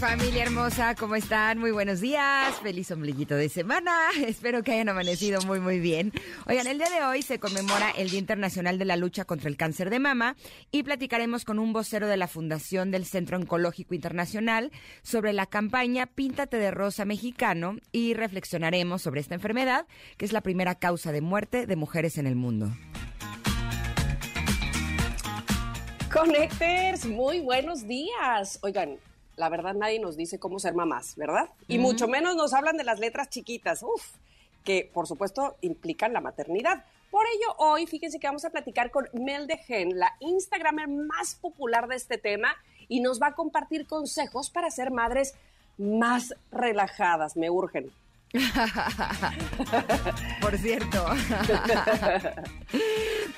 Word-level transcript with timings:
Familia 0.00 0.44
hermosa, 0.44 0.94
¿cómo 0.94 1.14
están? 1.14 1.58
Muy 1.58 1.72
buenos 1.72 2.00
días, 2.00 2.54
feliz 2.62 2.90
ombliguito 2.90 3.34
de 3.34 3.50
semana, 3.50 3.92
espero 4.26 4.62
que 4.62 4.72
hayan 4.72 4.88
amanecido 4.88 5.42
muy 5.42 5.60
muy 5.60 5.78
bien. 5.78 6.10
Oigan, 6.46 6.66
el 6.68 6.78
día 6.78 6.88
de 6.88 7.04
hoy 7.04 7.20
se 7.20 7.38
conmemora 7.38 7.90
el 7.90 8.08
Día 8.08 8.18
Internacional 8.18 8.78
de 8.78 8.86
la 8.86 8.96
Lucha 8.96 9.26
contra 9.26 9.50
el 9.50 9.58
Cáncer 9.58 9.90
de 9.90 9.98
Mama 9.98 10.36
y 10.72 10.84
platicaremos 10.84 11.44
con 11.44 11.58
un 11.58 11.74
vocero 11.74 12.08
de 12.08 12.16
la 12.16 12.28
Fundación 12.28 12.90
del 12.90 13.04
Centro 13.04 13.36
Oncológico 13.36 13.94
Internacional 13.94 14.72
sobre 15.02 15.34
la 15.34 15.44
campaña 15.44 16.06
Píntate 16.06 16.56
de 16.56 16.70
Rosa 16.70 17.04
Mexicano 17.04 17.76
y 17.92 18.14
reflexionaremos 18.14 19.02
sobre 19.02 19.20
esta 19.20 19.34
enfermedad 19.34 19.86
que 20.16 20.24
es 20.24 20.32
la 20.32 20.40
primera 20.40 20.76
causa 20.76 21.12
de 21.12 21.20
muerte 21.20 21.66
de 21.66 21.76
mujeres 21.76 22.16
en 22.16 22.26
el 22.26 22.36
mundo. 22.36 22.70
Connectors, 26.10 27.04
muy 27.04 27.40
buenos 27.40 27.86
días. 27.86 28.58
Oigan, 28.62 28.98
la 29.40 29.48
verdad 29.48 29.74
nadie 29.74 29.98
nos 29.98 30.16
dice 30.16 30.38
cómo 30.38 30.60
ser 30.60 30.74
mamás, 30.74 31.16
¿verdad? 31.16 31.48
Y 31.66 31.78
mucho 31.78 32.06
menos 32.06 32.36
nos 32.36 32.52
hablan 32.52 32.76
de 32.76 32.84
las 32.84 33.00
letras 33.00 33.30
chiquitas, 33.30 33.82
uf, 33.82 34.04
que 34.64 34.88
por 34.92 35.06
supuesto 35.06 35.56
implican 35.62 36.12
la 36.12 36.20
maternidad. 36.20 36.84
Por 37.10 37.24
ello, 37.26 37.54
hoy 37.56 37.86
fíjense 37.86 38.20
que 38.20 38.26
vamos 38.26 38.44
a 38.44 38.50
platicar 38.50 38.90
con 38.90 39.08
Mel 39.14 39.46
de 39.46 39.56
Gen, 39.56 39.98
la 39.98 40.14
Instagramer 40.20 40.88
más 40.88 41.34
popular 41.34 41.88
de 41.88 41.96
este 41.96 42.18
tema, 42.18 42.54
y 42.86 43.00
nos 43.00 43.20
va 43.20 43.28
a 43.28 43.34
compartir 43.34 43.86
consejos 43.86 44.50
para 44.50 44.70
ser 44.70 44.90
madres 44.90 45.34
más 45.78 46.34
relajadas. 46.52 47.34
Me 47.34 47.48
urgen. 47.48 47.90
Por 50.40 50.56
cierto. 50.58 51.04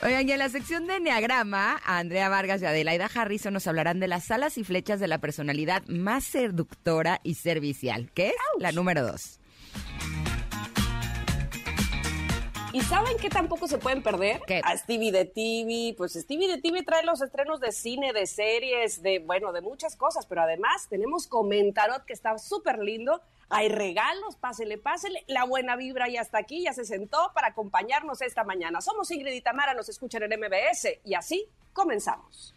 Oigan, 0.03 0.29
y 0.29 0.33
en 0.33 0.39
la 0.39 0.51
sección 0.51 0.87
de 0.87 0.97
Enneagrama, 0.97 1.81
Andrea 1.85 2.29
Vargas 2.29 2.61
y 2.61 2.67
Adelaida 2.67 3.09
Harrison 3.13 3.55
nos 3.55 3.67
hablarán 3.67 4.01
de 4.01 4.09
las 4.09 4.31
alas 4.31 4.59
y 4.59 4.65
flechas 4.65 5.01
de 5.01 5.09
la 5.09 5.17
personalidad 5.19 5.83
más 5.87 6.25
seductora 6.25 7.21
y 7.23 7.37
servicial, 7.37 8.11
que 8.13 8.29
es 8.29 8.35
la 8.59 8.73
número 8.73 9.07
dos. 9.07 9.39
¿Y 12.75 12.81
saben 12.81 13.19
qué 13.19 13.29
tampoco 13.29 13.69
se 13.69 13.77
pueden 13.77 14.03
perder? 14.03 14.41
¿Qué? 14.47 14.63
A 14.65 14.75
Stevie 14.79 15.13
de 15.13 15.27
TV. 15.27 15.95
Pues 15.95 16.15
Stevie 16.15 16.49
de 16.49 16.59
TV 16.59 16.83
trae 16.83 17.05
los 17.05 17.21
estrenos 17.21 17.61
de 17.61 17.71
cine, 17.71 18.15
de 18.15 18.27
series, 18.27 19.03
de, 19.03 19.19
bueno, 19.19 19.53
de 19.53 19.61
muchas 19.61 19.95
cosas. 19.95 20.25
Pero 20.25 20.41
además 20.41 20.87
tenemos 20.89 21.27
Comentarot 21.27 22.07
que 22.07 22.15
está 22.15 22.39
súper 22.39 22.79
lindo. 22.79 23.21
Hay 23.55 23.69
regalos, 23.69 24.37
pásele, 24.37 24.79
pásele. 24.79 25.25
La 25.29 25.45
buena 25.45 25.77
vibra 25.77 26.09
ya 26.09 26.23
está 26.23 26.39
aquí, 26.39 26.63
ya 26.63 26.73
se 26.73 26.87
sentó 26.87 27.33
para 27.35 27.49
acompañarnos 27.49 28.23
esta 28.23 28.45
mañana. 28.45 28.81
Somos 28.81 29.11
Ingrid 29.11 29.35
y 29.35 29.43
Tamara, 29.43 29.75
nos 29.75 29.91
escuchan 29.91 30.23
en 30.23 30.41
MBS. 30.41 31.01
Y 31.05 31.13
así 31.13 31.47
comenzamos. 31.75 32.55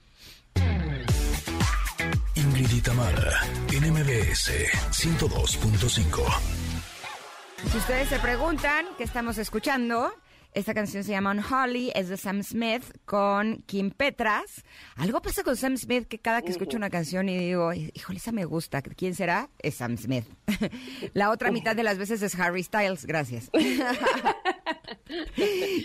Ingrid 2.36 2.72
y 2.72 2.82
Tamara, 2.82 3.42
en 3.74 3.92
MBS 3.92 4.52
102.5. 4.92 6.66
Si 7.70 7.78
ustedes 7.78 8.08
se 8.08 8.20
preguntan 8.20 8.86
qué 8.98 9.04
estamos 9.04 9.38
escuchando, 9.38 10.14
esta 10.56 10.74
canción 10.74 11.04
se 11.04 11.12
llama 11.12 11.32
Unholy, 11.32 11.92
es 11.94 12.08
de 12.08 12.16
Sam 12.16 12.42
Smith 12.42 12.84
con 13.04 13.58
Kim 13.66 13.92
Petras. 13.92 14.64
Algo 14.96 15.22
pasa 15.22 15.44
con 15.44 15.58
Sam 15.58 15.78
Smith 15.78 16.08
que 16.08 16.20
cada 16.20 16.42
que 16.42 16.52
escucho 16.52 16.78
una 16.78 16.90
canción 16.90 17.28
y 17.28 17.38
digo, 17.38 17.74
híjole, 17.74 18.20
esa 18.20 18.32
me 18.32 18.46
gusta. 18.46 18.82
¿Quién 18.82 19.16
será? 19.16 19.50
Es 19.60 19.76
Sam 19.76 19.98
Smith. 19.98 20.26
La 21.14 21.30
otra 21.30 21.52
mitad 21.52 21.76
de 21.76 21.84
las 21.84 21.98
veces 21.98 22.22
es 22.22 22.40
Harry 22.40 22.64
Styles, 22.64 23.06
gracias. 23.06 23.52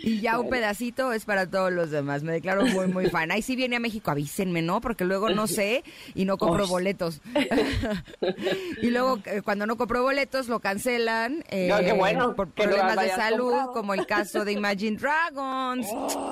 y 0.03 0.21
ya 0.21 0.39
un 0.39 0.49
pedacito 0.49 1.13
es 1.13 1.25
para 1.25 1.49
todos 1.49 1.73
los 1.73 1.91
demás. 1.91 2.23
Me 2.23 2.33
declaro 2.33 2.65
muy, 2.67 2.87
muy 2.87 3.09
fan. 3.11 3.31
Ahí 3.31 3.43
si 3.43 3.57
viene 3.57 3.77
a 3.77 3.81
México, 3.81 4.11
avísenme, 4.11 4.63
¿no? 4.63 4.81
Porque 4.81 5.05
luego 5.05 5.31
no 5.31 5.47
sé 5.47 5.85
y 6.15 6.25
no 6.25 6.39
compro 6.39 6.67
boletos. 6.67 7.21
y 8.83 8.91
luego 8.91 9.19
eh, 9.27 9.43
cuando 9.43 9.67
no 9.67 9.77
compro 9.77 10.03
boletos 10.03 10.49
lo 10.49 10.61
cancelan 10.61 11.45
eh, 11.49 11.69
No, 11.69 11.79
qué 11.81 11.93
bueno 11.93 12.35
por 12.35 12.51
problemas 12.51 12.97
de 13.01 13.09
salud, 13.11 13.51
comprado. 13.51 13.73
como 13.73 13.95
el 13.95 14.07
caso 14.07 14.45
de 14.45 14.53
Imagine 14.53 14.97
Dragons. 14.97 15.87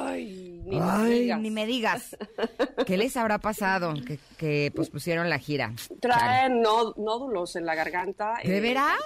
Ay, 0.07 0.48
ni 0.69 0.77
me 0.79 0.87
Ay, 0.91 1.21
digas. 1.21 1.41
ni 1.41 1.51
me 1.51 1.67
digas. 1.67 2.17
¿Qué 2.87 2.97
les 2.97 3.17
habrá 3.17 3.39
pasado? 3.39 3.95
Que, 4.07 4.19
que 4.37 4.73
pospusieron 4.75 5.29
la 5.29 5.39
gira. 5.39 5.73
Chale. 5.77 5.99
Trae 6.01 6.49
nó- 6.51 6.95
nódulos 6.97 7.57
en 7.57 7.67
la 7.67 7.75
garganta. 7.75 8.35
¿De 8.45 8.59
eh, 8.59 8.61
veras? 8.61 8.99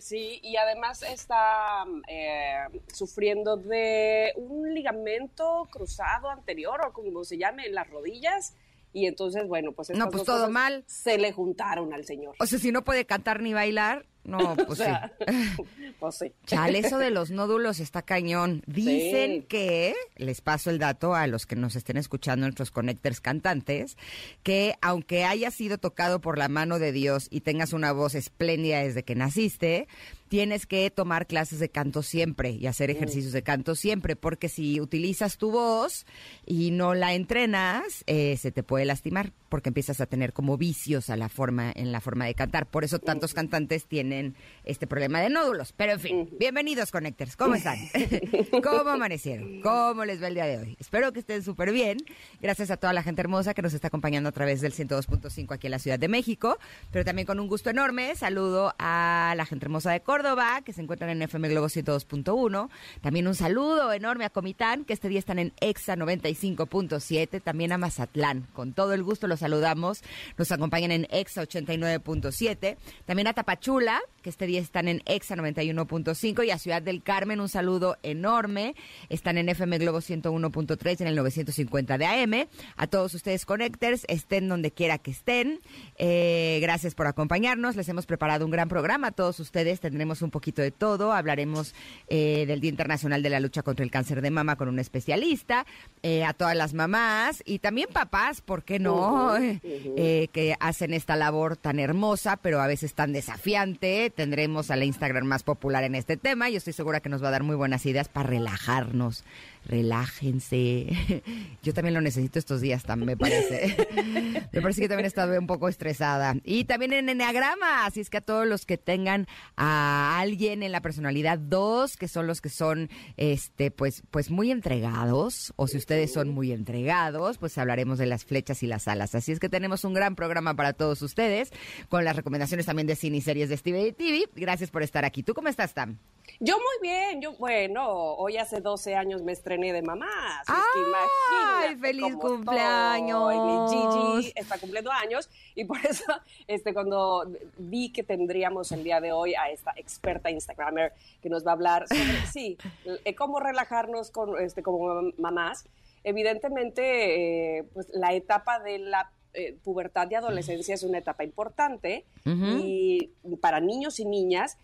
Sí, 0.00 0.40
y 0.42 0.56
además 0.56 1.02
está 1.02 1.84
eh, 2.08 2.58
sufriendo 2.92 3.56
de 3.56 4.32
un 4.36 4.72
ligamento 4.74 5.68
cruzado 5.70 6.30
anterior, 6.30 6.80
o 6.86 6.92
como 6.92 7.24
se 7.24 7.36
llame, 7.38 7.66
en 7.66 7.74
las 7.74 7.88
rodillas. 7.90 8.54
Y 8.92 9.06
entonces, 9.06 9.46
bueno, 9.46 9.72
pues 9.72 9.90
estas 9.90 10.04
No, 10.04 10.10
pues 10.10 10.24
dos 10.24 10.36
todo 10.36 10.50
mal. 10.50 10.84
Se 10.86 11.16
le 11.18 11.32
juntaron 11.32 11.92
al 11.92 12.04
señor. 12.04 12.34
O 12.40 12.46
sea, 12.46 12.58
si 12.58 12.72
no 12.72 12.82
puede 12.82 13.04
cantar 13.04 13.40
ni 13.40 13.52
bailar, 13.52 14.04
no, 14.24 14.38
pues 14.56 14.68
O 14.68 14.74
sea, 14.74 15.12
sí. 15.28 15.62
pues 16.00 16.14
sí. 16.16 16.32
Chale, 16.46 16.80
eso 16.80 16.98
de 16.98 17.10
los 17.10 17.30
nódulos 17.30 17.80
está 17.80 18.02
cañón. 18.02 18.62
Dicen 18.66 19.40
Sí. 19.42 19.46
que, 19.48 19.94
les 20.16 20.40
paso 20.40 20.70
el 20.70 20.78
dato 20.78 21.14
a 21.14 21.26
los 21.26 21.46
que 21.46 21.56
nos 21.56 21.76
estén 21.76 21.96
escuchando, 21.96 22.46
nuestros 22.46 22.70
connectors 22.70 23.20
cantantes, 23.20 23.96
que 24.42 24.74
aunque 24.82 25.24
hayas 25.24 25.54
sido 25.54 25.78
tocado 25.78 26.20
por 26.20 26.36
la 26.38 26.48
mano 26.48 26.78
de 26.78 26.92
Dios 26.92 27.28
y 27.30 27.40
tengas 27.42 27.72
una 27.72 27.92
voz 27.92 28.14
espléndida 28.14 28.80
desde 28.82 29.04
que 29.04 29.14
naciste, 29.14 29.88
tienes 30.30 30.64
que 30.64 30.88
tomar 30.90 31.26
clases 31.26 31.58
de 31.58 31.70
canto 31.70 32.04
siempre 32.04 32.52
y 32.52 32.68
hacer 32.68 32.88
ejercicios 32.88 33.32
de 33.32 33.42
canto 33.42 33.74
siempre, 33.74 34.14
porque 34.14 34.48
si 34.48 34.80
utilizas 34.80 35.38
tu 35.38 35.50
voz 35.50 36.06
y 36.46 36.70
no 36.70 36.94
la 36.94 37.14
entrenas, 37.14 38.04
eh, 38.06 38.36
se 38.36 38.52
te 38.52 38.62
puede 38.62 38.84
lastimar, 38.84 39.32
porque 39.48 39.70
empiezas 39.70 40.00
a 40.00 40.06
tener 40.06 40.32
como 40.32 40.56
vicios 40.56 41.10
a 41.10 41.16
la 41.16 41.28
forma, 41.28 41.72
en 41.74 41.90
la 41.90 42.00
forma 42.00 42.26
de 42.26 42.34
cantar. 42.34 42.66
Por 42.66 42.84
eso 42.84 43.00
tantos 43.00 43.34
cantantes 43.34 43.86
tienen 43.86 44.36
este 44.64 44.86
problema 44.86 45.20
de 45.20 45.30
nódulos. 45.30 45.72
Pero 45.72 45.94
en 45.94 46.00
fin, 46.00 46.30
bienvenidos 46.38 46.92
Connectors, 46.92 47.34
¿cómo 47.34 47.56
están? 47.56 47.78
¿Cómo 48.62 48.88
amanecieron? 48.88 49.60
¿Cómo 49.62 50.04
les 50.04 50.22
va 50.22 50.28
el 50.28 50.34
día 50.34 50.46
de 50.46 50.58
hoy? 50.58 50.76
Espero 50.78 51.12
que 51.12 51.18
estén 51.18 51.42
súper 51.42 51.72
bien. 51.72 51.98
Gracias 52.40 52.70
a 52.70 52.76
toda 52.76 52.92
la 52.92 53.02
gente 53.02 53.20
hermosa 53.20 53.52
que 53.52 53.62
nos 53.62 53.74
está 53.74 53.88
acompañando 53.88 54.28
a 54.28 54.32
través 54.32 54.60
del 54.60 54.72
102.5 54.72 55.52
aquí 55.52 55.66
en 55.66 55.72
la 55.72 55.80
Ciudad 55.80 55.98
de 55.98 56.06
México, 56.06 56.56
pero 56.92 57.04
también 57.04 57.26
con 57.26 57.40
un 57.40 57.48
gusto 57.48 57.68
enorme 57.68 58.14
saludo 58.14 58.76
a 58.78 59.34
la 59.36 59.44
gente 59.44 59.66
hermosa 59.66 59.90
de 59.90 60.02
Córdoba, 60.02 60.19
que 60.64 60.74
se 60.74 60.82
encuentran 60.82 61.10
en 61.10 61.22
FM 61.22 61.48
Globo 61.48 61.68
102.1. 61.68 62.68
También 63.00 63.26
un 63.26 63.34
saludo 63.34 63.90
enorme 63.92 64.26
a 64.26 64.30
Comitán, 64.30 64.84
que 64.84 64.92
este 64.92 65.08
día 65.08 65.18
están 65.18 65.38
en 65.38 65.54
EXA 65.60 65.96
95.7, 65.96 67.42
también 67.42 67.72
a 67.72 67.78
Mazatlán. 67.78 68.46
Con 68.52 68.74
todo 68.74 68.92
el 68.92 69.02
gusto 69.02 69.26
los 69.26 69.40
saludamos. 69.40 70.02
Nos 70.36 70.52
acompañan 70.52 70.92
en 70.92 71.06
EXA 71.10 71.44
89.7. 71.44 72.76
También 73.06 73.28
a 73.28 73.32
Tapachula, 73.32 74.00
que 74.22 74.28
este 74.28 74.46
día 74.46 74.60
están 74.60 74.88
en 74.88 75.02
EXA 75.06 75.36
91.5 75.36 76.46
y 76.46 76.50
a 76.50 76.58
Ciudad 76.58 76.82
del 76.82 77.02
Carmen 77.02 77.40
un 77.40 77.48
saludo 77.48 77.96
enorme. 78.02 78.74
Están 79.08 79.38
en 79.38 79.48
FM 79.48 79.78
Globo 79.78 79.98
101.3 79.98 81.00
en 81.00 81.06
el 81.06 81.16
950 81.16 81.96
de 81.96 82.06
AM. 82.06 82.48
A 82.76 82.86
todos 82.88 83.14
ustedes 83.14 83.46
connectors, 83.46 84.04
estén 84.08 84.48
donde 84.48 84.70
quiera 84.70 84.98
que 84.98 85.12
estén. 85.12 85.60
Eh, 85.96 86.58
gracias 86.60 86.94
por 86.94 87.06
acompañarnos. 87.06 87.74
Les 87.76 87.88
hemos 87.88 88.04
preparado 88.04 88.44
un 88.44 88.50
gran 88.50 88.68
programa. 88.68 89.08
A 89.08 89.12
todos 89.12 89.40
ustedes 89.40 89.80
tendremos 89.80 90.09
un 90.22 90.30
poquito 90.30 90.62
de 90.62 90.70
todo. 90.70 91.12
Hablaremos 91.12 91.74
eh, 92.08 92.44
del 92.46 92.60
Día 92.60 92.70
Internacional 92.70 93.22
de 93.22 93.30
la 93.30 93.40
Lucha 93.40 93.62
contra 93.62 93.84
el 93.84 93.90
Cáncer 93.90 94.20
de 94.22 94.30
Mama 94.30 94.56
con 94.56 94.68
un 94.68 94.78
especialista. 94.78 95.66
Eh, 96.02 96.24
a 96.24 96.32
todas 96.32 96.56
las 96.56 96.74
mamás 96.74 97.42
y 97.46 97.60
también 97.60 97.88
papás, 97.92 98.40
¿por 98.40 98.64
qué 98.64 98.78
no? 98.78 99.36
Eh, 99.62 100.28
que 100.32 100.54
hacen 100.60 100.94
esta 100.94 101.16
labor 101.16 101.56
tan 101.56 101.78
hermosa, 101.78 102.36
pero 102.36 102.60
a 102.60 102.66
veces 102.66 102.94
tan 102.94 103.12
desafiante. 103.12 104.10
Tendremos 104.14 104.70
a 104.70 104.76
la 104.76 104.84
Instagram 104.84 105.24
más 105.24 105.42
popular 105.42 105.84
en 105.84 105.94
este 105.94 106.16
tema 106.16 106.50
y 106.50 106.56
estoy 106.56 106.72
segura 106.72 107.00
que 107.00 107.08
nos 107.08 107.22
va 107.22 107.28
a 107.28 107.32
dar 107.32 107.42
muy 107.42 107.56
buenas 107.56 107.84
ideas 107.86 108.08
para 108.08 108.28
relajarnos. 108.28 109.24
Relájense. 109.66 111.22
Yo 111.62 111.74
también 111.74 111.94
lo 111.94 112.00
necesito 112.00 112.38
estos 112.38 112.60
días, 112.60 112.82
también 112.84 113.08
me 113.08 113.16
parece. 113.16 113.76
me 114.52 114.62
parece 114.62 114.80
que 114.80 114.88
también 114.88 115.04
he 115.04 115.08
estado 115.08 115.38
un 115.38 115.46
poco 115.46 115.68
estresada. 115.68 116.36
Y 116.44 116.64
también 116.64 116.92
en 116.92 117.08
Enneagrama, 117.08 117.86
así 117.86 118.00
es 118.00 118.10
que 118.10 118.18
a 118.18 118.20
todos 118.20 118.46
los 118.46 118.66
que 118.66 118.78
tengan 118.78 119.26
a 119.56 120.18
alguien 120.20 120.62
en 120.62 120.72
la 120.72 120.80
personalidad 120.80 121.38
2, 121.38 121.96
que 121.96 122.08
son 122.08 122.26
los 122.26 122.40
que 122.40 122.48
son 122.48 122.90
este 123.16 123.70
pues 123.70 124.02
pues 124.10 124.30
muy 124.30 124.50
entregados, 124.50 125.52
o 125.56 125.66
si 125.66 125.76
ustedes 125.76 126.12
son 126.12 126.28
muy 126.28 126.52
entregados, 126.52 127.38
pues 127.38 127.58
hablaremos 127.58 127.98
de 127.98 128.06
las 128.06 128.24
flechas 128.24 128.62
y 128.62 128.66
las 128.66 128.88
alas. 128.88 129.14
Así 129.14 129.32
es 129.32 129.40
que 129.40 129.48
tenemos 129.48 129.84
un 129.84 129.94
gran 129.94 130.14
programa 130.14 130.54
para 130.54 130.72
todos 130.72 131.02
ustedes, 131.02 131.50
con 131.88 132.04
las 132.04 132.16
recomendaciones 132.16 132.66
también 132.66 132.86
de 132.86 132.96
cine 132.96 133.18
y 133.18 133.20
series 133.20 133.48
de 133.48 133.56
Steven 133.56 133.80
Ingledy 133.80 133.92
TV. 133.92 134.30
Gracias 134.34 134.70
por 134.70 134.82
estar 134.82 135.04
aquí. 135.04 135.22
¿Tú 135.22 135.34
cómo 135.34 135.48
estás, 135.48 135.74
Tam? 135.74 135.98
Yo 136.38 136.56
muy 136.56 136.88
bien, 136.88 137.20
yo 137.20 137.32
bueno, 137.34 137.84
hoy 137.86 138.36
hace 138.36 138.60
12 138.60 138.94
años 138.94 139.22
me 139.22 139.32
estrené 139.50 139.72
de 139.72 139.82
mamá. 139.82 140.06
¡Ay, 140.46 141.76
feliz 141.76 142.14
cumpleaños! 142.14 143.32
Gigi 143.70 144.32
está 144.36 144.58
cumpliendo 144.58 144.92
años 144.92 145.28
y 145.56 145.64
por 145.64 145.78
eso 145.84 146.04
este, 146.46 146.72
cuando 146.72 147.28
vi 147.58 147.92
que 147.92 148.04
tendríamos 148.04 148.70
el 148.70 148.84
día 148.84 149.00
de 149.00 149.10
hoy 149.10 149.34
a 149.34 149.50
esta 149.50 149.72
experta 149.76 150.30
Instagramer 150.30 150.92
que 151.20 151.28
nos 151.28 151.44
va 151.44 151.50
a 151.50 151.54
hablar 151.54 151.88
sobre, 151.88 152.26
sí, 152.32 152.58
eh, 153.04 153.14
cómo 153.16 153.40
relajarnos 153.40 154.12
con, 154.12 154.40
este, 154.40 154.62
como 154.62 155.10
mamás, 155.18 155.64
evidentemente 156.04 157.58
eh, 157.58 157.64
pues 157.74 157.88
la 157.92 158.12
etapa 158.12 158.60
de 158.60 158.78
la 158.78 159.10
eh, 159.34 159.56
pubertad 159.64 160.08
y 160.10 160.14
adolescencia 160.14 160.76
es 160.76 160.84
una 160.84 160.98
etapa 160.98 161.24
importante 161.24 162.04
y 162.24 163.10
para 163.40 163.58
niños 163.60 163.98
y 163.98 164.04
niñas 164.04 164.58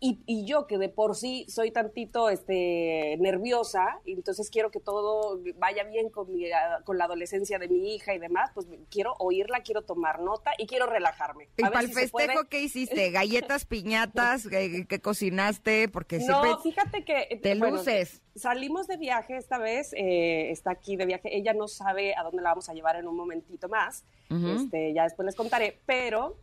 y, 0.00 0.44
yo 0.44 0.66
que 0.68 0.78
de 0.78 0.88
por 0.88 1.16
sí 1.16 1.44
soy 1.48 1.72
tantito 1.72 2.30
este, 2.30 3.16
nerviosa, 3.18 4.00
y 4.04 4.12
entonces 4.12 4.48
quiero 4.48 4.70
que 4.70 4.78
todo 4.78 5.40
vaya 5.56 5.82
bien 5.84 6.08
con, 6.08 6.32
mi, 6.32 6.44
con 6.84 6.98
la 6.98 7.04
adolescencia 7.04 7.58
de 7.58 7.68
mi 7.68 7.94
hija 7.94 8.14
y 8.14 8.18
demás, 8.20 8.50
pues 8.54 8.66
quiero 8.90 9.14
oírla, 9.18 9.62
quiero 9.62 9.82
tomar 9.82 10.20
nota 10.20 10.52
y 10.56 10.66
quiero 10.66 10.86
relajarme. 10.86 11.48
¿Y 11.56 11.62
para 11.62 11.80
el 11.80 11.92
festejo 11.92 12.44
qué 12.48 12.62
hiciste? 12.62 13.10
¿Galletas, 13.10 13.64
piñatas? 13.64 14.46
¿Qué, 14.46 15.00
cocinaste? 15.02 15.88
Porque 15.88 16.20
No, 16.20 16.58
fíjate 16.60 17.04
que... 17.04 17.26
Eh, 17.30 17.40
te 17.42 17.56
luces. 17.56 18.22
Salimos 18.36 18.86
de 18.86 18.98
viaje 18.98 19.36
esta 19.36 19.58
vez, 19.58 19.92
eh, 19.94 20.52
está 20.52 20.70
aquí 20.70 20.94
de 20.96 21.06
viaje, 21.06 21.36
ella 21.36 21.54
no 21.54 21.66
sabe 21.66 22.14
a 22.14 22.22
dónde 22.22 22.40
la 22.40 22.50
vamos 22.50 22.68
a 22.68 22.72
llevar 22.72 22.94
en 22.94 23.08
un 23.08 23.16
momentito 23.16 23.68
más, 23.68 24.04
este, 24.30 24.92
ya 24.92 25.02
después 25.02 25.26
les 25.26 25.34
contaré, 25.34 25.80
pero 25.86 26.36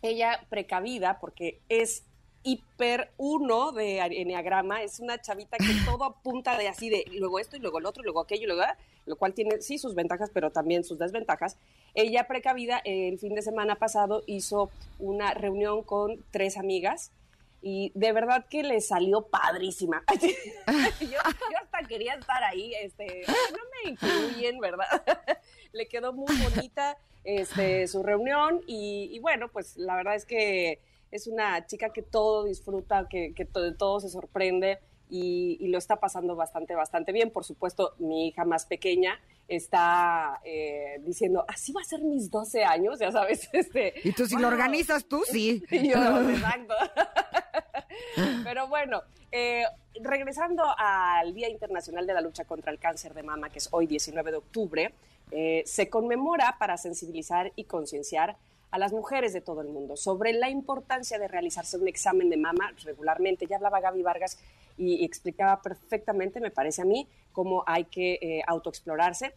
ella 0.00 0.46
precavida, 0.48 1.18
porque 1.20 1.60
es 1.68 2.04
hiper 2.44 3.10
uno 3.16 3.72
de 3.72 3.98
enneagrama, 3.98 4.82
es 4.82 5.00
una 5.00 5.20
chavita 5.20 5.56
que 5.56 5.74
todo 5.84 6.04
apunta 6.04 6.56
de 6.58 6.68
así 6.68 6.90
de 6.90 7.04
luego 7.12 7.38
esto 7.38 7.56
y 7.56 7.60
luego 7.60 7.78
el 7.78 7.86
otro 7.86 8.02
y 8.02 8.04
luego 8.04 8.20
aquello 8.20 8.44
y 8.44 8.46
luego 8.46 8.62
lo 9.06 9.16
cual 9.16 9.34
tiene 9.34 9.60
sí 9.60 9.78
sus 9.78 9.94
ventajas 9.94 10.30
pero 10.32 10.50
también 10.50 10.84
sus 10.84 10.98
desventajas. 10.98 11.56
Ella 11.94 12.26
precavida 12.26 12.80
el 12.84 13.18
fin 13.18 13.34
de 13.34 13.42
semana 13.42 13.76
pasado 13.76 14.22
hizo 14.26 14.70
una 14.98 15.32
reunión 15.32 15.82
con 15.82 16.22
tres 16.30 16.56
amigas 16.56 17.10
y 17.62 17.90
de 17.94 18.12
verdad 18.12 18.44
que 18.48 18.62
le 18.62 18.80
salió 18.82 19.22
padrísima. 19.22 20.04
yo, 21.00 21.18
hasta 21.62 21.88
quería 21.88 22.14
estar 22.14 22.44
ahí, 22.44 22.74
este, 22.74 23.22
no 23.26 23.58
me 23.84 23.90
incluyen, 23.90 24.60
¿verdad? 24.60 25.02
le 25.72 25.86
quedó 25.86 26.12
muy 26.12 26.36
bonita 26.36 26.98
este, 27.24 27.88
su 27.88 28.02
reunión 28.02 28.60
y, 28.66 29.08
y 29.10 29.18
bueno, 29.18 29.48
pues 29.48 29.78
la 29.78 29.96
verdad 29.96 30.14
es 30.14 30.26
que 30.26 30.78
es 31.14 31.28
una 31.28 31.64
chica 31.64 31.90
que 31.90 32.02
todo 32.02 32.42
disfruta, 32.42 33.06
que, 33.08 33.34
que 33.34 33.44
todo, 33.44 33.72
todo, 33.76 34.00
se 34.00 34.08
sorprende 34.08 34.80
y, 35.08 35.68
lo 35.68 35.78
está 35.78 36.00
pasando 36.00 36.34
bastante, 36.34 36.74
bastante 36.74 37.12
bien. 37.12 37.30
Por 37.30 37.44
supuesto, 37.44 37.94
mi 37.98 38.26
hija 38.26 38.44
más 38.44 38.66
pequeña 38.66 39.20
está 39.46 40.40
eh, 40.44 40.96
diciendo, 41.04 41.44
así 41.46 41.72
va 41.72 41.82
a 41.82 41.84
ser 41.84 42.00
mis 42.00 42.32
12 42.32 42.64
años, 42.64 42.98
ya 42.98 43.12
sabes. 43.12 43.48
Este, 43.52 43.94
y 44.02 44.10
tú 44.10 44.26
si 44.26 44.36
lo 44.36 44.48
organizas 44.48 45.04
tú, 45.04 45.22
sí. 45.24 45.62
Yo, 45.70 46.30
exacto. 46.30 46.74
Pero 48.42 48.66
bueno, 48.66 49.02
eh, 49.30 49.62
regresando 50.02 50.64
al 50.76 51.32
Día 51.32 51.48
Internacional 51.48 52.08
de 52.08 52.14
la 52.14 52.22
Lucha 52.22 52.44
contra 52.44 52.72
el 52.72 52.80
Cáncer 52.80 53.14
de 53.14 53.22
Mama, 53.22 53.50
que 53.50 53.58
es 53.58 53.68
hoy 53.70 53.86
19 53.86 54.32
de 54.32 54.36
octubre, 54.36 54.92
eh, 55.30 55.62
se 55.64 55.88
conmemora 55.88 56.56
para 56.58 56.76
sensibilizar 56.76 57.52
y 57.54 57.64
concienciar 57.64 58.36
a 58.74 58.78
las 58.78 58.92
mujeres 58.92 59.32
de 59.32 59.40
todo 59.40 59.60
el 59.60 59.68
mundo 59.68 59.96
sobre 59.96 60.32
la 60.32 60.50
importancia 60.50 61.16
de 61.16 61.28
realizarse 61.28 61.78
un 61.78 61.86
examen 61.86 62.28
de 62.28 62.36
mama 62.36 62.72
regularmente. 62.82 63.46
Ya 63.46 63.54
hablaba 63.54 63.78
Gaby 63.78 64.02
Vargas 64.02 64.36
y, 64.76 65.04
explicaba 65.04 65.62
perfectamente, 65.62 66.40
me 66.40 66.50
parece 66.50 66.82
a 66.82 66.84
mí, 66.84 67.06
cómo 67.30 67.62
hay 67.68 67.84
que 67.84 68.14
eh, 68.14 68.42
autoexplorarse. 68.48 69.32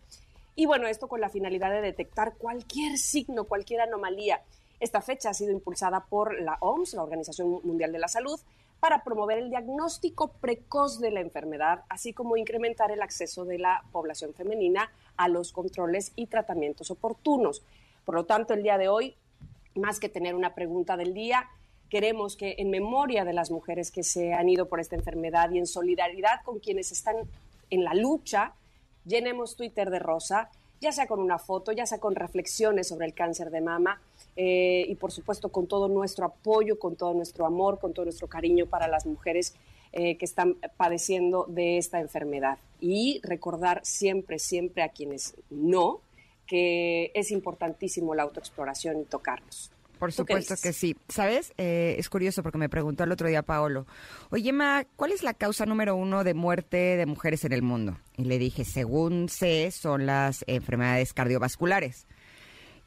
Y 0.55 0.65
bueno, 0.65 0.87
esto 0.87 1.07
con 1.07 1.21
la 1.21 1.29
finalidad 1.29 1.69
de 1.69 1.81
detectar 1.81 2.33
cualquier 2.33 2.97
signo, 2.97 3.43
cualquier 3.43 3.81
anomalía. 3.81 4.41
Esta 4.79 5.01
fecha 5.01 5.29
ha 5.29 5.35
sido 5.35 5.51
impulsada 5.51 6.05
por 6.05 6.41
la 6.41 6.57
OMS, 6.59 6.95
la 6.95 7.03
Organización 7.03 7.59
Mundial 7.63 7.91
de 7.91 7.99
la 7.99 8.07
Salud, 8.07 8.39
para 8.79 9.03
promover 9.03 9.37
el 9.37 9.51
diagnóstico 9.51 10.29
precoz 10.29 10.99
de 10.99 11.11
la 11.11 11.19
enfermedad, 11.19 11.83
así 11.89 12.11
como 12.11 12.37
incrementar 12.37 12.89
el 12.89 13.03
acceso 13.03 13.45
de 13.45 13.59
la 13.59 13.83
población 13.91 14.33
femenina 14.33 14.91
a 15.15 15.27
los 15.27 15.51
controles 15.51 16.11
y 16.15 16.25
tratamientos 16.25 16.89
oportunos. 16.89 17.61
Por 18.07 18.15
lo 18.15 18.25
tanto, 18.25 18.53
el 18.53 18.63
día 18.63 18.77
de 18.77 18.87
hoy 18.87 19.15
más 19.77 19.99
que 19.99 20.09
tener 20.09 20.35
una 20.35 20.55
pregunta 20.55 20.97
del 20.97 21.13
día, 21.13 21.49
queremos 21.89 22.35
que 22.35 22.55
en 22.57 22.69
memoria 22.69 23.25
de 23.25 23.33
las 23.33 23.51
mujeres 23.51 23.91
que 23.91 24.03
se 24.03 24.33
han 24.33 24.49
ido 24.49 24.67
por 24.67 24.79
esta 24.79 24.95
enfermedad 24.95 25.51
y 25.51 25.57
en 25.57 25.67
solidaridad 25.67 26.41
con 26.43 26.59
quienes 26.59 26.91
están 26.91 27.15
en 27.69 27.83
la 27.83 27.93
lucha, 27.93 28.53
llenemos 29.05 29.55
Twitter 29.55 29.89
de 29.89 29.99
rosa, 29.99 30.49
ya 30.81 30.91
sea 30.91 31.07
con 31.07 31.19
una 31.19 31.39
foto, 31.39 31.71
ya 31.71 31.85
sea 31.85 31.99
con 31.99 32.15
reflexiones 32.15 32.87
sobre 32.87 33.07
el 33.07 33.13
cáncer 33.13 33.49
de 33.49 33.61
mama 33.61 34.01
eh, 34.35 34.85
y 34.87 34.95
por 34.95 35.11
supuesto 35.11 35.49
con 35.49 35.67
todo 35.67 35.87
nuestro 35.87 36.25
apoyo, 36.25 36.77
con 36.77 36.95
todo 36.95 37.13
nuestro 37.13 37.45
amor, 37.45 37.79
con 37.79 37.93
todo 37.93 38.05
nuestro 38.05 38.27
cariño 38.27 38.67
para 38.67 38.87
las 38.87 39.05
mujeres 39.05 39.55
eh, 39.93 40.17
que 40.17 40.25
están 40.25 40.57
padeciendo 40.75 41.45
de 41.47 41.77
esta 41.77 41.99
enfermedad. 41.99 42.59
Y 42.79 43.19
recordar 43.23 43.81
siempre, 43.83 44.37
siempre 44.37 44.83
a 44.83 44.89
quienes 44.89 45.35
no, 45.49 46.01
que 46.47 47.11
es 47.13 47.31
importantísimo 47.31 48.15
la 48.15 48.23
autoexploración 48.23 49.01
y 49.01 49.05
tocarnos. 49.05 49.71
Por 49.97 50.11
supuesto 50.13 50.55
que 50.61 50.73
sí. 50.73 50.95
¿Sabes? 51.09 51.53
Eh, 51.57 51.95
es 51.97 52.09
curioso 52.09 52.43
porque 52.43 52.57
me 52.57 52.69
preguntó 52.69 53.03
el 53.03 53.11
otro 53.11 53.27
día 53.27 53.41
Paolo, 53.41 53.87
oye, 54.29 54.53
Ma, 54.53 54.85
¿cuál 54.95 55.11
es 55.11 55.23
la 55.23 55.33
causa 55.33 55.65
número 55.65 55.95
uno 55.95 56.23
de 56.23 56.33
muerte 56.33 56.77
de 56.77 57.05
mujeres 57.05 57.43
en 57.45 57.53
el 57.53 57.61
mundo? 57.61 57.97
Y 58.15 58.25
le 58.25 58.37
dije, 58.37 58.63
según 58.63 59.29
sé, 59.29 59.71
son 59.71 60.05
las 60.05 60.43
enfermedades 60.47 61.13
cardiovasculares. 61.13 62.05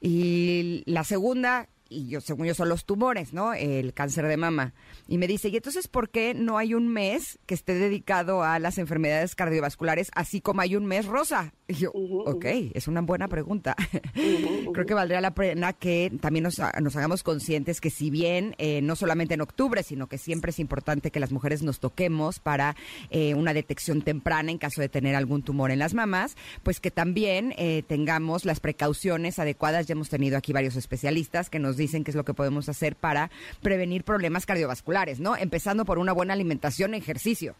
Y 0.01 0.83
la 0.87 1.05
segunda, 1.05 1.69
y 1.91 2.07
yo, 2.07 2.21
según 2.21 2.47
yo, 2.47 2.55
son 2.55 2.69
los 2.69 2.85
tumores, 2.85 3.33
¿no? 3.33 3.53
El 3.53 3.93
cáncer 3.93 4.27
de 4.29 4.37
mama. 4.37 4.73
Y 5.09 5.19
me 5.19 5.27
dice, 5.27 5.49
¿y 5.49 5.57
entonces 5.57 5.89
por 5.89 6.09
qué 6.09 6.35
no 6.35 6.57
hay 6.57 6.73
un 6.73 6.89
mes 6.89 7.41
que 7.47 7.55
esté 7.55 7.75
dedicado 7.75 8.45
a 8.45 8.61
las 8.61 8.79
enfermedades 8.79 9.35
cardiovasculares, 9.35 10.11
así 10.15 10.41
como 10.41 10.61
hay 10.61 10.77
un 10.77 10.87
mes 10.87 11.07
rosa? 11.07 11.53
Y 11.67 11.75
yo, 11.75 11.91
ok, 11.93 12.45
es 12.75 12.89
una 12.89 13.01
buena 13.01 13.29
pregunta. 13.29 13.77
Creo 14.73 14.87
que 14.87 14.95
valdría 14.95 15.21
la 15.21 15.35
pena 15.35 15.73
que 15.73 16.13
también 16.21 16.45
nos, 16.45 16.61
hagamos 16.61 17.23
conscientes 17.23 17.81
que 17.81 17.91
si 17.91 18.11
bien 18.11 18.55
eh, 18.59 18.83
no 18.83 18.95
solamente 18.95 19.35
en 19.35 19.41
octubre, 19.41 19.83
sino 19.83 20.07
que 20.07 20.19
siempre 20.19 20.51
es 20.51 20.61
importante 20.61 21.11
que 21.11 21.21
las 21.21 21.33
mujeres 21.33 21.63
nos 21.63 21.81
toquemos 21.81 22.39
para 22.39 22.77
eh, 23.11 23.35
una 23.35 23.53
detección 23.53 24.03
temprana 24.03 24.53
en 24.53 24.59
caso 24.59 24.81
de 24.81 24.89
tener 24.89 25.17
algún 25.17 25.43
tumor 25.43 25.73
en 25.73 25.81
las 25.81 25.95
mamas, 25.95 26.37
pues 26.63 26.79
que 26.79 26.91
también 26.91 27.53
eh, 27.57 27.83
tengamos 27.87 28.45
las 28.45 28.61
precauciones 28.61 29.41
adecuadas. 29.41 29.87
Ya 29.87 29.93
hemos 29.93 30.09
tenido 30.09 30.39
aquí 30.39 30.53
varios 30.53 30.77
especialistas 30.77 31.51
que 31.51 31.59
nos 31.59 31.80
dicen 31.81 32.05
qué 32.05 32.12
es 32.12 32.17
lo 32.17 32.25
que 32.25 32.35
podemos 32.35 32.69
hacer 32.69 32.94
para 32.94 33.31
prevenir 33.62 34.05
problemas 34.05 34.47
cardiovasculares, 34.47 35.19
¿no? 35.19 35.37
Empezando 35.37 35.84
por 35.84 35.99
una 35.99 36.13
buena 36.13 36.34
alimentación 36.34 36.94
y 36.94 36.99
ejercicio. 36.99 37.55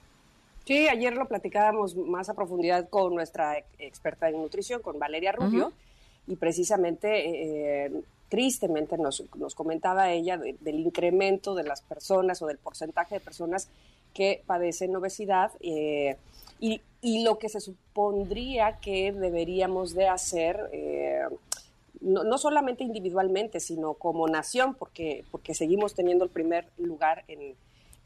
Sí, 0.65 0.89
ayer 0.89 1.15
lo 1.15 1.27
platicábamos 1.27 1.97
más 1.97 2.29
a 2.29 2.35
profundidad 2.35 2.89
con 2.89 3.15
nuestra 3.15 3.59
experta 3.79 4.29
en 4.29 4.37
nutrición, 4.37 4.83
con 4.83 4.99
Valeria 4.99 5.33
Rubio, 5.33 5.73
y 6.27 6.37
precisamente, 6.37 7.87
eh, 7.87 7.91
tristemente, 8.29 8.97
nos, 8.97 9.25
comentaba 9.57 10.13
ella 10.13 10.39
del 10.39 10.79
incremento 10.79 11.57
de 11.57 11.65
las 11.65 11.81
personas 11.81 12.41
o 12.43 12.47
del 12.47 12.59
porcentaje 12.59 13.17
de 13.17 13.21
personas 13.21 13.69
que 14.15 14.43
padecen 14.47 14.95
obesidad 14.95 15.51
eh, 15.61 16.17
y, 16.61 16.81
lo 17.25 17.39
que 17.39 17.49
se 17.49 17.61
supondría 17.61 18.79
que 18.81 19.11
deberíamos 19.11 19.95
de 19.95 20.07
hacer. 20.07 20.71
Eh, 20.73 21.23
no, 22.01 22.25
no, 22.25 22.39
solamente 22.39 22.85
individualmente, 22.85 23.61
sino 23.61 23.95
como 23.95 24.27
nación, 24.27 24.75
porque, 24.75 25.25
porque 25.31 25.55
seguimos 25.55 25.95
teniendo 25.95 26.25
el 26.25 26.31
primer 26.31 26.69
lugar 26.79 27.25
en, 27.29 27.57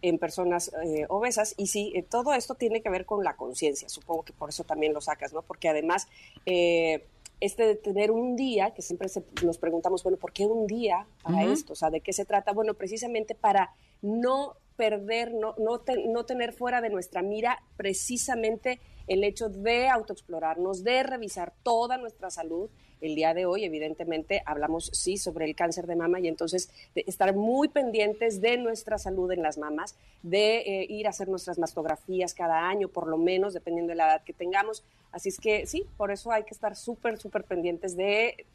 en 0.03 0.19
personas 0.19 0.71
eh, 0.85 1.07
obesas. 1.09 1.55
Y 1.57 1.69
sí, 1.69 1.93
eh, 1.95 2.03
todo 2.03 2.35
esto 2.35 2.55
tiene 2.55 2.83
que 2.83 2.91
ver 2.91 3.07
con 3.07 3.25
la 3.25 3.37
conciencia, 3.37 3.89
supongo 3.89 4.23
que 4.23 4.33
por 4.33 4.51
eso 4.51 4.65
también 4.65 4.93
lo 4.93 5.01
sacas, 5.01 5.33
¿no? 5.33 5.43
Porque 5.43 5.69
además, 5.69 6.09
eh, 6.45 7.07
este 7.41 7.67
de 7.67 7.75
tener 7.75 8.11
un 8.11 8.37
día, 8.37 8.73
que 8.73 8.83
siempre 8.83 9.09
nos 9.43 9.59
preguntamos, 9.59 10.03
bueno, 10.03 10.19
¿por 10.19 10.33
qué 10.33 10.47
un 10.47 10.67
día 10.67 11.07
para 11.23 11.45
esto? 11.45 11.73
O 11.73 11.77
sea, 11.77 11.91
¿de 11.91 12.01
qué 12.01 12.13
se 12.13 12.25
trata? 12.25 12.53
Bueno, 12.53 12.75
precisamente 12.75 13.35
para 13.35 13.75
no 14.03 14.57
perder, 14.77 15.33
no, 15.35 15.55
no, 15.59 15.83
no 16.09 16.27
tener 16.27 16.53
fuera 16.53 16.81
de 16.81 16.91
nuestra 16.91 17.23
mira 17.23 17.63
precisamente 17.77 18.81
el 19.07 19.25
hecho 19.25 19.49
de 19.49 19.89
autoexplorarnos, 19.89 20.85
de 20.85 21.03
revisar 21.03 21.53
toda 21.63 21.99
nuestra 21.99 22.31
salud, 22.31 22.71
el 23.01 23.15
día 23.15 23.35
de 23.35 23.45
hoy, 23.45 23.65
evidentemente, 23.65 24.43
hablamos 24.47 24.91
sí 24.93 25.19
sobre 25.19 25.45
el 25.45 25.55
cáncer 25.55 25.87
de 25.87 25.97
mama 25.97 26.21
y 26.21 26.29
entonces 26.29 26.71
de 26.95 27.05
estar 27.07 27.35
muy 27.35 27.69
pendientes 27.69 28.41
de 28.41 28.57
nuestra 28.57 28.99
salud 28.99 29.31
en 29.31 29.43
las 29.43 29.59
mamas, 29.59 29.97
de 30.23 30.59
eh, 30.59 30.87
ir 30.89 31.07
a 31.07 31.11
hacer 31.11 31.29
nuestras 31.29 31.59
mastografías 31.59 32.35
cada 32.35 32.67
año, 32.67 32.89
por 32.89 33.07
lo 33.07 33.19
menos, 33.19 33.53
dependiendo 33.53 33.91
de 33.91 33.97
la 33.97 34.07
edad 34.07 34.25
que 34.25 34.33
tengamos. 34.33 34.85
Así 35.13 35.29
es 35.29 35.39
que 35.39 35.67
sí, 35.67 35.85
por 35.97 36.11
eso 36.11 36.33
hay 36.33 36.45
que 36.45 36.55
estar 36.55 36.77
súper, 36.77 37.19
súper 37.19 37.45
pendientes 37.45 37.97
de 37.97 38.47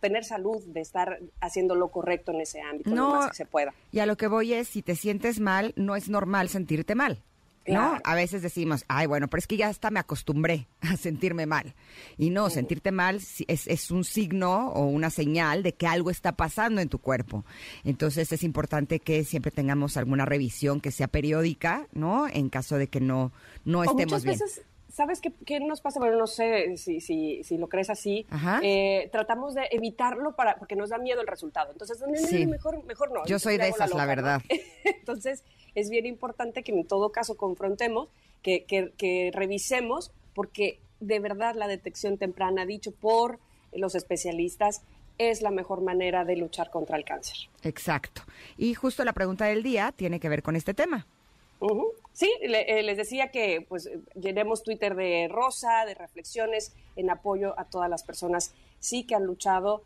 tener 0.00 0.24
salud, 0.24 0.62
de 0.66 0.80
estar 0.80 1.18
haciendo 1.40 1.74
lo 1.74 1.88
correcto 1.88 2.32
en 2.32 2.40
ese 2.40 2.60
ámbito, 2.60 2.90
lo 2.90 3.10
más 3.10 3.30
que 3.30 3.36
se 3.36 3.44
pueda. 3.44 3.74
Y 3.92 3.98
a 3.98 4.06
lo 4.06 4.16
que 4.16 4.28
voy 4.28 4.54
es, 4.54 4.68
si 4.68 4.82
te 4.82 4.94
sientes 4.94 5.40
mal, 5.40 5.74
no 5.76 5.96
es 5.96 6.08
normal 6.08 6.48
sentirte 6.48 6.94
mal. 6.94 7.22
¿No? 7.74 7.98
A 8.04 8.14
veces 8.14 8.42
decimos, 8.42 8.84
ay, 8.88 9.06
bueno, 9.06 9.28
pero 9.28 9.38
es 9.38 9.46
que 9.46 9.56
ya 9.56 9.68
hasta 9.68 9.90
me 9.90 10.00
acostumbré 10.00 10.68
a 10.80 10.96
sentirme 10.96 11.46
mal. 11.46 11.74
Y 12.18 12.30
no, 12.30 12.50
sentirte 12.50 12.92
mal 12.92 13.16
es, 13.16 13.66
es, 13.66 13.90
un 13.90 14.04
signo 14.04 14.68
o 14.70 14.86
una 14.86 15.10
señal 15.10 15.62
de 15.62 15.74
que 15.74 15.86
algo 15.86 16.10
está 16.10 16.32
pasando 16.32 16.80
en 16.80 16.88
tu 16.88 16.98
cuerpo. 16.98 17.44
Entonces 17.84 18.32
es 18.32 18.42
importante 18.42 19.00
que 19.00 19.24
siempre 19.24 19.50
tengamos 19.50 19.96
alguna 19.96 20.24
revisión 20.24 20.80
que 20.80 20.90
sea 20.90 21.08
periódica, 21.08 21.86
¿no? 21.92 22.28
En 22.28 22.48
caso 22.48 22.76
de 22.76 22.88
que 22.88 23.00
no, 23.00 23.32
no 23.64 23.84
estemos 23.84 24.22
bien. 24.24 24.38
¿Sabes 24.92 25.20
qué, 25.20 25.60
nos 25.60 25.80
pasa? 25.80 26.00
Bueno, 26.00 26.16
no 26.16 26.26
sé 26.26 26.76
si, 26.76 27.00
si, 27.00 27.44
si 27.44 27.58
lo 27.58 27.68
crees 27.68 27.90
así. 27.90 28.26
Eh, 28.62 29.08
tratamos 29.12 29.54
de 29.54 29.68
evitarlo 29.70 30.34
para, 30.34 30.56
porque 30.56 30.74
nos 30.74 30.90
da 30.90 30.98
miedo 30.98 31.20
el 31.20 31.26
resultado. 31.26 31.70
Entonces, 31.72 32.02
mejor, 32.46 32.84
mejor 32.84 33.12
no. 33.12 33.24
Yo 33.26 33.38
soy 33.38 33.56
de 33.56 33.68
esas, 33.68 33.94
la, 33.94 34.06
verdad. 34.06 34.42
Entonces, 34.84 35.44
es 35.74 35.90
bien 35.90 36.06
importante 36.06 36.62
que 36.62 36.72
en 36.72 36.86
todo 36.86 37.12
caso 37.12 37.36
confrontemos, 37.36 38.08
que, 38.42 38.64
que, 38.64 39.30
revisemos, 39.32 40.12
porque 40.34 40.80
de 40.98 41.20
verdad 41.20 41.54
la 41.54 41.68
detección 41.68 42.18
temprana, 42.18 42.66
dicho 42.66 42.92
por 42.92 43.38
los 43.72 43.94
especialistas, 43.94 44.82
es 45.18 45.42
la 45.42 45.50
mejor 45.50 45.82
manera 45.82 46.24
de 46.24 46.36
luchar 46.36 46.70
contra 46.70 46.96
el 46.96 47.04
cáncer. 47.04 47.36
Exacto. 47.62 48.22
Y 48.56 48.74
justo 48.74 49.04
la 49.04 49.12
pregunta 49.12 49.44
del 49.44 49.62
día 49.62 49.92
tiene 49.94 50.18
que 50.18 50.28
ver 50.28 50.42
con 50.42 50.56
este 50.56 50.74
tema. 50.74 51.06
Sí, 52.12 52.32
eh, 52.40 52.82
les 52.82 52.96
decía 52.96 53.30
que 53.30 53.64
pues 53.68 53.88
llenemos 54.14 54.62
Twitter 54.62 54.94
de 54.94 55.28
rosa, 55.30 55.84
de 55.86 55.94
reflexiones 55.94 56.74
en 56.96 57.10
apoyo 57.10 57.58
a 57.58 57.64
todas 57.64 57.88
las 57.88 58.02
personas 58.02 58.54
sí 58.78 59.06
que 59.06 59.14
han 59.14 59.24
luchado 59.24 59.84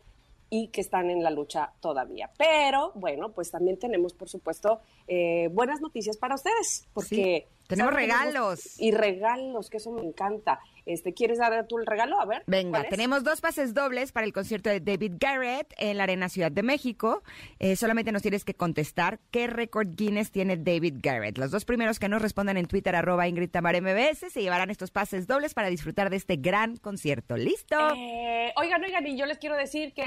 y 0.49 0.69
que 0.69 0.81
están 0.81 1.09
en 1.09 1.23
la 1.23 1.31
lucha 1.31 1.73
todavía. 1.81 2.31
Pero 2.37 2.91
bueno, 2.95 3.31
pues 3.31 3.51
también 3.51 3.77
tenemos, 3.77 4.13
por 4.13 4.29
supuesto, 4.29 4.81
eh, 5.07 5.49
buenas 5.51 5.81
noticias 5.81 6.17
para 6.17 6.35
ustedes, 6.35 6.87
porque 6.93 7.47
tenemos 7.67 7.93
regalos. 7.93 8.79
Y 8.79 8.91
regalos, 8.91 9.69
que 9.69 9.77
eso 9.77 9.91
me 9.91 10.01
encanta. 10.01 10.59
Este, 10.85 11.13
¿Quieres 11.13 11.39
dar 11.39 11.65
tú 11.67 11.79
el 11.79 11.85
regalo? 11.85 12.19
A 12.19 12.25
ver. 12.25 12.43
Venga, 12.47 12.83
tenemos 12.89 13.23
dos 13.23 13.41
pases 13.41 13.73
dobles 13.73 14.11
para 14.11 14.25
el 14.25 14.33
concierto 14.33 14.69
de 14.69 14.79
David 14.79 15.13
Garrett 15.19 15.73
en 15.77 15.97
la 15.97 16.03
Arena 16.03 16.29
Ciudad 16.29 16.51
de 16.51 16.63
México. 16.63 17.23
Eh, 17.59 17.75
solamente 17.75 18.11
nos 18.11 18.21
tienes 18.21 18.45
que 18.45 18.53
contestar 18.53 19.19
qué 19.31 19.47
récord 19.47 19.87
Guinness 19.95 20.31
tiene 20.31 20.57
David 20.57 20.95
Garrett. 21.01 21.37
Los 21.37 21.51
dos 21.51 21.65
primeros 21.65 21.99
que 21.99 22.09
nos 22.09 22.21
respondan 22.21 22.57
en 22.57 22.67
Twitter, 22.67 22.95
arroba 22.95 23.27
Ingrid 23.27 23.49
Tamar 23.49 23.81
MBS, 23.81 24.31
se 24.31 24.41
llevarán 24.41 24.69
estos 24.69 24.91
pases 24.91 25.27
dobles 25.27 25.53
para 25.53 25.69
disfrutar 25.69 26.09
de 26.09 26.17
este 26.17 26.35
gran 26.35 26.77
concierto. 26.77 27.37
¿Listo? 27.37 27.75
Eh, 27.95 28.53
oigan, 28.57 28.83
oigan, 28.83 29.07
y 29.07 29.17
yo 29.17 29.25
les 29.25 29.39
quiero 29.39 29.55
decir 29.55 29.93
que 29.93 30.05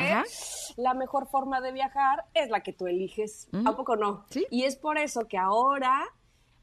la 0.77 0.95
mejor 0.95 1.29
forma 1.29 1.61
de 1.61 1.73
viajar 1.73 2.25
es 2.35 2.51
la 2.51 2.63
que 2.63 2.73
tú 2.73 2.87
eliges. 2.87 3.49
¿A 3.65 3.75
poco 3.75 3.97
no? 3.97 4.25
¿Sí? 4.31 4.47
Y 4.51 4.65
es 4.65 4.77
por 4.77 4.99
eso 4.99 5.27
que 5.29 5.39
ahora 5.39 6.05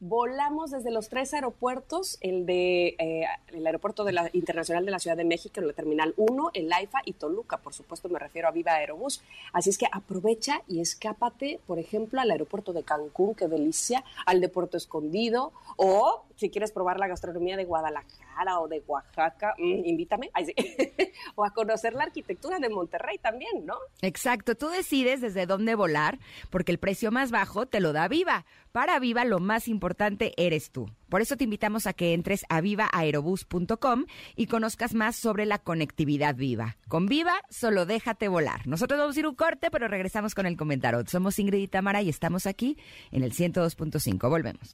Volamos 0.01 0.71
desde 0.71 0.91
los 0.91 1.07
tres 1.07 1.33
aeropuertos, 1.33 2.17
el 2.19 2.45
de 2.45 2.95
eh, 2.99 3.27
el 3.47 3.65
aeropuerto 3.65 4.03
de 4.03 4.11
la, 4.11 4.29
internacional 4.33 4.83
de 4.83 4.91
la 4.91 4.99
Ciudad 4.99 5.15
de 5.15 5.23
México, 5.23 5.61
la 5.61 5.71
Terminal 5.71 6.13
1, 6.17 6.51
el 6.53 6.71
AIFA 6.71 6.99
y 7.05 7.13
Toluca, 7.13 7.57
por 7.57 7.73
supuesto 7.73 8.09
me 8.09 8.19
refiero 8.19 8.49
a 8.49 8.51
Viva 8.51 8.73
Aerobús. 8.73 9.21
Así 9.53 9.69
es 9.69 9.77
que 9.77 9.87
aprovecha 9.89 10.61
y 10.67 10.81
escápate, 10.81 11.61
por 11.65 11.79
ejemplo, 11.79 12.19
al 12.19 12.29
aeropuerto 12.29 12.73
de 12.73 12.83
Cancún, 12.83 13.35
qué 13.35 13.47
delicia, 13.47 14.03
al 14.25 14.41
de 14.41 14.49
Puerto 14.49 14.75
Escondido, 14.75 15.53
o 15.77 16.25
si 16.35 16.49
quieres 16.49 16.71
probar 16.71 16.99
la 16.99 17.07
gastronomía 17.07 17.57
de 17.57 17.65
Guadalajara 17.65 18.59
o 18.59 18.67
de 18.67 18.83
Oaxaca, 18.87 19.53
mm, 19.57 19.85
invítame, 19.85 20.29
o 21.35 21.45
a 21.45 21.51
conocer 21.51 21.93
la 21.93 22.03
arquitectura 22.03 22.59
de 22.59 22.69
Monterrey 22.69 23.17
también, 23.17 23.65
¿no? 23.65 23.75
Exacto, 24.01 24.55
tú 24.55 24.69
decides 24.69 25.21
desde 25.21 25.45
dónde 25.45 25.75
volar, 25.75 26.19
porque 26.49 26.71
el 26.71 26.79
precio 26.79 27.11
más 27.11 27.31
bajo 27.31 27.65
te 27.65 27.79
lo 27.79 27.93
da 27.93 28.07
Viva. 28.07 28.45
Para 28.71 28.99
Viva 28.99 29.23
lo 29.23 29.39
más 29.39 29.67
importante 29.67 30.33
eres 30.37 30.71
tú. 30.71 30.89
Por 31.09 31.21
eso 31.21 31.37
te 31.37 31.45
invitamos 31.45 31.87
a 31.87 31.93
que 31.93 32.13
entres 32.13 32.45
a 32.49 32.59
vivaaerobus.com 32.59 34.05
y 34.35 34.47
conozcas 34.47 34.93
más 34.93 35.15
sobre 35.15 35.45
la 35.45 35.59
conectividad 35.59 36.35
viva. 36.35 36.77
Con 36.87 37.05
Viva, 37.05 37.33
solo 37.49 37.85
déjate 37.85 38.27
volar. 38.27 38.67
Nosotros 38.67 38.99
vamos 38.99 39.15
a 39.15 39.19
ir 39.19 39.27
un 39.27 39.35
corte, 39.35 39.71
pero 39.71 39.87
regresamos 39.87 40.35
con 40.35 40.45
el 40.45 40.57
comentario. 40.57 41.01
Somos 41.07 41.39
Ingrid 41.39 41.61
y 41.61 41.67
Tamara 41.67 42.01
y 42.01 42.09
estamos 42.09 42.47
aquí 42.47 42.77
en 43.11 43.23
el 43.23 43.33
102.5. 43.33 44.29
Volvemos. 44.29 44.73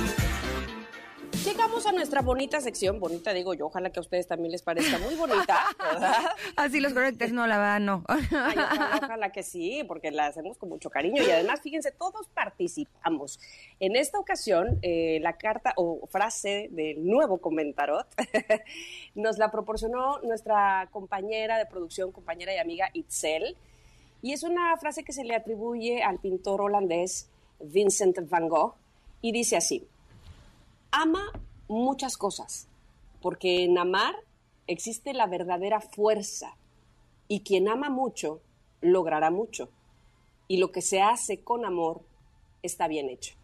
Llegamos 1.43 1.87
a 1.87 1.91
nuestra 1.91 2.21
bonita 2.21 2.61
sección, 2.61 2.99
bonita 2.99 3.33
digo 3.33 3.55
yo, 3.55 3.65
ojalá 3.65 3.89
que 3.89 3.99
a 3.99 4.01
ustedes 4.01 4.27
también 4.27 4.51
les 4.51 4.61
parezca 4.61 4.99
muy 4.99 5.15
bonita, 5.15 5.57
¿verdad? 5.79 6.13
Así 6.55 6.79
los 6.79 6.93
correctores 6.93 7.33
no, 7.33 7.47
la 7.47 7.57
verdad 7.57 7.79
no. 7.79 8.03
ojalá, 8.05 9.31
que 9.31 9.41
sí, 9.41 9.83
porque 9.87 10.11
la 10.11 10.27
hacemos 10.27 10.59
con 10.59 10.69
mucho 10.69 10.91
cariño 10.91 11.23
y 11.23 11.31
además, 11.31 11.61
fíjense, 11.61 11.91
todos 11.91 12.27
participamos. 12.27 13.39
En 13.79 13.95
esta 13.95 14.19
ocasión, 14.19 14.77
eh, 14.83 15.19
la 15.23 15.37
carta 15.37 15.73
o 15.77 16.05
frase 16.07 16.69
del 16.71 17.03
nuevo 17.03 17.39
comentarot 17.39 18.07
nos 19.15 19.39
la 19.39 19.49
proporcionó 19.49 20.19
nuestra 20.19 20.89
compañera 20.91 21.57
de 21.57 21.65
producción, 21.65 22.11
compañera 22.11 22.53
y 22.53 22.59
amiga 22.59 22.91
Itzel, 22.93 23.57
y 24.21 24.33
es 24.33 24.43
una 24.43 24.77
frase 24.77 25.03
que 25.03 25.11
se 25.11 25.23
le 25.23 25.35
atribuye 25.35 26.03
al 26.03 26.19
pintor 26.19 26.61
holandés 26.61 27.31
Vincent 27.59 28.29
van 28.29 28.47
Gogh 28.47 28.75
y 29.21 29.31
dice 29.31 29.57
así, 29.57 29.87
ama 30.91 31.31
muchas 31.67 32.17
cosas, 32.17 32.67
porque 33.21 33.63
en 33.63 33.77
amar 33.77 34.15
existe 34.67 35.13
la 35.13 35.27
verdadera 35.27 35.81
fuerza 35.81 36.55
y 37.27 37.41
quien 37.41 37.67
ama 37.67 37.89
mucho 37.89 38.41
logrará 38.81 39.31
mucho 39.31 39.69
y 40.47 40.57
lo 40.57 40.71
que 40.71 40.81
se 40.81 41.01
hace 41.01 41.39
con 41.39 41.65
amor 41.65 42.01
está 42.61 42.87
bien 42.87 43.09
hecho. 43.09 43.35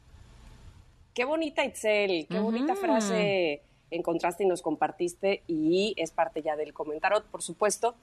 Qué 1.13 1.25
bonita 1.25 1.65
Itzel, 1.65 2.27
qué 2.27 2.39
bonita 2.39 2.75
frase 2.75 3.61
encontraste 3.91 4.43
y 4.43 4.47
nos 4.47 4.61
compartiste 4.61 5.43
y 5.47 5.93
es 5.97 6.11
parte 6.11 6.41
ya 6.41 6.55
del 6.55 6.73
comentario, 6.73 7.23
por 7.31 7.41
supuesto. 7.41 7.95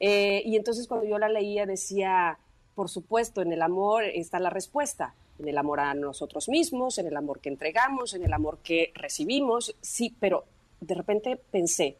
Eh, 0.00 0.42
y 0.44 0.56
entonces 0.56 0.86
cuando 0.86 1.06
yo 1.06 1.18
la 1.18 1.28
leía 1.28 1.66
decía, 1.66 2.38
por 2.74 2.88
supuesto, 2.88 3.40
en 3.42 3.52
el 3.52 3.62
amor 3.62 4.04
está 4.04 4.38
la 4.40 4.50
respuesta 4.50 5.14
en 5.38 5.48
el 5.48 5.58
amor 5.58 5.80
a 5.80 5.94
nosotros 5.94 6.48
mismos, 6.48 6.98
en 6.98 7.06
el 7.06 7.16
amor 7.16 7.40
que 7.40 7.48
entregamos, 7.48 8.14
en 8.14 8.24
el 8.24 8.32
amor 8.32 8.58
que 8.62 8.92
recibimos, 8.94 9.74
sí, 9.80 10.14
pero 10.20 10.44
de 10.80 10.94
repente 10.94 11.36
pensé, 11.36 11.96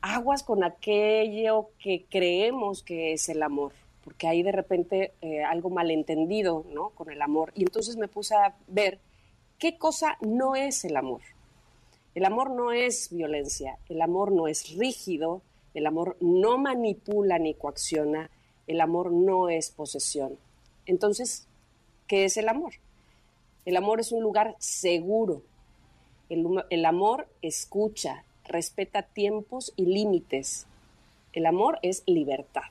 aguas 0.00 0.42
con 0.42 0.64
aquello 0.64 1.70
que 1.78 2.04
creemos 2.08 2.82
que 2.82 3.12
es 3.12 3.28
el 3.28 3.42
amor, 3.42 3.72
porque 4.04 4.28
hay 4.28 4.42
de 4.42 4.52
repente 4.52 5.12
eh, 5.20 5.42
algo 5.42 5.70
malentendido, 5.70 6.64
¿no? 6.72 6.90
Con 6.90 7.10
el 7.10 7.20
amor. 7.22 7.52
Y 7.54 7.62
entonces 7.62 7.96
me 7.96 8.08
puse 8.08 8.34
a 8.34 8.54
ver 8.68 8.98
qué 9.58 9.78
cosa 9.78 10.16
no 10.20 10.54
es 10.54 10.84
el 10.84 10.96
amor. 10.96 11.22
El 12.14 12.24
amor 12.24 12.50
no 12.50 12.72
es 12.72 13.10
violencia, 13.10 13.78
el 13.88 14.00
amor 14.00 14.32
no 14.32 14.48
es 14.48 14.74
rígido, 14.76 15.42
el 15.74 15.86
amor 15.86 16.16
no 16.20 16.56
manipula 16.56 17.38
ni 17.38 17.52
coacciona, 17.52 18.30
el 18.66 18.80
amor 18.80 19.12
no 19.12 19.50
es 19.50 19.70
posesión. 19.70 20.38
Entonces, 20.86 21.45
¿Qué 22.06 22.24
es 22.24 22.36
el 22.36 22.48
amor? 22.48 22.74
El 23.64 23.76
amor 23.76 24.00
es 24.00 24.12
un 24.12 24.22
lugar 24.22 24.54
seguro. 24.58 25.42
El, 26.28 26.84
amor 26.84 27.28
escucha, 27.42 28.24
respeta 28.44 29.02
tiempos 29.02 29.72
y 29.76 29.86
límites. 29.86 30.66
El 31.32 31.46
amor 31.46 31.78
es 31.82 32.02
libertad. 32.06 32.62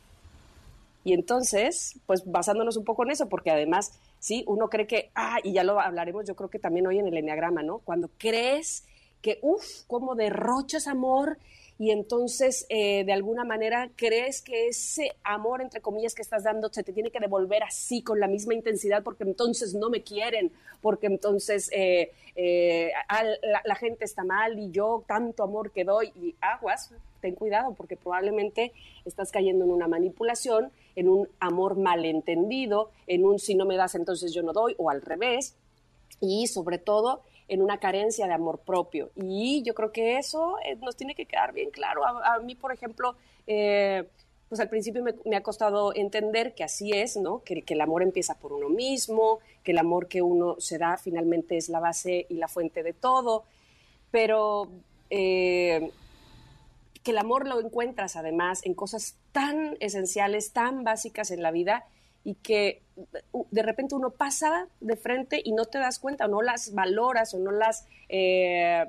Y 1.03 1.13
entonces, 1.13 1.99
pues 2.05 2.23
basándonos 2.25 2.77
un 2.77 2.85
poco 2.85 3.03
en 3.03 3.11
eso, 3.11 3.29
porque 3.29 3.51
además, 3.51 3.99
sí, 4.19 4.43
uno 4.47 4.69
cree 4.69 4.87
que, 4.87 5.11
ah, 5.15 5.37
y 5.43 5.53
ya 5.53 5.63
lo 5.63 5.79
hablaremos, 5.79 6.25
yo 6.25 6.35
creo 6.35 6.49
que 6.49 6.59
también 6.59 6.87
hoy 6.87 6.99
en 6.99 7.07
el 7.07 7.17
enneagrama, 7.17 7.61
¿no? 7.61 7.79
Cuando 7.79 8.09
crees 8.17 8.85
que, 9.21 9.39
uff, 9.41 9.83
cómo 9.87 10.15
derrochas 10.15 10.87
amor 10.87 11.37
y 11.77 11.91
entonces 11.91 12.65
eh, 12.69 13.03
de 13.03 13.11
alguna 13.11 13.43
manera 13.43 13.89
crees 13.95 14.41
que 14.41 14.67
ese 14.67 15.11
amor, 15.23 15.61
entre 15.61 15.81
comillas, 15.81 16.15
que 16.15 16.21
estás 16.21 16.43
dando 16.43 16.69
se 16.71 16.83
te 16.83 16.93
tiene 16.93 17.11
que 17.11 17.19
devolver 17.19 17.63
así, 17.63 18.01
con 18.01 18.19
la 18.19 18.27
misma 18.27 18.53
intensidad, 18.53 19.03
porque 19.03 19.23
entonces 19.23 19.73
no 19.73 19.89
me 19.89 20.01
quieren, 20.01 20.53
porque 20.81 21.07
entonces 21.07 21.69
eh, 21.73 22.11
eh, 22.35 22.91
la, 23.65 23.75
gente 23.75 24.05
está 24.05 24.23
mal 24.23 24.57
y 24.57 24.71
yo 24.71 25.03
tanto 25.05 25.43
amor 25.43 25.71
que 25.71 25.83
doy 25.83 26.13
y 26.15 26.35
aguas, 26.39 26.91
ten 27.19 27.35
cuidado, 27.35 27.73
porque 27.73 27.97
probablemente 27.97 28.71
estás 29.03 29.31
cayendo 29.31 29.65
en 29.65 29.71
una 29.71 29.89
manipulación, 29.89 30.71
en 30.95 31.09
un 31.09 31.27
amor 31.41 31.75
malentendido, 31.75 32.89
en 33.07 33.25
un 33.25 33.37
si 33.37 33.53
no 33.53 33.65
me 33.65 33.75
das 33.75 33.95
entonces 33.95 34.33
yo 34.33 34.43
no 34.43 34.53
doy, 34.53 34.75
o 34.77 34.89
al 34.89 35.01
revés, 35.01 35.55
y 36.21 36.47
sobre 36.47 36.77
todo 36.77 37.21
en 37.47 37.61
una 37.61 37.79
carencia 37.79 38.27
de 38.27 38.33
amor 38.33 38.59
propio. 38.59 39.11
Y 39.15 39.61
yo 39.63 39.73
creo 39.73 39.91
que 39.91 40.17
eso 40.17 40.57
eh, 40.65 40.75
nos 40.77 40.95
tiene 40.95 41.15
que 41.15 41.25
quedar 41.25 41.53
bien 41.53 41.69
claro. 41.69 42.03
A, 42.05 42.39
mí, 42.39 42.55
por 42.55 42.71
ejemplo, 42.71 43.15
eh, 43.47 44.03
pues 44.49 44.59
al 44.61 44.69
principio 44.69 45.03
me, 45.03 45.35
ha 45.35 45.43
costado 45.43 45.93
entender 45.95 46.53
que 46.55 46.63
así 46.63 46.91
es, 46.91 47.17
¿no? 47.17 47.43
Que, 47.43 47.63
el 47.67 47.81
amor 47.81 48.03
empieza 48.03 48.35
por 48.35 48.53
uno 48.53 48.69
mismo, 48.69 49.39
que 49.63 49.71
el 49.71 49.77
amor 49.77 50.07
que 50.07 50.21
uno 50.21 50.55
se 50.59 50.77
da 50.77 50.97
finalmente 50.97 51.57
es 51.57 51.69
la 51.69 51.79
base 51.79 52.25
y 52.29 52.35
la 52.35 52.47
fuente 52.47 52.83
de 52.83 52.93
todo, 52.93 53.43
pero 54.11 54.69
eh, 55.09 55.91
que 57.03 57.11
el 57.11 57.17
amor 57.17 57.47
lo 57.47 57.59
encuentras 57.59 58.15
además 58.15 58.65
en 58.65 58.73
cosas 58.73 59.17
tan 59.31 59.77
esenciales, 59.79 60.51
tan 60.51 60.83
básicas 60.83 61.31
en 61.31 61.41
la 61.41 61.51
vida 61.51 61.85
y 62.25 62.33
que 62.35 62.81
de 63.51 63.61
repente 63.61 63.93
uno 63.93 64.09
pasa 64.09 64.67
de 64.81 64.97
frente 64.97 65.39
y 65.41 65.53
no 65.53 65.65
te 65.65 65.77
das 65.77 65.99
cuenta, 65.99 66.25
o 66.25 66.27
no 66.27 66.41
las 66.41 66.73
valoras 66.73 67.33
o 67.35 67.39
no 67.39 67.51
las, 67.51 67.87
eh, 68.09 68.83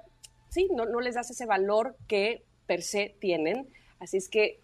sí, 0.48 0.68
no, 0.74 0.86
no 0.86 1.00
les 1.00 1.14
das 1.14 1.30
ese 1.30 1.44
valor 1.44 1.96
que 2.08 2.42
per 2.66 2.82
se 2.82 3.14
tienen. 3.20 3.68
Así 4.00 4.16
es 4.16 4.28
que 4.30 4.60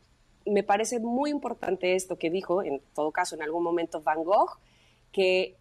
me 0.47 0.63
parece 0.63 1.01
muy 1.01 1.31
importante 1.31 1.95
esto 1.95 2.17
que 2.17 2.31
dijo, 2.31 2.63
en 2.63 2.81
todo 2.95 3.13
caso, 3.13 3.35
en 3.37 3.43
algún 3.43 3.63
momento 3.63 4.01
Van 4.01 4.25
Gogh, 4.25 4.59
que 5.13 5.57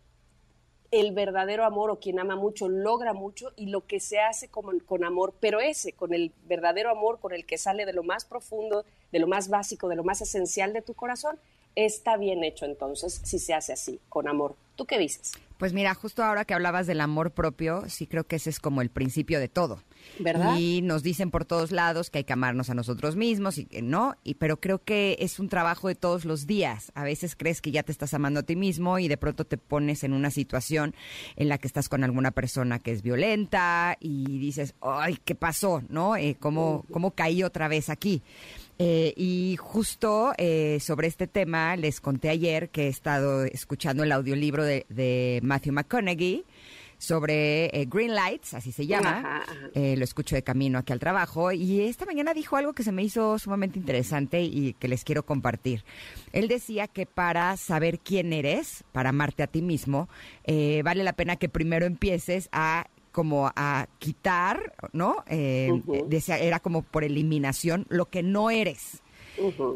el 0.92 1.12
verdadero 1.12 1.66
amor 1.66 1.90
o 1.90 2.00
quien 2.00 2.18
ama 2.18 2.38
mucho 2.38 2.70
logra 2.70 3.14
mucho 3.14 3.52
y 3.58 3.68
lo 3.68 3.86
que 3.88 4.00
se 4.00 4.20
hace 4.20 4.48
con, 4.48 4.80
con, 4.80 5.04
amor, 5.04 5.34
pero 5.42 5.60
ese, 5.60 5.92
con 5.94 6.14
el 6.14 6.32
verdadero 6.46 6.90
amor, 6.90 7.20
con 7.20 7.34
el 7.34 7.46
que 7.46 7.58
sale 7.58 7.86
de 7.86 7.94
lo 7.94 8.04
más 8.04 8.24
profundo, 8.24 8.86
de 9.12 9.20
lo 9.20 9.28
más 9.28 9.50
básico, 9.50 9.90
de 9.90 9.98
lo 9.98 10.04
más 10.06 10.22
esencial 10.22 10.72
de 10.72 10.82
tu 10.82 10.94
corazón, 10.94 11.38
está 11.76 12.18
bien 12.18 12.44
hecho 12.44 12.66
entonces 12.66 13.22
si 13.24 13.40
se 13.40 13.54
hace 13.54 13.74
así, 13.74 14.00
con 14.10 14.28
amor. 14.28 14.56
¿Tú 14.76 14.86
qué 14.86 14.98
dices? 14.98 15.34
Pues 15.58 15.74
mira, 15.74 15.94
justo 15.94 16.24
ahora 16.24 16.44
que 16.44 16.56
hablabas 16.56 16.88
del 16.88 17.02
amor 17.02 17.30
propio, 17.32 17.84
sí 17.88 18.08
creo 18.08 18.24
que 18.24 18.38
ese 18.38 18.50
es 18.50 18.60
como 18.60 18.82
el 18.82 18.90
principio 18.90 19.40
de 19.40 19.48
todo. 19.48 19.84
¿Verdad? 20.18 20.56
Y 20.58 20.82
nos 20.82 21.04
dicen 21.04 21.30
por 21.30 21.46
todos 21.46 21.72
lados 21.72 22.10
que 22.10 22.18
hay 22.18 22.24
que 22.24 22.34
amarnos 22.34 22.72
a 22.72 22.74
nosotros 22.74 23.16
mismos 23.16 23.60
y 23.60 23.66
que 23.66 23.84
no, 23.84 24.16
y 24.24 24.34
pero 24.34 24.60
creo 24.60 24.84
que 24.84 25.18
es 25.20 25.40
un 25.40 25.50
trabajo 25.50 25.88
de 25.88 25.94
todos 25.94 26.26
los 26.26 26.48
días. 26.48 26.92
A 26.96 27.04
veces 27.04 27.36
crees 27.36 27.62
que 27.62 27.70
ya 27.70 27.84
te 27.84 27.92
estás 27.92 28.16
amando 28.16 28.40
a 28.40 28.44
ti 28.44 28.56
mismo 28.56 28.98
y 28.98 29.08
de 29.08 29.18
pronto 29.18 29.46
te 29.46 29.60
pones 29.60 30.04
en 30.04 30.14
una 30.14 30.32
situación 30.32 30.96
en 31.36 31.48
la 31.48 31.60
que 31.60 31.68
estás 31.68 31.90
con 31.90 32.04
alguna 32.04 32.32
persona 32.32 32.80
que 32.80 32.92
es 32.92 33.04
violenta 33.04 33.98
y 34.00 34.40
dices, 34.40 34.74
"Ay, 34.82 35.20
¿qué 35.24 35.36
pasó?", 35.36 35.84
¿no? 35.90 36.16
Eh, 36.18 36.38
¿cómo 36.40 36.86
cómo 36.92 37.12
caí 37.12 37.44
otra 37.44 37.68
vez 37.68 37.90
aquí? 37.92 38.24
Eh, 38.84 39.14
y 39.16 39.58
justo 39.60 40.34
eh, 40.40 40.80
sobre 40.80 41.08
este 41.08 41.28
tema 41.28 41.76
les 41.76 42.02
conté 42.02 42.30
ayer 42.30 42.70
que 42.70 42.86
he 42.86 42.88
estado 42.88 43.44
escuchando 43.44 44.02
el 44.02 44.12
audiolibro 44.12 44.64
de, 44.64 45.40
Matthew 45.44 45.74
McConaughey 45.74 46.46
sobre 46.98 47.66
eh, 47.66 47.86
Green 47.88 48.16
Lights, 48.16 48.56
así 48.56 48.72
se 48.72 48.88
llama. 48.88 49.44
lo 49.76 50.04
escucho 50.04 50.36
de 50.36 50.42
camino 50.42 50.80
aquí 50.80 50.94
al 50.94 51.00
trabajo 51.00 51.52
y 51.52 51.82
esta 51.82 52.08
mañana 52.08 52.34
dijo 52.34 52.58
algo 52.58 52.74
que 52.74 52.82
se 52.82 52.92
me 52.92 53.04
hizo 53.04 53.38
sumamente 53.38 53.78
interesante 53.78 54.42
y 54.42 54.74
que 54.74 54.88
les 54.88 55.04
quiero 55.04 55.28
compartir. 55.28 55.84
Él 56.34 56.48
decía 56.48 56.88
que 56.88 57.06
para 57.06 57.58
saber 57.58 58.00
quién 58.00 58.34
eres, 58.34 58.84
para 58.94 59.10
amarte 59.10 59.44
a 59.44 59.48
ti 59.48 59.62
mismo, 59.62 60.10
vale 60.48 61.04
la 61.04 61.14
pena 61.14 61.36
que 61.36 61.50
primero 61.50 61.86
empieces 61.86 62.50
a 62.52 62.88
como 63.12 63.52
a 63.56 63.88
quitar, 64.00 64.74
¿no? 64.94 65.24
Eh, 65.28 65.82
era 66.28 66.60
como 66.60 66.82
por 66.82 67.04
eliminación 67.04 67.86
lo 67.90 68.06
que 68.06 68.24
no 68.24 68.50
eres. 68.50 69.02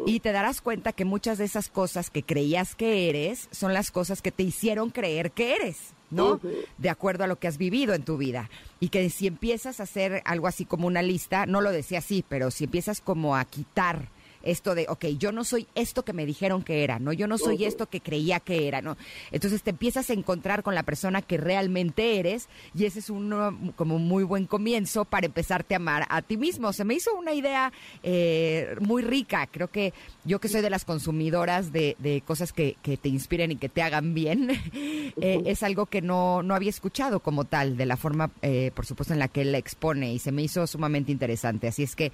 Y 0.05 0.19
te 0.19 0.31
darás 0.31 0.61
cuenta 0.61 0.91
que 0.91 1.05
muchas 1.05 1.37
de 1.37 1.45
esas 1.45 1.69
cosas 1.69 2.09
que 2.09 2.23
creías 2.23 2.75
que 2.75 3.09
eres 3.09 3.47
son 3.51 3.73
las 3.73 3.89
cosas 3.89 4.21
que 4.21 4.31
te 4.31 4.43
hicieron 4.43 4.89
creer 4.89 5.31
que 5.31 5.55
eres, 5.55 5.93
¿no? 6.11 6.39
De 6.77 6.89
acuerdo 6.89 7.23
a 7.23 7.27
lo 7.27 7.39
que 7.39 7.47
has 7.47 7.57
vivido 7.57 7.93
en 7.93 8.03
tu 8.03 8.17
vida. 8.17 8.49
Y 8.79 8.89
que 8.89 9.09
si 9.09 9.27
empiezas 9.27 9.79
a 9.79 9.83
hacer 9.83 10.21
algo 10.25 10.47
así 10.47 10.65
como 10.65 10.87
una 10.87 11.01
lista, 11.01 11.45
no 11.45 11.61
lo 11.61 11.71
decía 11.71 11.99
así, 11.99 12.23
pero 12.27 12.51
si 12.51 12.65
empiezas 12.65 13.01
como 13.01 13.35
a 13.35 13.45
quitar 13.45 14.09
esto 14.45 14.75
de, 14.75 14.85
ok, 14.87 15.05
yo 15.17 15.31
no 15.31 15.43
soy 15.43 15.67
esto 15.75 16.05
que 16.05 16.13
me 16.13 16.25
dijeron 16.25 16.63
que 16.63 16.83
era, 16.83 16.99
¿no? 16.99 17.11
Yo 17.11 17.27
no 17.27 17.37
soy 17.37 17.65
esto 17.65 17.87
que 17.87 17.99
creía 17.99 18.39
que 18.39 18.67
era, 18.67 18.81
¿no? 18.81 18.97
Entonces 19.31 19.63
te 19.63 19.71
empiezas 19.71 20.09
a 20.09 20.13
encontrar 20.13 20.63
con 20.63 20.75
la 20.75 20.83
persona 20.83 21.21
que 21.21 21.37
realmente 21.37 22.19
eres 22.19 22.47
y 22.73 22.85
ese 22.85 22.99
es 22.99 23.09
un 23.09 23.73
como 23.75 23.99
muy 23.99 24.23
buen 24.23 24.45
comienzo 24.45 25.05
para 25.05 25.25
empezarte 25.25 25.73
a 25.73 25.77
amar 25.77 26.05
a 26.09 26.21
ti 26.21 26.37
mismo. 26.37 26.71
Se 26.73 26.85
me 26.85 26.93
hizo 26.93 27.13
una 27.15 27.33
idea 27.33 27.73
eh, 28.03 28.75
muy 28.79 29.01
rica. 29.01 29.47
Creo 29.47 29.69
que 29.69 29.93
yo 30.23 30.39
que 30.39 30.47
soy 30.47 30.61
de 30.61 30.69
las 30.69 30.85
consumidoras 30.85 31.71
de, 31.71 31.95
cosas 32.25 32.53
que, 32.53 32.77
te 32.83 33.09
inspiren 33.09 33.51
y 33.51 33.55
que 33.55 33.69
te 33.69 33.81
hagan 33.81 34.13
bien, 34.13 34.51
eh, 35.21 35.41
es 35.45 35.63
algo 35.63 35.87
que 35.87 36.01
no, 36.01 36.43
no 36.43 36.55
había 36.55 36.69
escuchado 36.69 37.19
como 37.19 37.45
tal, 37.45 37.77
de 37.77 37.85
la 37.85 37.97
forma, 37.97 38.31
eh, 38.41 38.71
por 38.75 38.85
supuesto, 38.85 39.13
en 39.13 39.19
la 39.19 39.27
que 39.27 39.41
él 39.41 39.51
la 39.51 39.57
expone 39.57 40.13
y 40.13 40.19
se 40.19 40.31
me 40.31 40.43
hizo 40.43 40.67
sumamente 40.67 41.11
interesante. 41.11 41.67
Así 41.67 41.83
es 41.83 41.95
que 41.95 42.11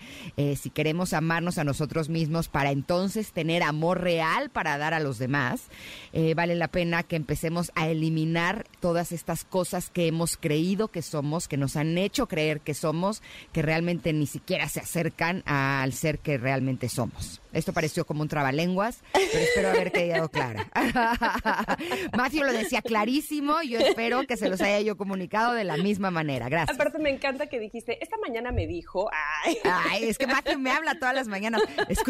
si 0.55 0.69
queremos 0.69 1.13
amarnos 1.13 1.57
a 1.57 1.63
nosotros 1.63 2.09
mismos, 2.09 2.20
para 2.51 2.71
entonces 2.71 3.31
tener 3.31 3.63
amor 3.63 4.01
real 4.01 4.49
para 4.49 4.77
dar 4.77 4.93
a 4.93 4.99
los 4.99 5.17
demás, 5.17 5.63
eh, 6.13 6.33
vale 6.33 6.55
la 6.55 6.67
pena 6.67 7.03
que 7.03 7.15
empecemos 7.15 7.71
a 7.75 7.87
eliminar 7.87 8.65
todas 8.79 9.11
estas 9.11 9.43
cosas 9.43 9.89
que 9.89 10.07
hemos 10.07 10.37
creído 10.37 10.87
que 10.87 11.01
somos, 11.01 11.47
que 11.47 11.57
nos 11.57 11.75
han 11.75 11.97
hecho 11.97 12.27
creer 12.27 12.61
que 12.61 12.73
somos, 12.73 13.21
que 13.51 13.61
realmente 13.61 14.13
ni 14.13 14.27
siquiera 14.27 14.69
se 14.69 14.79
acercan 14.79 15.43
al 15.45 15.93
ser 15.93 16.19
que 16.19 16.37
realmente 16.37 16.89
somos. 16.89 17.41
Esto 17.53 17.73
pareció 17.73 18.05
como 18.05 18.21
un 18.21 18.29
trabalenguas, 18.29 18.99
pero 19.11 19.43
espero 19.43 19.69
haber 19.69 19.91
quedado 19.91 20.29
clara. 20.29 20.67
Matthew 22.17 22.43
lo 22.45 22.53
decía 22.53 22.81
clarísimo 22.81 23.61
y 23.61 23.71
yo 23.71 23.79
espero 23.79 24.25
que 24.25 24.37
se 24.37 24.47
los 24.47 24.61
haya 24.61 24.79
yo 24.79 24.95
comunicado 24.95 25.53
de 25.53 25.65
la 25.65 25.75
misma 25.75 26.11
manera. 26.11 26.47
Gracias. 26.47 26.77
Aparte 26.77 26.99
me 26.99 27.09
encanta 27.09 27.47
que 27.47 27.59
dijiste, 27.59 28.01
esta 28.01 28.15
mañana 28.17 28.51
me 28.51 28.67
dijo, 28.67 29.09
ay. 29.43 29.57
Ay, 29.65 30.03
es 30.05 30.17
que 30.17 30.27
Matthew 30.27 30.59
me 30.59 30.71
habla 30.71 30.97
todas 30.97 31.13
las 31.13 31.27
mañanas. 31.27 31.61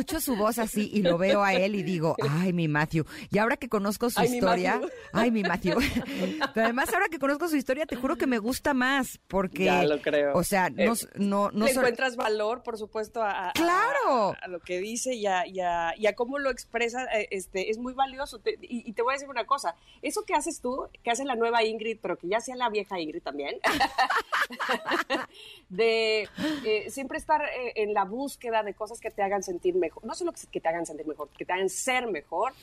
Escucho 0.02 0.20
su 0.20 0.36
voz 0.36 0.58
así 0.58 0.90
y 0.92 1.04
lo 1.04 1.20
veo 1.20 1.44
a 1.44 1.54
él 1.54 1.76
y 1.76 1.84
digo, 1.84 2.16
ay, 2.28 2.54
mi 2.54 2.68
Matthew. 2.68 3.06
Y 3.30 3.38
ahora 3.38 3.56
que 3.56 3.70
conozco 3.70 4.10
su 4.10 4.24
historia, 4.24 4.82
ay, 5.14 5.30
mi 5.30 5.44
Matthew. 5.44 5.78
Pero 6.56 6.66
además, 6.66 6.92
ahora 6.92 7.06
que 7.08 7.20
conozco 7.20 7.48
su 7.48 7.56
historia, 7.56 7.86
te 7.86 7.96
juro 7.96 8.16
que 8.16 8.26
me 8.26 8.40
gusta 8.40 8.74
más 8.74 9.20
porque, 9.28 9.66
ya 9.66 9.84
lo 9.84 10.02
creo. 10.02 10.34
o 10.34 10.44
sea, 10.44 10.72
no, 10.72 10.94
eh, 10.94 11.08
no, 11.18 11.52
no, 11.52 11.66
Le 11.66 11.74
encuentras 11.74 12.16
valor, 12.16 12.64
por 12.64 12.80
supuesto, 12.80 13.22
a, 13.22 13.52
claro. 13.54 14.34
a, 14.42 14.48
lo 14.48 14.60
que 14.60 14.80
dice 14.80 15.14
y 15.14 15.28
a, 15.28 15.46
y 15.46 15.60
a, 15.60 16.16
cómo 16.16 16.40
lo 16.40 16.50
expresa, 16.50 17.06
eh, 17.14 17.28
este, 17.30 17.70
es 17.70 17.78
muy 17.78 17.94
valioso. 17.94 18.42
y, 18.60 18.92
te 18.94 19.04
voy 19.04 19.12
a 19.12 19.18
decir 19.18 19.30
una 19.30 19.46
cosa, 19.46 19.76
eso 20.02 20.24
que 20.26 20.34
haces 20.34 20.62
tú, 20.62 20.90
que 21.04 21.12
hace 21.12 21.26
la 21.26 21.36
nueva 21.36 21.64
Ingrid, 21.64 22.00
pero 22.02 22.18
que 22.18 22.28
ya 22.28 22.40
sea 22.40 22.56
la 22.56 22.70
vieja 22.70 23.00
Ingrid 23.00 23.22
también, 23.22 23.60
de 25.70 26.28
eh, 26.66 26.90
siempre 26.90 27.20
estar 27.20 27.44
en 27.76 27.94
la 27.94 28.04
búsqueda 28.04 28.64
de 28.64 28.74
cosas 28.74 29.00
que 29.00 29.12
te 29.12 29.22
hagan 29.22 29.44
sentir 29.44 29.76
mejor, 29.76 29.91
no 30.04 30.14
solo 30.16 30.34
que 30.52 30.60
te 30.60 30.68
hagan 30.68 30.86
sentir 30.86 31.08
mejor, 31.08 31.30
que 31.30 31.46
te 31.46 31.54
hagan 31.54 31.70
ser 31.70 32.08
mejor, 32.08 32.54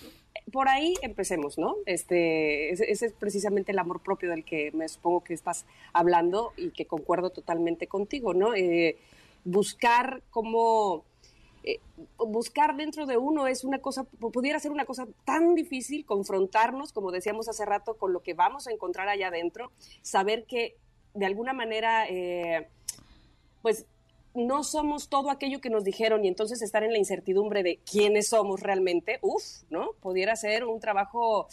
por 0.52 0.68
ahí 0.68 0.94
empecemos, 1.02 1.58
¿no? 1.58 1.76
Este, 1.86 2.70
ese, 2.70 3.06
es 3.06 3.12
precisamente 3.12 3.72
el 3.72 3.78
amor 3.78 4.00
propio 4.00 4.30
del 4.30 4.44
que 4.44 4.70
me 4.72 4.88
supongo 4.88 5.22
que 5.22 5.34
estás 5.34 5.66
hablando 5.92 6.52
y 6.56 6.70
que 6.70 6.86
concuerdo 6.86 7.30
totalmente 7.30 7.86
contigo, 7.86 8.34
¿no? 8.34 8.54
Eh, 8.54 8.96
buscar 9.44 10.22
cómo... 10.30 11.04
Eh, 11.64 11.80
buscar 12.16 12.76
dentro 12.76 13.04
de 13.04 13.16
uno 13.16 13.48
es 13.48 13.64
una 13.64 13.80
cosa, 13.80 14.04
pudiera 14.04 14.60
ser 14.60 14.70
una 14.70 14.84
cosa 14.84 15.06
tan 15.24 15.54
difícil, 15.54 16.06
confrontarnos, 16.06 16.92
como 16.92 17.10
decíamos 17.10 17.48
hace 17.48 17.66
rato, 17.66 17.96
con 17.96 18.12
lo 18.12 18.20
que 18.20 18.32
vamos 18.32 18.68
a 18.68 18.72
encontrar 18.72 19.08
allá 19.08 19.28
adentro, 19.28 19.72
saber 20.00 20.44
que 20.44 20.76
de 21.14 21.26
alguna 21.26 21.52
manera, 21.52 22.06
eh, 22.08 22.68
pues 23.60 23.86
no 24.34 24.62
somos 24.62 25.08
todo 25.08 25.30
aquello 25.30 25.60
que 25.60 25.70
nos 25.70 25.84
dijeron 25.84 26.24
y 26.24 26.28
entonces 26.28 26.62
estar 26.62 26.82
en 26.82 26.92
la 26.92 26.98
incertidumbre 26.98 27.62
de 27.62 27.78
quiénes 27.90 28.28
somos 28.28 28.60
realmente, 28.60 29.18
uff, 29.22 29.62
¿no? 29.70 29.92
Pudiera 30.00 30.36
ser 30.36 30.64
un 30.64 30.80
trabajo 30.80 31.48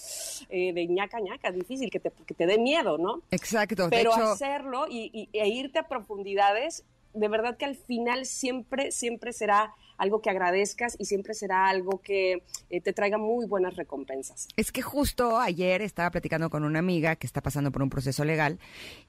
eh, 0.49 0.73
de 0.73 0.87
ñaca 0.87 1.19
ñaca, 1.19 1.51
difícil, 1.51 1.89
que 1.89 1.99
te, 1.99 2.11
que 2.25 2.33
te 2.33 2.45
dé 2.45 2.57
miedo, 2.57 2.97
¿no? 2.97 3.21
Exacto. 3.31 3.87
Pero 3.89 4.13
hacerlo 4.13 4.85
y, 4.89 5.29
e 5.31 5.47
irte 5.47 5.79
a 5.79 5.87
profundidades, 5.87 6.83
de 7.13 7.27
verdad 7.27 7.57
que 7.57 7.65
al 7.65 7.75
final 7.75 8.25
siempre, 8.25 8.91
siempre 8.91 9.33
será 9.33 9.73
algo 9.97 10.21
que 10.21 10.29
agradezcas 10.29 10.95
y 10.99 11.05
siempre 11.05 11.33
será 11.33 11.67
algo 11.67 12.01
que 12.01 12.43
eh, 12.69 12.81
te 12.81 12.93
traiga 12.93 13.17
muy 13.17 13.45
buenas 13.45 13.75
recompensas. 13.75 14.47
Es 14.55 14.71
que 14.71 14.81
justo 14.81 15.39
ayer 15.39 15.81
estaba 15.81 16.11
platicando 16.11 16.49
con 16.49 16.63
una 16.63 16.79
amiga 16.79 17.15
que 17.15 17.27
está 17.27 17.41
pasando 17.41 17.71
por 17.71 17.81
un 17.81 17.89
proceso 17.89 18.25
legal 18.25 18.59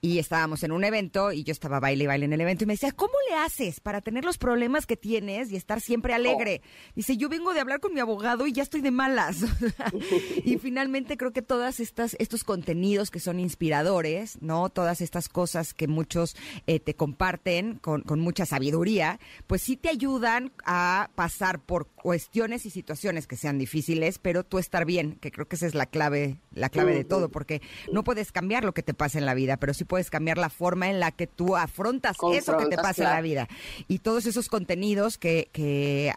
y 0.00 0.18
estábamos 0.18 0.62
en 0.62 0.72
un 0.72 0.84
evento 0.84 1.32
y 1.32 1.44
yo 1.44 1.52
estaba 1.52 1.80
baile 1.80 2.04
y 2.04 2.06
baile 2.06 2.26
en 2.26 2.32
el 2.32 2.40
evento 2.40 2.64
y 2.64 2.66
me 2.66 2.74
decía, 2.74 2.92
¿cómo 2.92 3.14
le 3.28 3.36
haces 3.36 3.80
para 3.80 4.00
tener 4.00 4.24
los 4.24 4.38
problemas 4.38 4.86
que 4.86 4.96
tienes 4.96 5.50
y 5.50 5.56
estar 5.56 5.80
siempre 5.80 6.14
alegre? 6.14 6.62
Oh. 6.62 6.92
Dice, 6.96 7.16
yo 7.16 7.28
vengo 7.28 7.54
de 7.54 7.60
hablar 7.60 7.80
con 7.80 7.94
mi 7.94 8.00
abogado 8.00 8.46
y 8.46 8.52
ya 8.52 8.62
estoy 8.62 8.80
de 8.80 8.90
malas. 8.90 9.38
y 10.44 10.58
finalmente 10.58 11.16
creo 11.16 11.32
que 11.32 11.42
todas 11.42 11.80
estas 11.80 12.16
estos 12.18 12.44
contenidos 12.44 13.10
que 13.10 13.20
son 13.20 13.40
inspiradores, 13.40 14.40
¿no? 14.40 14.68
Todas 14.68 15.00
estas 15.00 15.28
cosas 15.28 15.74
que 15.74 15.88
muchos 15.88 16.36
eh, 16.66 16.80
te 16.80 16.94
comparten 16.94 17.76
con, 17.76 18.02
con 18.02 18.20
mucha 18.20 18.46
sabiduría, 18.46 19.18
pues 19.46 19.62
sí 19.62 19.76
te 19.76 19.88
ayudan 19.88 20.52
a 20.64 20.75
pasar 21.14 21.60
por 21.60 21.86
cuestiones 21.88 22.66
y 22.66 22.70
situaciones 22.70 23.26
que 23.26 23.36
sean 23.36 23.58
difíciles, 23.58 24.18
pero 24.18 24.44
tú 24.44 24.58
estar 24.58 24.84
bien, 24.84 25.16
que 25.20 25.30
creo 25.30 25.46
que 25.48 25.56
esa 25.56 25.66
es 25.66 25.74
la 25.74 25.86
clave, 25.86 26.36
la 26.56 26.70
clave 26.70 26.94
de 26.94 27.04
todo, 27.04 27.28
porque 27.28 27.60
no 27.92 28.02
puedes 28.02 28.32
cambiar 28.32 28.64
lo 28.64 28.74
que 28.74 28.82
te 28.82 28.94
pasa 28.94 29.18
en 29.18 29.26
la 29.26 29.34
vida, 29.34 29.58
pero 29.58 29.74
sí 29.74 29.84
puedes 29.84 30.10
cambiar 30.10 30.38
la 30.38 30.50
forma 30.50 30.90
en 30.90 31.00
la 31.00 31.12
que 31.12 31.26
tú 31.26 31.56
afrontas 31.56 32.16
eso 32.32 32.56
que 32.56 32.66
te 32.66 32.76
pasa 32.76 33.04
en 33.04 33.10
la 33.10 33.20
vida. 33.20 33.48
Y 33.88 33.98
todos 33.98 34.26
esos 34.26 34.48
contenidos 34.48 35.18
que, 35.18 35.48
que 35.52 36.12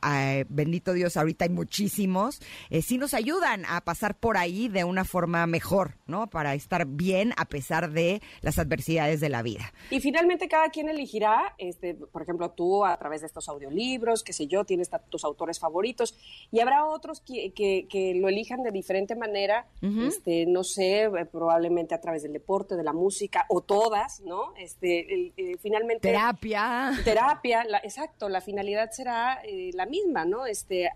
bendito 0.49 0.93
Dios, 0.93 1.17
ahorita 1.17 1.45
hay 1.45 1.51
muchísimos, 1.51 2.41
eh, 2.69 2.81
sí 2.81 2.97
nos 2.97 3.13
ayudan 3.13 3.65
a 3.65 3.81
pasar 3.81 4.17
por 4.17 4.37
ahí 4.37 4.67
de 4.67 4.83
una 4.83 5.05
forma 5.05 5.45
mejor, 5.45 5.97
¿no? 6.07 6.29
Para 6.29 6.53
estar 6.53 6.85
bien 6.85 7.33
a 7.37 7.45
pesar 7.45 7.91
de 7.91 8.21
las 8.41 8.57
adversidades 8.59 9.19
de 9.19 9.29
la 9.29 9.41
vida. 9.41 9.73
Y 9.89 9.99
finalmente 9.99 10.47
cada 10.47 10.69
quien 10.69 10.89
elegirá, 10.89 11.53
este, 11.57 11.95
por 11.95 12.21
ejemplo, 12.21 12.51
tú 12.51 12.85
a 12.85 12.97
través 12.97 13.21
de 13.21 13.27
estos 13.27 13.49
audiolibros, 13.49 14.23
qué 14.23 14.33
sé 14.33 14.47
yo, 14.47 14.65
tienes 14.65 14.89
tus 15.09 15.23
autores 15.23 15.59
favoritos, 15.59 16.15
y 16.51 16.59
habrá 16.59 16.85
otros 16.85 17.21
que, 17.21 17.53
que, 17.53 18.15
lo 18.15 18.27
elijan 18.27 18.63
de 18.63 18.71
diferente 18.71 19.15
manera, 19.15 19.67
este, 19.81 20.28
no 20.47 20.63
sé, 20.63 21.03
eh, 21.03 21.25
probablemente 21.25 21.95
a 21.95 22.01
través 22.01 22.23
del 22.23 22.33
deporte, 22.33 22.75
de 22.75 22.83
la 22.83 22.93
música, 22.93 23.45
o 23.49 23.61
todas, 23.61 24.21
¿no? 24.21 24.53
Este, 24.57 25.31
eh, 25.37 25.57
finalmente... 25.59 26.07
Terapia. 26.09 26.91
Terapia, 27.03 27.65
exacto, 27.83 28.29
la 28.29 28.41
finalidad 28.41 28.91
será 28.91 29.41
eh, 29.43 29.71
la 29.73 29.85
misma, 29.85 30.25
¿no? 30.25 30.45
Este, 30.45 30.89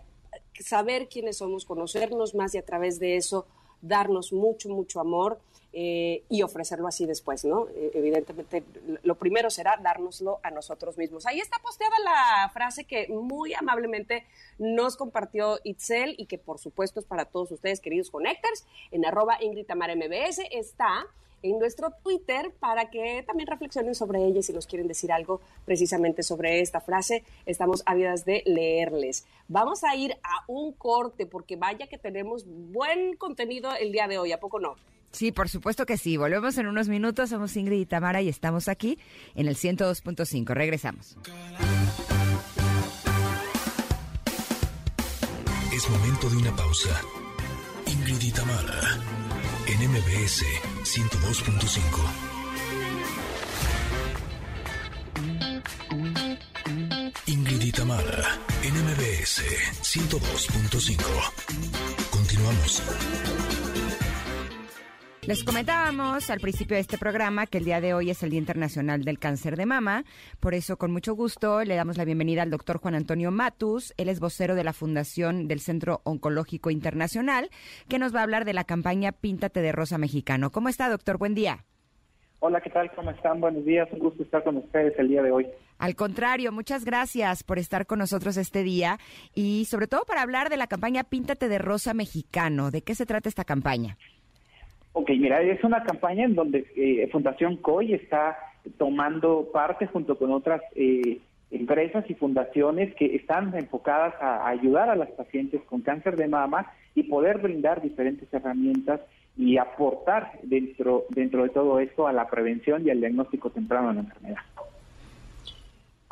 saber 0.59 1.07
quiénes 1.07 1.37
somos, 1.37 1.65
conocernos 1.65 2.35
más 2.35 2.53
y 2.55 2.57
a 2.57 2.65
través 2.65 2.99
de 2.99 3.17
eso 3.17 3.47
darnos 3.81 4.31
mucho, 4.33 4.69
mucho 4.69 4.99
amor 4.99 5.39
eh, 5.75 6.23
y 6.29 6.43
ofrecerlo 6.43 6.87
así 6.87 7.07
después, 7.07 7.43
¿no? 7.45 7.67
Eh, 7.69 7.91
evidentemente, 7.95 8.63
lo 9.01 9.15
primero 9.15 9.49
será 9.49 9.77
dárnoslo 9.81 10.39
a 10.43 10.51
nosotros 10.51 10.97
mismos. 10.99 11.25
Ahí 11.25 11.39
está 11.39 11.57
posteada 11.59 11.95
la 12.03 12.49
frase 12.53 12.83
que 12.83 13.07
muy 13.07 13.55
amablemente 13.55 14.23
nos 14.59 14.95
compartió 14.95 15.59
Itzel 15.63 16.13
y 16.19 16.27
que 16.27 16.37
por 16.37 16.59
supuesto 16.59 16.99
es 16.99 17.05
para 17.07 17.25
todos 17.25 17.51
ustedes, 17.51 17.79
queridos 17.79 18.11
connectors, 18.11 18.65
en 18.91 19.03
arroba 19.03 19.41
Ingrid 19.41 19.65
MBS 19.73 20.41
está 20.51 21.07
en 21.41 21.59
nuestro 21.59 21.91
Twitter 22.03 22.53
para 22.59 22.89
que 22.89 23.23
también 23.27 23.47
reflexionen 23.47 23.95
sobre 23.95 24.23
ella 24.25 24.39
y 24.39 24.43
si 24.43 24.53
nos 24.53 24.65
quieren 24.65 24.87
decir 24.87 25.11
algo 25.11 25.41
precisamente 25.65 26.23
sobre 26.23 26.61
esta 26.61 26.81
frase, 26.81 27.23
estamos 27.45 27.83
ávidas 27.85 28.25
de 28.25 28.43
leerles. 28.45 29.25
Vamos 29.47 29.83
a 29.83 29.95
ir 29.95 30.13
a 30.23 30.45
un 30.47 30.71
corte 30.71 31.25
porque 31.25 31.55
vaya 31.55 31.87
que 31.87 31.97
tenemos 31.97 32.45
buen 32.47 33.15
contenido 33.17 33.75
el 33.75 33.91
día 33.91 34.07
de 34.07 34.17
hoy, 34.17 34.31
¿a 34.31 34.39
poco 34.39 34.59
no? 34.59 34.75
Sí, 35.13 35.31
por 35.31 35.47
supuesto 35.47 35.85
que 35.85 35.97
sí. 35.97 36.17
Volvemos 36.17 36.57
en 36.57 36.65
unos 36.67 36.89
minutos. 36.89 37.29
Somos 37.29 37.55
Ingrid 37.55 37.81
y 37.81 37.85
Tamara 37.85 38.21
y 38.21 38.29
estamos 38.29 38.67
aquí 38.67 38.97
en 39.35 39.47
el 39.47 39.55
102.5. 39.55 40.53
Regresamos. 40.53 41.15
Es 45.71 45.89
momento 45.89 46.29
de 46.29 46.37
una 46.37 46.55
pausa. 46.55 46.99
Ingrid 47.85 48.21
y 48.21 48.31
Tamara 48.31 48.99
en 49.67 49.91
MBS 49.91 50.43
102.5. 50.83 52.33
Ingrid 57.27 57.61
y 57.61 57.71
Tamara 57.71 58.39
en 58.63 58.73
MBS 58.73 59.43
102.5. 59.83 61.03
Continuamos. 62.09 62.81
Les 65.25 65.45
comentábamos 65.45 66.29
al 66.29 66.41
principio 66.41 66.75
de 66.75 66.81
este 66.81 66.97
programa 66.97 67.47
que 67.47 67.57
el 67.57 67.63
día 67.63 67.79
de 67.79 67.93
hoy 67.93 68.09
es 68.09 68.21
el 68.23 68.31
Día 68.31 68.39
Internacional 68.39 69.05
del 69.05 69.19
Cáncer 69.19 69.55
de 69.55 69.65
Mama. 69.65 70.03
Por 70.41 70.53
eso, 70.53 70.75
con 70.75 70.91
mucho 70.91 71.15
gusto, 71.15 71.63
le 71.63 71.75
damos 71.75 71.97
la 71.97 72.03
bienvenida 72.03 72.41
al 72.41 72.49
doctor 72.49 72.77
Juan 72.77 72.93
Antonio 72.93 73.31
Matus. 73.31 73.93
Él 73.95 74.09
es 74.09 74.19
vocero 74.19 74.53
de 74.53 74.65
la 74.65 74.73
Fundación 74.73 75.47
del 75.47 75.61
Centro 75.61 76.01
Oncológico 76.03 76.71
Internacional, 76.71 77.49
que 77.87 77.99
nos 77.99 78.13
va 78.13 78.19
a 78.19 78.23
hablar 78.23 78.43
de 78.43 78.51
la 78.51 78.65
campaña 78.65 79.13
Píntate 79.13 79.61
de 79.61 79.71
Rosa 79.71 79.97
Mexicano. 79.97 80.51
¿Cómo 80.51 80.67
está, 80.67 80.89
doctor? 80.89 81.17
Buen 81.17 81.35
día. 81.35 81.63
Hola, 82.39 82.59
¿qué 82.59 82.69
tal? 82.71 82.91
¿Cómo 82.93 83.11
están? 83.11 83.39
Buenos 83.39 83.63
días. 83.63 83.87
Un 83.93 83.99
gusto 83.99 84.23
estar 84.23 84.43
con 84.43 84.57
ustedes 84.57 84.93
el 84.99 85.07
día 85.07 85.23
de 85.23 85.31
hoy. 85.31 85.47
Al 85.77 85.95
contrario, 85.95 86.51
muchas 86.51 86.83
gracias 86.83 87.43
por 87.43 87.59
estar 87.59 87.85
con 87.85 87.99
nosotros 87.99 88.35
este 88.35 88.63
día 88.63 88.99
y 89.33 89.63
sobre 89.69 89.87
todo 89.87 90.03
para 90.03 90.21
hablar 90.21 90.49
de 90.49 90.57
la 90.57 90.67
campaña 90.67 91.05
Píntate 91.05 91.47
de 91.47 91.59
Rosa 91.59 91.93
Mexicano. 91.93 92.71
¿De 92.71 92.81
qué 92.81 92.93
se 92.93 93.05
trata 93.05 93.29
esta 93.29 93.45
campaña? 93.45 93.97
Ok, 94.93 95.09
mira, 95.17 95.41
es 95.41 95.63
una 95.63 95.83
campaña 95.83 96.25
en 96.25 96.35
donde 96.35 96.65
eh, 96.75 97.09
Fundación 97.11 97.57
COI 97.57 97.93
está 97.93 98.37
tomando 98.77 99.49
parte 99.51 99.87
junto 99.87 100.17
con 100.17 100.31
otras 100.31 100.61
eh, 100.75 101.19
empresas 101.49 102.05
y 102.09 102.13
fundaciones 102.13 102.93
que 102.95 103.15
están 103.15 103.55
enfocadas 103.55 104.13
a, 104.21 104.47
ayudar 104.47 104.89
a 104.89 104.95
las 104.95 105.09
pacientes 105.11 105.61
con 105.63 105.81
cáncer 105.81 106.15
de 106.15 106.27
mama 106.27 106.71
y 106.93 107.03
poder 107.03 107.39
brindar 107.39 107.81
diferentes 107.81 108.31
herramientas 108.31 109.01
y 109.35 109.57
aportar 109.57 110.39
dentro, 110.43 111.05
dentro 111.09 111.43
de 111.43 111.49
todo 111.49 111.79
esto 111.79 112.07
a 112.07 112.13
la 112.13 112.29
prevención 112.29 112.85
y 112.85 112.91
al 112.91 112.99
diagnóstico 112.99 113.49
temprano 113.49 113.89
de 113.89 113.93
la 113.95 113.99
enfermedad 114.01 114.43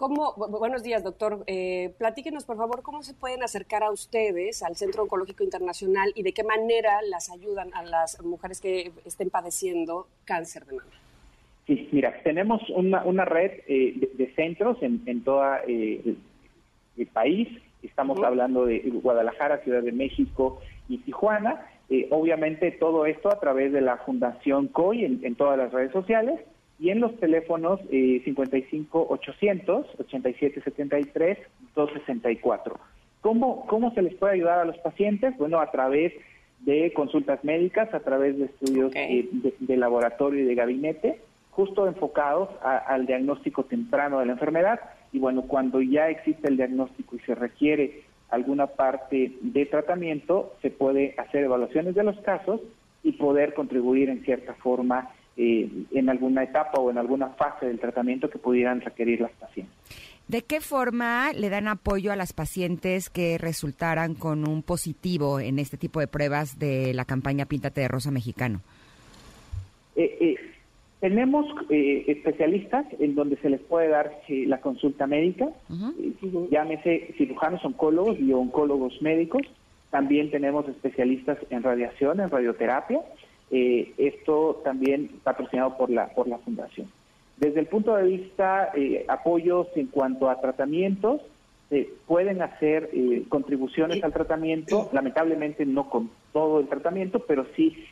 buenos 0.09 0.83
días, 0.83 1.03
doctor. 1.03 1.43
Eh, 1.47 1.93
platíquenos, 1.97 2.45
por 2.45 2.57
favor, 2.57 2.81
cómo 2.81 3.03
se 3.03 3.13
pueden 3.13 3.43
acercar 3.43 3.83
a 3.83 3.91
ustedes, 3.91 4.63
al 4.63 4.75
Centro 4.75 5.03
Oncológico 5.03 5.43
Internacional, 5.43 6.11
y 6.15 6.23
de 6.23 6.33
qué 6.33 6.43
manera 6.43 7.01
las 7.03 7.29
ayudan 7.29 7.69
a 7.73 7.83
las 7.83 8.21
mujeres 8.23 8.59
que 8.61 8.91
estén 9.05 9.29
padeciendo 9.29 10.07
cáncer 10.25 10.65
de 10.65 10.77
mama. 10.77 10.89
Sí, 11.67 11.87
mira, 11.91 12.21
tenemos 12.23 12.61
una, 12.69 13.25
red 13.25 13.51
eh, 13.67 14.09
de, 14.17 14.33
centros 14.33 14.81
en, 14.81 15.03
en 15.05 15.23
todo 15.23 15.43
eh, 15.67 16.15
el 16.97 17.07
país. 17.07 17.47
Estamos 17.83 18.21
hablando 18.23 18.65
de 18.65 18.79
Guadalajara, 18.79 19.59
Ciudad 19.59 19.81
de 19.81 19.91
México 19.91 20.59
y 20.89 20.97
Tijuana. 20.99 21.65
obviamente 22.09 22.71
todo 22.71 23.05
esto 23.05 23.29
a 23.29 23.39
través 23.39 23.71
de 23.71 23.81
la 23.81 23.97
Fundación 23.97 24.67
COI 24.67 25.05
en 25.05 25.35
todas 25.35 25.57
las 25.57 25.71
redes 25.71 25.91
sociales 25.91 26.39
y 26.81 26.89
en 26.89 26.99
los 26.99 27.15
teléfonos 27.17 27.79
eh, 27.91 28.23
55 28.25 29.05
800 29.07 29.85
87 29.99 30.61
73 30.63 31.37
264. 31.75 32.79
¿Cómo, 33.21 33.67
¿Cómo 33.67 33.93
se 33.93 34.01
les 34.01 34.15
puede 34.15 34.33
ayudar 34.33 34.59
a 34.59 34.65
los 34.65 34.79
pacientes? 34.79 35.37
Bueno, 35.37 35.59
a 35.59 35.69
través 35.69 36.11
de 36.61 36.91
consultas 36.93 37.43
médicas, 37.43 37.93
a 37.93 37.99
través 37.99 38.35
de 38.39 38.45
estudios 38.45 38.91
eh, 38.95 39.29
de, 39.59 39.77
laboratorio 39.77 40.43
y 40.43 40.47
de 40.47 40.55
gabinete, 40.55 41.21
justo 41.51 41.87
enfocados 41.87 42.49
al 42.63 43.05
diagnóstico 43.05 43.63
temprano 43.65 44.19
de 44.19 44.25
la 44.25 44.33
enfermedad. 44.33 44.79
Y 45.11 45.19
bueno, 45.19 45.43
cuando 45.43 45.81
ya 45.81 46.09
existe 46.09 46.47
el 46.47 46.57
diagnóstico 46.57 47.15
y 47.15 47.19
se 47.19 47.35
requiere 47.35 48.01
alguna 48.31 48.65
parte 48.65 49.33
de 49.41 49.65
tratamiento, 49.67 50.55
se 50.63 50.71
puede 50.71 51.13
hacer 51.19 51.43
evaluaciones 51.43 51.93
de 51.93 52.03
los 52.03 52.19
casos 52.21 52.59
y 53.03 53.11
poder 53.11 53.53
contribuir 53.53 54.09
en 54.09 54.23
cierta 54.23 54.55
forma 54.55 55.11
eh, 55.37 55.69
en 55.91 56.09
alguna 56.09 56.43
etapa 56.43 56.81
o 56.81 56.91
en 56.91 56.97
alguna 56.97 57.29
fase 57.29 57.65
del 57.65 57.79
tratamiento 57.79 58.29
que 58.29 58.37
pudieran 58.37 58.81
requerir 58.81 59.21
las 59.21 59.31
pacientes. 59.31 59.73
¿De 60.27 60.41
qué 60.41 60.59
forma 60.59 61.31
le 61.31 61.49
dan 61.49 61.69
apoyo 61.69 62.11
a 62.11 62.17
las 62.17 62.33
pacientes 62.33 63.09
que 63.09 63.37
resultaran 63.37 64.13
con 64.13 64.45
un 64.45 64.61
positivo 64.61 65.39
en 65.39 65.57
este 65.57 65.77
tipo 65.77 66.01
de 66.01 66.07
pruebas 66.07 66.59
de 66.59 66.93
la 66.93 67.05
campaña 67.05 67.45
Píntate 67.45 67.79
de 67.79 67.87
Rosa 67.87 68.11
Mexicano? 68.11 68.59
Eh, 69.95 70.17
eh, 70.19 70.35
tenemos 70.99 71.45
especialistas 71.69 72.85
en 72.99 73.15
donde 73.15 73.37
se 73.37 73.49
les 73.49 73.61
puede 73.61 73.87
dar 73.87 74.11
la 74.27 74.59
consulta 74.59 75.07
médica, 75.07 75.47
llámese 76.51 77.13
cirujanos 77.17 77.63
oncólogos 77.63 78.19
y 78.19 78.33
oncólogos 78.33 79.01
médicos. 79.01 79.41
También 79.91 80.29
tenemos 80.29 80.67
especialistas 80.67 81.37
en 81.49 81.63
radiación, 81.63 82.19
en 82.19 82.29
radioterapia 82.29 82.99
eh, 83.51 83.93
esto 83.97 84.61
también 84.63 85.09
patrocinado 85.23 85.77
por 85.77 85.89
la, 85.89 86.07
por 86.09 86.27
la 86.27 86.37
Fundación. 86.39 86.87
Desde 87.37 87.59
el 87.59 87.67
punto 87.67 87.95
de 87.95 88.03
vista 88.03 88.71
eh, 88.75 89.05
apoyos 89.07 89.67
en 89.75 89.87
cuanto 89.87 90.29
a 90.29 90.39
tratamientos, 90.39 91.21
se 91.69 91.89
pueden 92.05 92.41
hacer 92.41 92.89
eh, 92.93 93.23
contribuciones 93.29 94.03
al 94.03 94.13
tratamiento, 94.13 94.89
lamentablemente 94.91 95.65
no 95.65 95.89
con 95.89 96.11
todo 96.33 96.59
el 96.59 96.67
tratamiento, 96.67 97.19
pero 97.19 97.45
sí, 97.55 97.85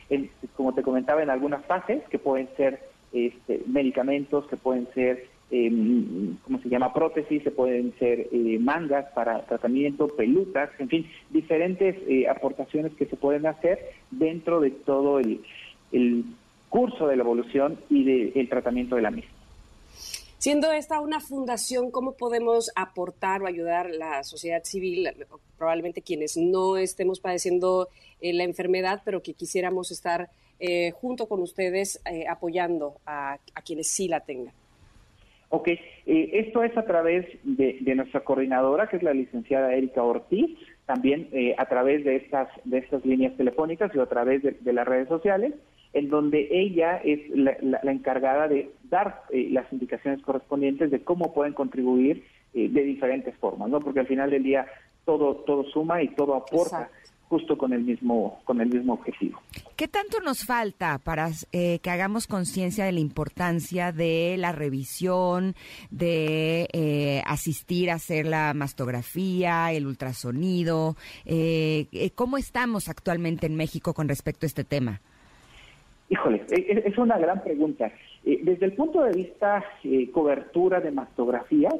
como 0.54 0.74
te 0.74 0.82
comentaba, 0.82 1.22
en 1.22 1.30
algunas 1.30 1.64
fases 1.64 2.02
que 2.10 2.18
pueden 2.18 2.48
ser 2.56 2.80
este, 3.12 3.62
medicamentos, 3.66 4.46
que 4.46 4.56
pueden 4.56 4.86
ser 4.94 5.26
eh, 5.50 6.36
¿cómo 6.44 6.60
se 6.60 6.68
llama? 6.68 6.92
Prótesis, 6.92 7.42
se 7.42 7.50
pueden 7.50 7.92
ser 7.98 8.28
eh, 8.30 8.58
mangas 8.60 9.06
para 9.12 9.44
tratamiento, 9.46 10.06
pelucas, 10.08 10.70
en 10.78 10.88
fin, 10.88 11.10
diferentes 11.30 11.96
eh, 12.08 12.28
aportaciones 12.28 12.92
que 12.94 13.06
se 13.06 13.16
pueden 13.16 13.46
hacer 13.46 13.90
dentro 14.10 14.60
de 14.60 14.70
todo 14.70 15.18
el, 15.18 15.42
curso 16.68 17.08
de 17.08 17.16
la 17.16 17.24
evolución 17.24 17.80
y 17.88 18.04
del 18.04 18.48
tratamiento 18.48 18.94
de 18.94 19.02
la 19.02 19.10
misma. 19.10 19.32
Siendo 20.38 20.70
esta 20.70 21.00
una 21.00 21.18
fundación, 21.18 21.90
¿cómo 21.90 22.12
podemos 22.12 22.70
aportar 22.76 23.42
o 23.42 23.48
ayudar 23.48 23.86
a 23.86 23.92
la 23.92 24.22
sociedad 24.22 24.62
civil, 24.62 25.08
probablemente 25.58 26.00
quienes 26.00 26.36
no 26.36 26.76
estemos 26.76 27.18
padeciendo 27.18 27.88
eh, 28.20 28.32
la 28.32 28.44
enfermedad, 28.44 29.02
pero 29.04 29.20
que 29.20 29.34
quisiéramos 29.34 29.90
estar 29.90 30.30
junto 31.00 31.26
con 31.26 31.40
ustedes 31.40 32.02
apoyando 32.28 33.00
a 33.06 33.38
quienes 33.64 33.88
sí 33.88 34.08
la 34.08 34.20
tengan? 34.20 34.52
Ok, 35.52 35.66
eh, 35.66 35.80
esto 36.06 36.62
es 36.62 36.76
a 36.76 36.84
través 36.84 37.26
de, 37.42 37.94
nuestra 37.96 38.20
coordinadora, 38.20 38.88
que 38.88 38.96
es 38.96 39.02
la 39.02 39.12
licenciada 39.12 39.74
Erika 39.74 40.02
Ortiz. 40.02 40.56
también 40.86 41.28
eh, 41.32 41.56
a 41.58 41.66
través 41.66 42.04
de 42.04 42.16
estas, 42.16 42.48
de 42.64 42.78
estas 42.78 43.04
líneas 43.04 43.36
telefónicas 43.36 43.92
y 43.92 43.98
a 43.98 44.06
través 44.06 44.42
de, 44.44 44.72
las 44.72 44.86
redes 44.86 45.08
sociales, 45.08 45.52
en 45.92 46.08
donde 46.08 46.46
ella 46.52 47.00
es 47.02 47.18
la, 47.30 47.80
encargada 47.82 48.46
de 48.46 48.70
dar 48.84 49.22
eh, 49.30 49.48
las 49.50 49.70
indicaciones 49.72 50.22
correspondientes 50.22 50.92
de 50.92 51.02
cómo 51.02 51.34
pueden 51.34 51.52
contribuir 51.52 52.24
eh, 52.54 52.68
de 52.68 52.82
diferentes 52.84 53.34
formas, 53.38 53.68
¿no? 53.70 53.80
Porque 53.80 54.00
al 54.00 54.06
final 54.06 54.30
del 54.30 54.44
día 54.44 54.66
todo 55.04 55.34
todo 55.46 55.64
suma 55.64 56.00
y 56.00 56.08
todo 56.08 56.36
aporta 56.36 56.90
justo 57.30 57.56
con 57.56 57.72
el 57.72 57.84
mismo 57.84 58.40
con 58.44 58.60
el 58.60 58.68
mismo 58.68 58.94
objetivo. 58.94 59.40
¿Qué 59.76 59.86
tanto 59.86 60.18
nos 60.20 60.44
falta 60.44 60.98
para 60.98 61.28
eh, 61.52 61.78
que 61.78 61.90
hagamos 61.90 62.26
conciencia 62.26 62.84
de 62.84 62.92
la 62.92 62.98
importancia 62.98 63.92
de 63.92 64.34
la 64.36 64.50
revisión, 64.50 65.54
de 65.90 66.68
eh, 66.72 67.22
asistir 67.24 67.90
a 67.90 67.94
hacer 67.94 68.26
la 68.26 68.52
mastografía, 68.52 69.70
el 69.70 69.86
ultrasonido? 69.86 70.96
Eh, 71.24 72.10
¿Cómo 72.16 72.36
estamos 72.36 72.88
actualmente 72.88 73.46
en 73.46 73.54
México 73.54 73.94
con 73.94 74.08
respecto 74.08 74.44
a 74.44 74.48
este 74.48 74.64
tema? 74.64 75.00
Híjole, 76.08 76.44
e, 76.50 76.56
e, 76.56 76.82
es 76.88 76.98
una 76.98 77.16
gran 77.16 77.44
pregunta. 77.44 77.92
Desde 78.24 78.66
el 78.66 78.72
punto 78.72 79.02
de 79.04 79.12
vista 79.12 79.64
cobertura 80.12 80.80
de 80.80 80.90
mastografías 80.90 81.76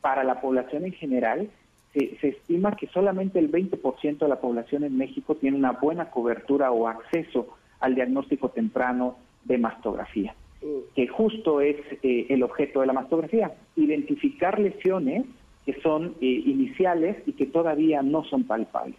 para 0.00 0.22
la 0.22 0.40
población 0.40 0.84
en 0.86 0.92
general, 0.92 1.50
se, 1.92 2.28
estima 2.28 2.76
que 2.76 2.86
solamente 2.88 3.38
el 3.38 3.50
20% 3.50 4.18
de 4.18 4.28
la 4.28 4.40
población 4.40 4.84
en 4.84 4.96
México 4.96 5.34
tiene 5.34 5.56
una 5.56 5.72
buena 5.72 6.10
cobertura 6.10 6.70
o 6.70 6.88
acceso 6.88 7.48
al 7.80 7.94
diagnóstico 7.94 8.48
temprano 8.48 9.16
de 9.44 9.58
mastografía, 9.58 10.34
mm. 10.62 10.94
que 10.94 11.08
justo 11.08 11.60
es 11.60 11.76
eh, 12.02 12.26
el 12.30 12.42
objeto 12.42 12.80
de 12.80 12.86
la 12.86 12.92
mastografía, 12.92 13.52
identificar 13.76 14.58
lesiones 14.58 15.24
que 15.66 15.80
son 15.80 16.14
eh, 16.20 16.26
iniciales 16.26 17.16
y 17.26 17.32
que 17.32 17.46
todavía 17.46 18.02
no 18.02 18.24
son 18.24 18.44
palpables. 18.44 18.96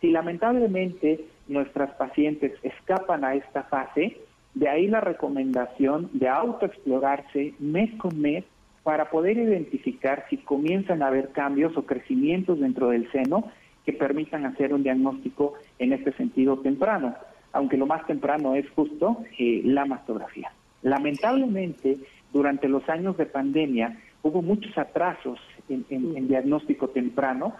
Si 0.00 0.10
lamentablemente 0.10 1.24
nuestras 1.48 1.94
pacientes 1.94 2.52
escapan 2.62 3.24
a 3.24 3.34
esta 3.34 3.64
fase, 3.64 4.16
de 4.54 4.68
ahí 4.68 4.88
la 4.88 5.00
recomendación 5.00 6.10
de 6.12 6.28
autoexplorarse 6.28 7.54
mes 7.58 7.90
con 7.98 8.20
mes 8.20 8.44
para 8.82 9.10
poder 9.10 9.38
identificar 9.38 10.26
si 10.28 10.38
comienzan 10.38 11.02
a 11.02 11.08
haber 11.08 11.30
cambios 11.30 11.76
o 11.76 11.86
crecimientos 11.86 12.60
dentro 12.60 12.88
del 12.88 13.10
seno 13.12 13.44
que 13.84 13.92
permitan 13.92 14.44
hacer 14.44 14.72
un 14.74 14.82
diagnóstico 14.82 15.54
en 15.78 15.92
este 15.92 16.12
sentido 16.12 16.58
temprano, 16.58 17.14
aunque 17.52 17.76
lo 17.76 17.86
más 17.86 18.06
temprano 18.06 18.54
es 18.54 18.68
justo 18.70 19.24
eh, 19.38 19.62
la 19.64 19.84
mastografía. 19.84 20.52
Lamentablemente, 20.82 21.98
durante 22.32 22.68
los 22.68 22.88
años 22.88 23.16
de 23.16 23.26
pandemia 23.26 23.98
hubo 24.22 24.42
muchos 24.42 24.76
atrasos 24.78 25.38
en, 25.68 26.28
diagnóstico 26.28 26.88
temprano 26.88 27.54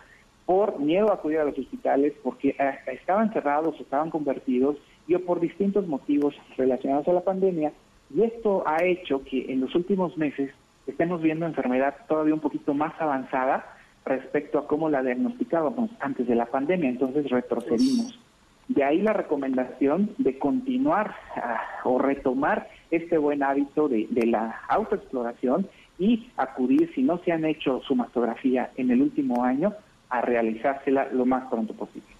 por 0.46 0.80
miedo 0.80 1.11
a 1.11 1.14
acudir 1.14 1.38
a 1.38 1.44
los 1.44 1.58
hospitales, 1.58 2.14
porque 2.22 2.50
eh, 2.58 2.74
estaban 2.92 3.32
cerrados, 3.32 3.78
estaban 3.80 4.11
convertidos, 4.11 4.76
y 5.06 5.16
por 5.18 5.40
distintos 5.40 5.87
motivos 5.87 6.35
relacionados 6.56 7.06
a 7.08 7.12
la 7.12 7.20
pandemia, 7.22 7.72
y 8.14 8.22
esto 8.22 8.62
ha 8.66 8.85
hecho 8.85 9.22
que 9.24 9.52
en 9.52 9.61
los 9.61 9.74
últimos 9.74 10.16
meses 10.16 10.52
estemos 10.86 11.22
viendo 11.22 11.46
enfermedad 11.46 11.94
todavía 12.08 12.34
un 12.34 12.40
poquito 12.40 12.74
más 12.74 12.92
avanzada 13.00 13.64
respecto 14.04 14.58
a 14.58 14.66
cómo 14.66 14.88
la 14.88 15.02
diagnosticábamos 15.02 15.90
antes 16.00 16.26
de 16.26 16.34
la 16.34 16.46
pandemia, 16.46 16.90
entonces 16.90 17.30
retrocedimos. 17.30 18.18
De 18.68 18.84
ahí 18.84 19.02
la 19.02 19.12
recomendación 19.12 20.10
de 20.18 20.38
continuar 20.38 21.14
ah, 21.36 21.60
o 21.84 21.98
retomar 21.98 22.68
este 22.90 23.18
buen 23.18 23.42
hábito 23.42 23.88
de, 23.88 24.06
de 24.10 24.26
la 24.26 24.60
autoexploración 24.68 25.68
y 25.98 26.30
acudir, 26.36 26.90
si 26.94 27.02
no 27.02 27.18
se 27.18 27.32
han 27.32 27.44
hecho 27.44 27.80
su 27.86 27.94
mastografía 27.94 28.70
en 28.76 28.90
el 28.90 29.02
último 29.02 29.44
año, 29.44 29.74
a 30.08 30.20
realizársela 30.20 31.08
lo 31.12 31.24
más 31.26 31.48
pronto 31.48 31.74
posible. 31.74 32.12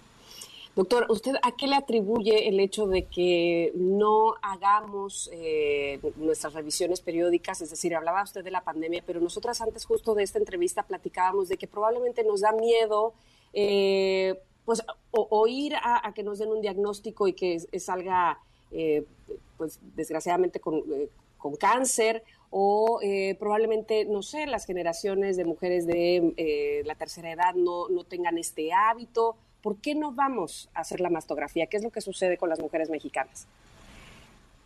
Doctor, 0.75 1.05
¿usted 1.09 1.35
a 1.43 1.55
qué 1.55 1.67
le 1.67 1.75
atribuye 1.75 2.49
el 2.49 2.59
hecho 2.59 2.87
de 2.87 3.03
que 3.05 3.71
no 3.75 4.33
hagamos 4.41 5.29
eh, 5.31 5.99
nuestras 6.15 6.53
revisiones 6.53 6.99
periódicas? 6.99 7.61
Es 7.61 7.69
decir, 7.69 7.95
hablaba 7.95 8.23
usted 8.23 8.43
de 8.43 8.49
la 8.49 8.61
pandemia, 8.61 9.03
pero 9.05 9.19
nosotras 9.19 9.61
antes 9.61 9.85
justo 9.85 10.15
de 10.15 10.23
esta 10.23 10.39
entrevista 10.39 10.81
platicábamos 10.81 11.47
de 11.47 11.57
que 11.57 11.67
probablemente 11.67 12.23
nos 12.23 12.41
da 12.41 12.53
miedo 12.53 13.13
eh, 13.53 14.39
pues 14.65 14.83
o, 15.11 15.47
ir 15.47 15.75
a, 15.75 16.11
que 16.15 16.23
nos 16.23 16.39
den 16.39 16.49
un 16.49 16.61
diagnóstico 16.61 17.27
y 17.27 17.33
que 17.33 17.59
salga 17.79 18.39
eh, 18.71 19.05
pues 19.57 19.79
desgraciadamente 19.95 20.59
con, 20.59 20.81
con 21.37 21.55
cáncer 21.55 22.23
o 22.49 22.99
probablemente, 23.37 24.05
no 24.05 24.23
sé, 24.23 24.47
las 24.47 24.65
generaciones 24.65 25.37
de 25.37 25.45
mujeres 25.45 25.85
de 25.85 26.83
la 26.85 26.95
tercera 26.95 27.31
edad 27.31 27.53
no, 27.53 27.89
no 27.89 28.05
tengan 28.05 28.39
este 28.39 28.73
hábito. 28.73 29.35
¿Por 29.63 29.77
qué 29.77 29.95
no 29.95 30.11
vamos 30.11 30.69
a 30.75 30.81
hacer 30.81 30.99
la 30.99 31.09
mastografía? 31.09 31.65
¿Qué 31.65 31.77
es 31.77 31.83
lo 31.83 31.89
que 31.89 32.01
sucede 32.01 32.37
con 32.37 32.49
las 32.49 32.59
mujeres 32.59 32.91
mexicanas? 32.91 33.47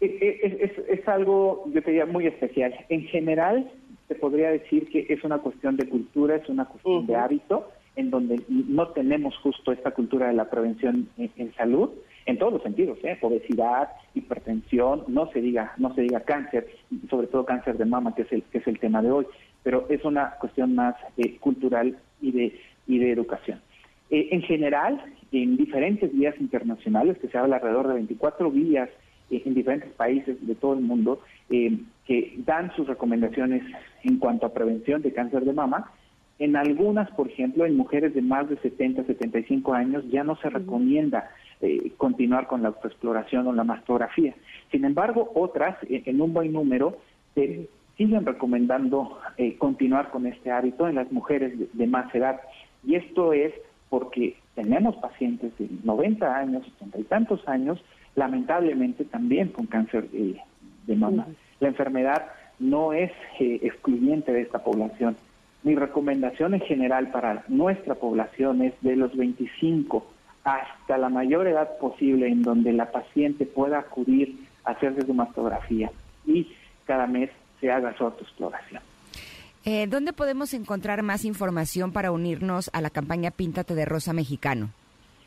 Es, 0.01 1.07
algo, 1.07 1.63
yo 1.73 1.81
te 1.81 1.91
diría, 1.91 2.05
muy 2.05 2.27
especial. 2.27 2.73
En 2.89 3.03
general, 3.03 3.71
te 4.07 4.15
podría 4.15 4.49
decir 4.49 4.89
que 4.89 5.05
es 5.09 5.23
una 5.23 5.37
cuestión 5.39 5.77
de 5.77 5.87
cultura, 5.87 6.35
es 6.35 6.49
una 6.49 6.65
cuestión 6.65 7.07
de 7.07 7.15
hábito, 7.15 7.71
en 7.95 8.09
donde 8.09 8.41
no 8.47 8.89
tenemos 8.89 9.35
justo 9.37 9.71
esta 9.71 9.91
cultura 9.91 10.27
de 10.27 10.33
la 10.33 10.49
prevención 10.49 11.09
en, 11.17 11.53
salud, 11.55 11.89
en 12.25 12.37
todos 12.37 12.53
los 12.53 12.63
sentidos, 12.63 12.99
¿eh? 13.03 13.17
obesidad, 13.21 13.89
hipertensión, 14.13 15.03
no 15.07 15.31
se 15.31 15.41
diga, 15.41 15.73
no 15.77 15.95
se 15.95 16.01
diga 16.01 16.19
cáncer, 16.19 16.67
sobre 17.09 17.27
todo 17.27 17.45
cáncer 17.45 17.77
de 17.77 17.85
mama, 17.85 18.13
que 18.13 18.23
es 18.23 18.31
el, 18.31 18.43
que 18.43 18.59
es 18.59 18.67
el 18.67 18.79
tema 18.79 19.01
de 19.01 19.09
hoy, 19.09 19.25
pero 19.63 19.87
es 19.89 20.03
una 20.05 20.35
cuestión 20.39 20.75
más 20.75 20.95
eh, 21.17 21.37
cultural 21.37 21.97
y 22.21 22.31
de, 22.31 22.59
y 22.85 22.99
de 22.99 23.11
educación. 23.11 23.61
Eh, 24.09 24.29
en 24.31 24.41
general, 24.43 25.01
en 25.31 25.57
diferentes 25.57 26.13
vías 26.13 26.35
internacionales, 26.39 27.17
que 27.17 27.27
se 27.27 27.37
habla 27.37 27.57
alrededor 27.57 27.87
de 27.89 27.95
24 27.95 28.49
vías 28.51 28.89
eh, 29.29 29.41
en 29.45 29.53
diferentes 29.53 29.91
países 29.91 30.37
de 30.45 30.55
todo 30.55 30.73
el 30.73 30.81
mundo, 30.81 31.21
eh, 31.49 31.77
que 32.05 32.35
dan 32.45 32.73
sus 32.75 32.87
recomendaciones 32.87 33.63
en 34.03 34.17
cuanto 34.17 34.45
a 34.45 34.53
prevención 34.53 35.01
de 35.01 35.11
cáncer 35.13 35.43
de 35.43 35.51
mama. 35.51 35.91
En 36.39 36.55
algunas, 36.55 37.09
por 37.11 37.27
ejemplo, 37.27 37.65
en 37.65 37.75
mujeres 37.75 38.13
de 38.13 38.21
más 38.21 38.47
de 38.47 38.57
70, 38.57 39.03
75 39.03 39.73
años, 39.73 40.05
ya 40.09 40.23
no 40.23 40.35
se 40.37 40.49
recomienda 40.49 41.31
continuar 41.97 42.45
con 42.45 42.61
la 42.61 42.67
autoexploración 42.67 43.47
o 43.47 43.53
la 43.53 43.63
mastografía. 43.63 44.35
Sin 44.69 44.85
embargo, 44.85 45.31
otras, 45.33 45.75
en 45.89 46.21
un 46.21 46.31
buen 46.31 46.53
número, 46.53 46.99
siguen 47.97 48.23
recomendando 48.23 49.17
continuar 49.57 50.11
con 50.11 50.27
este 50.27 50.51
hábito 50.51 50.87
en 50.87 50.93
las 50.93 51.11
mujeres 51.11 51.53
de 51.73 51.87
más 51.87 52.13
edad. 52.13 52.39
Y 52.85 52.93
esto 52.93 53.33
es 53.33 53.51
porque 53.89 54.37
tenemos 54.55 54.95
pacientes 54.97 55.57
de 55.57 55.69
90 55.83 56.35
años, 56.35 56.67
80 56.77 56.99
y 56.99 57.03
tantos 57.03 57.47
años, 57.47 57.79
lamentablemente 58.15 59.05
también 59.05 59.49
con 59.49 59.67
cáncer 59.67 60.09
de 60.09 60.95
mama. 60.95 61.27
La 61.59 61.67
enfermedad 61.67 62.27
no 62.59 62.93
es 62.93 63.11
eh, 63.39 63.59
excluyente 63.61 64.33
de 64.33 64.41
esta 64.41 64.63
población. 64.63 65.15
Mi 65.63 65.75
recomendación 65.75 66.53
en 66.53 66.61
general 66.61 67.09
para 67.11 67.43
nuestra 67.47 67.95
población 67.95 68.61
es 68.61 68.73
de 68.81 68.95
los 68.95 69.15
25 69.15 70.05
hasta 70.43 70.97
la 70.97 71.09
mayor 71.09 71.47
edad 71.47 71.77
posible 71.77 72.27
en 72.27 72.41
donde 72.41 72.71
la 72.71 72.91
paciente 72.91 73.45
pueda 73.45 73.79
acudir 73.79 74.37
a 74.63 74.71
hacerse 74.71 75.05
su 75.05 75.13
mastografía 75.13 75.91
y 76.25 76.47
cada 76.85 77.05
mes 77.05 77.29
se 77.59 77.71
haga 77.71 77.95
su 77.97 78.05
autoexploración. 78.05 78.81
Eh, 79.69 79.85
¿Dónde 79.85 80.13
podemos 80.13 80.53
encontrar 80.53 81.03
más 81.03 81.25
información 81.25 81.91
para 81.91 82.13
unirnos 82.13 82.69
a 82.71 82.79
la 82.79 82.89
campaña 82.89 83.31
Píntate 83.31 83.75
de 83.75 83.83
Rosa 83.83 84.13
Mexicano? 84.13 84.69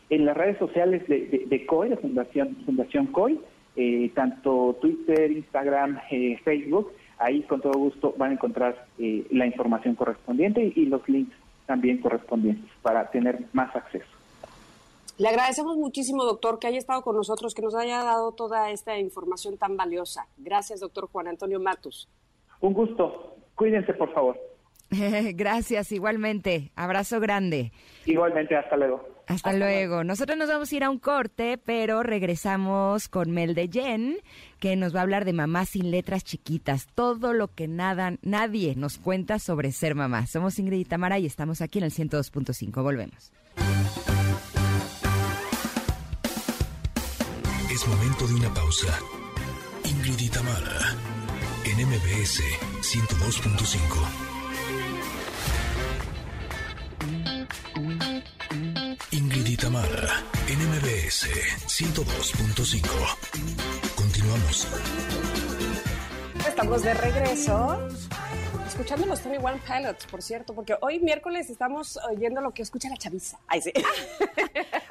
En 0.09 0.25
las 0.25 0.35
redes 0.35 0.57
sociales 0.57 1.07
de, 1.09 1.67
COI, 1.67 1.91
de 1.91 1.99
Fundación, 1.99 2.57
Fundación 2.65 3.09
COI, 3.09 3.39
eh, 3.77 4.11
tanto 4.15 4.79
Twitter, 4.81 5.31
Instagram, 5.31 5.99
eh, 6.11 6.41
Facebook, 6.43 6.91
ahí 7.19 7.43
con 7.43 7.61
todo 7.61 7.75
gusto 7.75 8.15
van 8.17 8.31
a 8.31 8.33
encontrar 8.33 8.87
la 8.97 9.45
información 9.45 9.95
correspondiente 9.95 10.73
y, 10.75 10.87
los 10.87 11.07
links 11.07 11.37
también 11.67 11.99
correspondientes 11.99 12.71
para 12.81 13.11
tener 13.11 13.45
más 13.53 13.77
acceso. 13.77 14.09
Le 15.19 15.29
agradecemos 15.29 15.77
muchísimo, 15.77 16.25
doctor, 16.25 16.59
que 16.59 16.67
haya 16.67 16.79
estado 16.79 17.03
con 17.03 17.15
nosotros, 17.15 17.53
que 17.53 17.61
nos 17.61 17.75
haya 17.75 18.03
dado 18.03 18.33
toda 18.33 18.71
esta 18.71 18.99
información 18.99 19.59
tan 19.59 19.77
valiosa. 19.77 20.29
Gracias, 20.39 20.81
doctor 20.81 21.11
Juan 21.13 21.29
Antonio 21.29 21.61
Matus. 21.61 22.09
Un 22.63 22.73
gusto. 22.73 23.37
Cuídense, 23.61 23.93
por 23.93 24.11
favor. 24.15 24.41
Gracias, 24.91 25.93
igualmente. 25.93 26.73
Abrazo 26.77 27.21
grande. 27.21 27.73
Igualmente, 28.07 28.57
hasta 28.57 28.75
luego. 28.75 29.07
Hasta, 29.27 29.53
luego. 29.53 30.03
Nosotros 30.03 30.39
nos 30.39 30.49
vamos 30.49 30.73
a 30.73 30.77
ir 30.77 30.83
a 30.83 30.89
un 30.89 30.99
corte, 30.99 31.59
pero 31.63 32.03
regresamos 32.03 33.11
con 33.11 33.33
Mel 33.33 33.55
de 33.55 33.69
Jen, 33.71 34.17
que 34.61 34.77
nos 34.77 34.95
va 34.95 35.01
a 35.01 35.03
hablar 35.03 35.27
de 35.27 35.35
mamás 35.35 35.69
sin 35.69 35.91
letras 35.91 36.25
chiquitas, 36.25 36.87
todo 36.95 37.35
lo 37.35 37.49
que 37.49 37.69
nada, 37.69 38.15
nadie 38.23 38.77
nos 38.77 38.97
cuenta 38.97 39.39
sobre 39.39 39.73
ser 39.73 39.95
mamá. 39.95 40.27
Somos 40.27 40.59
Ingrid 40.59 40.79
y 40.79 40.85
Tamara 40.87 41.19
y 41.19 41.27
estamos 41.27 41.61
aquí 41.61 41.81
en 41.81 41.85
el 41.85 41.93
102.5. 41.93 42.83
Volvemos. 42.83 43.31
Es 47.71 47.87
momento 47.87 48.27
de 48.27 48.35
una 48.37 48.55
pausa. 48.55 48.99
Ingrid 49.85 50.19
y 50.19 50.31
Tamara 50.31 51.20
MBS 51.81 52.43
102.5. 52.83 54.31
Ingrid 59.13 59.47
Itamara, 59.47 60.23
en 60.47 60.61
102.5. 61.67 62.85
Continuamos. 63.97 64.69
Estamos 66.47 66.83
de 66.83 66.93
regreso 66.93 67.89
escuchando 68.81 69.07
los 69.07 69.21
Tony 69.21 69.37
One 69.37 69.61
Pilots, 69.67 70.07
por 70.07 70.23
cierto, 70.23 70.55
porque 70.55 70.75
hoy 70.81 71.01
miércoles 71.01 71.51
estamos 71.51 71.99
oyendo 72.11 72.41
lo 72.41 72.53
que 72.53 72.63
escucha 72.63 72.89
la 72.89 72.97
chaviza. 72.97 73.39
Ay, 73.47 73.61
sí. 73.61 73.73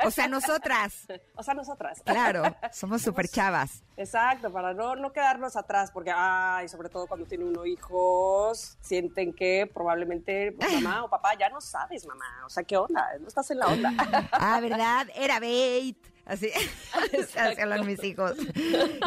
O 0.06 0.12
sea, 0.12 0.30
nosotras. 0.30 1.08
O 1.36 1.44
sea, 1.44 1.54
nosotras. 1.54 2.02
Claro, 2.06 2.44
somos 2.72 3.02
súper 3.02 3.28
chavas. 3.28 3.84
Exacto, 3.98 4.50
para 4.52 4.74
no, 4.74 4.96
no 4.96 5.12
quedarnos 5.12 5.58
atrás, 5.58 5.92
porque, 5.92 6.12
ay, 6.16 6.70
sobre 6.70 6.88
todo 6.88 7.06
cuando 7.06 7.26
tiene 7.26 7.44
uno 7.44 7.66
hijos, 7.66 8.78
sienten 8.80 9.34
que 9.34 9.70
probablemente 9.72 10.54
pues, 10.54 10.82
mamá 10.82 11.04
o 11.04 11.10
papá 11.10 11.38
ya 11.38 11.50
no 11.50 11.60
sabes, 11.60 12.08
mamá. 12.08 12.46
O 12.46 12.50
sea, 12.50 12.64
¿qué 12.64 12.78
onda? 12.78 13.10
No 13.20 13.28
estás 13.28 13.52
en 13.52 13.60
la 13.60 13.68
onda. 13.68 13.94
Ah, 14.32 14.60
¿verdad? 14.62 15.08
Era 15.14 15.40
bait. 15.42 15.98
Así, 16.30 16.52
así 17.36 17.60
hablan 17.60 17.88
mis 17.88 18.04
hijos. 18.04 18.36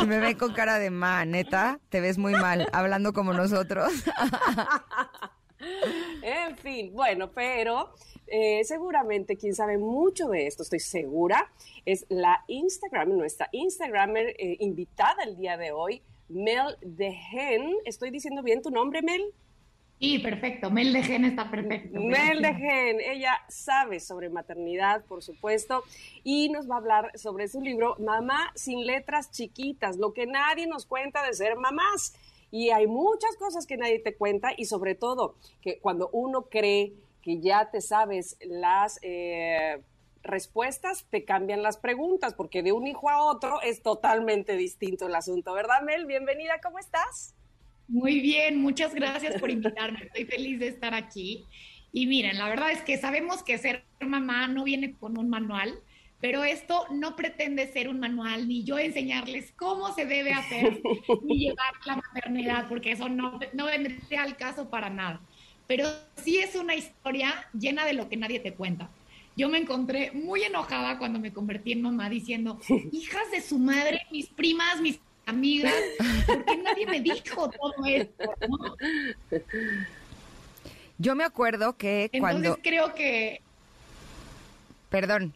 Y 0.03 0.07
me 0.07 0.19
ven 0.19 0.37
con 0.37 0.53
cara 0.53 0.81
de 0.81 0.91
ma, 0.91 1.25
neta, 1.25 1.79
te 1.89 2.01
ves 2.01 2.19
muy 2.19 2.33
mal, 2.33 2.69
hablando 2.73 3.13
como 3.13 3.33
nosotros. 3.33 3.93
en 6.23 6.57
fin, 6.57 6.93
bueno, 6.93 7.31
pero 7.31 7.95
eh, 8.27 8.65
seguramente 8.65 9.37
quien 9.37 9.55
sabe 9.55 9.79
mucho 9.79 10.29
de 10.29 10.49
esto, 10.49 10.65
estoy 10.65 10.81
segura, 10.81 11.53
es 11.87 12.07
la 12.09 12.43
Instagram, 12.49 13.17
nuestra 13.17 13.49
Instagramer 13.53 14.35
eh, 14.37 14.57
invitada 14.59 15.23
el 15.23 15.37
día 15.37 15.57
de 15.57 15.71
hoy, 15.71 16.03
Mel 16.29 16.77
Dehen. 16.81 17.77
¿Estoy 17.85 18.11
diciendo 18.11 18.43
bien 18.43 18.63
tu 18.63 18.73
nombre, 18.73 19.01
Mel? 19.01 19.33
Sí, 20.03 20.19
perfecto. 20.19 20.69
Mel 20.69 20.93
de 20.93 21.01
Gen 21.05 21.25
está 21.25 21.49
perfecto. 21.49 22.01
Mel 22.01 22.43
de 22.43 22.55
Gen, 22.55 23.01
ella 23.01 23.39
sabe 23.49 24.01
sobre 24.01 24.31
maternidad, 24.31 25.05
por 25.05 25.23
supuesto, 25.23 25.85
y 26.25 26.49
nos 26.49 26.69
va 26.69 26.75
a 26.75 26.79
hablar 26.79 27.17
sobre 27.17 27.47
su 27.47 27.61
libro 27.61 27.95
Mamá 28.01 28.51
sin 28.57 28.85
letras 28.85 29.31
chiquitas, 29.31 29.99
lo 29.99 30.13
que 30.13 30.27
nadie 30.27 30.67
nos 30.67 30.87
cuenta 30.87 31.25
de 31.25 31.33
ser 31.35 31.55
mamás. 31.55 32.15
Y 32.51 32.71
hay 32.71 32.89
muchas 32.89 33.37
cosas 33.37 33.65
que 33.65 33.77
nadie 33.77 34.01
te 34.01 34.17
cuenta 34.17 34.51
y 34.57 34.65
sobre 34.65 34.97
todo 34.97 35.37
que 35.61 35.79
cuando 35.79 36.11
uno 36.13 36.47
cree 36.51 36.95
que 37.23 37.39
ya 37.39 37.71
te 37.71 37.81
sabes 37.81 38.37
las 38.45 38.99
eh, 39.03 39.81
respuestas, 40.25 41.07
te 41.11 41.25
cambian 41.25 41.63
las 41.63 41.77
preguntas, 41.77 42.35
porque 42.35 42.65
de 42.65 42.73
un 42.73 42.89
hijo 42.89 43.09
a 43.09 43.23
otro 43.23 43.63
es 43.63 43.83
totalmente 43.83 44.57
distinto 44.57 45.07
el 45.07 45.15
asunto, 45.15 45.53
¿verdad, 45.53 45.83
Mel? 45.83 46.07
Bienvenida, 46.07 46.61
¿cómo 46.61 46.81
estás? 46.81 47.37
Muy 47.93 48.21
bien, 48.21 48.57
muchas 48.59 48.95
gracias 48.95 49.39
por 49.39 49.51
invitarme. 49.51 50.05
Estoy 50.05 50.25
feliz 50.25 50.59
de 50.59 50.69
estar 50.69 50.95
aquí. 50.95 51.45
Y 51.93 52.07
miren, 52.07 52.39
la 52.39 52.49
verdad 52.49 52.71
es 52.71 52.81
que 52.81 52.97
sabemos 52.97 53.43
que 53.43 53.59
ser 53.59 53.85
mamá 54.01 54.49
no 54.49 54.65
viene 54.65 54.95
con 54.95 55.19
un 55.19 55.29
manual, 55.29 55.79
pero 56.19 56.43
esto 56.43 56.87
no 56.91 57.17
pretende 57.17 57.71
ser 57.71 57.91
un 57.91 58.01
manual, 58.01 58.49
ni 58.49 58.65
yo 58.65 58.79
enseñarles 58.79 59.53
cómo 59.57 59.93
se 59.93 60.07
debe 60.07 60.33
hacer, 60.33 60.81
ni 61.23 61.41
llevar 61.41 61.75
la 61.85 61.97
maternidad, 61.97 62.67
porque 62.67 62.93
eso 62.93 63.11
no, 63.11 63.39
no 63.53 63.67
vendría 63.67 64.23
al 64.23 64.39
caso 64.39 64.71
para 64.71 64.89
nada. 64.89 65.21
Pero 65.67 65.87
sí 66.17 66.39
es 66.39 66.55
una 66.55 66.75
historia 66.75 67.47
llena 67.53 67.85
de 67.85 67.93
lo 67.93 68.09
que 68.09 68.17
nadie 68.17 68.41
te 68.41 68.55
cuenta. 68.55 68.89
Yo 69.37 69.51
me 69.51 69.59
encontré 69.59 70.13
muy 70.13 70.43
enojada 70.45 70.97
cuando 70.99 71.19
me 71.21 71.35
convertí 71.35 71.73
en 71.73 71.83
mamá 71.83 72.09
diciendo, 72.09 72.59
hijas 72.91 73.31
de 73.31 73.43
su 73.43 73.59
madre, 73.59 74.01
mis 74.11 74.29
primas, 74.31 74.81
mis 74.81 74.99
amigas, 75.27 75.75
porque 76.27 76.57
nadie 76.59 76.87
me 76.87 77.01
dijo 77.01 77.51
todo 77.51 77.85
esto? 77.87 78.35
Yo 80.99 81.15
me 81.15 81.25
acuerdo 81.25 81.77
que 81.77 82.11
cuando... 82.19 82.39
Entonces 82.39 82.63
creo 82.63 82.95
que... 82.95 83.41
Perdón. 84.91 85.33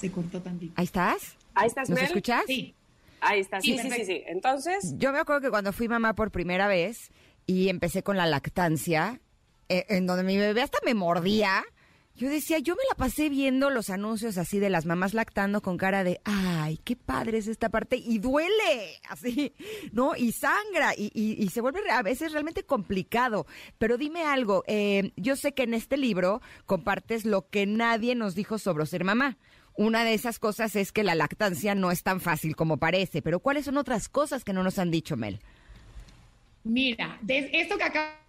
Se 0.00 0.10
cortó 0.10 0.40
tantito. 0.40 0.72
¿Ahí 0.76 0.84
estás? 0.84 1.36
¿Ahí 1.54 1.66
estás, 1.68 1.90
¿Nos 1.90 2.00
escuchas? 2.00 2.44
Sí. 2.46 2.74
Ahí 3.20 3.40
está, 3.40 3.60
sí, 3.60 3.78
sí, 3.78 3.90
sí, 3.90 4.04
sí. 4.04 4.22
Entonces... 4.26 4.94
Yo 4.96 5.12
me 5.12 5.18
acuerdo 5.18 5.42
que 5.42 5.50
cuando 5.50 5.72
fui 5.72 5.88
mamá 5.88 6.14
por 6.14 6.30
primera 6.30 6.68
vez 6.68 7.10
y 7.46 7.68
empecé 7.68 8.02
con 8.02 8.16
la 8.16 8.26
lactancia, 8.26 9.20
eh, 9.68 9.84
en 9.90 10.06
donde 10.06 10.24
mi 10.24 10.38
bebé 10.38 10.62
hasta 10.62 10.78
me 10.84 10.94
mordía, 10.94 11.64
yo 12.20 12.28
decía, 12.28 12.58
yo 12.58 12.74
me 12.74 12.82
la 12.86 12.94
pasé 12.96 13.30
viendo 13.30 13.70
los 13.70 13.88
anuncios 13.88 14.36
así 14.36 14.58
de 14.58 14.68
las 14.68 14.84
mamás 14.84 15.14
lactando 15.14 15.62
con 15.62 15.78
cara 15.78 16.04
de, 16.04 16.20
ay, 16.24 16.78
qué 16.84 16.94
padre 16.94 17.38
es 17.38 17.46
esta 17.46 17.70
parte, 17.70 17.96
y 17.96 18.18
duele, 18.18 19.00
así, 19.08 19.54
¿no? 19.92 20.14
Y 20.14 20.32
sangra, 20.32 20.92
y, 20.94 21.10
y, 21.14 21.48
se 21.48 21.62
vuelve 21.62 21.80
a 21.90 22.02
veces 22.02 22.32
realmente 22.32 22.62
complicado. 22.62 23.46
Pero 23.78 23.96
dime 23.96 24.24
algo, 24.24 24.64
eh, 24.66 25.12
yo 25.16 25.34
sé 25.34 25.54
que 25.54 25.62
en 25.62 25.72
este 25.72 25.96
libro 25.96 26.42
compartes 26.66 27.24
lo 27.24 27.48
que 27.48 27.64
nadie 27.64 28.14
nos 28.14 28.34
dijo 28.34 28.58
sobre 28.58 28.84
ser 28.84 29.02
mamá. 29.02 29.38
Una 29.74 30.04
de 30.04 30.12
esas 30.12 30.38
cosas 30.38 30.76
es 30.76 30.92
que 30.92 31.04
la 31.04 31.14
lactancia 31.14 31.74
no 31.74 31.90
es 31.90 32.02
tan 32.02 32.20
fácil 32.20 32.54
como 32.54 32.76
parece, 32.76 33.22
pero 33.22 33.40
¿cuáles 33.40 33.64
son 33.64 33.78
otras 33.78 34.10
cosas 34.10 34.44
que 34.44 34.52
no 34.52 34.62
nos 34.62 34.78
han 34.78 34.90
dicho, 34.90 35.16
Mel? 35.16 35.40
Mira, 36.64 37.16
de 37.22 37.48
esto 37.54 37.78
que 37.78 37.84
acá 37.84 38.19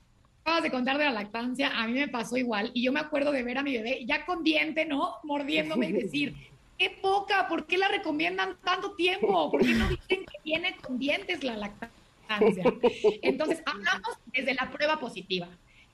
acabas 0.42 0.64
de 0.64 0.72
contar 0.72 0.98
de 0.98 1.06
la 1.06 1.12
lactancia, 1.12 1.70
a 1.70 1.88
mí 1.88 1.94
me 1.94 2.08
pasó 2.08 2.38
igual 2.38 2.72
y 2.74 2.84
yo 2.84 2.92
me 2.92 3.00
acuerdo 3.00 3.32
de 3.32 3.44
ver 3.44 3.58
a 3.58 3.64
mi 3.64 3.74
bebé 3.78 4.04
ya 4.06 4.26
con 4.26 4.44
diente, 4.44 4.86
¿no? 4.86 5.16
Mordiéndome 5.24 5.90
y 5.90 5.92
decir, 5.94 6.36
qué 6.78 6.90
poca, 6.90 7.48
¿por 7.48 7.68
qué 7.68 7.78
la 7.78 7.88
recomiendan 7.88 8.58
tanto 8.64 8.94
tiempo? 8.96 9.52
¿Por 9.52 9.62
qué 9.62 9.74
no 9.74 9.88
dicen 9.88 10.26
que 10.26 10.38
viene 10.44 10.76
con 10.78 10.98
dientes 10.98 11.44
la 11.44 11.56
lactancia? 11.56 11.94
Entonces, 13.22 13.62
hablamos 13.66 14.18
desde 14.28 14.54
la 14.54 14.72
prueba 14.72 15.00
positiva, 15.00 15.48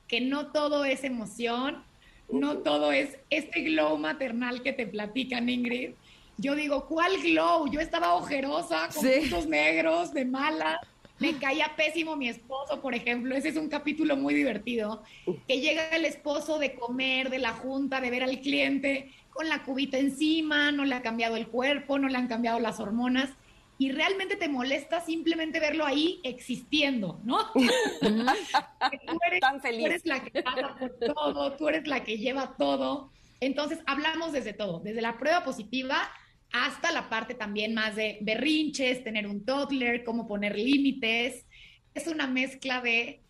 que 0.08 0.22
no 0.22 0.52
todo 0.52 0.86
es 0.86 1.04
emoción, 1.04 1.84
no 2.30 2.60
todo 2.60 2.92
es 2.92 3.18
este 3.30 3.62
glow 3.62 3.98
maternal 3.98 4.62
que 4.62 4.74
te 4.74 4.88
platican, 4.88 5.50
Ingrid. 5.50 5.92
Yo 6.38 6.56
digo, 6.56 6.86
¿cuál 6.86 7.20
glow? 7.22 7.70
Yo 7.72 7.80
estaba 7.80 8.14
ojerosa, 8.14 8.90
con 8.94 9.04
puntos 9.04 9.48
negros, 9.48 10.14
de 10.14 10.24
mala 10.26 10.80
me 11.20 11.38
caía 11.38 11.76
pésimo 11.76 12.16
mi 12.16 12.30
esposo, 12.30 12.82
por 12.82 12.94
ejemplo. 12.94 13.36
Ese 13.36 13.50
es 13.50 13.58
un 13.58 13.70
capítulo 13.70 14.16
muy 14.16 14.34
divertido. 14.34 15.04
Que 15.48 15.60
llega 15.60 15.90
el 15.90 16.06
esposo 16.06 16.60
de 16.60 16.76
comer, 16.76 17.30
de 17.30 17.40
la 17.40 17.54
junta, 17.54 18.00
de 18.02 18.10
ver 18.10 18.24
al 18.24 18.40
cliente 18.42 19.12
con 19.38 19.50
la 19.50 19.64
cubita 19.64 20.00
encima, 20.00 20.72
no 20.72 20.84
le 20.84 20.96
ha 20.96 21.04
cambiado 21.04 21.36
el 21.36 21.48
cuerpo, 21.48 22.00
no 22.00 22.08
le 22.08 22.18
han 22.18 22.28
cambiado 22.28 22.60
las 22.60 22.80
hormonas. 22.80 23.30
Y 23.78 23.92
realmente 23.92 24.36
te 24.36 24.50
molesta 24.50 25.02
simplemente 25.02 25.60
verlo 25.60 25.86
ahí 25.86 26.20
existiendo, 26.24 27.20
¿no? 27.24 27.52
tú 27.54 29.20
eres, 29.28 29.40
Tan 29.40 29.62
feliz. 29.62 29.82
Tú 29.82 29.86
eres 29.86 30.06
la 30.08 30.24
que 30.24 30.42
pasa 30.42 30.76
por 30.80 31.14
todo, 31.14 31.56
tú 31.56 31.70
eres 31.70 31.88
la 31.88 32.04
que 32.04 32.18
lleva 32.18 32.56
todo. 32.58 33.12
Entonces, 33.40 33.80
hablamos 33.86 34.32
desde 34.32 34.54
todo, 34.54 34.80
desde 34.80 35.02
la 35.02 35.20
prueba 35.20 35.44
positiva 35.44 36.10
hasta 36.52 36.92
la 36.92 37.10
parte 37.10 37.34
también 37.34 37.74
más 37.74 37.96
de 37.96 38.18
berrinches, 38.22 39.04
tener 39.04 39.28
un 39.28 39.46
toddler, 39.46 40.04
cómo 40.04 40.28
poner 40.28 40.58
límites. 40.58 41.46
Es 41.94 42.08
una 42.08 42.28
mezcla 42.28 42.82
de 42.82 43.22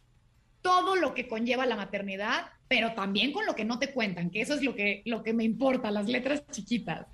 todo 0.62 0.96
lo 0.96 1.14
que 1.14 1.28
conlleva 1.28 1.66
la 1.66 1.76
maternidad, 1.76 2.48
pero 2.68 2.94
también 2.94 3.32
con 3.32 3.46
lo 3.46 3.56
que 3.56 3.66
no 3.66 3.80
te 3.80 3.92
cuentan, 3.92 4.30
que 4.30 4.42
eso 4.42 4.54
es 4.54 4.62
lo 4.62 4.76
que, 4.76 5.02
lo 5.06 5.24
que 5.24 5.34
me 5.34 5.44
importa, 5.44 5.92
las 5.92 6.08
letras 6.08 6.44
chiquitas. 6.52 7.08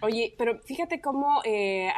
Oye, 0.00 0.34
pero 0.36 0.58
fíjate 0.60 1.00
cómo 1.00 1.40
eh, 1.44 1.90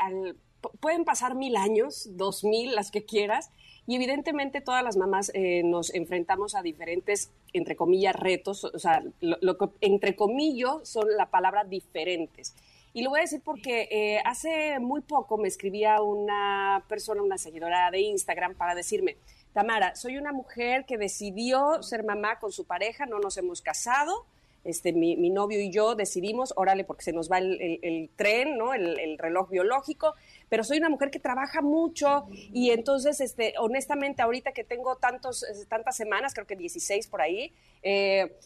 pueden 0.80 1.04
pasar 1.04 1.34
mil 1.34 1.56
años, 1.56 2.10
dos 2.16 2.44
mil, 2.44 2.74
las 2.74 2.90
que 2.90 3.04
quieras, 3.04 3.50
y 3.86 3.96
evidentemente 3.96 4.60
todas 4.60 4.84
las 4.84 4.98
mamás 4.98 5.30
eh, 5.34 5.62
nos 5.64 5.94
enfrentamos 5.94 6.54
a 6.54 6.62
diferentes, 6.62 7.30
entre 7.54 7.74
comillas, 7.74 8.14
retos, 8.14 8.64
o 8.64 8.78
sea, 8.78 9.02
lo, 9.20 9.38
lo 9.40 9.56
que 9.56 9.68
entre 9.80 10.14
comillas 10.14 10.86
son 10.86 11.06
la 11.16 11.30
palabra 11.30 11.64
diferentes. 11.64 12.54
Y 12.98 13.02
lo 13.02 13.10
voy 13.10 13.20
a 13.20 13.22
decir 13.22 13.42
porque 13.44 13.86
eh, 13.92 14.20
hace 14.24 14.80
muy 14.80 15.02
poco 15.02 15.38
me 15.38 15.46
escribía 15.46 16.02
una 16.02 16.82
persona, 16.88 17.22
una 17.22 17.38
seguidora 17.38 17.92
de 17.92 18.00
Instagram, 18.00 18.56
para 18.56 18.74
decirme, 18.74 19.16
Tamara, 19.52 19.94
soy 19.94 20.18
una 20.18 20.32
mujer 20.32 20.84
que 20.84 20.98
decidió 20.98 21.80
ser 21.80 22.02
mamá 22.02 22.40
con 22.40 22.50
su 22.50 22.64
pareja, 22.64 23.06
no 23.06 23.20
nos 23.20 23.36
hemos 23.36 23.62
casado, 23.62 24.26
este, 24.64 24.92
mi, 24.92 25.30
novio 25.30 25.60
y 25.60 25.70
yo 25.70 25.94
decidimos, 25.94 26.52
órale, 26.56 26.82
porque 26.82 27.04
se 27.04 27.12
nos 27.12 27.30
va 27.30 27.38
el, 27.38 28.10
tren, 28.16 28.58
¿no? 28.58 28.74
El, 28.74 29.16
reloj 29.16 29.48
biológico, 29.48 30.14
pero 30.48 30.64
soy 30.64 30.78
una 30.78 30.88
mujer 30.88 31.12
que 31.12 31.20
trabaja 31.20 31.62
mucho 31.62 32.26
y 32.52 32.72
entonces, 32.72 33.20
este, 33.20 33.54
honestamente, 33.60 34.22
ahorita 34.22 34.50
que 34.50 34.64
tengo 34.64 34.96
tantos, 34.96 35.46
tantas 35.68 35.96
semanas, 35.96 36.34
creo 36.34 36.48
que 36.48 36.56
16 36.56 37.06
por 37.06 37.22
ahí, 37.22 37.52
eh, 37.84 38.36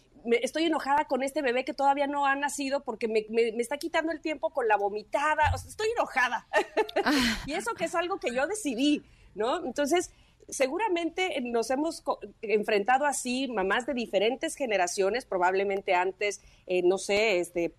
estoy 0.43 0.65
enojada 0.65 1.07
con 1.07 1.23
este 1.23 1.43
bebé 1.43 1.65
que 1.65 1.75
todavía 1.75 2.07
no 2.07 2.27
ha 2.27 2.35
nacido 2.35 2.83
porque 2.85 3.09
me, 3.09 3.27
está 3.61 3.79
quitando 3.79 4.13
el 4.13 4.21
tiempo 4.21 4.51
con 4.51 4.69
la 4.69 4.77
vomitada. 4.77 5.53
estoy 5.55 5.89
enojada. 5.97 6.47
Y 7.47 7.55
eso 7.55 7.75
que 7.75 7.85
es 7.85 7.95
algo 7.95 8.19
que 8.19 8.35
yo 8.35 8.47
decidí, 8.47 9.03
¿no? 9.35 9.64
Entonces, 9.64 10.12
seguramente 10.49 11.41
nos 11.41 11.70
hemos 11.70 12.03
enfrentado 12.43 13.07
así, 13.07 13.49
mamás 13.49 13.87
de 13.87 13.95
diferentes 13.95 14.55
generaciones, 14.55 15.25
probablemente 15.25 15.95
antes, 15.95 16.41
eh, 16.66 16.83
no 16.83 16.99
sé, 16.99 17.39
este, 17.39 17.75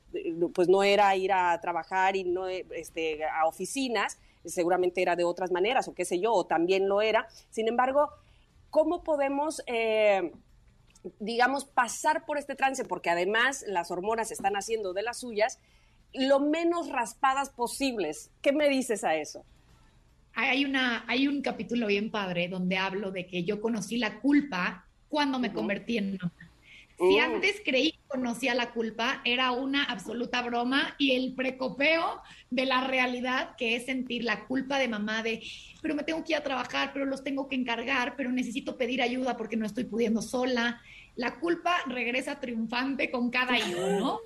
pues 0.54 0.68
no 0.68 0.84
era 0.84 1.16
ir 1.16 1.32
a 1.32 1.60
trabajar 1.62 2.16
y 2.16 2.24
no 2.24 2.48
este, 2.48 3.24
a 3.26 3.46
oficinas, 3.48 4.20
seguramente 4.46 5.02
era 5.02 5.16
de 5.16 5.24
otras 5.24 5.52
maneras, 5.52 5.88
o 5.88 5.94
qué 5.94 6.06
sé 6.06 6.20
yo, 6.20 6.34
o 6.34 6.46
también 6.46 6.88
lo 6.88 7.02
era. 7.02 7.28
Sin 7.50 7.68
embargo, 7.68 8.10
¿cómo 8.70 9.04
podemos... 9.04 9.62
Eh, 9.68 10.32
digamos, 11.20 11.66
pasar 11.66 12.26
por 12.26 12.38
este 12.38 12.56
trance, 12.56 12.86
porque 12.86 13.10
además 13.10 13.64
las 13.68 13.92
hormonas 13.92 14.32
están 14.32 14.56
haciendo 14.56 14.94
de 14.94 15.04
las 15.04 15.20
suyas, 15.20 15.60
lo 16.14 16.40
menos 16.40 16.90
raspadas 16.90 17.50
posibles. 17.50 18.32
¿Qué 18.42 18.52
me 18.52 18.70
dices 18.70 19.04
a 19.04 19.16
eso? 19.16 19.44
Hay, 20.36 20.66
una, 20.66 21.06
hay 21.08 21.28
un 21.28 21.42
capítulo 21.42 21.88
bien 21.88 22.10
padre 22.10 22.48
donde 22.48 22.78
hablo 22.78 23.12
de 23.12 23.28
que 23.28 23.44
yo 23.44 23.62
conocí 23.62 23.98
la 23.98 24.20
culpa 24.20 24.88
cuando 25.10 25.40
me 25.40 25.54
convertí 25.54 25.98
en 25.98 26.18
mamá. 26.18 26.34
Si 26.98 27.20
antes 27.20 27.62
creí 27.66 27.94
que 27.94 28.00
conocía 28.08 28.54
la 28.54 28.72
culpa, 28.72 29.22
era 29.26 29.52
una 29.52 29.84
absoluta 29.84 30.42
broma 30.42 30.96
y 30.98 31.12
el 31.16 31.34
precopeo 31.34 32.22
de 32.50 32.66
la 32.66 32.86
realidad 32.86 33.56
que 33.58 33.76
es 33.76 33.86
sentir 33.86 34.24
la 34.24 34.46
culpa 34.46 34.78
de 34.78 34.88
mamá 34.88 35.24
de, 35.24 35.42
pero 35.82 35.96
me 35.96 36.04
tengo 36.04 36.24
que 36.24 36.34
ir 36.34 36.38
a 36.38 36.44
trabajar, 36.44 36.92
pero 36.94 37.06
los 37.06 37.24
tengo 37.24 37.50
que 37.50 37.56
encargar, 37.56 38.16
pero 38.16 38.32
necesito 38.32 38.78
pedir 38.78 39.02
ayuda 39.02 39.38
porque 39.38 39.58
no 39.58 39.66
estoy 39.66 39.86
pudiendo 39.86 40.22
sola. 40.22 40.82
La 41.16 41.40
culpa 41.40 41.76
regresa 41.88 42.40
triunfante 42.40 43.12
con 43.12 43.30
cada 43.30 43.58
hijo, 43.58 43.82
¿no? 44.00 44.20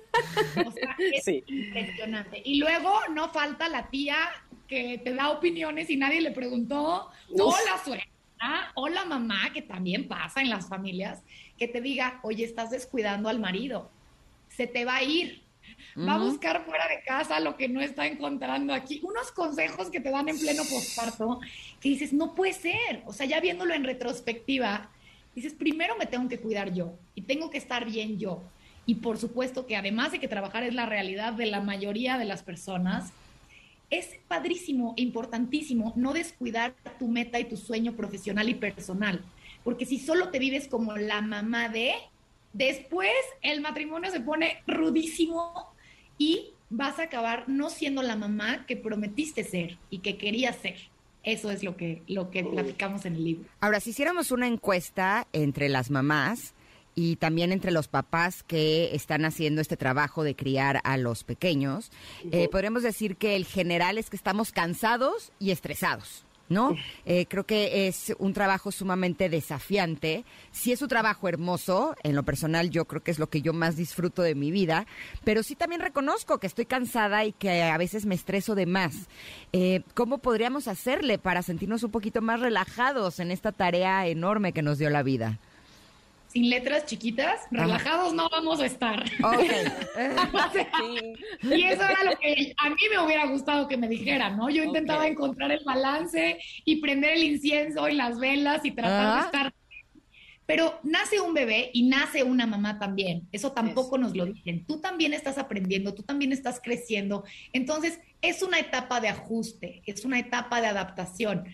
O 0.66 0.70
sea, 0.72 0.96
es 0.98 1.26
impresionante. 1.46 2.42
Y 2.44 2.58
luego 2.58 2.92
no 3.12 3.30
falta 3.30 3.68
la 3.68 3.88
tía 3.90 4.16
que 4.66 5.00
te 5.02 5.14
da 5.14 5.30
opiniones 5.30 5.88
y 5.90 5.96
nadie 5.96 6.20
le 6.20 6.30
preguntó, 6.30 7.10
o 7.38 7.54
la 7.66 7.82
suegra, 7.82 8.72
o 8.74 8.88
la 8.88 9.04
mamá, 9.04 9.50
que 9.52 9.62
también 9.62 10.06
pasa 10.06 10.40
en 10.40 10.50
las 10.50 10.68
familias, 10.68 11.22
que 11.58 11.68
te 11.68 11.80
diga, 11.80 12.20
oye, 12.22 12.44
estás 12.44 12.70
descuidando 12.70 13.28
al 13.28 13.40
marido, 13.40 13.90
se 14.48 14.66
te 14.66 14.84
va 14.84 14.96
a 14.96 15.02
ir, 15.02 15.42
va 15.96 16.14
a 16.14 16.18
buscar 16.18 16.64
fuera 16.64 16.88
de 16.88 17.02
casa 17.02 17.40
lo 17.40 17.56
que 17.56 17.68
no 17.68 17.80
está 17.80 18.06
encontrando 18.06 18.72
aquí. 18.72 19.00
Unos 19.02 19.32
consejos 19.32 19.90
que 19.90 20.00
te 20.00 20.10
dan 20.10 20.28
en 20.28 20.38
pleno 20.38 20.62
posparto, 20.64 21.40
que 21.80 21.88
dices, 21.88 22.12
no 22.12 22.34
puede 22.34 22.54
ser, 22.54 23.02
o 23.06 23.12
sea, 23.12 23.26
ya 23.26 23.40
viéndolo 23.40 23.74
en 23.74 23.84
retrospectiva, 23.84 24.88
dices, 25.34 25.52
primero 25.52 25.96
me 25.96 26.06
tengo 26.06 26.28
que 26.28 26.38
cuidar 26.38 26.72
yo 26.72 26.94
y 27.14 27.22
tengo 27.22 27.50
que 27.50 27.58
estar 27.58 27.84
bien 27.84 28.18
yo. 28.18 28.42
Y 28.86 28.96
por 28.96 29.18
supuesto 29.18 29.66
que 29.66 29.76
además 29.76 30.12
de 30.12 30.18
que 30.18 30.28
trabajar 30.28 30.62
es 30.62 30.74
la 30.74 30.86
realidad 30.86 31.34
de 31.34 31.46
la 31.46 31.60
mayoría 31.60 32.16
de 32.16 32.24
las 32.24 32.42
personas, 32.42 33.12
es 33.90 34.16
padrísimo, 34.28 34.94
importantísimo 34.96 35.92
no 35.96 36.12
descuidar 36.12 36.74
tu 36.98 37.08
meta 37.08 37.38
y 37.38 37.44
tu 37.44 37.56
sueño 37.56 37.94
profesional 37.94 38.48
y 38.48 38.54
personal 38.54 39.22
porque 39.68 39.84
si 39.84 39.98
solo 39.98 40.30
te 40.30 40.38
vives 40.38 40.66
como 40.66 40.96
la 40.96 41.20
mamá 41.20 41.68
de, 41.68 41.92
después 42.54 43.12
el 43.42 43.60
matrimonio 43.60 44.10
se 44.10 44.20
pone 44.20 44.62
rudísimo 44.66 45.74
y 46.16 46.54
vas 46.70 46.98
a 46.98 47.02
acabar 47.02 47.50
no 47.50 47.68
siendo 47.68 48.02
la 48.02 48.16
mamá 48.16 48.64
que 48.64 48.78
prometiste 48.78 49.44
ser 49.44 49.76
y 49.90 49.98
que 49.98 50.16
querías 50.16 50.56
ser. 50.56 50.76
Eso 51.22 51.50
es 51.50 51.62
lo 51.62 51.76
que, 51.76 52.02
lo 52.06 52.30
que 52.30 52.44
platicamos 52.44 53.04
en 53.04 53.16
el 53.16 53.24
libro. 53.24 53.50
Ahora, 53.60 53.80
si 53.80 53.90
hiciéramos 53.90 54.30
una 54.30 54.46
encuesta 54.46 55.26
entre 55.34 55.68
las 55.68 55.90
mamás 55.90 56.54
y 56.94 57.16
también 57.16 57.52
entre 57.52 57.70
los 57.70 57.88
papás 57.88 58.42
que 58.42 58.94
están 58.94 59.26
haciendo 59.26 59.60
este 59.60 59.76
trabajo 59.76 60.24
de 60.24 60.34
criar 60.34 60.80
a 60.82 60.96
los 60.96 61.24
pequeños, 61.24 61.92
eh, 62.32 62.48
podríamos 62.48 62.84
decir 62.84 63.16
que 63.16 63.36
el 63.36 63.44
general 63.44 63.98
es 63.98 64.08
que 64.08 64.16
estamos 64.16 64.50
cansados 64.50 65.30
y 65.38 65.50
estresados. 65.50 66.24
¿No? 66.48 66.76
Eh, 67.04 67.26
creo 67.28 67.44
que 67.44 67.88
es 67.88 68.14
un 68.18 68.32
trabajo 68.32 68.72
sumamente 68.72 69.28
desafiante. 69.28 70.24
Sí 70.50 70.72
es 70.72 70.82
un 70.82 70.88
trabajo 70.88 71.28
hermoso, 71.28 71.94
en 72.02 72.14
lo 72.14 72.22
personal 72.22 72.70
yo 72.70 72.86
creo 72.86 73.02
que 73.02 73.10
es 73.10 73.18
lo 73.18 73.28
que 73.28 73.42
yo 73.42 73.52
más 73.52 73.76
disfruto 73.76 74.22
de 74.22 74.34
mi 74.34 74.50
vida, 74.50 74.86
pero 75.24 75.42
sí 75.42 75.54
también 75.54 75.80
reconozco 75.80 76.38
que 76.38 76.46
estoy 76.46 76.66
cansada 76.66 77.24
y 77.24 77.32
que 77.32 77.62
a 77.62 77.78
veces 77.78 78.06
me 78.06 78.14
estreso 78.14 78.54
de 78.54 78.66
más. 78.66 79.08
Eh, 79.52 79.82
¿Cómo 79.94 80.18
podríamos 80.18 80.68
hacerle 80.68 81.18
para 81.18 81.42
sentirnos 81.42 81.82
un 81.82 81.90
poquito 81.90 82.22
más 82.22 82.40
relajados 82.40 83.20
en 83.20 83.30
esta 83.30 83.52
tarea 83.52 84.06
enorme 84.06 84.52
que 84.52 84.62
nos 84.62 84.78
dio 84.78 84.90
la 84.90 85.02
vida? 85.02 85.38
Sin 86.38 86.50
letras 86.50 86.86
chiquitas, 86.86 87.48
relajados 87.50 88.14
no 88.14 88.28
vamos 88.30 88.60
a 88.60 88.66
estar. 88.66 89.04
y 91.42 91.64
eso 91.64 91.82
era 91.82 92.04
lo 92.04 92.16
que 92.16 92.54
a 92.56 92.70
mí 92.70 92.76
me 92.92 93.04
hubiera 93.04 93.26
gustado 93.26 93.66
que 93.66 93.76
me 93.76 93.88
dijeran, 93.88 94.36
¿no? 94.36 94.48
Yo 94.48 94.62
intentaba 94.62 95.08
encontrar 95.08 95.50
el 95.50 95.64
balance 95.64 96.38
y 96.64 96.76
prender 96.76 97.14
el 97.14 97.24
incienso 97.24 97.88
y 97.88 97.94
las 97.94 98.20
velas 98.20 98.64
y 98.64 98.70
tratar 98.70 99.14
de 99.14 99.20
estar. 99.26 99.52
Pero 100.46 100.78
nace 100.84 101.20
un 101.20 101.34
bebé 101.34 101.72
y 101.74 101.88
nace 101.88 102.22
una 102.22 102.46
mamá 102.46 102.78
también. 102.78 103.26
Eso 103.32 103.50
tampoco 103.50 103.98
nos 103.98 104.16
lo 104.16 104.24
dicen. 104.24 104.64
Tú 104.64 104.80
también 104.80 105.14
estás 105.14 105.38
aprendiendo, 105.38 105.92
tú 105.92 106.04
también 106.04 106.32
estás 106.32 106.60
creciendo. 106.62 107.24
Entonces, 107.52 107.98
es 108.22 108.42
una 108.42 108.60
etapa 108.60 109.00
de 109.00 109.08
ajuste, 109.08 109.82
es 109.86 110.04
una 110.04 110.20
etapa 110.20 110.60
de 110.60 110.68
adaptación 110.68 111.46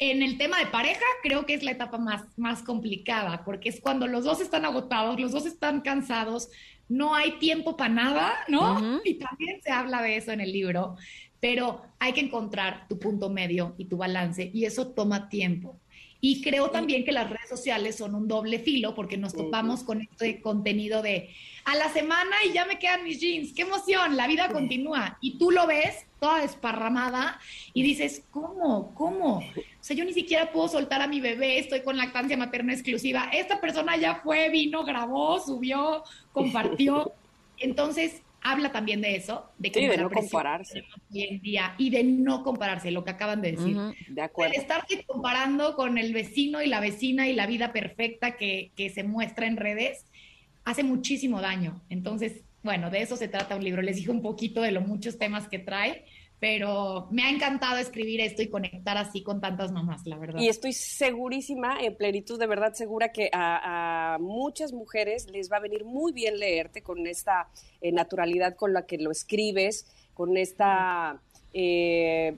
en 0.00 0.22
el 0.22 0.38
tema 0.38 0.58
de 0.58 0.66
pareja, 0.66 1.04
creo 1.22 1.44
que 1.44 1.52
es 1.52 1.62
la 1.62 1.72
etapa 1.72 1.98
más, 1.98 2.24
más 2.38 2.62
complicada, 2.62 3.44
porque 3.44 3.68
es 3.68 3.80
cuando 3.80 4.08
los 4.08 4.24
dos 4.24 4.40
están 4.40 4.64
agotados, 4.64 5.20
los 5.20 5.30
dos 5.30 5.44
están 5.44 5.82
cansados, 5.82 6.48
no 6.88 7.14
hay 7.14 7.32
tiempo 7.32 7.76
para 7.76 7.92
nada, 7.92 8.34
¿no? 8.48 9.00
Y 9.04 9.14
también 9.14 9.60
se 9.62 9.70
habla 9.70 10.00
de 10.00 10.16
eso 10.16 10.32
en 10.32 10.40
el 10.40 10.52
libro, 10.52 10.96
pero 11.38 11.82
hay 11.98 12.14
que 12.14 12.22
encontrar 12.22 12.88
tu 12.88 12.98
punto 12.98 13.28
medio 13.28 13.74
y 13.76 13.84
tu 13.84 13.98
balance, 13.98 14.50
y 14.52 14.64
eso 14.64 14.88
toma 14.88 15.28
tiempo. 15.28 15.78
Y 16.22 16.42
creo 16.42 16.70
también 16.70 17.04
que 17.04 17.12
las 17.12 17.28
redes 17.28 17.48
sociales 17.48 17.96
son 17.96 18.14
un 18.14 18.28
doble 18.28 18.58
filo 18.58 18.94
porque 18.94 19.16
nos 19.16 19.34
topamos 19.34 19.82
con 19.82 20.02
este 20.02 20.40
contenido 20.42 21.00
de 21.00 21.30
a 21.64 21.76
la 21.76 21.90
semana 21.90 22.36
y 22.46 22.52
ya 22.52 22.66
me 22.66 22.78
quedan 22.78 23.04
mis 23.04 23.20
jeans, 23.20 23.52
qué 23.54 23.62
emoción, 23.62 24.16
la 24.16 24.26
vida 24.26 24.48
continúa. 24.50 25.18
Y 25.20 25.38
tú 25.38 25.50
lo 25.50 25.66
ves 25.66 26.06
toda 26.20 26.40
desparramada 26.40 27.38
y 27.72 27.82
dices, 27.82 28.22
¿cómo? 28.30 28.94
¿Cómo? 28.94 29.42
O 29.80 29.82
sea, 29.82 29.96
yo 29.96 30.04
ni 30.04 30.12
siquiera 30.12 30.52
puedo 30.52 30.68
soltar 30.68 31.00
a 31.00 31.06
mi 31.06 31.20
bebé, 31.20 31.58
estoy 31.58 31.80
con 31.80 31.96
lactancia 31.96 32.36
materna 32.36 32.74
exclusiva. 32.74 33.30
Esta 33.32 33.60
persona 33.60 33.96
ya 33.96 34.16
fue, 34.16 34.50
vino, 34.50 34.84
grabó, 34.84 35.40
subió, 35.40 36.04
compartió. 36.32 37.12
Entonces, 37.58 38.22
habla 38.42 38.72
también 38.72 39.00
de 39.00 39.16
eso, 39.16 39.50
de 39.58 39.70
que 39.70 39.96
no 39.96 40.10
compararse 40.10 40.84
hoy 41.10 41.22
en 41.22 41.40
día 41.40 41.74
y 41.78 41.90
de 41.90 42.04
no 42.04 42.42
compararse, 42.42 42.90
lo 42.90 43.04
que 43.04 43.10
acaban 43.10 43.40
de 43.40 43.52
decir. 43.52 43.76
De 44.08 44.22
acuerdo. 44.22 44.52
De 44.52 44.58
estarte 44.58 45.04
comparando 45.04 45.74
con 45.76 45.96
el 45.98 46.12
vecino 46.12 46.62
y 46.62 46.66
la 46.66 46.80
vecina 46.80 47.28
y 47.28 47.34
la 47.34 47.46
vida 47.46 47.72
perfecta 47.72 48.36
que, 48.36 48.72
que 48.76 48.90
se 48.90 49.02
muestra 49.02 49.46
en 49.46 49.56
redes, 49.56 50.06
hace 50.64 50.82
muchísimo 50.82 51.40
daño. 51.40 51.82
Entonces, 51.88 52.42
bueno, 52.62 52.90
de 52.90 53.02
eso 53.02 53.16
se 53.16 53.28
trata 53.28 53.56
un 53.56 53.64
libro. 53.64 53.82
Les 53.82 53.96
dije 53.96 54.10
un 54.10 54.22
poquito 54.22 54.62
de 54.62 54.72
los 54.72 54.86
muchos 54.86 55.18
temas 55.18 55.48
que 55.48 55.58
trae, 55.58 56.04
pero 56.40 57.06
me 57.10 57.22
ha 57.22 57.30
encantado 57.30 57.76
escribir 57.76 58.22
esto 58.22 58.40
y 58.40 58.48
conectar 58.48 58.96
así 58.96 59.22
con 59.22 59.42
tantas 59.42 59.70
mamás, 59.72 60.06
la 60.06 60.16
verdad. 60.16 60.40
Y 60.40 60.48
estoy 60.48 60.72
segurísima, 60.72 61.78
en 61.80 61.94
plenitud, 61.94 62.40
de 62.40 62.46
verdad 62.46 62.72
segura 62.72 63.12
que 63.12 63.28
a, 63.32 64.16
muchas 64.20 64.72
mujeres 64.72 65.30
les 65.30 65.52
va 65.52 65.58
a 65.58 65.60
venir 65.60 65.84
muy 65.84 66.12
bien 66.12 66.38
leerte 66.38 66.82
con 66.82 67.06
esta 67.06 67.48
eh, 67.82 67.92
naturalidad 67.92 68.56
con 68.56 68.72
la 68.72 68.86
que 68.86 68.98
lo 68.98 69.10
escribes, 69.10 69.86
con 70.14 70.36
esta... 70.36 71.20
Eh, 71.52 72.36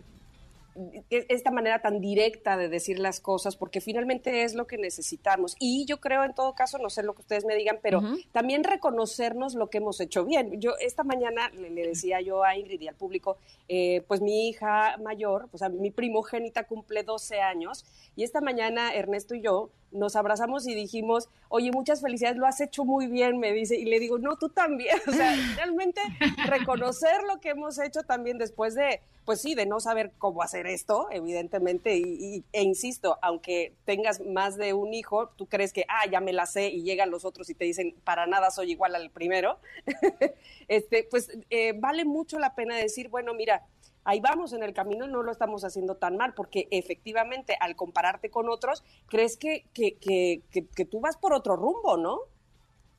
esta 1.11 1.51
manera 1.51 1.81
tan 1.81 2.01
directa 2.01 2.57
de 2.57 2.69
decir 2.69 2.99
las 2.99 3.21
cosas, 3.21 3.57
porque 3.57 3.81
finalmente 3.81 4.43
es 4.43 4.55
lo 4.55 4.67
que 4.67 4.79
necesitamos. 4.79 5.57
Y 5.59 5.85
yo 5.87 6.01
creo, 6.01 6.25
en 6.25 6.35
todo 6.35 6.55
caso, 6.55 6.79
no 6.79 6.91
sé 6.91 7.03
lo 7.03 7.15
que 7.15 7.23
ustedes 7.23 7.45
me 7.45 7.55
digan, 7.55 7.79
pero 7.83 8.03
también 8.33 8.65
reconocernos 8.65 9.55
lo 9.55 9.69
que 9.69 9.79
hemos 9.79 10.01
hecho 10.01 10.25
bien. 10.25 10.61
Yo 10.61 10.73
esta 10.81 11.05
mañana 11.05 11.51
le, 11.51 11.71
decía 11.87 12.21
yo 12.21 12.45
a 12.45 12.57
Ingrid 12.57 12.81
y 12.81 12.89
al 12.89 12.95
público, 12.95 13.37
eh, 13.69 14.03
pues 14.09 14.21
mi 14.21 14.49
hija 14.49 14.97
mayor, 14.99 15.49
pues 15.51 15.63
mi 15.71 15.91
primogénita 15.91 16.65
cumple 16.65 17.03
12 17.03 17.41
años, 17.41 17.85
y 18.17 18.25
esta 18.25 18.41
mañana 18.41 18.95
Ernesto 18.95 19.35
y 19.35 19.43
yo 19.43 19.71
nos 19.93 20.17
abrazamos 20.17 20.67
y 20.67 20.75
dijimos, 20.75 21.29
oye, 21.49 21.71
muchas 21.71 22.01
felicidades, 22.01 22.39
lo 22.39 22.47
has 22.47 22.61
hecho 22.61 22.85
muy 22.85 23.07
bien, 23.07 23.39
me 23.39 23.53
dice, 23.53 23.77
y 23.77 23.85
le 23.85 24.01
digo, 24.01 24.19
no, 24.19 24.37
tú 24.37 24.49
también, 24.49 24.97
o 25.07 25.13
sea, 25.13 25.35
realmente 25.57 26.01
reconocer 26.47 27.23
lo 27.25 27.41
que 27.41 27.51
hemos 27.51 27.79
hecho 27.79 28.03
también 28.03 28.39
después 28.39 28.75
de, 28.75 29.01
pues 29.25 29.41
sí, 29.41 29.55
de 29.55 29.67
no 29.67 29.81
saber 29.81 30.13
cómo 30.19 30.43
hacer 30.43 30.67
esto, 30.67 31.09
evidentemente, 31.11 31.97
y, 31.97 32.45
e 32.53 32.63
insisto, 32.63 33.19
aunque 33.23 33.75
tengas 33.85 34.21
más 34.21 34.57
de 34.57 34.73
un 34.73 34.95
hijo, 34.95 35.29
tú 35.37 35.47
crees 35.47 35.73
que, 35.73 35.85
ah, 35.89 36.09
ya 36.11 36.21
me 36.21 36.33
la 36.33 36.47
sé, 36.47 36.69
y 36.69 36.83
llegan 36.83 37.11
los 37.11 37.25
otros 37.25 37.49
y 37.51 37.55
te 37.55 37.65
dicen, 37.65 37.95
para 38.05 38.27
nada 38.27 38.51
soy 38.51 38.73
igual 38.73 38.95
al 38.95 39.11
primero, 39.11 39.59
este, 40.69 41.07
pues 41.11 41.31
eh, 41.51 41.75
vale 41.77 42.05
mucho 42.05 42.39
la 42.39 42.55
pena 42.55 42.77
decir, 42.77 43.09
bueno, 43.09 43.35
mira, 43.35 43.63
ahí 44.05 44.21
vamos 44.21 44.53
en 44.53 44.63
el 44.63 44.73
camino 44.73 45.07
y 45.07 45.09
no 45.09 45.23
lo 45.23 45.33
estamos 45.33 45.65
haciendo 45.65 45.97
tan 45.97 46.17
mal, 46.17 46.35
porque 46.35 46.69
efectivamente 46.71 47.57
al 47.61 47.77
compararte 47.77 48.31
con 48.31 48.49
otros, 48.49 48.83
crees 49.07 49.37
que, 49.37 49.67
que, 49.73 49.97
que, 49.97 50.43
que, 50.51 50.85
tú 50.85 51.01
vas 51.01 51.17
por 51.17 51.33
otro 51.33 51.57
rumbo, 51.57 51.97
¿no? 51.97 52.19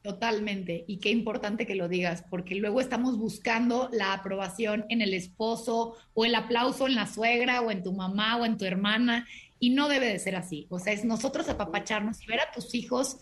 Totalmente. 0.01 0.83
Y 0.87 0.97
qué 0.97 1.09
importante 1.09 1.65
que 1.65 1.75
lo 1.75 1.87
digas, 1.87 2.25
porque 2.29 2.55
luego 2.55 2.81
estamos 2.81 3.17
buscando 3.17 3.89
la 3.93 4.13
aprobación 4.13 4.85
en 4.89 5.01
el 5.01 5.13
esposo 5.13 5.95
o 6.13 6.25
el 6.25 6.35
aplauso 6.35 6.87
en 6.87 6.95
la 6.95 7.07
suegra 7.07 7.61
o 7.61 7.71
en 7.71 7.83
tu 7.83 7.93
mamá 7.93 8.35
o 8.37 8.45
en 8.45 8.57
tu 8.57 8.65
hermana. 8.65 9.25
Y 9.59 9.69
no 9.69 9.87
debe 9.87 10.07
de 10.07 10.19
ser 10.19 10.35
así. 10.35 10.67
O 10.69 10.77
sea, 10.77 10.91
es 10.91 11.05
nosotros 11.05 11.47
apapacharnos 11.47 12.21
y 12.21 12.25
ver 12.25 12.41
a 12.41 12.51
tus 12.51 12.75
hijos 12.75 13.17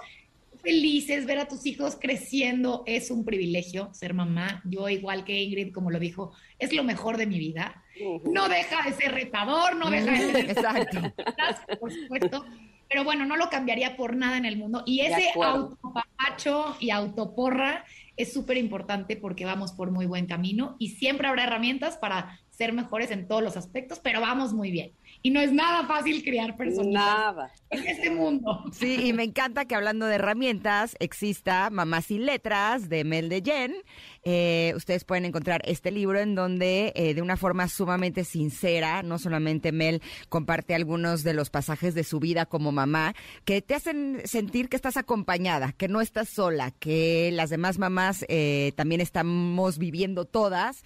felices, 0.62 1.26
ver 1.26 1.39
a 1.39 1.47
tus 1.47 1.66
hijos 1.66 1.97
creciendo 1.99 2.84
es 2.86 3.12
un 3.12 3.26
privilegio 3.26 3.93
ser 3.93 4.14
mamá. 4.14 4.62
Yo, 4.66 4.89
igual 4.89 5.24
que 5.24 5.41
Ingrid, 5.41 5.74
como 5.74 5.91
lo 5.91 5.99
dijo, 5.99 6.34
es 6.59 6.74
lo 6.74 6.84
mejor 6.84 7.18
de 7.18 7.28
mi 7.28 7.39
vida. 7.39 7.84
No 8.26 8.47
deja 8.49 8.84
de 8.84 8.93
ser 8.93 9.14
retador, 9.14 9.76
no 9.76 9.89
deja 9.89 10.12
de 10.12 10.32
ser... 10.32 10.49
Exacto. 10.51 11.01
Por 11.80 11.91
supuesto. 11.91 12.45
pero 12.89 13.03
bueno, 13.03 13.26
no 13.26 13.38
lo 13.38 13.49
cambiaría 13.49 13.95
por 13.95 14.16
nada 14.16 14.38
en 14.38 14.45
el 14.45 14.57
mundo. 14.57 14.84
Y 14.86 15.01
ese 15.01 15.30
autopapacho 15.41 16.76
y 16.80 16.89
autoporra 16.89 17.86
es 18.18 18.34
súper 18.34 18.57
importante 18.57 19.16
porque 19.16 19.45
vamos 19.45 19.72
por 19.72 19.91
muy 19.91 20.05
buen 20.05 20.26
camino 20.26 20.76
y 20.78 20.89
siempre 20.89 21.28
habrá 21.28 21.43
herramientas 21.43 21.97
para 21.97 22.39
ser 22.49 22.74
mejores 22.74 23.09
en 23.12 23.28
todos 23.28 23.41
los 23.41 23.57
aspectos, 23.57 23.99
pero 23.99 24.22
vamos 24.22 24.53
muy 24.53 24.72
bien. 24.72 24.91
Y 25.24 25.30
no 25.30 25.39
es 25.39 25.51
nada 25.51 25.86
fácil 25.86 26.24
criar 26.24 26.57
personas 26.57 26.91
nada. 26.91 27.51
en 27.69 27.88
este 27.88 28.09
mundo. 28.09 28.63
Sí, 28.74 29.07
y 29.07 29.13
me 29.13 29.24
encanta 29.24 29.65
que 29.65 29.76
hablando 29.76 30.07
de 30.07 30.15
herramientas 30.15 30.95
exista 30.99 31.69
Mamás 31.69 32.05
sin 32.05 32.26
Letras 32.26 32.89
de 32.89 33.03
Mel 33.03 33.30
de 33.30 33.41
Jen. 33.41 33.76
Eh, 34.24 34.74
ustedes 34.76 35.03
pueden 35.03 35.26
encontrar 35.26 35.61
este 35.65 35.91
libro 35.91 36.19
en 36.19 36.36
donde 36.36 36.91
eh, 36.95 37.13
de 37.13 37.22
una 37.22 37.38
forma 37.38 37.67
sumamente 37.67 38.24
sincera, 38.24 39.03
no 39.03 39.19
solamente 39.19 39.72
Mel 39.72 40.01
comparte 40.30 40.76
algunos 40.76 41.24
de 41.24 41.34
los 41.34 41.49
pasajes 41.49 41.93
de 41.93 42.03
su 42.03 42.19
vida 42.19 42.45
como 42.45 42.72
mamá, 42.72 43.13
que 43.45 43.61
te 43.61 43.76
hacen 43.76 44.22
sentir 44.26 44.69
que 44.69 44.76
estás 44.76 44.97
acompañada, 44.97 45.72
que 45.72 45.88
no 45.88 46.01
estás 46.01 46.30
sola, 46.30 46.72
que 46.72 47.32
las 47.32 47.49
demás 47.49 47.78
mamás 47.78 48.26
eh, 48.28 48.74
también 48.76 49.01
estamos 49.01 49.78
viviendo 49.78 50.26
todas 50.26 50.84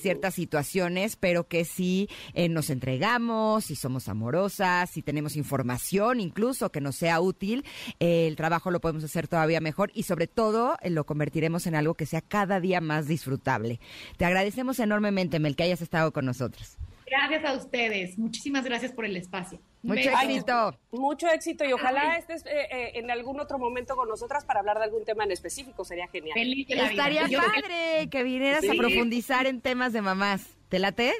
ciertas 0.00 0.34
situaciones, 0.34 1.16
pero 1.16 1.48
que 1.48 1.64
si 1.64 2.08
nos 2.48 2.70
entregamos, 2.70 3.69
si 3.70 3.76
somos 3.76 4.08
amorosas, 4.08 4.90
si 4.90 5.00
tenemos 5.00 5.36
información 5.36 6.18
incluso 6.18 6.72
que 6.72 6.80
nos 6.80 6.96
sea 6.96 7.20
útil, 7.20 7.64
el 8.00 8.34
trabajo 8.34 8.72
lo 8.72 8.80
podemos 8.80 9.04
hacer 9.04 9.28
todavía 9.28 9.60
mejor 9.60 9.92
y 9.94 10.02
sobre 10.02 10.26
todo 10.26 10.76
lo 10.82 11.06
convertiremos 11.06 11.68
en 11.68 11.76
algo 11.76 11.94
que 11.94 12.04
sea 12.04 12.20
cada 12.20 12.58
día 12.58 12.80
más 12.80 13.06
disfrutable. 13.06 13.78
Te 14.16 14.24
agradecemos 14.24 14.80
enormemente, 14.80 15.38
Mel, 15.38 15.54
que 15.54 15.62
hayas 15.62 15.82
estado 15.82 16.12
con 16.12 16.26
nosotros. 16.26 16.78
Gracias 17.06 17.44
a 17.44 17.54
ustedes. 17.54 18.18
Muchísimas 18.18 18.64
gracias 18.64 18.90
por 18.90 19.04
el 19.04 19.16
espacio. 19.16 19.60
Mucho 19.82 20.10
éxito. 20.10 20.76
Mucho 20.90 21.28
éxito 21.28 21.64
y 21.64 21.72
ojalá 21.72 22.16
estés 22.16 22.44
eh, 22.46 22.66
eh, 22.72 22.92
en 22.94 23.08
algún 23.10 23.38
otro 23.38 23.58
momento 23.58 23.94
con 23.94 24.08
nosotras 24.08 24.44
para 24.44 24.60
hablar 24.60 24.78
de 24.78 24.84
algún 24.84 25.04
tema 25.04 25.22
en 25.22 25.30
específico. 25.30 25.84
Sería 25.84 26.08
genial. 26.08 26.36
Estaría 26.68 27.22
padre 27.22 28.08
que 28.10 28.22
vinieras 28.24 28.64
a 28.68 28.74
profundizar 28.74 29.46
en 29.46 29.60
temas 29.60 29.92
de 29.92 30.02
mamás. 30.02 30.59
¿Te 30.70 30.78
late? 30.78 31.12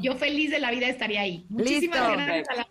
Yo 0.00 0.16
feliz 0.16 0.50
de 0.50 0.58
la 0.58 0.70
vida 0.70 0.88
estaría 0.88 1.20
ahí. 1.20 1.44
Muchísimas 1.50 2.12
gracias 2.12 2.48
a 2.48 2.54
la 2.54 2.68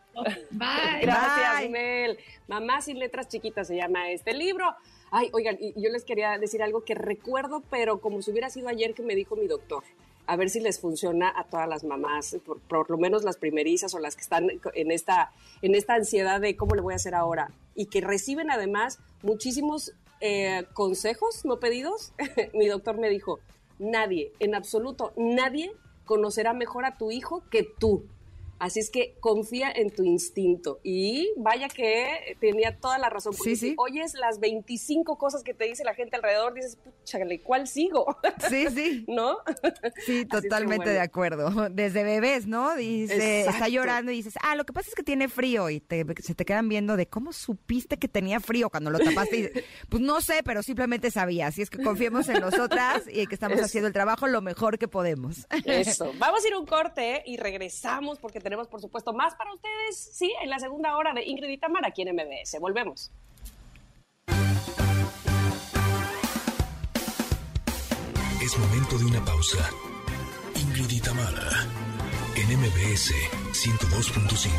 Bye. 0.50 1.02
Gracias, 1.02 1.70
Mel. 1.70 2.18
Mamá 2.48 2.82
sin 2.82 2.98
letras 2.98 3.28
chiquitas 3.28 3.68
se 3.68 3.76
llama 3.76 4.10
este 4.10 4.34
libro. 4.34 4.66
Ay, 5.12 5.30
oigan, 5.32 5.58
y 5.60 5.80
yo 5.80 5.92
les 5.92 6.04
quería 6.04 6.40
decir 6.40 6.64
algo 6.64 6.84
que 6.84 6.96
recuerdo, 6.96 7.62
pero 7.70 8.02
como 8.02 8.24
si 8.24 8.32
hubiera 8.32 8.50
sido 8.50 8.68
ayer 8.68 8.96
que 8.96 9.04
me 9.04 9.16
dijo 9.16 9.36
mi 9.36 9.46
doctor. 9.46 9.84
A 10.26 10.36
ver 10.38 10.50
si 10.50 10.60
les 10.60 10.80
funciona 10.80 11.32
a 11.36 11.44
todas 11.44 11.70
las 11.70 11.84
mamás, 11.84 12.36
por, 12.68 12.90
lo 12.90 12.98
menos 12.98 13.24
las 13.24 13.38
primerizas 13.38 13.94
o 13.94 14.00
las 14.00 14.16
que 14.16 14.22
están 14.22 14.48
en 14.74 14.92
esta, 14.92 15.32
en 15.62 15.76
esta 15.76 15.94
ansiedad 15.94 16.42
de 16.42 16.56
cómo 16.56 16.74
le 16.74 16.82
voy 16.82 16.94
a 16.94 16.96
hacer 16.96 17.14
ahora. 17.14 17.52
Y 17.76 17.86
que 17.86 18.02
reciben 18.02 18.50
además 18.50 19.00
muchísimos 19.22 19.94
eh, 20.20 20.64
consejos 20.74 21.46
no 21.46 21.60
pedidos. 21.60 22.14
mi 22.56 22.66
doctor 22.66 22.98
me 22.98 23.10
dijo, 23.10 23.40
nadie, 23.78 24.32
en 24.40 24.56
absoluto, 24.56 25.14
nadie 25.16 25.72
conocerá 26.12 26.52
mejor 26.52 26.84
a 26.84 26.98
tu 26.98 27.10
hijo 27.10 27.42
que 27.50 27.64
tú. 27.64 28.04
Así 28.62 28.80
es 28.80 28.92
que 28.92 29.16
confía 29.20 29.72
en 29.76 29.90
tu 29.90 30.04
instinto. 30.04 30.80
Y 30.84 31.34
vaya 31.36 31.68
que 31.68 32.38
tenía 32.40 32.78
toda 32.78 33.00
la 33.00 33.10
razón. 33.10 33.34
Porque 33.36 33.56
si 33.56 33.74
oyes 33.76 34.14
las 34.14 34.40
25 34.40 35.18
cosas 35.18 35.42
que 35.42 35.56
te 35.56 35.66
dice 35.66 35.84
la 35.84 35.96
gente 35.96 36.16
alrededor, 36.16 36.54
dices, 36.54 36.78
puchale, 36.78 37.40
¿cuál 37.40 37.68
sigo? 37.68 38.18
Sí, 38.50 38.68
sí. 38.70 39.06
¿No? 39.08 39.38
Sí, 40.06 40.26
totalmente 40.26 40.90
de 40.90 41.00
acuerdo. 41.00 41.70
Desde 41.72 42.04
bebés, 42.04 42.48
¿no? 42.48 42.76
Dice, 42.76 43.42
está 43.42 43.68
llorando 43.68 44.12
y 44.12 44.18
dices, 44.18 44.36
ah, 44.44 44.56
lo 44.56 44.66
que 44.66 44.74
pasa 44.74 44.90
es 44.90 44.96
que 44.96 45.04
tiene 45.04 45.28
frío. 45.28 45.70
Y 45.70 45.82
se 46.20 46.36
te 46.36 46.46
quedan 46.46 46.70
viendo 46.70 46.98
de 46.98 47.08
cómo 47.08 47.34
supiste 47.34 47.98
que 47.98 48.08
tenía 48.08 48.40
frío 48.40 48.70
cuando 48.70 48.92
lo 48.92 49.00
tapaste. 49.00 49.38
Y, 49.38 49.50
pues 49.90 50.04
no 50.04 50.22
sé, 50.22 50.44
pero 50.44 50.62
simplemente 50.62 51.10
sabía. 51.10 51.48
Así 51.48 51.64
es 51.64 51.70
que 51.72 51.82
confiemos 51.82 52.30
en 52.30 52.42
nosotras 52.42 53.04
y 53.12 53.26
que 53.26 53.34
estamos 53.34 53.60
haciendo 53.60 53.88
el 53.88 53.94
trabajo 53.94 54.28
lo 54.28 54.42
mejor 54.42 54.78
que 54.78 54.88
podemos. 54.88 55.48
Eso. 55.66 56.12
Vamos 56.20 56.44
a 56.44 56.48
ir 56.48 56.56
un 56.56 56.68
corte 56.68 57.24
y 57.26 57.38
regresamos 57.38 58.20
porque 58.20 58.40
tenemos 58.40 58.51
tenemos, 58.52 58.68
por 58.68 58.82
supuesto, 58.82 59.14
más 59.14 59.34
para 59.36 59.54
ustedes, 59.54 60.10
sí, 60.12 60.34
en 60.42 60.50
la 60.50 60.60
segunda 60.60 60.98
hora 60.98 61.14
de 61.14 61.24
Ingrid 61.24 61.52
y 61.52 61.58
Tamara 61.58 61.88
aquí 61.88 62.02
en 62.02 62.14
MBS. 62.14 62.60
Volvemos. 62.60 63.10
Es 68.44 68.58
momento 68.58 68.98
de 68.98 69.06
una 69.06 69.24
pausa. 69.24 69.70
Ingrid 70.56 70.92
y 70.92 71.00
Tamara 71.00 71.66
en 72.36 72.60
MBS 72.60 73.14
102.5. 73.54 74.52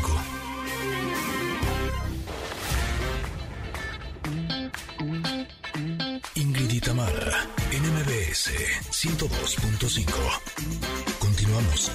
Ingrid 6.33 6.71
y 6.71 6.81
Tamara 6.81 7.47
en 7.69 7.83
MBS 7.93 8.49
102.5. 8.89 10.09
Continuamos. 11.19 11.91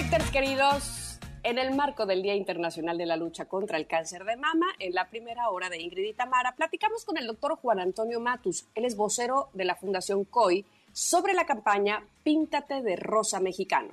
Connectors 0.00 0.30
queridos, 0.30 1.20
en 1.42 1.58
el 1.58 1.76
marco 1.76 2.06
del 2.06 2.22
Día 2.22 2.34
Internacional 2.34 2.96
de 2.96 3.04
la 3.04 3.18
Lucha 3.18 3.44
contra 3.44 3.76
el 3.76 3.86
Cáncer 3.86 4.24
de 4.24 4.34
Mama, 4.34 4.68
en 4.78 4.94
la 4.94 5.10
primera 5.10 5.50
hora 5.50 5.68
de 5.68 5.78
Ingrid 5.78 6.04
y 6.04 6.12
Tamara, 6.14 6.54
platicamos 6.56 7.04
con 7.04 7.18
el 7.18 7.26
doctor 7.26 7.56
Juan 7.56 7.80
Antonio 7.80 8.18
Matus, 8.18 8.64
él 8.74 8.86
es 8.86 8.96
vocero 8.96 9.50
de 9.52 9.66
la 9.66 9.74
Fundación 9.74 10.24
COI, 10.24 10.64
sobre 10.92 11.34
la 11.34 11.44
campaña 11.44 12.02
Píntate 12.24 12.80
de 12.80 12.96
Rosa 12.96 13.40
Mexicano. 13.40 13.90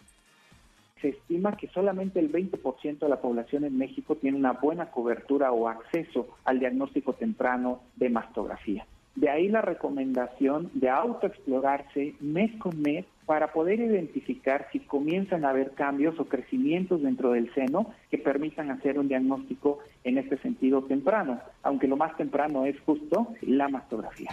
Se 1.01 1.09
estima 1.09 1.57
que 1.57 1.67
solamente 1.67 2.21
el 2.21 2.31
20% 2.31 2.99
de 2.99 3.09
la 3.09 3.19
población 3.19 3.65
en 3.65 3.77
México 3.77 4.15
tiene 4.15 4.37
una 4.37 4.53
buena 4.53 4.89
cobertura 4.89 5.51
o 5.51 5.67
acceso 5.67 6.37
al 6.45 6.59
diagnóstico 6.59 7.15
temprano 7.15 7.81
de 7.97 8.09
mastografía. 8.09 8.85
De 9.17 9.31
ahí 9.31 9.47
la 9.47 9.61
recomendación 9.61 10.69
de 10.75 10.89
autoexplorarse 10.89 12.13
mes 12.19 12.51
con 12.59 12.79
mes 12.83 13.03
para 13.25 13.51
poder 13.51 13.79
identificar 13.79 14.67
si 14.71 14.79
comienzan 14.79 15.43
a 15.43 15.49
haber 15.49 15.71
cambios 15.71 16.19
o 16.19 16.25
crecimientos 16.25 17.01
dentro 17.01 17.31
del 17.31 17.51
seno 17.55 17.95
que 18.11 18.19
permitan 18.19 18.69
hacer 18.69 18.99
un 18.99 19.07
diagnóstico 19.07 19.79
en 20.03 20.19
este 20.19 20.37
sentido 20.37 20.83
temprano, 20.83 21.41
aunque 21.63 21.87
lo 21.87 21.97
más 21.97 22.15
temprano 22.15 22.65
es 22.65 22.79
justo 22.81 23.33
la 23.41 23.67
mastografía. 23.69 24.29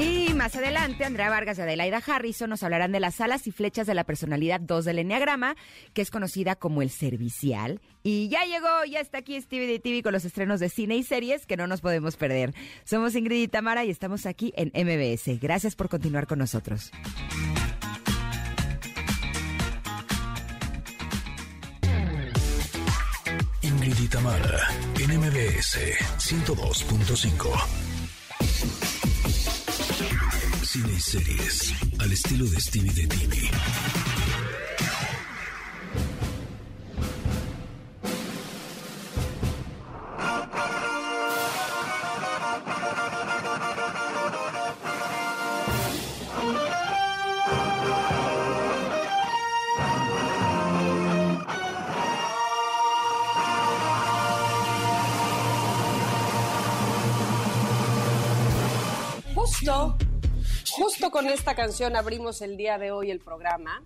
Y 0.00 0.32
más 0.32 0.56
adelante, 0.56 1.04
Andrea 1.04 1.28
Vargas 1.28 1.58
y 1.58 1.60
Adelaida 1.60 1.98
Harrison 2.04 2.48
nos 2.48 2.62
hablarán 2.62 2.90
de 2.90 3.00
las 3.00 3.20
alas 3.20 3.46
y 3.46 3.52
flechas 3.52 3.86
de 3.86 3.92
la 3.92 4.04
personalidad 4.04 4.58
2 4.58 4.86
del 4.86 4.98
Enneagrama, 5.00 5.56
que 5.92 6.00
es 6.00 6.10
conocida 6.10 6.56
como 6.56 6.80
el 6.80 6.88
servicial. 6.88 7.82
Y 8.02 8.30
ya 8.30 8.44
llegó, 8.44 8.66
ya 8.90 9.00
está 9.00 9.18
aquí 9.18 9.38
Stevie 9.38 9.66
de 9.66 9.78
TV 9.78 10.02
con 10.02 10.14
los 10.14 10.24
estrenos 10.24 10.58
de 10.58 10.70
cine 10.70 10.96
y 10.96 11.02
series 11.02 11.44
que 11.44 11.58
no 11.58 11.66
nos 11.66 11.82
podemos 11.82 12.16
perder. 12.16 12.54
Somos 12.84 13.14
Ingrid 13.14 13.42
y 13.42 13.48
Tamara 13.48 13.84
y 13.84 13.90
estamos 13.90 14.24
aquí 14.24 14.54
en 14.56 14.68
MBS. 14.68 15.38
Gracias 15.38 15.76
por 15.76 15.90
continuar 15.90 16.26
con 16.26 16.38
nosotros. 16.38 16.90
Ingrid 23.60 24.00
y 24.00 24.08
Tamara 24.08 24.60
en 24.98 25.18
MBS 25.18 25.78
102.5. 26.16 27.89
Cine 30.72 30.92
y 30.92 31.00
series 31.00 31.74
al 31.98 32.12
estilo 32.12 32.46
de 32.46 32.60
Stevie 32.60 32.92
de 32.92 33.06
TV. 33.08 33.50
Justo 59.34 59.99
Justo 60.90 61.12
con 61.12 61.28
esta 61.28 61.54
canción 61.54 61.94
abrimos 61.94 62.42
el 62.42 62.56
día 62.56 62.76
de 62.76 62.90
hoy 62.90 63.12
el 63.12 63.20
programa. 63.20 63.80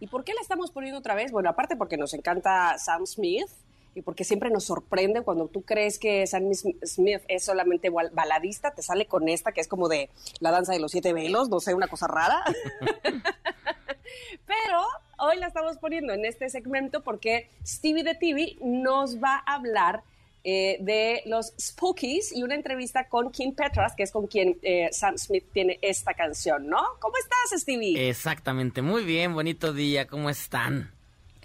¿Y 0.00 0.06
por 0.06 0.24
qué 0.24 0.32
la 0.32 0.40
estamos 0.40 0.70
poniendo 0.70 0.98
otra 0.98 1.14
vez? 1.14 1.30
Bueno, 1.30 1.50
aparte 1.50 1.76
porque 1.76 1.98
nos 1.98 2.14
encanta 2.14 2.78
Sam 2.78 3.04
Smith 3.04 3.50
y 3.94 4.00
porque 4.00 4.24
siempre 4.24 4.48
nos 4.48 4.64
sorprende 4.64 5.20
cuando 5.20 5.48
tú 5.48 5.60
crees 5.60 5.98
que 5.98 6.26
Sam 6.26 6.44
Smith 6.54 7.20
es 7.28 7.44
solamente 7.44 7.90
baladista, 7.90 8.70
te 8.70 8.80
sale 8.80 9.04
con 9.04 9.28
esta 9.28 9.52
que 9.52 9.60
es 9.60 9.68
como 9.68 9.90
de 9.90 10.08
la 10.40 10.50
danza 10.50 10.72
de 10.72 10.78
los 10.78 10.92
siete 10.92 11.12
velos, 11.12 11.50
no 11.50 11.60
sé, 11.60 11.74
una 11.74 11.88
cosa 11.88 12.06
rara. 12.06 12.42
Pero 14.46 14.82
hoy 15.18 15.36
la 15.36 15.48
estamos 15.48 15.76
poniendo 15.76 16.14
en 16.14 16.24
este 16.24 16.48
segmento 16.48 17.02
porque 17.02 17.50
Stevie 17.66 18.02
de 18.02 18.14
TV 18.14 18.56
nos 18.62 19.22
va 19.22 19.42
a 19.44 19.56
hablar 19.56 20.04
eh, 20.48 20.78
de 20.80 21.22
los 21.26 21.54
Spookies 21.60 22.30
y 22.32 22.44
una 22.44 22.54
entrevista 22.54 23.08
con 23.08 23.32
Kim 23.32 23.52
Petras, 23.52 23.94
que 23.96 24.04
es 24.04 24.12
con 24.12 24.28
quien 24.28 24.56
eh, 24.62 24.88
Sam 24.92 25.18
Smith 25.18 25.46
tiene 25.52 25.80
esta 25.82 26.14
canción, 26.14 26.68
¿no? 26.68 26.78
¿Cómo 27.00 27.14
estás, 27.18 27.60
Stevie? 27.60 28.08
Exactamente, 28.08 28.80
muy 28.80 29.04
bien, 29.04 29.34
bonito 29.34 29.72
día, 29.72 30.06
¿cómo 30.06 30.30
están? 30.30 30.95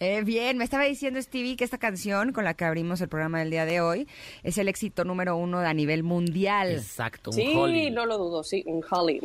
Eh, 0.04 0.24
bien, 0.24 0.58
me 0.58 0.64
estaba 0.64 0.86
diciendo 0.86 1.22
Stevie 1.22 1.56
que 1.56 1.64
esta 1.64 1.78
canción 1.78 2.32
con 2.32 2.44
la 2.44 2.56
que 2.56 2.66
abrimos 2.66 3.00
el 3.02 3.08
programa 3.08 3.38
del 3.38 3.52
día 3.52 3.68
de 3.68 3.82
hoy 3.82 4.08
es 4.42 4.58
el 4.58 4.68
éxito 4.68 5.06
número 5.06 5.36
uno 5.38 5.60
a 5.60 5.74
nivel 5.76 6.02
mundial. 6.02 6.72
Exacto, 6.72 7.30
un 7.30 7.36
Sí, 7.36 7.54
Holly. 7.56 7.92
no 7.92 8.08
lo 8.08 8.18
dudo, 8.18 8.44
sí, 8.44 8.64
un 8.66 8.84
Holly. 8.90 9.22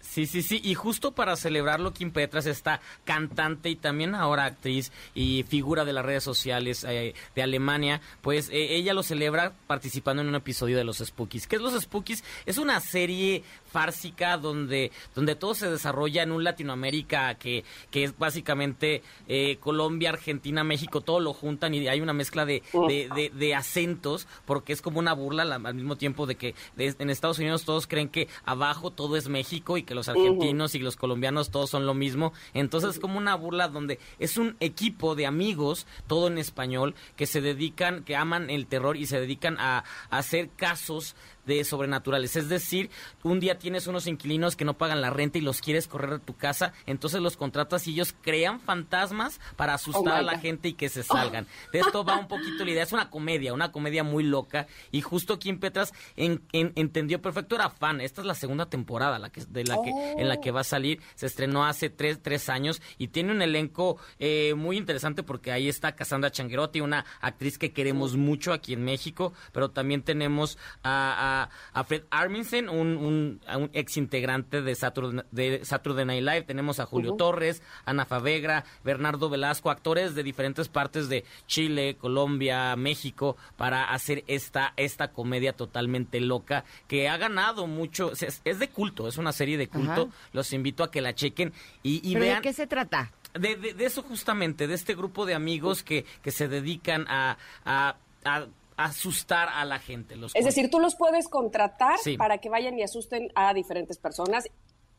Sí, 0.00 0.24
sí, 0.24 0.40
sí. 0.40 0.62
Y 0.64 0.72
justo 0.72 1.12
para 1.12 1.36
celebrarlo, 1.36 1.92
Kim 1.92 2.10
Petras, 2.10 2.46
esta 2.46 2.80
cantante 3.04 3.68
y 3.68 3.76
también 3.76 4.14
ahora 4.14 4.46
actriz 4.46 4.92
y 5.14 5.42
figura 5.42 5.84
de 5.84 5.92
las 5.92 6.06
redes 6.06 6.24
sociales 6.24 6.86
eh, 6.88 7.12
de 7.34 7.42
Alemania, 7.42 8.00
pues 8.22 8.48
eh, 8.48 8.76
ella 8.76 8.94
lo 8.94 9.02
celebra 9.02 9.52
participando 9.66 10.22
en 10.22 10.28
un 10.28 10.36
episodio 10.36 10.78
de 10.78 10.84
Los 10.84 11.00
Spookies. 11.00 11.46
¿Qué 11.46 11.56
es 11.56 11.62
Los 11.62 11.78
Spookies? 11.78 12.24
Es 12.46 12.56
una 12.56 12.80
serie 12.80 13.42
fársica 13.78 14.36
donde, 14.38 14.92
donde 15.16 15.34
todo 15.34 15.52
se 15.54 15.68
desarrolla 15.68 16.22
en 16.22 16.30
un 16.30 16.44
Latinoamérica 16.44 17.34
que, 17.34 17.64
que 17.90 18.04
es 18.04 18.16
básicamente 18.16 19.02
eh, 19.26 19.56
Colombia, 19.58 20.10
Argentina, 20.10 20.62
México, 20.62 21.00
todo 21.00 21.18
lo 21.18 21.32
juntan 21.32 21.74
y 21.74 21.88
hay 21.88 22.00
una 22.00 22.12
mezcla 22.12 22.46
de, 22.46 22.62
de, 22.88 23.08
de- 23.16 23.30
de 23.30 23.54
acentos 23.56 24.28
porque 24.44 24.72
es 24.72 24.80
como 24.80 25.00
una 25.00 25.12
burla 25.12 25.44
la- 25.44 25.56
al 25.56 25.74
mismo 25.74 25.96
tiempo 25.96 26.24
de 26.26 26.36
que 26.36 26.54
de- 26.76 26.94
en 27.00 27.10
Estados 27.10 27.40
Unidos 27.40 27.64
todos 27.64 27.88
creen 27.88 28.08
que 28.08 28.28
abajo 28.44 28.92
todo 28.92 29.16
es 29.16 29.28
México 29.28 29.76
y 29.76 29.82
que 29.82 29.96
los 29.96 30.06
argentinos 30.08 30.76
y 30.76 30.78
los 30.78 30.94
colombianos 30.94 31.50
todos 31.50 31.68
son 31.70 31.84
lo 31.84 31.94
mismo. 31.94 32.32
Entonces 32.52 32.90
es 32.90 33.00
como 33.00 33.18
una 33.18 33.34
burla 33.34 33.66
donde 33.66 33.98
es 34.20 34.36
un 34.36 34.56
equipo 34.60 35.16
de 35.16 35.26
amigos, 35.26 35.86
todo 36.06 36.28
en 36.28 36.38
español, 36.38 36.94
que 37.16 37.26
se 37.26 37.40
dedican, 37.40 38.04
que 38.04 38.14
aman 38.14 38.50
el 38.50 38.66
terror 38.68 38.96
y 38.96 39.06
se 39.06 39.18
dedican 39.18 39.56
a, 39.58 39.78
a 40.10 40.18
hacer 40.18 40.50
casos 40.56 41.16
de 41.46 41.64
sobrenaturales. 41.64 42.36
Es 42.36 42.48
decir, 42.48 42.90
un 43.22 43.40
día 43.40 43.58
tienes 43.58 43.86
unos 43.86 44.06
inquilinos 44.06 44.56
que 44.56 44.64
no 44.64 44.74
pagan 44.78 45.00
la 45.00 45.10
renta 45.10 45.38
y 45.38 45.40
los 45.40 45.60
quieres 45.60 45.86
correr 45.88 46.10
de 46.10 46.18
tu 46.18 46.36
casa, 46.36 46.72
entonces 46.86 47.20
los 47.20 47.36
contratas 47.36 47.86
y 47.86 47.92
ellos 47.92 48.14
crean 48.22 48.60
fantasmas 48.60 49.40
para 49.56 49.74
asustar 49.74 50.14
Oh 50.14 50.16
a 50.16 50.22
la 50.22 50.34
God. 50.34 50.40
gente 50.40 50.68
y 50.68 50.72
que 50.74 50.88
se 50.88 51.02
salgan. 51.02 51.46
De 51.72 51.80
esto 51.80 52.04
va 52.04 52.18
un 52.18 52.28
poquito 52.28 52.64
la 52.64 52.70
idea. 52.70 52.82
Es 52.82 52.92
una 52.92 53.10
comedia, 53.10 53.52
una 53.54 53.72
comedia 53.72 54.04
muy 54.04 54.24
loca. 54.24 54.66
Y 54.92 55.00
justo 55.00 55.38
Kim 55.38 55.58
Petras 55.58 55.92
en- 56.16 56.42
en- 56.52 56.72
entendió 56.76 57.20
perfecto, 57.20 57.54
era 57.54 57.70
fan. 57.70 58.00
Esta 58.00 58.20
es 58.20 58.26
la 58.26 58.34
segunda 58.34 58.66
temporada 58.66 59.18
la 59.18 59.30
que, 59.30 59.44
de 59.46 59.64
la 59.64 59.76
que, 59.82 59.90
en 59.90 60.28
la 60.28 60.40
que 60.40 60.50
va 60.50 60.60
a 60.60 60.64
salir. 60.64 61.00
Se 61.14 61.26
estrenó 61.26 61.64
hace 61.66 61.90
tres, 61.90 62.20
tres 62.22 62.48
años 62.48 62.80
y 62.98 63.08
tiene 63.08 63.32
un 63.32 63.42
elenco 63.42 63.98
eh, 64.18 64.54
muy 64.54 64.76
interesante 64.76 65.22
porque 65.22 65.52
ahí 65.52 65.68
está 65.68 65.94
Cassandra 65.94 66.30
Changuerotti, 66.30 66.80
una 66.80 67.04
actriz 67.20 67.58
que 67.58 67.72
queremos 67.72 68.16
mucho 68.16 68.52
aquí 68.52 68.72
en 68.74 68.84
México, 68.84 69.32
pero 69.52 69.70
también 69.70 70.02
tenemos 70.02 70.58
a, 70.82 70.90
a- 71.12 71.33
a 71.42 71.84
Fred 71.84 72.02
Armisen, 72.10 72.68
un, 72.68 72.96
un, 72.96 73.40
a 73.46 73.58
un 73.58 73.70
ex 73.72 73.96
integrante 73.96 74.62
de 74.62 74.74
Saturday, 74.74 75.24
de 75.30 75.64
Saturday 75.64 76.04
Night 76.04 76.22
Live. 76.24 76.42
Tenemos 76.42 76.80
a 76.80 76.86
Julio 76.86 77.14
Torres, 77.14 77.62
Ana 77.84 78.04
Favegra, 78.04 78.64
Bernardo 78.84 79.28
Velasco, 79.28 79.70
actores 79.70 80.14
de 80.14 80.22
diferentes 80.22 80.68
partes 80.68 81.08
de 81.08 81.24
Chile, 81.46 81.96
Colombia, 82.00 82.76
México, 82.76 83.36
para 83.56 83.84
hacer 83.92 84.24
esta, 84.26 84.72
esta 84.76 85.08
comedia 85.12 85.52
totalmente 85.54 86.20
loca 86.20 86.64
que 86.88 87.08
ha 87.08 87.16
ganado 87.16 87.66
mucho. 87.66 88.12
Es, 88.12 88.40
es 88.44 88.58
de 88.58 88.68
culto, 88.68 89.08
es 89.08 89.18
una 89.18 89.32
serie 89.32 89.58
de 89.58 89.68
culto. 89.68 90.10
Los 90.32 90.52
invito 90.52 90.84
a 90.84 90.90
que 90.90 91.00
la 91.00 91.14
chequen 91.14 91.52
y, 91.82 92.00
y 92.08 92.12
¿Pero 92.14 92.24
vean. 92.24 92.36
de 92.36 92.42
qué 92.42 92.52
se 92.52 92.66
trata? 92.66 93.12
De, 93.34 93.56
de- 93.56 93.74
de 93.74 93.84
eso 93.84 94.02
justamente, 94.02 94.66
de 94.68 94.74
este 94.74 94.94
grupo 94.94 95.26
de 95.26 95.34
amigos 95.34 95.82
que, 95.82 96.04
que 96.22 96.30
se 96.30 96.46
dedican 96.48 97.04
a, 97.08 97.36
a- 97.64 97.96
a 98.24 98.46
asustar 98.76 99.48
a 99.48 99.64
la 99.64 99.78
gente. 99.78 100.16
Los 100.16 100.34
Es 100.34 100.44
decir, 100.44 100.70
tú 100.70 100.80
los 100.80 100.96
puedes 100.96 101.28
contratar 101.28 101.98
Sí. 101.98 102.16
para 102.16 102.38
que 102.38 102.48
vayan 102.48 102.78
y 102.78 102.82
asusten 102.82 103.30
a 103.34 103.52
diferentes 103.54 103.98
personas. 103.98 104.48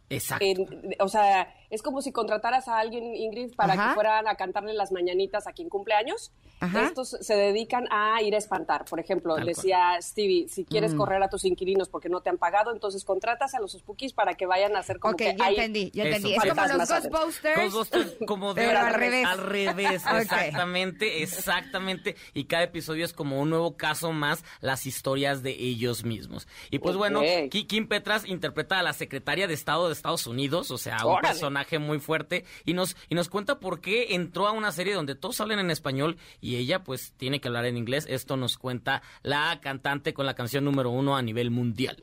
Exacto. 0.10 0.46
En- 0.46 0.96
o 1.00 1.08
sea, 1.08 1.54
es 1.70 1.82
como 1.82 2.02
si 2.02 2.12
contrataras 2.12 2.68
a 2.68 2.80
alguien, 2.80 3.16
Ingrid, 3.16 3.56
para 3.56 3.74
Ajá. 3.74 3.90
que 3.90 3.94
fueran 3.96 4.28
a 4.28 4.36
cantarle 4.36 4.74
las 4.74 4.92
mañanitas 4.92 5.48
a 5.48 5.54
quien 5.54 5.70
cumpleaños. 5.70 6.32
Ajá. 6.62 6.84
Estos 6.86 7.10
se 7.20 7.36
dedican 7.36 7.86
a 7.92 8.22
ir 8.22 8.34
a 8.34 8.38
espantar. 8.38 8.86
Por 8.86 9.00
ejemplo, 9.00 9.36
Tal 9.36 9.46
decía 9.46 9.98
Stevie, 10.02 10.48
si 10.48 10.64
quieres 10.64 10.94
Mm. 10.94 10.98
correr 10.98 11.22
a 11.24 11.30
tus 11.30 11.44
inquilinos 11.44 11.90
porque 11.90 12.08
no 12.08 12.22
te 12.22 12.30
han 12.30 12.38
pagado, 12.38 12.72
entonces 12.72 13.04
contratas 13.04 13.54
a 13.56 13.60
los 13.60 13.74
spookies 13.74 14.14
para 14.14 14.36
que 14.36 14.46
vayan 14.46 14.76
a 14.76 14.80
hacer 14.80 15.00
como 15.00 15.14
Ok, 15.14 15.18
que 15.18 15.36
ya 15.38 15.46
hay- 15.46 15.56
entendí, 15.56 15.92
ya 15.94 16.04
Eso, 16.04 16.16
entendí. 16.16 16.34
Es 16.36 16.54
como 16.54 16.68
los. 16.78 16.90
Ghostbusters. 16.90 17.58
Ghostbusters 17.74 18.16
como 18.26 18.54
de 18.54 18.66
Pero 18.68 18.80
al 18.80 18.94
revés. 18.94 19.26
Al 19.28 19.38
revés, 19.40 20.04
exactamente, 20.64 21.24
exactamente. 21.24 22.16
Y 22.34 22.46
cada 22.46 22.64
episodio 22.64 23.06
es 23.06 23.14
como 23.14 23.40
un 23.42 23.50
nuevo 23.50 23.76
caso 23.76 24.12
más, 24.12 24.44
las 24.62 24.86
historias 24.86 25.44
de 25.44 25.52
ellos 25.52 26.04
mismos. 26.06 26.48
Y 26.72 26.80
pues 26.80 26.96
bueno, 26.96 27.22
Ki- 27.50 27.66
Kim 27.66 27.88
Petras 27.88 28.26
interpreta 28.26 28.80
a 28.80 28.84
la 28.84 28.94
secretaria 28.94 29.48
de 29.48 29.54
Estado 29.54 29.88
de 29.88 29.94
Estados 29.94 30.26
Unidos, 30.28 30.72
o 30.72 30.78
sea, 30.78 30.98
un 31.06 31.12
Órale. 31.14 31.38
Muy 31.80 32.00
fuerte, 32.00 32.46
y 32.66 32.74
nos, 32.74 32.96
y 33.10 33.16
nos 33.16 33.30
cuenta 33.30 33.60
por 33.60 33.82
qué 33.82 34.16
entró 34.16 34.48
a 34.48 34.52
una 34.52 34.72
serie 34.72 34.94
donde 34.94 35.16
todos 35.16 35.42
hablan 35.42 35.60
en 35.60 35.72
español 35.72 36.18
y 36.42 36.56
ella 36.56 36.84
pues 36.84 37.14
tiene 37.18 37.40
que 37.40 37.48
hablar 37.48 37.66
en 37.66 37.78
inglés. 37.78 38.06
Esto 38.10 38.38
nos 38.38 38.58
cuenta 38.58 39.02
la 39.24 39.60
cantante 39.62 40.14
con 40.14 40.26
la 40.26 40.36
canción 40.36 40.64
número 40.64 40.90
uno 40.90 41.16
a 41.16 41.22
nivel 41.22 41.52
mundial. 41.52 41.98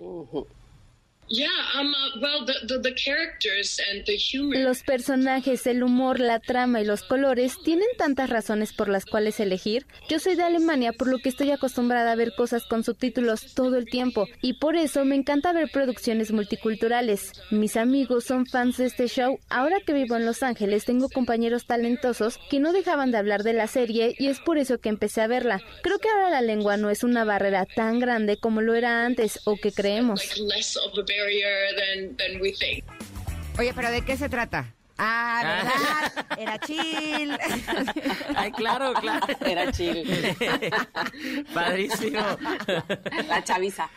Los 4.58 4.82
personajes, 4.82 5.66
el 5.66 5.82
humor, 5.82 6.20
la 6.20 6.40
trama 6.40 6.82
y 6.82 6.84
los 6.84 7.02
colores 7.02 7.54
tienen 7.64 7.88
tantas 7.96 8.28
razones 8.28 8.74
por 8.74 8.90
las 8.90 9.06
cuales 9.06 9.40
elegir. 9.40 9.86
Yo 10.10 10.18
soy 10.18 10.34
de 10.34 10.42
Alemania, 10.42 10.92
por 10.92 11.08
lo 11.08 11.18
que 11.18 11.30
estoy 11.30 11.50
acostumbrada 11.50 12.12
a 12.12 12.16
ver 12.16 12.34
cosas 12.36 12.64
con 12.64 12.84
subtítulos 12.84 13.54
todo 13.54 13.76
el 13.78 13.86
tiempo 13.86 14.26
y 14.42 14.54
por 14.54 14.76
eso 14.76 15.06
me 15.06 15.16
encanta 15.16 15.54
ver 15.54 15.70
producciones 15.70 16.32
multiculturales. 16.32 17.32
Mis 17.50 17.76
amigos 17.76 18.24
son 18.24 18.44
fans 18.44 18.76
de 18.76 18.86
este 18.86 19.08
show. 19.08 19.38
Ahora 19.48 19.78
que 19.86 19.94
vivo 19.94 20.16
en 20.16 20.26
Los 20.26 20.42
Ángeles, 20.42 20.84
tengo 20.84 21.08
compañeros 21.08 21.64
talentosos 21.64 22.38
que 22.50 22.60
no 22.60 22.74
dejaban 22.74 23.10
de 23.10 23.16
hablar 23.16 23.42
de 23.42 23.54
la 23.54 23.68
serie 23.68 24.14
y 24.18 24.26
es 24.26 24.38
por 24.38 24.58
eso 24.58 24.80
que 24.80 24.90
empecé 24.90 25.22
a 25.22 25.28
verla. 25.28 25.62
Creo 25.82 25.98
que 25.98 26.10
ahora 26.10 26.28
la 26.28 26.42
lengua 26.42 26.76
no 26.76 26.90
es 26.90 27.02
una 27.04 27.24
barrera 27.24 27.64
tan 27.64 28.00
grande 28.00 28.36
como 28.36 28.60
lo 28.60 28.74
era 28.74 29.06
antes 29.06 29.40
o 29.44 29.56
que 29.56 29.72
creemos. 29.72 30.20
Than, 31.26 32.16
than 32.16 32.40
we 32.40 32.52
think. 32.52 32.84
Oye, 33.58 33.72
pero 33.74 33.90
¿de 33.90 34.02
qué 34.02 34.16
se 34.16 34.28
trata? 34.28 34.72
Ah, 34.98 35.42
¿verdad? 35.42 36.26
Era 36.38 36.58
chill. 36.58 37.36
Ay, 38.36 38.52
claro, 38.52 38.92
claro. 38.94 39.26
Era 39.44 39.72
chill. 39.72 40.06
Padrísimo. 41.54 42.20
La 43.28 43.42
chaviza. 43.42 43.90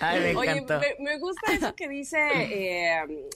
Ay, 0.00 0.20
me 0.20 0.36
Oye, 0.36 0.62
me, 0.62 1.04
me 1.04 1.18
gusta 1.18 1.52
eso 1.52 1.74
que 1.74 1.88
dice 1.88 2.18
eh, 2.34 3.28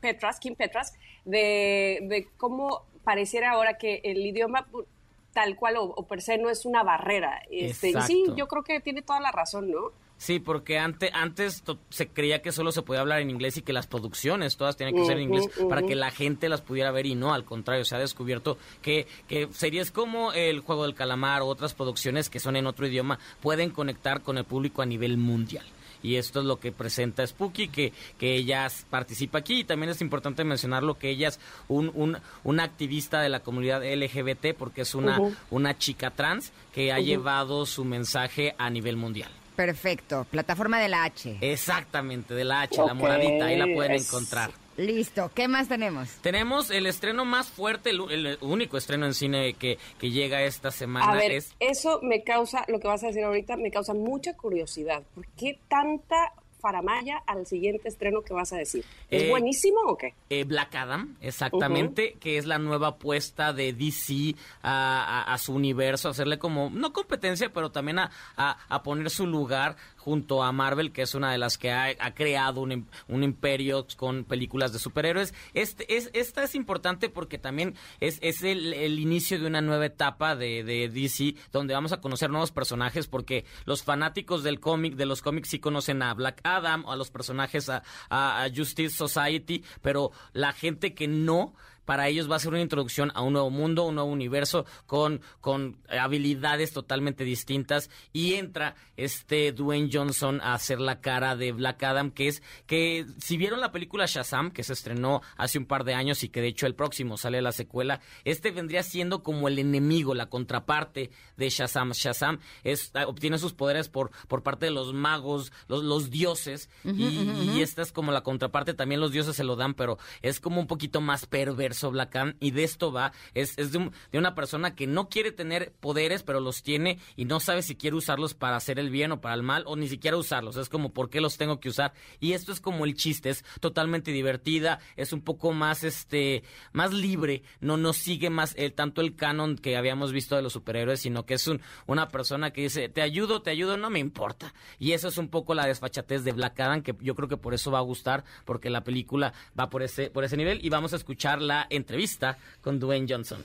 Petras, 0.00 0.40
Kim 0.40 0.54
Petras, 0.54 0.94
de, 1.24 2.00
de 2.02 2.28
cómo 2.36 2.84
pareciera 3.04 3.50
ahora 3.52 3.78
que 3.78 4.00
el 4.04 4.18
idioma 4.26 4.66
pu- 4.70 4.86
tal 5.32 5.56
cual 5.56 5.76
o, 5.76 5.84
o 5.84 6.06
per 6.06 6.20
se 6.20 6.38
no 6.38 6.50
es 6.50 6.64
una 6.64 6.82
barrera. 6.82 7.40
Este, 7.50 7.90
y 7.90 8.02
sí, 8.02 8.24
yo 8.36 8.48
creo 8.48 8.64
que 8.64 8.80
tiene 8.80 9.02
toda 9.02 9.20
la 9.20 9.30
razón, 9.30 9.70
¿no? 9.70 9.92
Sí, 10.18 10.40
porque 10.40 10.78
antes, 10.78 11.62
se 11.90 12.08
creía 12.08 12.42
que 12.42 12.50
solo 12.50 12.72
se 12.72 12.82
podía 12.82 13.00
hablar 13.00 13.20
en 13.20 13.30
inglés 13.30 13.56
y 13.56 13.62
que 13.62 13.72
las 13.72 13.86
producciones 13.86 14.56
todas 14.56 14.76
tenían 14.76 14.96
que 14.96 15.06
ser 15.06 15.16
en 15.16 15.22
inglés 15.22 15.48
para 15.68 15.82
que 15.82 15.94
la 15.94 16.10
gente 16.10 16.48
las 16.48 16.60
pudiera 16.60 16.90
ver 16.90 17.06
y 17.06 17.14
no, 17.14 17.32
al 17.32 17.44
contrario, 17.44 17.84
se 17.84 17.94
ha 17.94 18.00
descubierto 18.00 18.58
que, 18.82 19.06
que 19.28 19.48
series 19.52 19.92
como 19.92 20.32
El 20.32 20.58
Juego 20.60 20.82
del 20.82 20.96
Calamar 20.96 21.42
o 21.42 21.46
otras 21.46 21.72
producciones 21.72 22.28
que 22.28 22.40
son 22.40 22.56
en 22.56 22.66
otro 22.66 22.88
idioma 22.88 23.20
pueden 23.40 23.70
conectar 23.70 24.22
con 24.22 24.38
el 24.38 24.44
público 24.44 24.82
a 24.82 24.86
nivel 24.86 25.18
mundial. 25.18 25.64
Y 26.02 26.16
esto 26.16 26.40
es 26.40 26.46
lo 26.46 26.58
que 26.60 26.72
presenta 26.72 27.26
Spooky, 27.26 27.68
que, 27.68 27.92
que 28.18 28.34
ella 28.34 28.68
participa 28.90 29.38
aquí. 29.38 29.60
Y 29.60 29.64
también 29.64 29.90
es 29.90 30.00
importante 30.00 30.44
mencionarlo 30.44 30.98
que 30.98 31.10
ella 31.10 31.28
es 31.28 31.40
un, 31.68 31.90
un, 31.94 32.18
una 32.44 32.64
activista 32.64 33.20
de 33.20 33.28
la 33.28 33.40
comunidad 33.40 33.82
LGBT 33.82 34.54
porque 34.56 34.82
es 34.82 34.94
una, 34.94 35.18
una 35.50 35.78
chica 35.78 36.10
trans 36.10 36.52
que 36.72 36.92
ha 36.92 37.00
llevado 37.00 37.66
su 37.66 37.84
mensaje 37.84 38.54
a 38.58 38.70
nivel 38.70 38.96
mundial. 38.96 39.30
Perfecto. 39.58 40.24
Plataforma 40.30 40.78
de 40.78 40.88
la 40.88 41.02
H. 41.02 41.36
Exactamente, 41.40 42.32
de 42.32 42.44
la 42.44 42.60
H, 42.60 42.80
la 42.86 42.94
moradita, 42.94 43.46
ahí 43.46 43.56
la 43.58 43.66
pueden 43.74 43.90
es- 43.92 44.06
encontrar. 44.06 44.52
Listo. 44.76 45.32
¿Qué 45.34 45.48
más 45.48 45.66
tenemos? 45.66 46.08
Tenemos 46.22 46.70
el 46.70 46.86
estreno 46.86 47.24
más 47.24 47.48
fuerte, 47.48 47.90
el, 47.90 48.08
el 48.08 48.38
único 48.40 48.76
estreno 48.78 49.06
en 49.06 49.14
cine 49.14 49.54
que, 49.54 49.76
que 49.98 50.12
llega 50.12 50.42
esta 50.44 50.70
semana 50.70 51.10
A 51.10 51.14
ver, 51.16 51.32
es... 51.32 51.52
eso 51.58 51.98
me 52.04 52.22
causa, 52.22 52.64
lo 52.68 52.78
que 52.78 52.86
vas 52.86 53.02
a 53.02 53.08
decir 53.08 53.24
ahorita, 53.24 53.56
me 53.56 53.72
causa 53.72 53.92
mucha 53.94 54.34
curiosidad. 54.36 55.02
¿Por 55.16 55.26
qué 55.36 55.58
tanta 55.68 56.32
faramaya 56.60 57.18
al 57.26 57.46
siguiente 57.46 57.88
estreno 57.88 58.22
que 58.22 58.34
vas 58.34 58.52
a 58.52 58.56
decir? 58.56 58.84
¿Es 59.10 59.22
Eh, 59.24 59.28
buenísimo 59.30 59.78
o 59.86 59.96
qué? 59.96 60.14
eh, 60.30 60.44
Black 60.44 60.74
Adam, 60.74 61.16
exactamente, 61.20 62.14
que 62.20 62.38
es 62.38 62.46
la 62.46 62.58
nueva 62.58 62.88
apuesta 62.88 63.52
de 63.52 63.72
DC 63.72 64.34
a, 64.62 65.22
a- 65.26 65.32
a 65.34 65.38
su 65.38 65.54
universo, 65.54 66.08
hacerle 66.08 66.38
como, 66.38 66.70
no 66.70 66.92
competencia, 66.92 67.52
pero 67.52 67.70
también 67.70 67.98
a- 68.00 68.10
a 68.36 68.82
poner 68.82 69.10
su 69.10 69.26
lugar 69.26 69.76
junto 69.98 70.42
a 70.42 70.50
Marvel, 70.52 70.92
que 70.92 71.02
es 71.02 71.14
una 71.14 71.30
de 71.32 71.38
las 71.38 71.58
que 71.58 71.70
ha, 71.70 71.94
creado 72.14 72.62
un, 72.62 72.88
un 73.08 73.22
imperio 73.22 73.86
con 73.96 74.24
películas 74.24 74.72
de 74.72 74.78
superhéroes. 74.78 75.34
Este, 75.52 75.96
es, 75.96 76.08
esta 76.14 76.42
es 76.42 76.54
importante 76.54 77.10
porque 77.10 77.36
también 77.38 77.74
es, 78.00 78.18
es 78.22 78.42
el, 78.42 78.98
inicio 78.98 79.38
de 79.38 79.46
una 79.46 79.60
nueva 79.60 79.84
etapa 79.86 80.34
de, 80.36 80.64
de 80.64 80.88
DC, 80.88 81.34
donde 81.52 81.74
vamos 81.74 81.92
a 81.92 82.00
conocer 82.00 82.30
nuevos 82.30 82.50
personajes, 82.52 83.06
porque 83.06 83.44
los 83.66 83.82
fanáticos 83.82 84.42
del 84.42 84.60
cómic, 84.60 84.94
de 84.94 85.04
los 85.06 85.20
cómics, 85.20 85.50
sí 85.50 85.58
conocen 85.58 86.02
a 86.02 86.14
Black 86.14 86.40
Adam 86.44 86.84
a 86.88 86.96
los 86.96 87.10
personajes 87.10 87.68
a- 87.68 87.82
a 88.08 88.48
Justice 88.54 88.96
Society, 88.96 89.62
pero 89.82 90.12
la 90.32 90.52
gente 90.52 90.94
que 90.94 91.08
no 91.08 91.54
para 91.88 92.06
ellos 92.08 92.30
va 92.30 92.36
a 92.36 92.38
ser 92.38 92.50
una 92.50 92.60
introducción 92.60 93.10
a 93.14 93.22
un 93.22 93.32
nuevo 93.32 93.48
mundo, 93.48 93.84
un 93.84 93.94
nuevo 93.94 94.10
universo 94.10 94.66
con, 94.84 95.22
con 95.40 95.78
habilidades 95.88 96.74
totalmente 96.74 97.24
distintas. 97.24 97.88
Y 98.12 98.34
entra 98.34 98.74
este 98.98 99.52
Dwayne 99.52 99.88
Johnson 99.90 100.38
a 100.42 100.52
hacer 100.52 100.80
la 100.80 101.00
cara 101.00 101.34
de 101.34 101.50
Black 101.52 101.82
Adam, 101.84 102.10
que 102.10 102.28
es 102.28 102.42
que 102.66 103.06
si 103.16 103.38
vieron 103.38 103.60
la 103.60 103.72
película 103.72 104.04
Shazam, 104.04 104.50
que 104.50 104.64
se 104.64 104.74
estrenó 104.74 105.22
hace 105.38 105.56
un 105.56 105.64
par 105.64 105.84
de 105.84 105.94
años 105.94 106.22
y 106.24 106.28
que 106.28 106.42
de 106.42 106.48
hecho 106.48 106.66
el 106.66 106.74
próximo 106.74 107.16
sale 107.16 107.40
la 107.40 107.52
secuela, 107.52 108.02
este 108.24 108.50
vendría 108.50 108.82
siendo 108.82 109.22
como 109.22 109.48
el 109.48 109.58
enemigo, 109.58 110.14
la 110.14 110.28
contraparte 110.28 111.10
de 111.38 111.48
Shazam. 111.48 111.92
Shazam 111.92 112.38
es, 112.64 112.92
obtiene 113.06 113.38
sus 113.38 113.54
poderes 113.54 113.88
por, 113.88 114.10
por 114.26 114.42
parte 114.42 114.66
de 114.66 114.72
los 114.72 114.92
magos, 114.92 115.52
los, 115.68 115.82
los 115.82 116.10
dioses, 116.10 116.68
y, 116.84 117.62
esta 117.62 117.80
es 117.80 117.92
como 117.92 118.12
la 118.12 118.20
contraparte, 118.20 118.74
también 118.74 119.00
los 119.00 119.10
dioses 119.10 119.34
se 119.34 119.42
lo 119.42 119.56
dan, 119.56 119.72
pero 119.72 119.96
es 120.20 120.38
como 120.38 120.60
un 120.60 120.66
poquito 120.66 121.00
más 121.00 121.24
perverso 121.24 121.77
Black 121.90 122.14
Adam, 122.16 122.34
y 122.40 122.50
de 122.50 122.64
esto 122.64 122.92
va, 122.92 123.12
es, 123.34 123.56
es 123.58 123.72
de, 123.72 123.90
de 124.12 124.18
una 124.18 124.34
persona 124.34 124.74
que 124.74 124.86
no 124.86 125.08
quiere 125.08 125.32
tener 125.32 125.72
poderes, 125.80 126.22
pero 126.22 126.40
los 126.40 126.62
tiene 126.62 126.98
y 127.16 127.24
no 127.24 127.40
sabe 127.40 127.62
si 127.62 127.76
quiere 127.76 127.96
usarlos 127.96 128.34
para 128.34 128.56
hacer 128.56 128.78
el 128.78 128.90
bien 128.90 129.12
o 129.12 129.20
para 129.20 129.34
el 129.34 129.42
mal, 129.42 129.64
o 129.66 129.76
ni 129.76 129.88
siquiera 129.88 130.16
usarlos, 130.16 130.56
es 130.56 130.68
como, 130.68 130.92
¿por 130.92 131.10
qué 131.10 131.20
los 131.20 131.36
tengo 131.36 131.60
que 131.60 131.68
usar? 131.68 131.92
Y 132.20 132.32
esto 132.32 132.52
es 132.52 132.60
como 132.60 132.84
el 132.84 132.94
chiste, 132.94 133.30
es 133.30 133.44
totalmente 133.60 134.10
divertida, 134.10 134.80
es 134.96 135.12
un 135.12 135.22
poco 135.22 135.52
más, 135.52 135.84
este, 135.84 136.42
más 136.72 136.92
libre, 136.92 137.42
no 137.60 137.76
nos 137.76 137.96
sigue 137.96 138.30
más 138.30 138.54
el, 138.56 138.72
tanto 138.72 139.00
el 139.00 139.14
canon 139.14 139.56
que 139.56 139.76
habíamos 139.76 140.12
visto 140.12 140.36
de 140.36 140.42
los 140.42 140.52
superhéroes, 140.52 141.00
sino 141.00 141.24
que 141.24 141.34
es 141.34 141.46
un, 141.46 141.60
una 141.86 142.08
persona 142.08 142.52
que 142.52 142.62
dice, 142.62 142.88
te 142.88 143.02
ayudo, 143.02 143.42
te 143.42 143.50
ayudo, 143.50 143.76
no 143.76 143.90
me 143.90 143.98
importa. 143.98 144.54
Y 144.78 144.92
eso 144.92 145.08
es 145.08 145.18
un 145.18 145.28
poco 145.28 145.54
la 145.54 145.66
desfachatez 145.66 146.24
de 146.24 146.32
Black 146.32 146.58
Adam, 146.60 146.82
que 146.82 146.94
yo 147.00 147.14
creo 147.14 147.28
que 147.28 147.36
por 147.36 147.54
eso 147.54 147.70
va 147.70 147.78
a 147.78 147.82
gustar, 147.82 148.24
porque 148.44 148.70
la 148.70 148.84
película 148.84 149.32
va 149.58 149.70
por 149.70 149.82
ese, 149.82 150.10
por 150.10 150.24
ese 150.24 150.36
nivel. 150.36 150.64
Y 150.64 150.68
vamos 150.70 150.92
a 150.92 150.96
escuchar 150.96 151.40
la 151.42 151.66
entrevista 151.70 152.38
con 152.60 152.78
Dwayne 152.78 153.06
Johnson. 153.08 153.42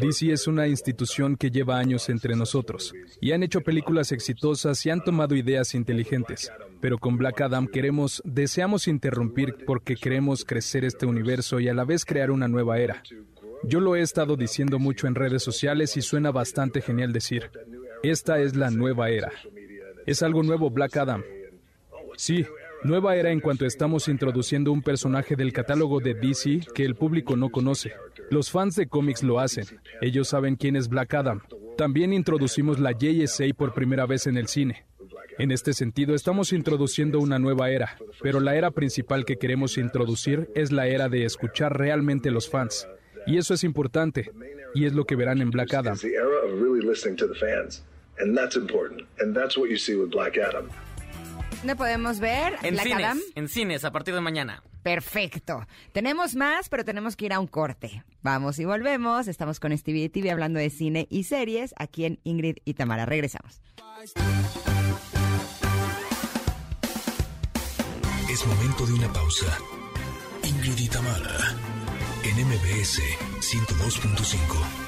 DC 0.00 0.32
es 0.32 0.46
una 0.46 0.68
institución 0.68 1.36
que 1.36 1.50
lleva 1.50 1.78
años 1.78 2.08
entre 2.08 2.36
nosotros 2.36 2.94
y 3.20 3.32
han 3.32 3.42
hecho 3.42 3.62
películas 3.62 4.12
exitosas 4.12 4.84
y 4.86 4.90
han 4.90 5.02
tomado 5.02 5.34
ideas 5.34 5.74
inteligentes. 5.74 6.52
Pero 6.80 6.98
con 6.98 7.16
Black 7.16 7.40
Adam 7.40 7.66
queremos, 7.66 8.22
deseamos 8.24 8.86
interrumpir 8.86 9.56
porque 9.66 9.96
queremos 9.96 10.44
crecer 10.44 10.84
este 10.84 11.06
universo 11.06 11.58
y 11.58 11.68
a 11.68 11.74
la 11.74 11.84
vez 11.84 12.04
crear 12.04 12.30
una 12.30 12.46
nueva 12.46 12.78
era. 12.78 13.02
Yo 13.64 13.80
lo 13.80 13.96
he 13.96 14.02
estado 14.02 14.36
diciendo 14.36 14.78
mucho 14.78 15.08
en 15.08 15.16
redes 15.16 15.42
sociales 15.42 15.96
y 15.96 16.02
suena 16.02 16.30
bastante 16.30 16.80
genial 16.80 17.12
decir, 17.12 17.50
esta 18.04 18.40
es 18.40 18.54
la 18.54 18.70
nueva 18.70 19.10
era. 19.10 19.32
Es 20.06 20.22
algo 20.22 20.44
nuevo 20.44 20.70
Black 20.70 20.96
Adam. 20.96 21.24
Sí, 22.16 22.46
nueva 22.84 23.16
era 23.16 23.30
en 23.30 23.40
cuanto 23.40 23.66
estamos 23.66 24.08
introduciendo 24.08 24.72
un 24.72 24.82
personaje 24.82 25.36
del 25.36 25.52
catálogo 25.52 26.00
de 26.00 26.14
DC 26.14 26.60
que 26.74 26.84
el 26.84 26.94
público 26.94 27.36
no 27.36 27.50
conoce. 27.50 27.92
Los 28.30 28.50
fans 28.50 28.74
de 28.76 28.86
cómics 28.86 29.22
lo 29.22 29.40
hacen. 29.40 29.66
Ellos 30.00 30.28
saben 30.28 30.56
quién 30.56 30.76
es 30.76 30.88
Black 30.88 31.14
Adam. 31.14 31.40
También 31.76 32.12
introducimos 32.12 32.78
la 32.78 32.92
JSA 32.92 33.46
por 33.56 33.74
primera 33.74 34.06
vez 34.06 34.26
en 34.26 34.36
el 34.36 34.48
cine. 34.48 34.84
En 35.38 35.52
este 35.52 35.72
sentido, 35.72 36.14
estamos 36.14 36.52
introduciendo 36.52 37.20
una 37.20 37.38
nueva 37.38 37.70
era, 37.70 37.96
pero 38.20 38.40
la 38.40 38.56
era 38.56 38.72
principal 38.72 39.24
que 39.24 39.36
queremos 39.36 39.78
introducir 39.78 40.50
es 40.56 40.72
la 40.72 40.88
era 40.88 41.08
de 41.08 41.24
escuchar 41.24 41.78
realmente 41.78 42.32
los 42.32 42.48
fans. 42.48 42.88
Y 43.26 43.36
eso 43.38 43.54
es 43.54 43.62
importante, 43.62 44.32
y 44.74 44.86
es 44.86 44.94
lo 44.94 45.04
que 45.04 45.14
verán 45.14 45.40
en 45.40 45.50
Black 45.50 45.74
Adam. 45.74 45.96
¿Dónde 51.58 51.74
podemos 51.76 52.20
ver 52.20 52.54
En 52.62 52.74
Black 52.74 52.86
cines, 52.86 53.04
Adam? 53.04 53.18
en 53.34 53.48
cines 53.48 53.84
a 53.84 53.90
partir 53.90 54.14
de 54.14 54.20
mañana. 54.20 54.62
Perfecto. 54.82 55.66
Tenemos 55.92 56.34
más, 56.36 56.68
pero 56.68 56.84
tenemos 56.84 57.16
que 57.16 57.26
ir 57.26 57.32
a 57.32 57.40
un 57.40 57.46
corte. 57.48 58.04
Vamos 58.22 58.58
y 58.58 58.64
volvemos. 58.64 59.26
Estamos 59.26 59.58
con 59.58 59.76
Stevie 59.76 60.08
TV 60.08 60.30
hablando 60.30 60.60
de 60.60 60.70
cine 60.70 61.06
y 61.10 61.24
series 61.24 61.74
aquí 61.76 62.04
en 62.04 62.20
Ingrid 62.24 62.56
y 62.64 62.74
Tamara. 62.74 63.06
Regresamos. 63.06 63.60
Es 68.30 68.46
momento 68.46 68.86
de 68.86 68.92
una 68.92 69.12
pausa. 69.12 69.46
Ingrid 70.44 70.78
y 70.78 70.88
Tamara, 70.88 71.56
en 72.24 72.46
MBS 72.46 73.00
102.5. 73.40 74.87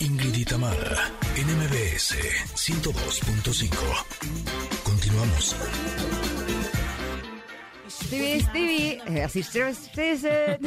Ingrid 0.00 0.34
y 0.34 0.44
Tamara, 0.46 1.12
en 1.36 1.46
MBS 1.46 2.16
102.5. 2.54 3.70
Continuamos. 4.82 5.54
Stevie, 7.86 8.40
Stevie, 8.40 9.02
eh, 9.06 9.22
así 9.22 9.42
Stevie, 9.44 9.74
Stevie, 9.74 10.58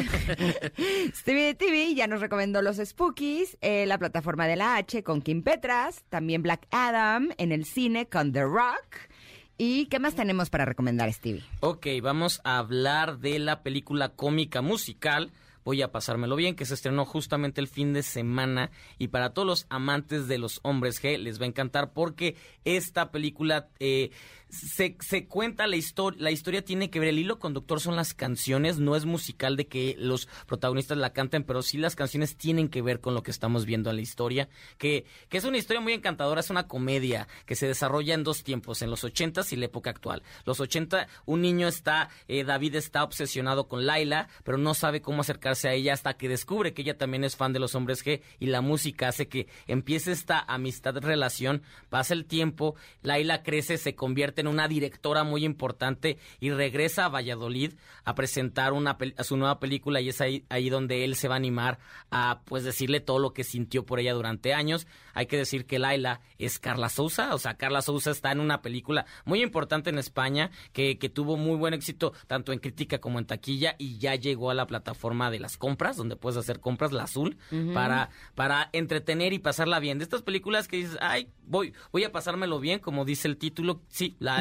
Stevie 1.16 1.56
TV 1.56 1.96
ya 1.96 2.06
nos 2.06 2.22
recomendó 2.22 2.62
los 2.62 2.78
Spookies, 2.78 3.58
eh, 3.62 3.88
la 3.88 3.98
plataforma 3.98 4.46
de 4.46 4.56
la 4.56 4.76
H 4.76 5.02
con 5.02 5.24
Kim 5.24 5.42
Petras, 5.42 6.04
también 6.10 6.44
Black 6.44 6.68
Adam 6.70 7.30
en 7.40 7.52
el 7.52 7.66
cine 7.66 8.06
con 8.06 8.34
The 8.34 8.44
Rock. 8.44 9.10
¿Y 9.58 9.88
qué 9.88 9.98
más 9.98 10.14
tenemos 10.14 10.52
para 10.52 10.66
recomendar, 10.66 11.12
Stevie? 11.12 11.44
Ok, 11.62 11.88
vamos 12.04 12.40
a 12.44 12.60
hablar 12.60 13.18
de 13.18 13.40
la 13.40 13.64
película 13.64 14.10
cómica 14.10 14.62
musical. 14.62 15.32
Voy 15.64 15.82
a 15.82 15.92
pasármelo 15.92 16.36
bien, 16.36 16.56
que 16.56 16.66
se 16.66 16.74
estrenó 16.74 17.06
justamente 17.06 17.62
el 17.62 17.68
fin 17.68 17.94
de 17.94 18.04
semana 18.04 18.72
y 18.98 19.10
para 19.10 19.34
todos 19.34 19.48
los 19.48 19.66
amantes 19.70 20.28
de 20.28 20.38
los 20.38 20.60
hombres 20.64 21.02
G 21.02 21.18
les 21.18 21.40
va 21.40 21.46
a 21.46 21.50
encantar 21.50 21.94
porque 21.94 22.36
esta 22.66 23.12
película 23.12 23.70
eh, 23.80 24.12
se, 24.54 24.96
se 25.00 25.28
cuenta 25.28 25.68
la 25.68 25.76
historia, 25.76 26.22
la 26.22 26.32
historia 26.32 26.64
tiene 26.64 26.90
que 26.90 27.00
ver, 27.00 27.10
el 27.10 27.20
hilo 27.20 27.40
conductor 27.40 27.80
son 27.80 27.96
las 27.96 28.14
canciones, 28.14 28.78
no 28.78 28.96
es 28.96 29.06
musical 29.06 29.58
de 29.58 29.68
que 29.68 29.96
los 29.98 30.28
protagonistas 30.46 30.98
la 30.98 31.12
canten, 31.12 31.44
pero 31.44 31.62
sí 31.62 31.78
las 31.78 31.96
canciones 31.96 32.38
tienen 32.38 32.70
que 32.70 32.82
ver 32.82 33.00
con 33.02 33.14
lo 33.14 33.24
que 33.24 33.32
estamos 33.32 33.66
viendo 33.66 33.90
en 33.90 33.96
la 33.96 34.02
historia, 34.02 34.50
que, 34.78 35.06
que 35.30 35.38
es 35.38 35.44
una 35.44 35.58
historia 35.58 35.82
muy 35.82 35.94
encantadora, 35.94 36.42
es 36.42 36.50
una 36.50 36.68
comedia 36.68 37.28
que 37.46 37.56
se 37.56 37.68
desarrolla 37.68 38.14
en 38.14 38.24
dos 38.24 38.44
tiempos, 38.44 38.82
en 38.82 38.90
los 38.90 39.04
ochentas 39.04 39.52
y 39.52 39.56
la 39.56 39.66
época 39.66 39.90
actual. 39.90 40.22
Los 40.46 40.60
ochenta, 40.60 41.08
un 41.26 41.42
niño 41.42 41.68
está, 41.68 42.10
eh, 42.28 42.44
David 42.44 42.76
está 42.76 43.04
obsesionado 43.04 43.68
con 43.68 43.86
Laila, 43.86 44.30
pero 44.44 44.58
no 44.58 44.74
sabe 44.74 45.02
cómo 45.02 45.22
acercarse 45.22 45.68
a 45.68 45.74
ella 45.74 45.94
hasta 45.94 46.16
que 46.16 46.30
descubre 46.30 46.74
que 46.74 46.84
ella 46.84 46.98
también 46.98 47.24
es 47.24 47.36
fan 47.36 47.54
de 47.54 47.60
los 47.60 47.74
hombres 47.76 48.06
G 48.06 48.22
y 48.40 48.48
la 48.48 48.62
música 48.62 49.08
hace 49.08 49.28
que 49.28 49.48
empiece 49.68 50.12
esta 50.12 50.40
amistad, 50.40 50.96
relación, 50.98 51.64
pasa 51.90 52.14
el 52.14 52.26
tiempo, 52.26 52.76
Laila 53.02 53.42
crece, 53.42 53.78
se 53.78 53.96
convierte 53.96 54.43
en 54.44 54.48
una 54.48 54.68
directora 54.68 55.24
muy 55.24 55.44
importante 55.44 56.18
y 56.40 56.52
regresa 56.52 57.06
a 57.06 57.10
Valladolid 57.10 57.74
a 58.06 58.16
presentar 58.16 58.74
una 58.74 58.98
a 59.18 59.24
su 59.24 59.38
nueva 59.38 59.60
película 59.60 60.02
y 60.02 60.10
es 60.10 60.22
ahí, 60.22 60.46
ahí 60.50 60.70
donde 60.70 61.04
él 61.04 61.16
se 61.16 61.28
va 61.28 61.36
a 61.36 61.38
animar 61.38 61.80
a 62.12 62.42
pues 62.46 62.64
decirle 62.64 63.00
todo 63.00 63.20
lo 63.20 63.34
que 63.34 63.44
sintió 63.44 63.86
por 63.86 64.00
ella 64.00 64.14
durante 64.14 64.54
años. 64.54 64.88
Hay 65.14 65.26
que 65.26 65.38
decir 65.38 65.66
que 65.66 65.80
Laila 65.80 66.22
es 66.38 66.60
Carla 66.60 66.90
Souza, 66.90 67.34
o 67.34 67.38
sea, 67.38 67.56
Carla 67.56 67.82
Souza 67.82 68.12
está 68.12 68.32
en 68.32 68.40
una 68.40 68.62
película 68.62 69.06
muy 69.26 69.42
importante 69.42 69.90
en 69.90 69.98
España 69.98 70.52
que, 70.72 70.98
que 70.98 71.10
tuvo 71.10 71.38
muy 71.38 71.56
buen 71.58 71.74
éxito 71.74 72.14
tanto 72.28 72.52
en 72.52 72.60
crítica 72.60 73.00
como 73.00 73.20
en 73.20 73.26
taquilla 73.26 73.76
y 73.78 73.98
ya 73.98 74.16
llegó 74.16 74.50
a 74.50 74.54
la 74.54 74.68
plataforma 74.68 75.32
de 75.32 75.40
las 75.40 75.58
compras, 75.58 75.98
donde 75.98 76.16
puedes 76.16 76.38
hacer 76.38 76.60
compras, 76.60 76.92
la 76.92 77.04
azul, 77.04 77.38
para, 77.74 78.10
para 78.36 78.70
entretener 78.74 79.34
y 79.34 79.40
pasarla 79.40 79.80
bien. 79.80 79.98
De 79.98 80.04
estas 80.04 80.22
películas 80.22 80.68
que 80.68 80.78
dices, 80.78 80.98
ay, 81.02 81.30
voy, 81.46 81.74
voy 81.92 82.04
a 82.04 82.12
pasármelo 82.12 82.60
bien, 82.60 82.80
como 82.80 83.06
dice 83.06 83.28
el 83.28 83.38
título, 83.38 83.82
sí, 83.90 84.16
la, 84.20 84.33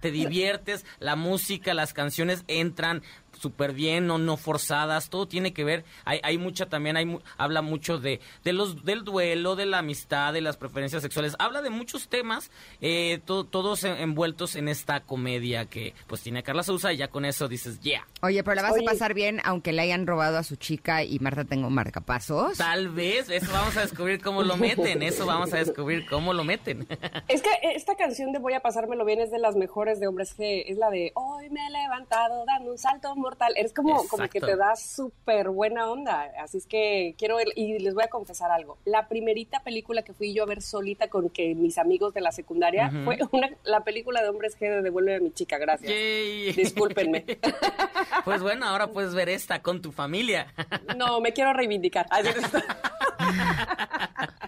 te 0.00 0.10
diviertes, 0.10 0.84
la 0.98 1.16
música, 1.16 1.74
las 1.74 1.92
canciones 1.92 2.44
entran 2.46 3.02
súper 3.38 3.72
bien, 3.72 4.06
no, 4.06 4.18
no 4.18 4.36
forzadas, 4.36 5.10
todo 5.10 5.26
tiene 5.28 5.52
que 5.52 5.64
ver, 5.64 5.84
hay, 6.04 6.20
hay 6.22 6.38
mucha 6.38 6.66
también, 6.66 6.96
hay 6.96 7.06
mu- 7.06 7.20
habla 7.36 7.62
mucho 7.62 7.98
de, 7.98 8.20
de 8.44 8.52
los, 8.52 8.84
del 8.84 9.04
duelo, 9.04 9.56
de 9.56 9.66
la 9.66 9.78
amistad, 9.78 10.32
de 10.32 10.40
las 10.40 10.56
preferencias 10.56 11.02
sexuales, 11.02 11.34
habla 11.38 11.62
de 11.62 11.70
muchos 11.70 12.08
temas, 12.08 12.50
eh, 12.80 13.20
to- 13.24 13.44
todos 13.44 13.84
en- 13.84 13.96
envueltos 13.96 14.56
en 14.56 14.68
esta 14.68 15.00
comedia 15.00 15.66
que 15.66 15.94
pues 16.06 16.22
tiene 16.22 16.40
a 16.40 16.42
Carla 16.42 16.62
Sousa 16.62 16.92
y 16.92 16.96
ya 16.96 17.08
con 17.08 17.24
eso 17.24 17.48
dices, 17.48 17.80
yeah. 17.80 18.06
Oye, 18.22 18.42
pero 18.42 18.56
la 18.56 18.62
vas 18.62 18.72
Oye. 18.72 18.82
a 18.86 18.90
pasar 18.90 19.14
bien 19.14 19.40
aunque 19.44 19.72
le 19.72 19.82
hayan 19.82 20.06
robado 20.06 20.38
a 20.38 20.42
su 20.42 20.56
chica 20.56 21.02
y 21.04 21.18
Marta 21.18 21.44
tengo 21.44 21.70
marcapasos. 21.70 22.56
Tal 22.58 22.88
vez, 22.88 23.28
eso 23.30 23.50
vamos 23.52 23.76
a 23.76 23.82
descubrir 23.82 24.20
cómo 24.22 24.42
lo 24.42 24.56
meten, 24.56 25.02
eso 25.02 25.26
vamos 25.26 25.52
a 25.52 25.58
descubrir 25.58 26.06
cómo 26.06 26.32
lo 26.32 26.44
meten. 26.44 26.86
Es 27.28 27.42
que 27.42 27.50
esta 27.74 27.96
canción 27.96 28.32
de 28.32 28.38
Voy 28.38 28.52
a 28.54 28.60
pasármelo 28.60 29.04
bien 29.04 29.20
es 29.20 29.30
de 29.30 29.38
las 29.38 29.56
mejores 29.56 29.98
de 30.00 30.06
Hombres 30.06 30.36
G. 30.36 30.64
Es 30.66 30.76
la 30.76 30.90
de 30.90 31.12
Hoy 31.14 31.48
me 31.50 31.66
he 31.66 31.70
levantado 31.70 32.44
dando 32.46 32.70
un 32.72 32.78
salto 32.78 33.14
mortal. 33.24 33.54
Es 33.56 33.72
como, 33.72 34.06
como 34.08 34.28
que 34.28 34.40
te 34.40 34.56
da 34.56 34.76
súper 34.76 35.48
buena 35.48 35.90
onda. 35.90 36.30
Así 36.38 36.58
es 36.58 36.66
que 36.66 37.14
quiero 37.18 37.36
ver, 37.36 37.48
y 37.56 37.78
les 37.78 37.94
voy 37.94 38.04
a 38.04 38.08
confesar 38.08 38.50
algo. 38.50 38.78
La 38.84 39.08
primerita 39.08 39.62
película 39.62 40.02
que 40.02 40.12
fui 40.12 40.34
yo 40.34 40.44
a 40.44 40.46
ver 40.46 40.62
solita 40.62 41.08
con 41.08 41.30
que 41.30 41.54
mis 41.54 41.78
amigos 41.78 42.14
de 42.14 42.20
la 42.20 42.32
secundaria 42.32 42.90
fue 43.04 43.18
una, 43.32 43.50
la 43.64 43.82
película 43.82 44.22
de 44.22 44.28
Hombres 44.28 44.58
G 44.58 44.70
de 44.70 44.82
Devuelve 44.82 45.16
a 45.16 45.20
mi 45.20 45.32
chica. 45.32 45.58
Gracias. 45.58 45.90
Yay. 45.90 46.52
Discúlpenme. 46.52 47.24
Pues 48.24 48.42
bueno, 48.42 48.66
ahora 48.66 48.88
puedes 48.88 49.14
ver 49.14 49.28
esta 49.28 49.60
con 49.60 49.82
tu 49.82 49.92
familia. 49.92 50.46
No, 50.96 51.20
me 51.20 51.32
quiero 51.32 51.52
reivindicar. 51.52 52.06
Así 52.10 52.28
es. 52.28 52.36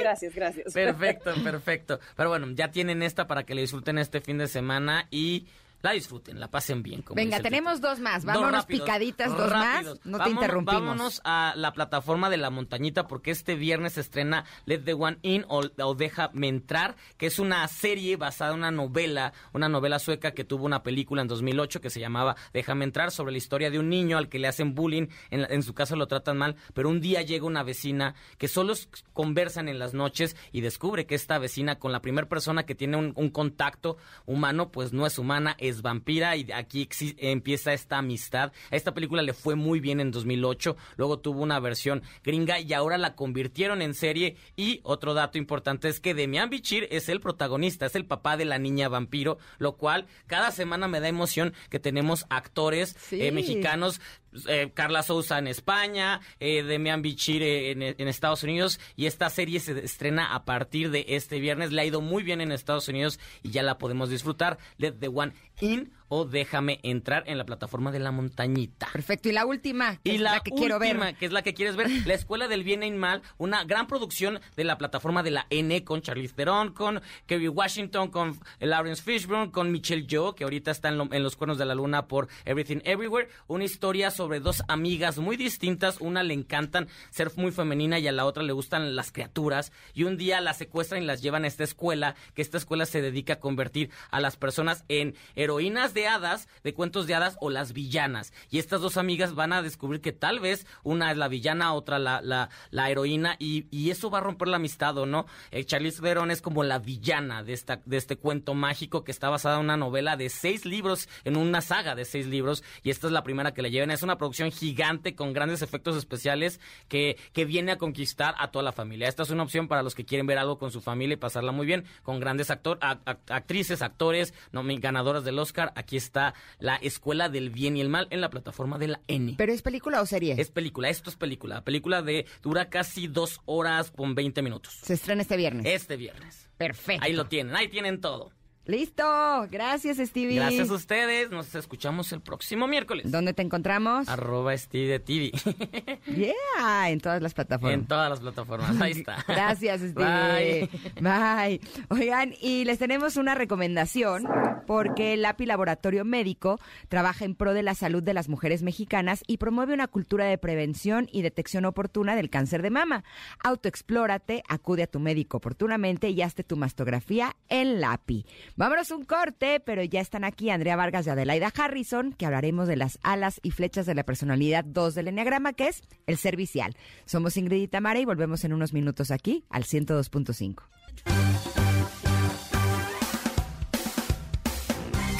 Gracias, 0.00 0.34
gracias. 0.34 0.72
Perfecto, 0.72 1.32
perfecto. 1.42 2.00
Pero 2.16 2.28
bueno, 2.28 2.48
ya 2.52 2.70
tienen 2.70 3.02
esta 3.02 3.26
para 3.26 3.44
que 3.44 3.54
le 3.54 3.62
disfruten 3.62 3.98
este 3.98 4.20
fin 4.20 4.38
de 4.38 4.48
semana 4.48 5.06
y 5.10 5.46
la 5.82 5.92
disfruten, 5.92 6.40
la 6.40 6.50
pasen 6.50 6.82
bien. 6.82 7.02
Como 7.02 7.16
Venga, 7.16 7.40
tenemos 7.40 7.74
título. 7.74 7.90
dos 7.90 8.00
más. 8.00 8.24
Dos 8.24 8.34
Vámonos 8.34 8.62
rápidos, 8.62 8.82
picaditas, 8.82 9.36
dos 9.36 9.50
rápidos. 9.50 9.98
más. 9.98 10.06
No 10.06 10.18
te 10.18 10.30
interrumpimos. 10.30 10.82
Vámonos 10.82 11.20
a 11.24 11.52
la 11.56 11.72
plataforma 11.72 12.30
de 12.30 12.38
la 12.38 12.50
montañita 12.50 13.06
porque 13.06 13.30
este 13.30 13.54
viernes 13.54 13.94
se 13.94 14.00
estrena 14.00 14.44
Let 14.64 14.80
the 14.80 14.94
One 14.94 15.18
In 15.22 15.44
o, 15.48 15.62
o 15.82 15.94
Déjame 15.94 16.48
Entrar, 16.48 16.96
que 17.16 17.26
es 17.26 17.38
una 17.38 17.66
serie 17.68 18.16
basada 18.16 18.52
en 18.52 18.58
una 18.58 18.70
novela, 18.70 19.32
una 19.52 19.68
novela 19.68 19.98
sueca 19.98 20.32
que 20.32 20.44
tuvo 20.44 20.64
una 20.64 20.82
película 20.82 21.22
en 21.22 21.28
2008 21.28 21.80
que 21.80 21.90
se 21.90 22.00
llamaba 22.00 22.36
Déjame 22.52 22.84
Entrar, 22.84 23.10
sobre 23.10 23.32
la 23.32 23.38
historia 23.38 23.70
de 23.70 23.78
un 23.78 23.88
niño 23.88 24.18
al 24.18 24.28
que 24.28 24.38
le 24.38 24.48
hacen 24.48 24.74
bullying, 24.74 25.08
en, 25.30 25.62
su 25.62 25.74
casa 25.74 25.96
lo 25.96 26.06
tratan 26.06 26.36
mal, 26.36 26.56
pero 26.74 26.88
un 26.88 27.00
día 27.00 27.22
llega 27.22 27.46
una 27.46 27.62
vecina 27.62 28.14
que 28.38 28.48
solo 28.48 28.74
conversan 29.12 29.68
en 29.68 29.78
las 29.78 29.94
noches 29.94 30.36
y 30.52 30.60
descubre 30.60 31.06
que 31.06 31.14
esta 31.14 31.38
vecina 31.38 31.78
con 31.78 31.92
la 31.92 32.00
primera 32.00 32.28
persona 32.28 32.64
que 32.64 32.74
tiene 32.74 32.96
un, 32.96 33.12
un 33.16 33.30
contacto 33.30 33.96
humano, 34.24 34.70
pues 34.70 34.92
no 34.92 35.06
es 35.06 35.18
humana, 35.18 35.56
es 35.58 35.75
vampira 35.82 36.36
y 36.36 36.50
aquí 36.52 36.88
empieza 37.18 37.72
esta 37.72 37.98
amistad. 37.98 38.52
A 38.70 38.76
esta 38.76 38.94
película 38.94 39.22
le 39.22 39.32
fue 39.32 39.54
muy 39.54 39.80
bien 39.80 40.00
en 40.00 40.10
2008, 40.10 40.76
luego 40.96 41.18
tuvo 41.18 41.42
una 41.42 41.60
versión 41.60 42.02
gringa 42.24 42.60
y 42.60 42.72
ahora 42.72 42.98
la 42.98 43.14
convirtieron 43.14 43.82
en 43.82 43.94
serie 43.94 44.36
y 44.56 44.80
otro 44.82 45.14
dato 45.14 45.38
importante 45.38 45.88
es 45.88 46.00
que 46.00 46.14
Demian 46.14 46.50
Bichir 46.50 46.88
es 46.90 47.08
el 47.08 47.20
protagonista, 47.20 47.86
es 47.86 47.94
el 47.96 48.04
papá 48.06 48.36
de 48.36 48.44
la 48.44 48.58
niña 48.58 48.88
vampiro, 48.88 49.38
lo 49.58 49.76
cual 49.76 50.06
cada 50.26 50.50
semana 50.50 50.88
me 50.88 51.00
da 51.00 51.08
emoción 51.08 51.52
que 51.70 51.78
tenemos 51.78 52.26
actores 52.30 52.96
Sí. 52.98 53.20
eh, 53.22 53.32
mexicanos 53.32 54.00
eh, 54.48 54.70
Carla 54.74 55.02
Souza 55.02 55.38
en 55.38 55.46
España, 55.46 56.20
eh, 56.40 56.62
Demian 56.62 57.02
Bichir 57.02 57.42
eh, 57.42 57.70
en, 57.70 57.82
en 57.82 58.08
Estados 58.08 58.42
Unidos 58.42 58.80
y 58.96 59.06
esta 59.06 59.30
serie 59.30 59.60
se 59.60 59.78
estrena 59.84 60.34
a 60.34 60.44
partir 60.44 60.90
de 60.90 61.04
este 61.08 61.40
viernes. 61.40 61.72
Le 61.72 61.82
ha 61.82 61.84
ido 61.84 62.00
muy 62.00 62.22
bien 62.22 62.40
en 62.40 62.52
Estados 62.52 62.88
Unidos 62.88 63.18
y 63.42 63.50
ya 63.50 63.62
la 63.62 63.78
podemos 63.78 64.10
disfrutar. 64.10 64.58
Let 64.78 64.92
the 65.00 65.08
One 65.08 65.32
In 65.60 65.92
o 66.08 66.24
Déjame 66.24 66.80
Entrar 66.82 67.24
en 67.26 67.38
la 67.38 67.44
plataforma 67.46 67.90
de 67.92 67.98
la 67.98 68.10
montañita. 68.12 68.88
Perfecto. 68.92 69.28
Y 69.28 69.32
la 69.32 69.46
última, 69.46 69.96
que 69.96 70.12
Y 70.12 70.14
es 70.16 70.20
la, 70.20 70.32
la, 70.32 70.40
que 70.40 70.50
quiero 70.50 70.76
última, 70.78 71.06
ver. 71.06 71.14
que 71.16 71.26
es 71.26 71.32
la 71.32 71.42
que 71.42 71.54
quieres 71.54 71.76
ver, 71.76 71.88
La 72.06 72.14
Escuela 72.14 72.48
del 72.48 72.64
Bien 72.64 72.82
y 72.82 72.90
Mal, 72.92 73.22
una 73.38 73.64
gran 73.64 73.86
producción 73.86 74.40
de 74.56 74.64
la 74.64 74.78
plataforma 74.78 75.22
de 75.22 75.30
la 75.30 75.46
N 75.50 75.82
con 75.84 76.02
Charlize 76.02 76.34
Theron, 76.34 76.72
con 76.72 77.00
Kevin 77.26 77.50
Washington, 77.54 78.08
con 78.10 78.38
Lawrence 78.60 79.02
Fishburne, 79.02 79.50
con 79.50 79.72
Michelle 79.72 80.06
Yeoh, 80.06 80.34
que 80.34 80.44
ahorita 80.44 80.70
está 80.70 80.88
en, 80.88 80.98
lo- 80.98 81.08
en 81.12 81.22
Los 81.22 81.36
Cuernos 81.36 81.58
de 81.58 81.64
la 81.64 81.74
Luna 81.74 82.06
por 82.06 82.28
Everything 82.44 82.80
Everywhere, 82.84 83.28
una 83.48 83.64
historia 83.64 84.10
sobre 84.10 84.40
dos 84.40 84.62
amigas 84.68 85.18
muy 85.18 85.36
distintas, 85.36 86.00
una 86.00 86.22
le 86.22 86.34
encantan 86.34 86.88
ser 87.10 87.30
muy 87.36 87.50
femenina 87.52 87.98
y 87.98 88.06
a 88.08 88.12
la 88.12 88.24
otra 88.26 88.42
le 88.42 88.52
gustan 88.52 88.94
las 88.94 89.12
criaturas, 89.12 89.72
y 89.94 90.04
un 90.04 90.16
día 90.16 90.40
las 90.40 90.58
secuestran 90.58 91.02
y 91.02 91.06
las 91.06 91.22
llevan 91.22 91.44
a 91.44 91.48
esta 91.48 91.64
escuela, 91.64 92.14
que 92.34 92.42
esta 92.42 92.58
escuela 92.58 92.86
se 92.86 93.00
dedica 93.02 93.34
a 93.34 93.40
convertir 93.40 93.90
a 94.10 94.20
las 94.20 94.36
personas 94.36 94.84
en 94.88 95.14
heroínas 95.34 95.94
de 95.96 96.06
hadas, 96.06 96.46
de 96.62 96.72
cuentos 96.72 97.08
de 97.08 97.16
hadas 97.16 97.36
o 97.40 97.50
las 97.50 97.72
villanas. 97.72 98.32
Y 98.50 98.60
estas 98.60 98.80
dos 98.80 98.96
amigas 98.96 99.34
van 99.34 99.52
a 99.52 99.62
descubrir 99.62 100.00
que 100.00 100.12
tal 100.12 100.38
vez 100.38 100.64
una 100.84 101.10
es 101.10 101.16
la 101.16 101.26
villana, 101.26 101.72
otra 101.72 101.98
la, 101.98 102.20
la, 102.22 102.50
la 102.70 102.88
heroína, 102.88 103.34
y, 103.40 103.66
y 103.76 103.90
eso 103.90 104.08
va 104.08 104.18
a 104.18 104.20
romper 104.20 104.46
la 104.46 104.58
amistad, 104.58 104.96
¿o 104.98 105.06
no? 105.06 105.26
Eh, 105.50 105.64
Charlize 105.64 106.00
Theron 106.00 106.30
es 106.30 106.40
como 106.40 106.62
la 106.62 106.78
villana 106.78 107.42
de, 107.42 107.52
esta, 107.52 107.80
de 107.84 107.96
este 107.96 108.16
cuento 108.16 108.54
mágico 108.54 109.02
que 109.02 109.10
está 109.10 109.28
basada 109.28 109.56
en 109.56 109.64
una 109.64 109.76
novela 109.76 110.16
de 110.16 110.28
seis 110.28 110.64
libros, 110.64 111.08
en 111.24 111.36
una 111.36 111.62
saga 111.62 111.94
de 111.94 112.04
seis 112.04 112.26
libros, 112.26 112.62
y 112.82 112.90
esta 112.90 113.06
es 113.06 113.12
la 113.12 113.22
primera 113.22 113.54
que 113.54 113.62
le 113.62 113.70
lleven. 113.70 113.90
Es 113.90 114.02
una 114.02 114.18
producción 114.18 114.50
gigante 114.52 115.14
con 115.14 115.32
grandes 115.32 115.62
efectos 115.62 115.96
especiales 115.96 116.60
que, 116.88 117.16
que 117.32 117.44
viene 117.46 117.72
a 117.72 117.78
conquistar 117.78 118.34
a 118.38 118.50
toda 118.50 118.62
la 118.62 118.72
familia. 118.72 119.08
Esta 119.08 119.22
es 119.22 119.30
una 119.30 119.44
opción 119.44 119.68
para 119.68 119.82
los 119.82 119.94
que 119.94 120.04
quieren 120.04 120.26
ver 120.26 120.38
algo 120.38 120.58
con 120.58 120.70
su 120.70 120.80
familia 120.80 121.14
y 121.14 121.16
pasarla 121.16 121.52
muy 121.52 121.64
bien, 121.64 121.84
con 122.02 122.20
grandes 122.20 122.50
actor, 122.50 122.78
actrices, 122.80 123.80
actores, 123.80 124.34
nomi- 124.52 124.80
ganadoras 124.80 125.24
del 125.24 125.38
Oscar. 125.38 125.72
Aquí 125.76 125.85
está 125.94 126.34
La 126.58 126.74
Escuela 126.76 127.28
del 127.28 127.50
Bien 127.50 127.76
y 127.76 127.80
el 127.80 127.88
Mal 127.88 128.08
en 128.10 128.20
la 128.20 128.30
plataforma 128.30 128.78
de 128.78 128.88
la 128.88 129.00
N. 129.06 129.34
¿Pero 129.38 129.52
es 129.52 129.62
película 129.62 130.00
o 130.00 130.06
serie? 130.06 130.34
Es 130.36 130.50
película, 130.50 130.88
esto 130.88 131.10
es 131.10 131.16
película. 131.16 131.62
Película 131.62 132.02
de 132.02 132.26
dura 132.42 132.68
casi 132.70 133.06
dos 133.06 133.40
horas 133.44 133.92
con 133.92 134.14
20 134.14 134.42
minutos. 134.42 134.80
Se 134.82 134.94
estrena 134.94 135.22
este 135.22 135.36
viernes. 135.36 135.66
Este 135.66 135.96
viernes. 135.96 136.48
Perfecto. 136.56 137.04
Ahí 137.04 137.12
lo 137.12 137.26
tienen, 137.26 137.54
ahí 137.54 137.68
tienen 137.68 138.00
todo. 138.00 138.32
Listo. 138.66 139.04
Gracias, 139.50 139.98
Stevie. 139.98 140.36
Gracias 140.36 140.70
a 140.70 140.74
ustedes, 140.74 141.30
nos 141.30 141.54
escuchamos 141.54 142.12
el 142.12 142.20
próximo 142.20 142.66
miércoles. 142.66 143.10
¿Dónde 143.10 143.32
te 143.32 143.42
encontramos? 143.42 144.08
Arroba 144.08 144.56
Steve 144.56 144.98
de 144.98 145.00
TV. 145.00 145.32
Yeah, 146.06 146.90
en 146.90 147.00
todas 147.00 147.20
las 147.20 147.34
plataformas. 147.34 147.74
en 147.74 147.86
todas 147.86 148.08
las 148.10 148.20
plataformas, 148.20 148.80
ahí 148.80 148.92
está. 148.92 149.24
Gracias, 149.28 149.80
Stevie. 149.80 150.68
Bye. 151.00 151.00
Bye. 151.00 151.60
Oigan, 151.88 152.34
y 152.40 152.64
les 152.64 152.78
tenemos 152.78 153.16
una 153.16 153.34
recomendación 153.34 154.24
porque 154.66 155.14
el 155.14 155.24
API 155.24 155.46
Laboratorio 155.46 156.04
Médico 156.04 156.58
trabaja 156.88 157.24
en 157.24 157.34
pro 157.34 157.54
de 157.54 157.62
la 157.62 157.74
salud 157.74 158.02
de 158.02 158.14
las 158.14 158.28
mujeres 158.28 158.62
mexicanas 158.62 159.22
y 159.26 159.36
promueve 159.36 159.74
una 159.74 159.88
cultura 159.88 160.26
de 160.26 160.38
prevención 160.38 161.08
y 161.12 161.22
detección 161.22 161.64
oportuna 161.64 162.16
del 162.16 162.30
cáncer 162.30 162.62
de 162.62 162.70
mama. 162.70 163.04
Autoexplórate, 163.42 164.42
acude 164.48 164.84
a 164.84 164.86
tu 164.86 165.00
médico 165.00 165.36
oportunamente 165.38 166.10
y 166.10 166.22
hazte 166.22 166.44
tu 166.44 166.56
mastografía 166.56 167.36
en 167.48 167.80
la 167.80 167.92
API. 167.92 168.26
Vámonos 168.56 168.90
un 168.90 169.04
corte, 169.04 169.60
pero 169.60 169.84
ya 169.84 170.00
están 170.00 170.24
aquí 170.24 170.48
Andrea 170.48 170.76
Vargas 170.76 171.06
y 171.06 171.10
Adelaida 171.10 171.52
Harrison, 171.54 172.14
que 172.14 172.24
hablaremos 172.24 172.66
de 172.66 172.76
las 172.76 172.98
alas 173.02 173.38
y 173.42 173.50
flechas 173.50 173.84
de 173.84 173.94
la 173.94 174.02
personalidad 174.02 174.64
2 174.64 174.94
del 174.94 175.08
Enneagrama, 175.08 175.52
que 175.52 175.68
es 175.68 175.82
el 176.06 176.16
servicial. 176.16 176.74
Somos 177.04 177.36
Ingrid 177.36 177.62
y 177.62 177.68
Tamara 177.68 177.98
y 178.00 178.06
volvemos 178.06 178.44
en 178.44 178.54
unos 178.54 178.72
minutos 178.72 179.10
aquí 179.10 179.44
al 179.50 179.64
102.5. 179.64 180.62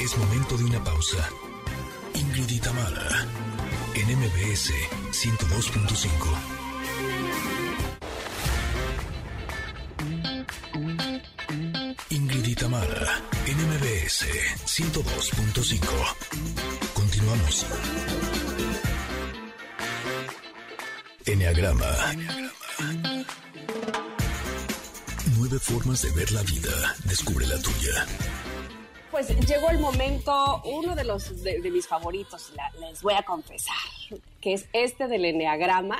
Es 0.01 0.17
momento 0.17 0.57
de 0.57 0.63
una 0.63 0.83
pausa. 0.83 1.29
Ingrid 2.15 2.49
y 2.49 2.59
Tamara, 2.59 3.27
en 3.93 4.17
MBS 4.17 4.73
102.5. 5.11 6.66
Ingrid 12.09 12.45
y 12.45 12.55
Tamara, 12.55 13.21
en 13.45 13.57
MBS 13.67 14.25
102.5. 14.65 15.81
Continuamos. 16.93 17.65
Enneagrama. 21.25 21.85
Nueve 25.37 25.59
formas 25.59 26.01
de 26.01 26.11
ver 26.11 26.31
la 26.31 26.43
vida. 26.43 26.95
Descubre 27.03 27.45
la 27.45 27.59
tuya. 27.59 28.05
Pues 29.17 29.35
llegó 29.47 29.71
el 29.71 29.79
momento, 29.79 30.61
uno 30.63 30.93
de 30.95 31.03
los 31.03 31.41
de, 31.43 31.59
de 31.59 31.71
mis 31.71 31.87
favoritos, 31.87 32.53
la- 32.55 32.69
les 32.79 33.01
voy 33.01 33.15
a 33.15 33.23
confesar, 33.23 33.73
que 34.39 34.53
es 34.53 34.69
este 34.73 35.07
del 35.07 35.25
enneagrama. 35.25 35.97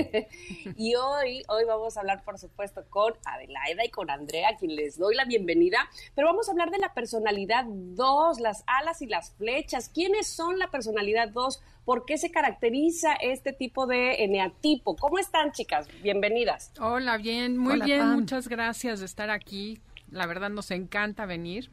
y 0.78 0.94
hoy, 0.94 1.42
hoy 1.48 1.64
vamos 1.66 1.98
a 1.98 2.00
hablar, 2.00 2.24
por 2.24 2.38
supuesto, 2.38 2.82
con 2.88 3.12
Adelaida 3.26 3.84
y 3.84 3.90
con 3.90 4.08
Andrea, 4.08 4.48
a 4.48 4.56
quien 4.56 4.74
les 4.74 4.96
doy 4.96 5.14
la 5.14 5.26
bienvenida. 5.26 5.86
Pero 6.14 6.28
vamos 6.28 6.48
a 6.48 6.52
hablar 6.52 6.70
de 6.70 6.78
la 6.78 6.94
personalidad 6.94 7.66
2, 7.68 8.40
las 8.40 8.64
alas 8.66 9.02
y 9.02 9.06
las 9.06 9.32
flechas. 9.32 9.90
¿Quiénes 9.90 10.26
son 10.26 10.58
la 10.58 10.70
personalidad 10.70 11.28
2? 11.28 11.60
¿Por 11.84 12.06
qué 12.06 12.16
se 12.16 12.30
caracteriza 12.30 13.12
este 13.16 13.52
tipo 13.52 13.86
de 13.86 14.24
eneatipo? 14.24 14.96
¿Cómo 14.96 15.18
están, 15.18 15.52
chicas? 15.52 15.88
Bienvenidas. 16.02 16.72
Hola, 16.80 17.18
bien, 17.18 17.58
muy 17.58 17.74
Hola, 17.74 17.84
bien, 17.84 18.00
Pam. 18.00 18.20
muchas 18.20 18.48
gracias 18.48 19.00
de 19.00 19.04
estar 19.04 19.28
aquí. 19.28 19.78
La 20.10 20.26
verdad 20.26 20.50
nos 20.50 20.70
encanta 20.70 21.26
venir. 21.26 21.70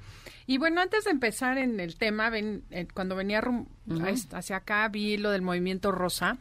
Y 0.47 0.57
bueno, 0.57 0.81
antes 0.81 1.03
de 1.05 1.11
empezar 1.11 1.57
en 1.57 1.79
el 1.79 1.95
tema, 1.95 2.29
ven- 2.29 2.63
eh, 2.71 2.87
cuando 2.93 3.15
venía 3.15 3.41
rum- 3.41 3.67
a 4.03 4.09
est- 4.09 4.33
hacia 4.33 4.57
acá 4.57 4.87
vi 4.87 5.17
lo 5.17 5.29
del 5.31 5.41
movimiento 5.41 5.91
rosa 5.91 6.37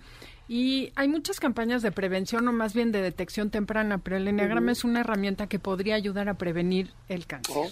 y 0.48 0.92
hay 0.96 1.08
muchas 1.08 1.38
campañas 1.38 1.82
de 1.82 1.92
prevención 1.92 2.46
o 2.48 2.52
más 2.52 2.74
bien 2.74 2.92
de 2.92 3.00
detección 3.02 3.50
temprana, 3.50 3.98
pero 3.98 4.16
el 4.16 4.26
enneagrama 4.28 4.72
es 4.72 4.84
una 4.84 5.00
herramienta 5.00 5.46
que 5.46 5.58
podría 5.58 5.94
ayudar 5.94 6.28
a 6.28 6.34
prevenir 6.34 6.90
el 7.08 7.26
cáncer. 7.26 7.54
Oh. 7.56 7.70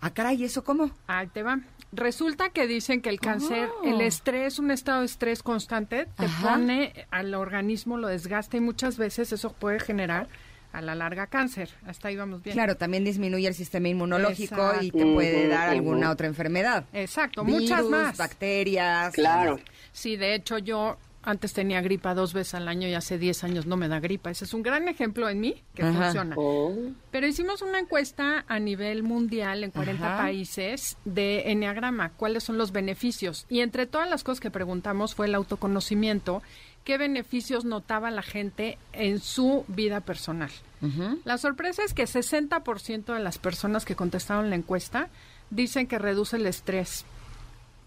Ah, 0.00 0.10
caray, 0.12 0.42
¿eso 0.44 0.64
cómo? 0.64 0.90
Ahí 1.06 1.26
te 1.28 1.42
va. 1.42 1.60
Resulta 1.92 2.50
que 2.50 2.66
dicen 2.66 3.00
que 3.00 3.08
el 3.08 3.20
cáncer, 3.20 3.68
Oh. 3.82 3.84
el 3.88 4.00
estrés, 4.00 4.58
un 4.58 4.70
estado 4.70 5.00
de 5.00 5.06
estrés 5.06 5.42
constante, 5.42 6.06
te 6.16 6.24
Ajá. 6.26 6.50
pone 6.54 7.06
al 7.10 7.34
organismo, 7.34 7.96
lo 7.96 8.08
desgasta 8.08 8.56
y 8.56 8.60
muchas 8.60 8.98
veces 8.98 9.32
eso 9.32 9.52
puede 9.52 9.80
generar 9.80 10.28
a 10.74 10.82
la 10.82 10.94
larga 10.94 11.26
cáncer. 11.28 11.70
Hasta 11.86 12.08
ahí 12.08 12.16
vamos 12.16 12.42
bien. 12.42 12.54
Claro, 12.54 12.76
también 12.76 13.04
disminuye 13.04 13.46
el 13.48 13.54
sistema 13.54 13.88
inmunológico 13.88 14.72
y 14.80 14.90
te 14.90 14.98
Exacto. 14.98 15.14
puede 15.14 15.48
dar 15.48 15.68
alguna 15.70 16.10
otra 16.10 16.26
enfermedad. 16.26 16.84
Exacto, 16.92 17.44
Virus, 17.44 17.62
muchas 17.62 17.84
más. 17.86 18.16
bacterias. 18.16 19.14
Claro. 19.14 19.58
Sí, 19.92 20.16
de 20.16 20.34
hecho 20.34 20.58
yo 20.58 20.98
antes 21.26 21.54
tenía 21.54 21.80
gripa 21.80 22.12
dos 22.14 22.34
veces 22.34 22.52
al 22.54 22.68
año 22.68 22.86
y 22.86 22.92
hace 22.92 23.16
10 23.16 23.44
años 23.44 23.64
no 23.64 23.78
me 23.78 23.88
da 23.88 23.98
gripa. 23.98 24.30
Ese 24.30 24.44
es 24.44 24.52
un 24.52 24.62
gran 24.62 24.88
ejemplo 24.88 25.26
en 25.30 25.40
mí 25.40 25.62
que 25.74 25.82
Ajá. 25.82 26.02
funciona. 26.12 26.36
Pero 27.10 27.26
hicimos 27.26 27.62
una 27.62 27.78
encuesta 27.78 28.44
a 28.46 28.58
nivel 28.58 29.02
mundial 29.04 29.64
en 29.64 29.70
40 29.70 30.06
Ajá. 30.06 30.22
países 30.22 30.98
de 31.06 31.50
Enneagrama, 31.50 32.10
cuáles 32.10 32.44
son 32.44 32.58
los 32.58 32.72
beneficios. 32.72 33.46
Y 33.48 33.60
entre 33.60 33.86
todas 33.86 34.10
las 34.10 34.22
cosas 34.22 34.40
que 34.40 34.50
preguntamos 34.50 35.14
fue 35.14 35.24
el 35.26 35.34
autoconocimiento, 35.34 36.42
qué 36.84 36.98
beneficios 36.98 37.64
notaba 37.64 38.10
la 38.10 38.22
gente 38.22 38.78
en 38.92 39.18
su 39.18 39.64
vida 39.68 40.00
personal. 40.00 40.50
La 41.24 41.38
sorpresa 41.38 41.82
es 41.82 41.94
que 41.94 42.04
60% 42.04 43.14
de 43.14 43.20
las 43.20 43.38
personas 43.38 43.86
que 43.86 43.96
contestaron 43.96 44.50
la 44.50 44.56
encuesta 44.56 45.08
dicen 45.48 45.86
que 45.86 45.98
reduce 45.98 46.36
el 46.36 46.44
estrés. 46.44 47.06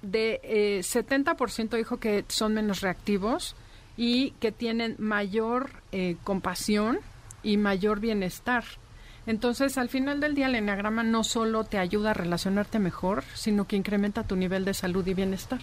De 0.02 0.39
eh, 0.43 0.80
70% 0.80 1.78
dijo 1.78 1.98
que 1.98 2.26
son 2.28 2.56
menos 2.56 2.82
reactivos 2.82 3.56
y 3.98 4.32
que 4.39 4.52
tienen 4.52 4.95
mayor 4.98 5.70
eh, 5.91 6.18
compasión 6.24 7.00
y 7.43 7.58
mayor 7.58 8.00
bienestar. 8.00 8.64
Entonces, 9.28 9.78
al 9.78 9.89
final 9.89 10.20
del 10.20 10.34
día, 10.34 10.48
el 10.48 10.56
enneagrama 10.56 11.04
no 11.04 11.24
solo 11.24 11.66
te 11.66 11.78
ayuda 11.78 12.12
a 12.12 12.14
relacionarte 12.14 12.80
mejor, 12.80 13.24
sino 13.36 13.68
que 13.68 13.76
incrementa 13.76 14.24
tu 14.24 14.36
nivel 14.36 14.66
de 14.66 14.74
salud 14.74 15.06
y 15.06 15.14
bienestar. 15.14 15.60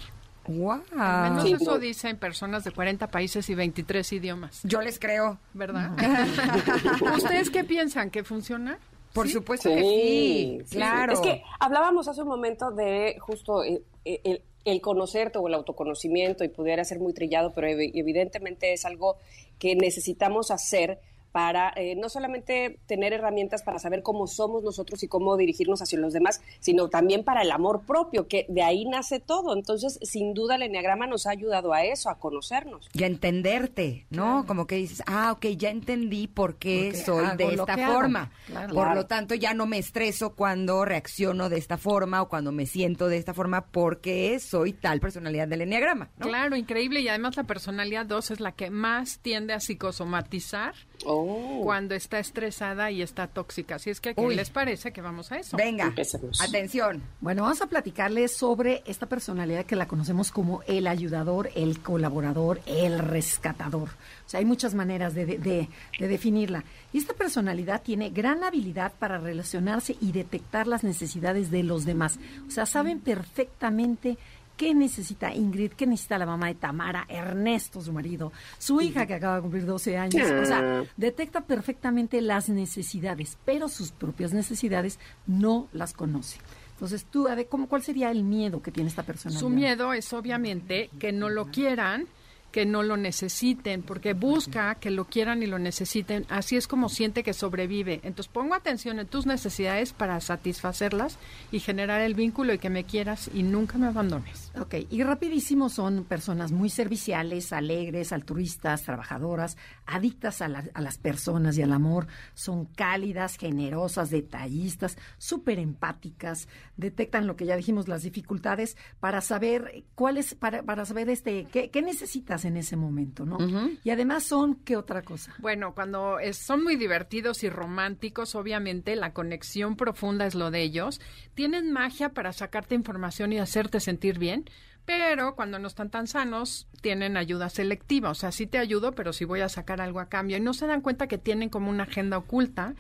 Wow. 0.47 0.83
Al 0.99 1.33
menos 1.33 1.61
eso 1.63 1.79
dicen 1.79 2.17
personas 2.19 2.65
de 2.65 2.71
40 2.71 3.09
países 3.09 3.49
y 3.49 3.55
23 3.55 4.13
idiomas. 4.13 4.61
Yo 4.65 4.81
les 4.83 4.99
creo. 4.99 5.39
¿Verdad? 5.55 5.93
¿Ustedes 7.17 7.51
qué 7.51 7.65
piensan? 7.65 8.11
¿Que 8.11 8.25
funciona? 8.25 8.79
Por 9.13 9.27
¿Sí? 9.29 9.33
supuesto 9.35 9.69
que 9.71 9.81
sí, 9.81 10.59
claro. 10.71 11.13
Es 11.13 11.21
que 11.21 11.43
hablábamos 11.61 12.09
hace 12.09 12.23
un 12.23 12.29
momento 12.29 12.73
de 12.73 13.17
justo 13.21 13.63
eh, 13.63 13.81
eh, 14.05 14.21
el, 14.25 14.43
el 14.65 14.81
conocerte 14.81 15.39
o 15.39 15.47
el 15.47 15.55
autoconocimiento 15.55 16.43
y 16.43 16.49
pudiera 16.49 16.85
ser 16.85 16.99
muy 16.99 17.15
trillado, 17.15 17.53
pero 17.55 17.69
ev- 17.69 17.93
evidentemente 17.95 18.73
es 18.73 18.85
algo 18.85 19.17
que 19.59 19.77
necesitamos 19.77 20.51
hacer 20.51 20.99
para 21.35 21.73
eh, 21.75 21.97
no 21.97 22.09
solamente 22.09 22.79
tener 22.87 23.13
herramientas 23.13 23.65
para 23.65 23.81
saber 23.81 24.05
cómo 24.05 24.29
somos 24.29 24.63
nosotros 24.63 25.03
y 25.03 25.09
cómo 25.09 25.37
dirigirnos 25.37 25.83
hacia 25.83 25.99
los 25.99 26.13
demás, 26.13 26.41
sino 26.61 26.89
también 26.91 27.25
para 27.25 27.43
el 27.43 27.51
amor 27.51 27.83
propio, 27.85 28.29
que 28.29 28.47
de 28.49 28.63
ahí 28.63 28.85
nace 28.85 29.19
todo. 29.19 29.53
Entonces, 29.53 29.99
sin 30.03 30.33
duda, 30.33 30.55
el 30.55 30.63
enneagrama 30.63 31.09
nos 31.09 31.27
ha 31.27 31.31
ayudado 31.33 31.73
a 31.73 31.83
eso, 31.85 32.09
a 32.09 32.21
conocernos. 32.21 32.89
Y 32.93 33.03
a 33.03 33.09
entenderte, 33.09 34.07
¿no? 34.11 34.47
Como 34.47 34.69
que 34.69 34.77
dices, 34.77 35.03
ah, 35.09 35.33
ok, 35.33 35.47
ya 35.57 35.71
entendí 35.71 36.29
por 36.29 36.55
qué 36.55 36.91
Porque 36.93 37.05
soy 37.05 37.37
de 37.37 37.55
esta 37.55 37.79
forma. 37.79 38.31
Claro. 38.47 38.73
Por 38.73 38.85
Claro. 38.85 38.95
lo 39.01 39.07
tanto, 39.07 39.35
ya 39.35 39.55
no 39.55 39.67
me 39.67 39.79
estreso 39.79 40.37
cuando 40.37 40.85
reacciono 40.85 41.49
de 41.49 41.59
esta 41.59 41.79
forma 41.79 42.23
o 42.23 42.29
cuando 42.29 42.53
me 42.53 42.67
siento 42.67 43.09
de 43.09 43.17
esta 43.17 43.35
forma 43.35 43.73
porque 43.73 44.39
soy 44.39 44.73
tal 44.73 45.01
personalidad 45.01 45.49
del 45.49 45.63
enneagrama, 45.63 46.11
¿no? 46.17 46.29
Claro, 46.29 46.55
increíble. 46.55 47.01
Y 47.01 47.09
además 47.09 47.37
la 47.37 47.43
personalidad 47.43 48.07
2 48.07 48.31
es 48.31 48.39
la 48.39 48.53
que 48.53 48.71
más 48.71 49.19
tiende 49.19 49.53
a 49.53 49.59
psicosomatizar 49.59 50.75
Oh. 51.07 51.61
cuando 51.65 51.95
está 51.95 52.19
estresada 52.19 52.91
y 52.91 53.03
está 53.03 53.27
tóxica. 53.27 53.75
Así 53.77 53.91
es 53.91 54.01
que, 54.01 54.15
¿qué 54.15 54.21
Uy. 54.21 54.35
les 54.37 54.51
parece 54.51 54.93
que 54.93 55.01
vamos 55.03 55.33
a 55.33 55.37
eso? 55.39 55.57
Venga, 55.57 55.85
Empecemos. 55.87 56.41
atención. 56.41 57.03
Bueno, 57.21 57.43
vamos 57.43 57.61
a 57.63 57.67
platicarles 57.67 58.37
sobre 58.37 58.83
esta 58.87 59.07
personalidad 59.07 59.67
que 59.67 59.77
la 59.77 59.87
conocemos 59.89 60.31
como 60.31 60.63
el 60.67 60.87
ayudador, 60.87 61.51
el 61.55 61.81
colaborador, 61.81 62.61
el 62.67 62.99
rescatador. 63.01 63.89
O 64.25 64.29
sea, 64.29 64.39
hay 64.41 64.47
muchas 64.47 64.75
maneras 64.75 65.15
de, 65.15 65.27
de- 65.27 65.39
de- 65.39 65.69
de 65.99 66.09
definirla. 66.09 66.65
Y 66.93 66.99
esta 66.99 67.13
personalidad 67.15 67.83
tiene 67.83 68.11
gran 68.11 68.45
habilidad 68.45 68.93
para 68.99 69.19
relacionarse 69.19 69.97
y 70.01 70.13
detectar 70.13 70.67
las 70.67 70.85
necesidades 70.85 71.51
de 71.51 71.63
los 71.63 71.85
demás. 71.85 72.19
O 72.47 72.51
sea, 72.51 72.67
saben 72.67 73.01
perfectamente 73.01 74.17
qué 74.57 74.75
necesita 74.75 75.35
Ingrid, 75.35 75.73
qué 75.73 75.87
necesita 75.87 76.19
la 76.19 76.27
mamá 76.27 76.49
de 76.49 76.55
Tamara, 76.55 77.07
Ernesto, 77.09 77.81
su 77.81 77.93
marido, 77.93 78.33
su 78.59 78.81
hija 78.81 79.07
que 79.07 79.15
acaba 79.15 79.37
de 79.37 79.43
cumplir 79.43 79.67
12 79.67 79.97
años. 79.97 80.31
O 80.31 80.45
sea, 80.45 80.85
detecta 80.97 81.43
perfectamente 81.43 82.21
las 82.21 82.49
necesidades, 82.49 83.39
pero 83.45 83.69
sus 83.69 83.91
propias 83.93 84.33
necesidades 84.33 84.99
no 85.27 85.69
las 85.73 85.93
conoce. 85.93 86.39
Entonces, 86.73 87.05
tú, 87.05 87.29
a 87.29 87.35
ver, 87.35 87.47
¿cómo, 87.49 87.69
¿cuál 87.69 87.83
sería 87.83 88.11
el 88.11 88.25
miedo 88.25 88.61
que 88.61 88.73
tiene 88.73 88.89
esta 88.89 89.05
persona? 89.05 89.39
Su 89.39 89.49
miedo 89.49 89.93
es 89.93 90.13
obviamente 90.13 90.91
que 90.99 91.13
no 91.13 91.29
lo 91.29 91.47
quieran, 91.47 92.07
que 92.55 92.67
no 92.67 92.85
lo 92.85 92.97
necesiten, 92.97 93.83
porque 93.83 94.13
busca 94.15 94.77
que 94.77 94.93
lo 94.93 95.07
quieran 95.07 95.43
y 95.43 95.47
lo 95.47 95.59
necesiten. 95.59 96.25
Así 96.29 96.55
es 96.55 96.69
como 96.69 96.89
siente 96.89 97.25
que 97.25 97.33
sobrevive. 97.33 97.95
Entonces 98.05 98.29
pongo 98.33 98.55
atención 98.55 99.01
en 99.01 99.09
tus 99.09 99.27
necesidades 99.27 99.93
para 99.93 100.21
satisfacerlas 100.21 101.19
y 101.51 101.59
generar 101.59 102.01
el 102.01 102.15
vínculo 102.15 102.53
y 102.55 102.59
que 102.59 102.71
me 102.71 102.85
quieras 102.85 103.29
y 103.35 103.43
nunca 103.43 103.77
me 103.77 103.89
abandones. 103.89 104.53
Ok, 104.61 104.77
y 104.89 105.03
rapidísimo 105.03 105.69
son 105.69 106.05
personas 106.05 106.53
muy 106.53 106.71
serviciales, 106.71 107.53
alegres, 107.53 108.13
altruistas, 108.13 108.85
trabajadoras, 108.85 109.57
adictas 109.85 110.41
a, 110.41 110.47
la- 110.47 110.63
a 110.75 110.81
las 110.81 110.97
personas 110.97 111.59
y 111.59 111.63
al 111.63 111.73
amor, 111.73 112.07
son 112.35 112.67
cálidas, 112.67 113.37
generosas, 113.37 114.11
detallistas, 114.11 114.97
súper 115.19 115.59
empáticas, 115.59 116.47
detectan 116.77 117.27
lo 117.27 117.35
que 117.35 117.47
ya 117.47 117.57
dijimos, 117.57 117.89
las 117.89 118.05
dificultades 118.05 118.77
para 119.01 119.21
saber 119.23 119.83
cuáles, 119.97 120.37
para, 120.37 120.63
para 120.63 120.85
saber 120.85 121.11
este, 121.11 121.49
qué, 121.51 121.71
qué 121.71 121.83
necesitas 121.83 122.44
en 122.45 122.57
ese 122.57 122.77
momento, 122.77 123.25
¿no? 123.25 123.39
Y 123.85 123.91
además 123.91 124.25
son, 124.25 124.57
¿qué 124.57 124.77
otra 124.77 125.03
cosa? 125.03 125.35
Bueno, 125.39 125.75
cuando 125.75 126.19
es- 126.19 126.37
son 126.39 126.63
muy 126.63 126.77
divertidos 126.77 127.43
y 127.45 127.49
románticos, 127.51 128.35
obviamente 128.35 128.97
la 128.97 129.13
conexión 129.13 129.77
profunda 129.77 130.27
es 130.27 130.35
lo 130.35 130.51
de 130.51 130.63
ellos. 130.63 131.01
Tienen 131.35 131.73
magia 131.73 132.11
para 132.11 132.33
sacarte 132.33 132.75
información 132.75 133.33
y 133.33 133.39
hacerte 133.39 133.81
sentir 133.81 134.19
bien, 134.19 134.45
pero 134.87 135.35
cuando 135.35 135.59
no 135.59 135.67
están 135.67 135.89
tan 135.89 136.07
sanos, 136.07 136.69
tienen 136.83 137.17
ayuda 137.17 137.49
selectiva. 137.49 138.11
O 138.11 138.15
sea, 138.15 138.33
sí 138.33 138.47
te 138.47 138.59
ayudo, 138.59 138.93
pero 138.93 139.15
sí 139.15 139.25
voy 139.25 139.41
a 139.41 139.49
sacar 139.49 139.81
algo 139.81 139.99
a 139.99 140.11
cambio. 140.11 140.37
Y 140.37 140.41
no 140.41 140.53
se 140.53 140.67
dan 140.67 140.83
cuenta 140.83 141.07
que 141.07 141.17
tienen 141.17 141.49
como 141.49 141.71
una 141.71 141.85
agenda 141.85 142.19
oculta. 142.19 142.75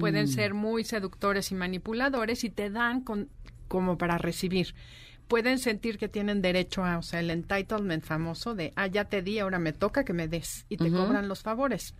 Pueden 0.00 0.28
ser 0.28 0.54
muy 0.54 0.84
seductores 0.84 1.50
y 1.52 1.54
manipuladores 1.54 2.44
y 2.44 2.50
te 2.50 2.70
dan 2.70 3.02
con- 3.02 3.28
como 3.68 3.98
para 3.98 4.16
recibir. 4.16 4.74
Pueden 5.32 5.58
sentir 5.58 5.96
que 5.96 6.08
tienen 6.08 6.42
derecho 6.42 6.84
a, 6.84 6.98
o 6.98 7.02
sea, 7.02 7.20
el 7.20 7.30
entitlement 7.30 8.04
famoso 8.04 8.54
de, 8.54 8.70
ah, 8.76 8.86
ya 8.86 9.06
te 9.06 9.22
di, 9.22 9.38
ahora 9.38 9.58
me 9.58 9.72
toca 9.72 10.04
que 10.04 10.12
me 10.12 10.28
des. 10.28 10.66
Y 10.68 10.76
te 10.76 10.90
cobran 10.90 11.26
los 11.26 11.40
favores. 11.40 11.94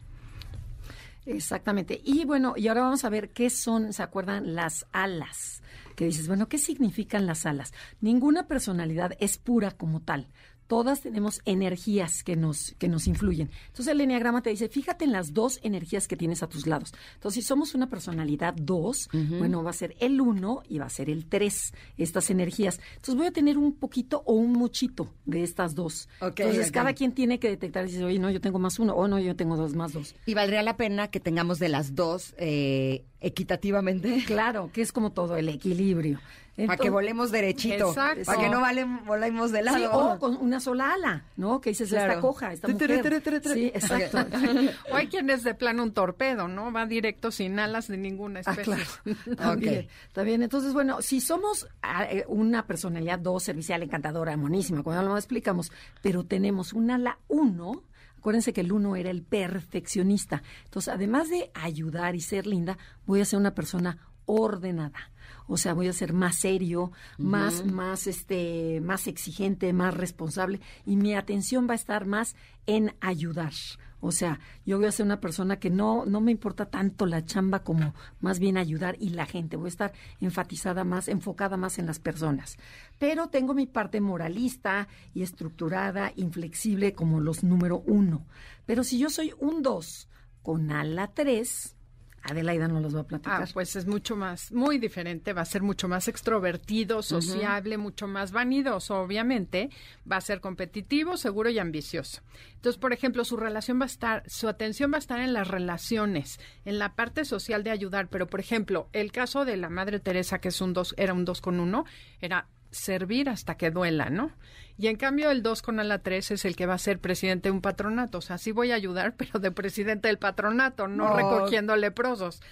Exactamente. 1.25 1.99
Y 2.05 2.27
bueno, 2.27 2.53
y 2.59 2.69
ahora 2.69 2.83
vamos 2.83 3.07
a 3.07 3.09
ver 3.09 3.31
qué 3.31 3.49
son, 3.49 3.95
¿se 3.95 4.03
acuerdan? 4.03 4.55
Las 4.55 4.85
alas. 4.93 5.63
Que 5.97 6.05
dices, 6.05 6.29
bueno, 6.29 6.49
¿qué 6.51 6.59
significan 6.59 7.27
las 7.27 7.47
alas? 7.47 7.73
Ninguna 8.03 8.49
personalidad 8.49 9.17
es 9.19 9.39
pura 9.39 9.71
como 9.71 10.01
tal. 10.01 10.29
Todas 10.73 11.03
tenemos 11.03 11.43
energías 11.45 12.25
que 12.25 12.35
nos, 12.35 12.75
que 12.79 12.89
nos 12.89 13.07
influyen. 13.07 13.51
Entonces 13.67 13.93
el 13.93 14.01
enneagrama 14.01 14.41
te 14.41 14.49
dice, 14.49 14.71
fíjate 14.71 15.05
en 15.05 15.13
las 15.13 15.35
dos 15.35 15.61
energías 15.63 16.09
que 16.09 16.17
tienes 16.17 16.43
a 16.43 16.49
tus 16.49 16.67
lados. 16.67 16.95
Entonces, 17.13 17.45
si 17.45 17.47
somos 17.47 17.75
una 17.75 17.91
personalidad 17.91 18.55
2, 18.55 19.11
bueno, 19.39 19.63
va 19.63 19.69
a 19.69 19.75
ser 19.75 19.95
el 20.01 20.19
1 20.19 20.63
y 20.71 20.79
va 20.79 20.87
a 20.87 20.89
ser 20.89 21.11
el 21.11 21.27
3, 21.27 21.75
estas 21.99 22.31
energías. 22.31 22.81
Entonces 22.93 23.17
voy 23.17 23.27
a 23.27 23.33
tener 23.33 23.59
un 23.59 23.75
poquito 23.75 24.23
o 24.25 24.33
un 24.33 24.55
muchito 24.55 25.13
de 25.27 25.43
estas 25.43 25.75
dos. 25.75 26.09
Entonces, 26.23 26.73
cada 26.73 26.95
quien 26.95 27.13
tiene 27.13 27.39
que 27.39 27.51
detectar 27.51 27.85
y 27.85 27.89
dice, 27.91 28.05
oye, 28.05 28.19
no, 28.19 28.31
yo 28.31 28.41
tengo 28.41 28.59
más 28.59 28.79
uno, 28.79 28.95
o 28.95 29.07
no, 29.09 29.19
yo 29.21 29.37
tengo 29.37 29.59
dos 29.59 29.75
más 29.75 29.93
dos. 29.93 30.15
Y 30.25 30.33
valdría 30.33 30.63
la 30.63 30.79
pena 30.79 31.09
que 31.09 31.21
tengamos 31.21 31.59
de 31.59 31.69
las 31.69 31.95
dos 31.95 32.35
eh, 32.39 33.05
equitativamente. 33.21 34.25
Claro, 34.25 34.71
que 34.73 34.81
es 34.81 34.91
como 34.91 35.13
todo 35.13 35.37
el 35.37 35.51
equilibrio. 35.51 36.19
Para 36.55 36.77
que 36.77 36.91
volemos 36.91 37.31
derechito. 37.31 37.89
Exacto. 37.89 38.25
Para 38.27 38.39
que 38.41 38.49
no 38.51 38.61
vale, 38.61 38.85
volemos 39.07 39.53
de 39.53 39.63
lado. 39.63 39.79
Sí, 39.79 39.85
o 39.91 40.19
con 40.19 40.37
una 40.37 40.61
sola 40.61 40.93
ala, 40.93 41.25
¿no? 41.37 41.61
Que 41.63 41.71
dices, 41.71 41.89
Claro. 41.89 42.13
esta 42.13 42.21
coja, 42.21 42.53
esta 42.53 42.69
mujer. 42.69 43.43
Sí, 43.55 43.67
exacto. 43.75 44.19
O 44.93 44.95
hay 44.97 45.07
quien 45.09 45.31
es 45.31 45.45
de 45.45 45.55
plano 45.55 45.83
un 45.83 45.93
torpedo, 45.93 46.49
¿no? 46.49 46.71
Va 46.71 46.85
directo 46.87 47.31
sin 47.31 47.59
alas 47.59 47.89
de 47.89 47.97
ninguna 47.97 48.41
Ah, 48.45 48.51
especie. 48.51 48.65
claro. 48.75 49.37
También, 49.37 49.89
también. 50.13 50.43
Entonces, 50.43 50.75
bueno, 50.75 51.01
si 51.01 51.21
somos 51.23 51.67
ah, 51.83 52.05
eh, 52.05 52.25
una 52.29 52.67
personalidad 52.67 53.19
dos, 53.19 53.43
servicial, 53.45 53.83
encantadora, 53.83 54.37
monísima, 54.37 54.83
cuando 54.83 55.03
lo 55.03 55.17
explicamos, 55.17 55.73
pero 56.03 56.25
tenemos 56.25 56.73
un 56.75 56.91
ala 56.91 57.19
uno, 57.29 57.83
acuérdense 58.19 58.53
que 58.53 58.61
el 58.61 58.73
uno 58.73 58.95
era 58.97 59.11
el 59.11 59.23
perfeccionista. 59.23 60.43
Entonces, 60.65 60.93
además 60.93 61.31
de 61.31 61.51
ayudar 61.55 62.15
y 62.15 62.21
ser 62.21 62.47
linda, 62.47 62.77
voy 63.07 63.21
a 63.23 63.25
ser 63.25 63.39
una 63.39 63.55
persona 63.55 63.97
ordenada. 64.27 65.11
O 65.53 65.59
sea, 65.59 65.75
voy 65.75 65.87
a 65.87 65.93
ser 65.93 66.15
más 66.15 66.37
serio, 66.37 66.93
más, 67.19 67.67
más, 67.67 68.07
este, 68.07 68.81
más 68.81 69.07
exigente, 69.07 69.75
más 69.75 69.93
responsable, 69.93 70.63
y 70.87 70.97
mi 70.97 71.15
atención 71.15 71.69
va 71.69 71.73
a 71.73 71.75
estar 71.75 72.07
más 72.07 72.37
en 72.65 72.95
ayudar. 73.03 73.53
O 74.01 74.13
sea, 74.13 74.41
yo 74.65 74.79
voy 74.79 74.87
a 74.87 74.93
ser 74.93 75.05
una 75.05 75.21
persona 75.21 75.61
que 75.61 75.69
no, 75.69 76.07
no 76.07 76.23
me 76.23 76.31
importa 76.33 76.71
tanto 76.71 77.05
la 77.05 77.27
chamba 77.27 77.65
como 77.65 77.93
más 78.21 78.39
bien 78.39 78.57
ayudar 78.57 78.97
y 78.99 79.11
la 79.11 79.27
gente. 79.27 79.59
Voy 79.59 79.67
a 79.67 79.69
estar 79.69 79.93
enfatizada 80.23 80.85
más, 80.85 81.07
enfocada 81.09 81.59
más 81.59 81.79
en 81.79 81.85
las 81.85 81.99
personas. 81.99 82.57
Pero 82.99 83.29
tengo 83.29 83.53
mi 83.53 83.67
parte 83.67 84.01
moralista 84.01 84.89
y 85.13 85.23
estructurada, 85.23 86.15
inflexible 86.17 86.95
como 86.95 87.21
los 87.21 87.45
número 87.45 87.83
uno. 87.87 88.25
Pero 88.65 88.85
si 88.85 88.99
yo 88.99 89.11
soy 89.11 89.35
un 89.39 89.63
dos 89.63 90.09
con 90.43 90.73
ala 90.73 91.09
tres, 91.09 91.77
Adelaida 92.23 92.69
nos 92.69 92.83
los 92.83 92.97
va 92.97 93.01
a 93.01 93.07
platicar. 93.07 93.43
Ah, 93.43 93.49
pues 93.53 93.77
es 93.77 93.87
mucho 93.87 94.17
más, 94.17 94.53
muy 94.53 94.79
diferente, 94.79 95.33
va 95.33 95.43
a 95.43 95.47
ser 95.47 95.63
mucho 95.63 95.89
más 95.89 96.09
extrovertido, 96.09 97.03
sociable, 97.03 97.79
mucho 97.79 98.07
más 98.07 98.33
vanidoso, 98.33 99.01
obviamente, 99.01 99.71
va 100.11 100.17
a 100.17 100.21
ser 100.21 100.41
competitivo, 100.41 101.17
seguro 101.17 101.51
y 101.51 101.59
ambicioso. 101.59 102.23
Entonces, 102.55 102.79
por 102.79 102.93
ejemplo, 102.93 103.25
su 103.25 103.37
relación 103.37 103.81
va 103.81 103.85
a 103.85 103.87
estar, 103.87 104.23
su 104.29 104.49
atención 104.49 104.93
va 104.93 104.97
a 104.97 105.01
estar 105.01 105.21
en 105.21 105.33
las 105.33 105.49
relaciones, 105.49 106.39
en 106.65 106.79
la 106.79 106.95
parte 106.95 107.25
social 107.25 107.65
de 107.65 107.71
ayudar, 107.71 108.09
pero 108.09 108.27
por 108.27 108.41
ejemplo, 108.41 108.89
el 108.93 109.11
caso 109.11 109.45
de 109.45 109.57
la 109.57 109.69
Madre 109.69 109.99
Teresa, 109.99 110.39
que 110.39 110.49
es 110.49 110.61
un 110.61 110.73
dos, 110.73 110.95
era 110.97 111.15
un 111.15 111.25
dos 111.25 111.41
con 111.41 111.59
uno, 111.59 111.85
era 112.21 112.47
servir 112.73 113.29
hasta 113.29 113.57
que 113.57 113.71
duela, 113.71 114.11
¿no? 114.11 114.33
Y 114.79 114.89
en 114.89 114.97
cambio 114.97 115.31
el 115.31 115.43
2 115.43 115.63
con 115.63 115.79
ala 115.79 115.99
3 116.01 116.33
es 116.33 116.45
el 116.45 116.57
que 116.57 116.67
va 116.67 116.75
a 116.75 116.79
ser 116.79 116.99
presidente 116.99 117.49
de 117.49 117.53
un 117.53 117.61
patronato. 117.61 118.19
O 118.19 118.23
sea, 118.23 118.39
sí 118.39 118.51
voy 118.53 118.73
a 118.73 118.75
ayudar, 118.75 119.15
pero 119.17 119.39
de 119.39 119.51
presidente 119.53 120.09
del 120.09 120.19
patronato, 120.19 120.89
no 120.89 121.15
recogiendo 121.15 121.77
leprosos. 121.77 122.43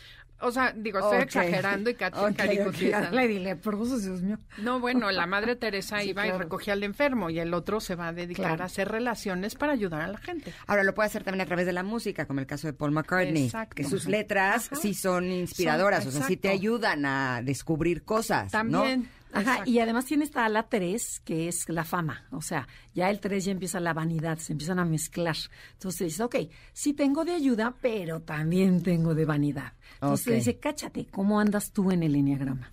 O 0.43 0.53
sea, 0.53 0.73
digo, 0.75 1.01
estoy 1.01 1.19
exagerando 1.21 1.91
y 1.91 1.95
ca- 1.95 2.11
Ok, 2.15 2.35
caricaturizando. 2.35 3.09
ok. 3.09 3.13
Lady 3.15 3.39
Leprosos, 3.41 4.05
Dios 4.05 4.23
mío. 4.23 4.39
No, 4.57 4.81
bueno, 4.81 5.11
la 5.11 5.27
madre 5.27 5.55
Teresa 5.55 6.01
Sí, 6.01 6.11
iba 6.11 6.27
y 6.27 6.31
recogía 6.31 6.73
al 6.73 6.83
enfermo 6.83 7.29
y 7.29 7.39
el 7.39 7.53
otro 7.53 7.79
se 7.81 7.95
va 7.95 8.09
a 8.09 8.13
dedicar 8.15 8.47
Claro. 8.47 8.63
a 8.63 8.67
hacer 8.67 8.89
relaciones 8.89 9.55
para 9.55 9.73
ayudar 9.75 10.01
a 10.01 10.07
la 10.09 10.17
gente. 10.17 10.55
Ahora 10.67 10.83
lo 10.83 10.95
puede 10.95 11.09
hacer 11.09 11.25
también 11.25 11.43
a 11.43 11.47
través 11.47 11.67
de 11.67 11.73
la 11.75 11.83
música, 11.83 12.25
como 12.25 12.41
el 12.41 12.47
caso 12.47 12.69
de 12.69 12.73
Paul 12.73 12.93
McCartney, 12.93 13.45
Exacto. 13.47 13.75
que 13.75 13.85
sus 13.85 14.07
letras 14.07 14.69
Ajá. 14.73 14.77
sí 14.81 14.95
son 14.95 15.31
inspiradoras, 15.31 16.05
Son- 16.05 16.15
o 16.15 16.17
sea, 16.17 16.27
sí 16.27 16.39
te 16.39 16.49
ayudan 16.49 17.05
a 17.05 17.43
descubrir 17.43 18.03
cosas, 18.05 18.51
También. 18.51 19.03
¿no? 19.03 19.20
Ajá, 19.33 19.63
y 19.65 19.79
además 19.79 20.05
tiene 20.07 20.25
esta 20.25 20.45
ala 20.45 20.69
3, 20.69 21.21
que 21.25 21.49
es 21.49 21.69
la 21.69 21.85
fama. 21.85 22.27
O 22.33 22.43
sea, 22.43 22.67
ya 22.95 23.11
el 23.11 23.21
3 23.21 23.45
ya 23.45 23.53
empieza 23.53 23.81
la 23.81 23.93
vanidad, 23.95 24.39
se 24.39 24.53
empiezan 24.53 24.79
a 24.79 24.85
mezclar. 24.85 25.37
Entonces 25.75 26.07
dices, 26.09 26.21
ok, 26.21 26.37
sí 26.73 26.93
tengo 26.95 27.25
de 27.25 27.33
ayuda, 27.33 27.75
pero 27.81 28.21
también 28.21 28.83
tengo 28.83 29.15
de 29.15 29.25
vanidad. 29.25 29.73
Entonces 29.95 30.35
dice, 30.35 30.59
cáchate, 30.59 31.07
¿cómo 31.11 31.39
andas 31.41 31.73
tú 31.73 31.91
en 31.91 32.03
el 32.03 32.17
enneagrama? 32.17 32.73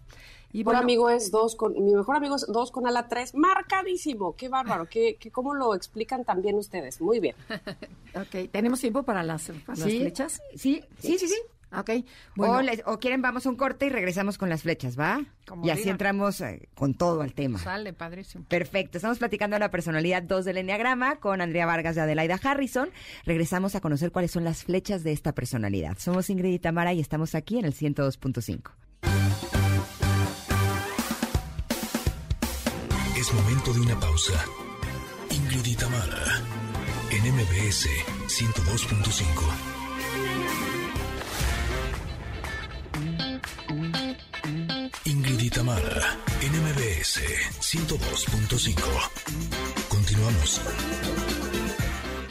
Y 0.53 0.59
Mi 0.59 0.63
mejor 0.63 0.73
bueno, 0.75 0.79
amigo 0.79 1.09
es 1.09 1.29
dos 1.29 1.55
con, 1.55 1.73
mi 1.73 1.93
mejor 1.93 2.15
amigo 2.15 2.35
es 2.37 2.45
dos 2.47 2.71
con 2.71 2.87
ala 2.87 3.07
tres, 3.09 3.35
marcadísimo, 3.35 4.35
qué 4.35 4.47
bárbaro, 4.47 4.87
qué, 4.89 5.17
qué, 5.19 5.29
cómo 5.29 5.53
lo 5.53 5.75
explican 5.75 6.23
también 6.23 6.55
ustedes, 6.55 7.01
muy 7.01 7.19
bien. 7.19 7.35
ok, 8.15 8.49
¿tenemos 8.51 8.79
tiempo 8.79 9.03
para 9.03 9.23
las, 9.23 9.51
para 9.65 9.77
las 9.77 9.89
Sí, 9.91 9.99
flechas? 9.99 10.41
Sí, 10.55 10.83
sí, 10.99 11.19
sí, 11.19 11.27
sí. 11.27 11.35
Ok, 11.71 11.89
o, 11.89 12.03
bueno. 12.35 12.61
les- 12.61 12.81
o 12.85 12.97
quieren, 12.97 13.21
vamos 13.21 13.45
a 13.45 13.49
un 13.49 13.55
corte 13.57 13.87
y 13.87 13.89
regresamos 13.89 14.37
con 14.37 14.47
las 14.49 14.61
flechas, 14.61 14.97
¿va? 14.97 15.19
Como 15.45 15.65
y 15.65 15.69
así 15.69 15.81
digan. 15.81 15.95
entramos 15.95 16.39
eh, 16.41 16.69
con 16.75 16.93
todo 16.93 17.21
al 17.21 17.33
tema. 17.33 17.59
Sale, 17.59 17.91
padrísimo. 17.93 18.45
Perfecto, 18.47 18.97
estamos 18.97 19.17
platicando 19.19 19.55
de 19.55 19.59
la 19.59 19.69
personalidad 19.69 20.23
2 20.23 20.45
del 20.45 20.57
Enneagrama 20.59 21.17
con 21.17 21.41
Andrea 21.41 21.65
Vargas 21.65 21.97
y 21.97 21.99
Adelaida 21.99 22.39
Harrison. 22.41 22.89
Regresamos 23.25 23.75
a 23.75 23.81
conocer 23.81 24.11
cuáles 24.13 24.31
son 24.31 24.43
las 24.45 24.63
flechas 24.63 25.03
de 25.03 25.11
esta 25.11 25.33
personalidad. 25.33 25.97
Somos 25.99 26.29
Ingrid 26.29 26.53
y 26.53 26.59
Tamara 26.59 26.93
y 26.93 27.01
estamos 27.01 27.35
aquí 27.35 27.59
en 27.59 27.65
el 27.65 27.73
102.5. 27.73 28.71
Es 33.17 33.33
momento 33.33 33.73
de 33.73 33.81
una 33.81 33.99
pausa. 33.99 34.33
Ingrid 35.31 35.65
y 35.65 35.75
Tamara, 35.75 36.41
en 37.11 37.33
MBS 37.33 37.87
102.5. 38.27 39.76
Ingrid 45.67 45.67
y 45.67 45.67
Tamara, 45.67 46.15
en 46.41 46.51
MBS 46.63 47.19
102.5. 47.59 48.79
Continuamos. 49.89 50.61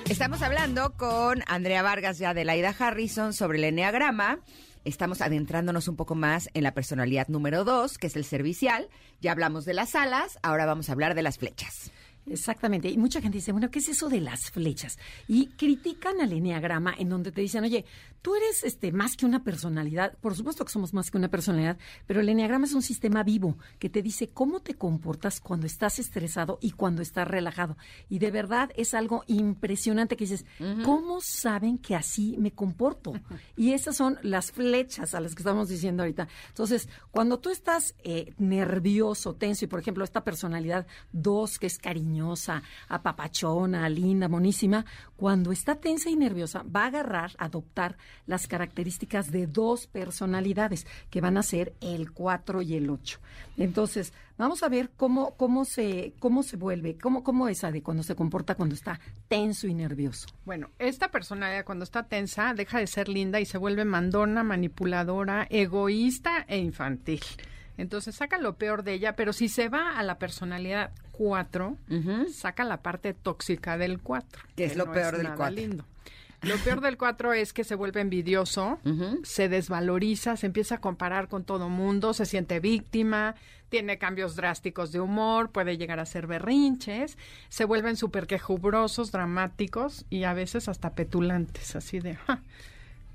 Estamos 0.08 0.40
hablando 0.42 0.94
con 0.94 1.42
Andrea 1.46 1.82
Vargas 1.82 2.20
y 2.20 2.24
Adelaida 2.24 2.74
Harrison 2.78 3.34
sobre 3.34 3.58
el 3.58 3.64
Enneagrama. 3.64 4.38
Estamos 4.84 5.20
adentrándonos 5.20 5.88
un 5.88 5.96
poco 5.96 6.14
más 6.14 6.48
en 6.54 6.62
la 6.62 6.72
personalidad 6.72 7.28
número 7.28 7.64
2, 7.64 7.98
que 7.98 8.06
es 8.06 8.16
el 8.16 8.24
servicial. 8.24 8.88
Ya 9.20 9.32
hablamos 9.32 9.64
de 9.64 9.74
las 9.74 9.94
alas, 9.94 10.38
ahora 10.42 10.64
vamos 10.64 10.88
a 10.88 10.92
hablar 10.92 11.14
de 11.14 11.22
las 11.22 11.36
flechas. 11.38 11.90
Exactamente. 12.28 12.88
Y 12.88 12.98
mucha 12.98 13.20
gente 13.20 13.38
dice, 13.38 13.52
bueno, 13.52 13.70
¿qué 13.70 13.78
es 13.78 13.88
eso 13.88 14.08
de 14.08 14.20
las 14.20 14.50
flechas? 14.50 14.98
Y 15.28 15.48
critican 15.50 16.20
al 16.20 16.32
eneagrama 16.32 16.92
en 16.98 17.08
donde 17.08 17.30
te 17.30 17.40
dicen, 17.40 17.62
oye, 17.62 17.84
tú 18.22 18.34
eres 18.34 18.64
este 18.64 18.92
más 18.92 19.16
que 19.16 19.26
una 19.26 19.44
personalidad. 19.44 20.16
Por 20.18 20.34
supuesto 20.34 20.64
que 20.64 20.72
somos 20.72 20.92
más 20.94 21.10
que 21.10 21.18
una 21.18 21.28
personalidad, 21.28 21.78
pero 22.06 22.20
el 22.20 22.28
eneagrama 22.28 22.66
es 22.66 22.74
un 22.74 22.82
sistema 22.82 23.22
vivo 23.22 23.56
que 23.78 23.90
te 23.90 24.02
dice 24.02 24.28
cómo 24.28 24.60
te 24.60 24.74
comportas 24.74 25.40
cuando 25.40 25.66
estás 25.66 25.98
estresado 25.98 26.58
y 26.60 26.72
cuando 26.72 27.02
estás 27.02 27.28
relajado. 27.28 27.76
Y 28.08 28.18
de 28.18 28.30
verdad 28.30 28.70
es 28.76 28.94
algo 28.94 29.24
impresionante 29.26 30.16
que 30.16 30.24
dices, 30.24 30.44
¿cómo 30.84 31.20
saben 31.20 31.78
que 31.78 31.94
así 31.94 32.36
me 32.38 32.52
comporto? 32.52 33.12
Y 33.56 33.72
esas 33.72 33.96
son 33.96 34.18
las 34.22 34.52
flechas 34.52 35.14
a 35.14 35.20
las 35.20 35.34
que 35.34 35.40
estamos 35.40 35.68
diciendo 35.68 36.02
ahorita. 36.02 36.28
Entonces, 36.48 36.88
cuando 37.10 37.38
tú 37.38 37.50
estás 37.50 37.94
eh, 38.04 38.34
nervioso, 38.38 39.34
tenso, 39.34 39.64
y 39.64 39.68
por 39.68 39.80
ejemplo, 39.80 40.04
esta 40.04 40.24
personalidad 40.24 40.86
2 41.12 41.58
que 41.58 41.66
es 41.66 41.78
cariñosa, 41.78 42.62
apapachona, 42.88 43.88
linda, 43.88 44.28
monísima, 44.28 44.84
cuando 45.16 45.52
está 45.52 45.76
tensa 45.76 46.10
y 46.10 46.16
nerviosa, 46.16 46.64
va 46.64 46.84
a 46.84 46.86
agarrar, 46.86 47.32
adoptar 47.38 47.96
las 48.26 48.46
características 48.46 49.30
de 49.30 49.46
dos 49.46 49.86
personalidades, 49.86 50.86
que 51.10 51.20
van 51.20 51.36
a 51.36 51.42
ser 51.42 51.74
el 51.80 52.12
4 52.12 52.62
y 52.62 52.74
el 52.74 52.90
8. 52.90 53.20
Entonces, 53.58 54.12
vamos 54.38 54.62
a 54.62 54.68
ver 54.68 54.90
cómo, 54.96 55.34
cómo, 55.36 55.64
se, 55.64 56.14
cómo 56.18 56.42
se 56.42 56.56
vuelve, 56.56 56.96
cómo, 56.96 57.22
cómo 57.22 57.48
es 57.48 57.56
de 57.60 57.82
cuando 57.82 58.02
se 58.02 58.14
comporta 58.14 58.54
cuando 58.54 58.74
está 58.74 59.00
tenso 59.28 59.66
y 59.66 59.74
nervioso. 59.74 60.26
Bueno, 60.44 60.70
esta 60.78 61.10
personalidad 61.10 61.64
cuando 61.64 61.84
está 61.84 62.04
tensa 62.04 62.54
deja 62.54 62.78
de 62.78 62.86
ser 62.86 63.08
linda 63.08 63.40
y 63.40 63.46
se 63.46 63.58
vuelve 63.58 63.84
mandona, 63.84 64.42
manipuladora, 64.42 65.46
egoísta 65.50 66.44
e 66.48 66.58
infantil. 66.58 67.22
Entonces 67.78 68.14
saca 68.14 68.38
lo 68.38 68.56
peor 68.56 68.82
de 68.82 68.94
ella, 68.94 69.16
pero 69.16 69.32
si 69.32 69.48
se 69.48 69.68
va 69.68 69.98
a 69.98 70.02
la 70.02 70.18
personalidad 70.18 70.92
4, 71.12 71.76
saca 72.32 72.64
la 72.64 72.82
parte 72.82 73.14
tóxica 73.14 73.76
del 73.78 74.00
4. 74.00 74.42
Que 74.56 74.64
es 74.64 74.76
lo 74.76 74.90
peor 74.92 75.16
del 75.16 75.24
nada 75.24 75.36
cuatro. 75.36 75.56
lindo. 75.56 75.84
Lo 76.46 76.56
peor 76.58 76.80
del 76.80 76.96
4 76.96 77.32
es 77.32 77.52
que 77.52 77.64
se 77.64 77.74
vuelve 77.74 78.00
envidioso, 78.00 78.78
se 79.24 79.48
desvaloriza, 79.48 80.36
se 80.36 80.46
empieza 80.46 80.76
a 80.76 80.80
comparar 80.80 81.28
con 81.28 81.44
todo 81.44 81.68
mundo, 81.68 82.14
se 82.14 82.26
siente 82.26 82.60
víctima, 82.60 83.34
tiene 83.68 83.98
cambios 83.98 84.36
drásticos 84.36 84.92
de 84.92 85.00
humor, 85.00 85.50
puede 85.50 85.76
llegar 85.76 85.98
a 85.98 86.06
ser 86.06 86.26
berrinches, 86.26 87.18
se 87.48 87.64
vuelven 87.64 87.96
súper 87.96 88.26
quejubrosos, 88.26 89.10
dramáticos 89.12 90.06
y 90.08 90.24
a 90.24 90.34
veces 90.34 90.68
hasta 90.68 90.94
petulantes, 90.94 91.74
así 91.74 91.98
de, 91.98 92.14
"Ja, 92.14 92.42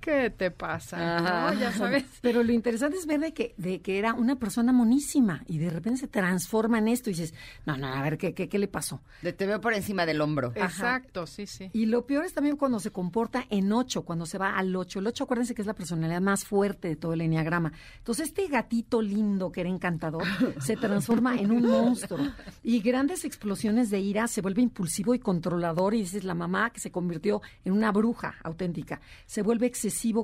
¿qué 0.01 0.29
te 0.31 0.51
pasa? 0.51 0.97
¿No? 1.21 1.59
Ya 1.59 1.71
sabes. 1.71 2.03
Pero 2.21 2.43
lo 2.43 2.51
interesante 2.51 2.97
es 2.97 3.05
ver 3.05 3.19
de 3.19 3.33
que, 3.33 3.53
de 3.57 3.81
que 3.81 3.99
era 3.99 4.13
una 4.13 4.37
persona 4.37 4.73
monísima 4.73 5.43
y 5.47 5.59
de 5.59 5.69
repente 5.69 6.01
se 6.01 6.07
transforma 6.07 6.79
en 6.79 6.87
esto 6.87 7.09
y 7.09 7.13
dices, 7.13 7.33
no, 7.65 7.77
no, 7.77 7.87
a 7.87 8.01
ver, 8.01 8.17
¿qué, 8.17 8.33
qué, 8.33 8.49
qué 8.49 8.59
le 8.59 8.67
pasó? 8.67 9.01
De 9.21 9.31
te 9.31 9.45
veo 9.45 9.61
por 9.61 9.73
encima 9.73 10.05
del 10.05 10.19
hombro. 10.21 10.51
Exacto, 10.55 11.27
sí, 11.27 11.45
sí. 11.45 11.69
Y 11.73 11.85
lo 11.85 12.05
peor 12.05 12.25
es 12.25 12.33
también 12.33 12.57
cuando 12.57 12.79
se 12.79 12.91
comporta 12.91 13.45
en 13.49 13.71
ocho, 13.71 14.03
cuando 14.03 14.25
se 14.25 14.37
va 14.37 14.57
al 14.57 14.75
ocho. 14.75 14.99
El 14.99 15.07
ocho, 15.07 15.23
acuérdense 15.23 15.53
que 15.53 15.61
es 15.61 15.67
la 15.67 15.75
personalidad 15.75 16.21
más 16.21 16.43
fuerte 16.43 16.87
de 16.87 16.95
todo 16.95 17.13
el 17.13 17.21
enneagrama. 17.21 17.71
Entonces, 17.97 18.29
este 18.29 18.47
gatito 18.47 19.01
lindo 19.01 19.51
que 19.51 19.61
era 19.61 19.69
encantador 19.69 20.23
se 20.59 20.75
transforma 20.75 21.35
en 21.35 21.51
un 21.51 21.69
monstruo. 21.69 22.19
Y 22.63 22.81
grandes 22.81 23.23
explosiones 23.25 23.89
de 23.89 23.99
ira 23.99 24.27
se 24.27 24.41
vuelve 24.41 24.61
impulsivo 24.61 25.13
y 25.13 25.19
controlador. 25.19 25.93
Y 25.93 25.99
dices, 25.99 26.23
la 26.23 26.33
mamá 26.33 26.71
que 26.71 26.79
se 26.79 26.91
convirtió 26.91 27.41
en 27.63 27.73
una 27.73 27.91
bruja 27.91 28.35
auténtica. 28.43 28.99
Se 29.25 29.41
vuelve 29.41 29.67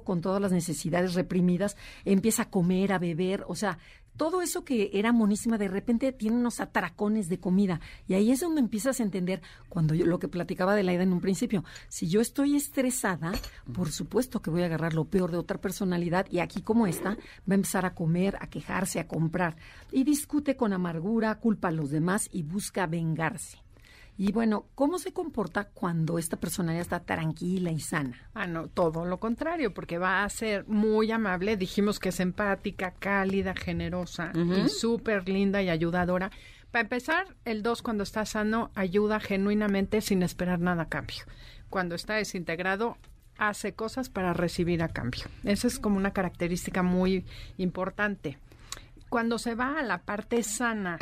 con 0.04 0.22
todas 0.22 0.42
las 0.42 0.52
necesidades 0.52 1.14
reprimidas. 1.14 1.78
Empieza 2.06 2.44
a 2.44 2.50
comer, 2.50 2.92
a 2.92 3.00
beber. 3.00 3.44
O 3.48 3.56
sea, 3.56 3.78
todo 4.18 4.42
eso 4.42 4.66
que 4.66 4.90
era 4.94 5.14
monísima 5.14 5.60
de 5.60 5.68
repente 5.68 6.12
tiene 6.12 6.38
unos 6.38 6.60
atracones 6.60 7.30
de 7.30 7.40
comida 7.40 7.80
y 8.08 8.16
ahí 8.16 8.32
es 8.32 8.40
donde 8.40 8.62
empiezas 8.62 9.00
a 9.00 9.04
entender 9.04 9.42
cuando 9.70 9.94
yo 9.94 10.08
lo 10.08 10.18
que 10.18 10.28
platicaba 10.28 10.76
de 10.76 10.84
la 10.84 10.94
en 10.94 11.14
un 11.14 11.22
principio, 11.22 11.64
si 11.88 12.08
yo 12.08 12.20
estoy 12.20 12.56
estresada, 12.56 13.32
por 13.72 13.92
supuesto 13.92 14.42
que 14.42 14.50
voy 14.50 14.64
a 14.64 14.66
agarrar 14.66 14.96
lo 14.96 15.06
peor 15.06 15.30
de 15.30 15.38
otra 15.38 15.62
personalidad 15.62 16.26
y 16.32 16.40
aquí 16.40 16.64
como 16.64 16.88
esta 16.88 17.12
va 17.12 17.52
a 17.52 17.54
empezar 17.54 17.86
a 17.86 17.94
comer, 17.94 18.38
a 18.42 18.48
quejarse, 18.48 19.00
a 19.00 19.08
comprar 19.08 19.56
y 19.92 20.04
discute 20.04 20.56
con 20.56 20.74
amargura, 20.74 21.36
culpa 21.36 21.68
a 21.68 21.72
los 21.72 21.92
demás 21.92 22.28
y 22.32 22.42
busca 22.42 22.88
vengarse. 22.88 23.67
Y 24.18 24.32
bueno, 24.32 24.66
¿cómo 24.74 24.98
se 24.98 25.14
comporta 25.14 25.66
cuando 25.66 26.18
esta 26.18 26.38
personalidad 26.38 26.82
está 26.82 27.02
tranquila 27.02 27.72
y 27.72 27.80
sana? 27.80 28.30
Ah, 28.34 28.48
no, 28.48 28.68
todo 28.68 29.06
lo 29.06 29.20
contrario, 29.20 29.74
porque 29.74 30.00
va 30.00 30.24
a 30.24 30.30
ser 30.30 30.68
muy 30.68 31.12
amable. 31.12 31.56
Dijimos 31.56 32.00
que 32.00 32.10
es 32.10 32.20
empática, 32.20 32.96
cálida, 32.98 33.54
generosa 33.54 34.32
y 34.34 34.70
súper 34.70 35.30
linda 35.30 35.62
y 35.62 35.70
ayudadora. 35.70 36.32
Para 36.72 36.82
empezar, 36.82 37.36
el 37.46 37.62
2 37.62 37.82
cuando 37.84 38.04
está 38.04 38.26
sano 38.26 38.72
ayuda 38.74 39.20
genuinamente 39.20 40.02
sin 40.02 40.24
esperar 40.24 40.60
nada 40.60 40.84
a 40.84 40.90
cambio. 40.90 41.24
Cuando 41.70 41.94
está 41.94 42.16
desintegrado 42.16 42.98
hace 43.38 43.74
cosas 43.74 44.10
para 44.10 44.34
recibir 44.34 44.82
a 44.82 44.90
cambio. 44.90 45.26
Esa 45.44 45.68
es 45.68 45.78
como 45.78 45.98
una 45.98 46.12
característica 46.12 46.82
muy 46.82 47.24
importante. 47.58 48.40
Cuando 49.10 49.38
se 49.38 49.54
va 49.54 49.80
a 49.80 49.84
la 49.84 50.00
parte 50.00 50.42
sana 50.44 50.98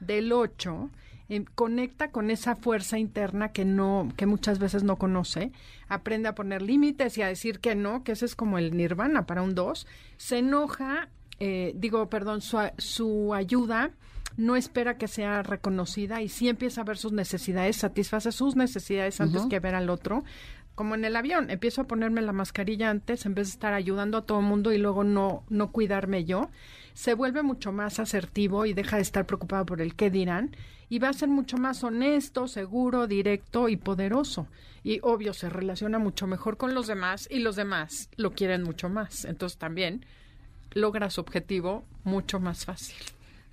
del 0.00 0.32
8, 0.32 0.90
em, 1.28 1.44
conecta 1.54 2.10
con 2.10 2.30
esa 2.30 2.56
fuerza 2.56 2.98
interna 2.98 3.52
que 3.52 3.64
no 3.64 4.08
que 4.16 4.26
muchas 4.26 4.58
veces 4.58 4.82
no 4.82 4.96
conoce, 4.96 5.52
aprende 5.88 6.28
a 6.28 6.34
poner 6.34 6.62
límites 6.62 7.18
y 7.18 7.22
a 7.22 7.28
decir 7.28 7.60
que 7.60 7.74
no, 7.74 8.04
que 8.04 8.12
ese 8.12 8.26
es 8.26 8.34
como 8.34 8.58
el 8.58 8.76
nirvana 8.76 9.26
para 9.26 9.42
un 9.42 9.54
2, 9.54 9.86
se 10.16 10.38
enoja, 10.38 11.08
eh, 11.40 11.72
digo, 11.76 12.08
perdón, 12.08 12.40
su, 12.40 12.58
su 12.78 13.34
ayuda 13.34 13.90
no 14.38 14.54
espera 14.54 14.96
que 14.96 15.08
sea 15.08 15.42
reconocida 15.42 16.22
y 16.22 16.28
sí 16.28 16.48
empieza 16.48 16.80
a 16.80 16.84
ver 16.84 16.96
sus 16.96 17.12
necesidades, 17.12 17.76
satisface 17.76 18.30
sus 18.32 18.54
necesidades 18.56 19.20
antes 19.20 19.42
que 19.46 19.60
ver 19.60 19.74
al 19.74 19.90
otro. 19.90 20.24
como 20.76 20.94
en 20.94 21.04
el 21.04 21.16
avión, 21.16 21.50
empiezo 21.50 21.80
a 21.80 21.88
ponerme 21.88 22.22
la 22.22 22.32
mascarilla 22.32 22.88
antes 22.88 23.26
en 23.26 23.34
vez 23.34 23.48
de 23.48 23.54
estar 23.54 23.74
ayudando 23.74 24.16
a 24.16 24.22
todo 24.22 24.38
el 24.38 24.46
mundo 24.46 24.72
y 24.72 24.78
luego 24.78 25.02
no, 25.02 25.42
no 25.48 25.72
cuidarme 25.72 26.24
yo, 26.24 26.50
se 26.98 27.14
vuelve 27.14 27.44
mucho 27.44 27.70
más 27.70 28.00
asertivo 28.00 28.66
y 28.66 28.72
deja 28.72 28.96
de 28.96 29.02
estar 29.02 29.24
preocupado 29.24 29.64
por 29.64 29.80
el 29.80 29.94
qué 29.94 30.10
dirán 30.10 30.56
y 30.88 30.98
va 30.98 31.10
a 31.10 31.12
ser 31.12 31.28
mucho 31.28 31.56
más 31.56 31.84
honesto, 31.84 32.48
seguro, 32.48 33.06
directo 33.06 33.68
y 33.68 33.76
poderoso. 33.76 34.48
Y 34.82 34.98
obvio, 35.04 35.32
se 35.32 35.48
relaciona 35.48 36.00
mucho 36.00 36.26
mejor 36.26 36.56
con 36.56 36.74
los 36.74 36.88
demás 36.88 37.28
y 37.30 37.38
los 37.38 37.54
demás 37.54 38.08
lo 38.16 38.32
quieren 38.32 38.64
mucho 38.64 38.88
más. 38.88 39.26
Entonces 39.26 39.58
también 39.58 40.04
logra 40.72 41.08
su 41.08 41.20
objetivo 41.20 41.84
mucho 42.02 42.40
más 42.40 42.64
fácil. 42.64 42.96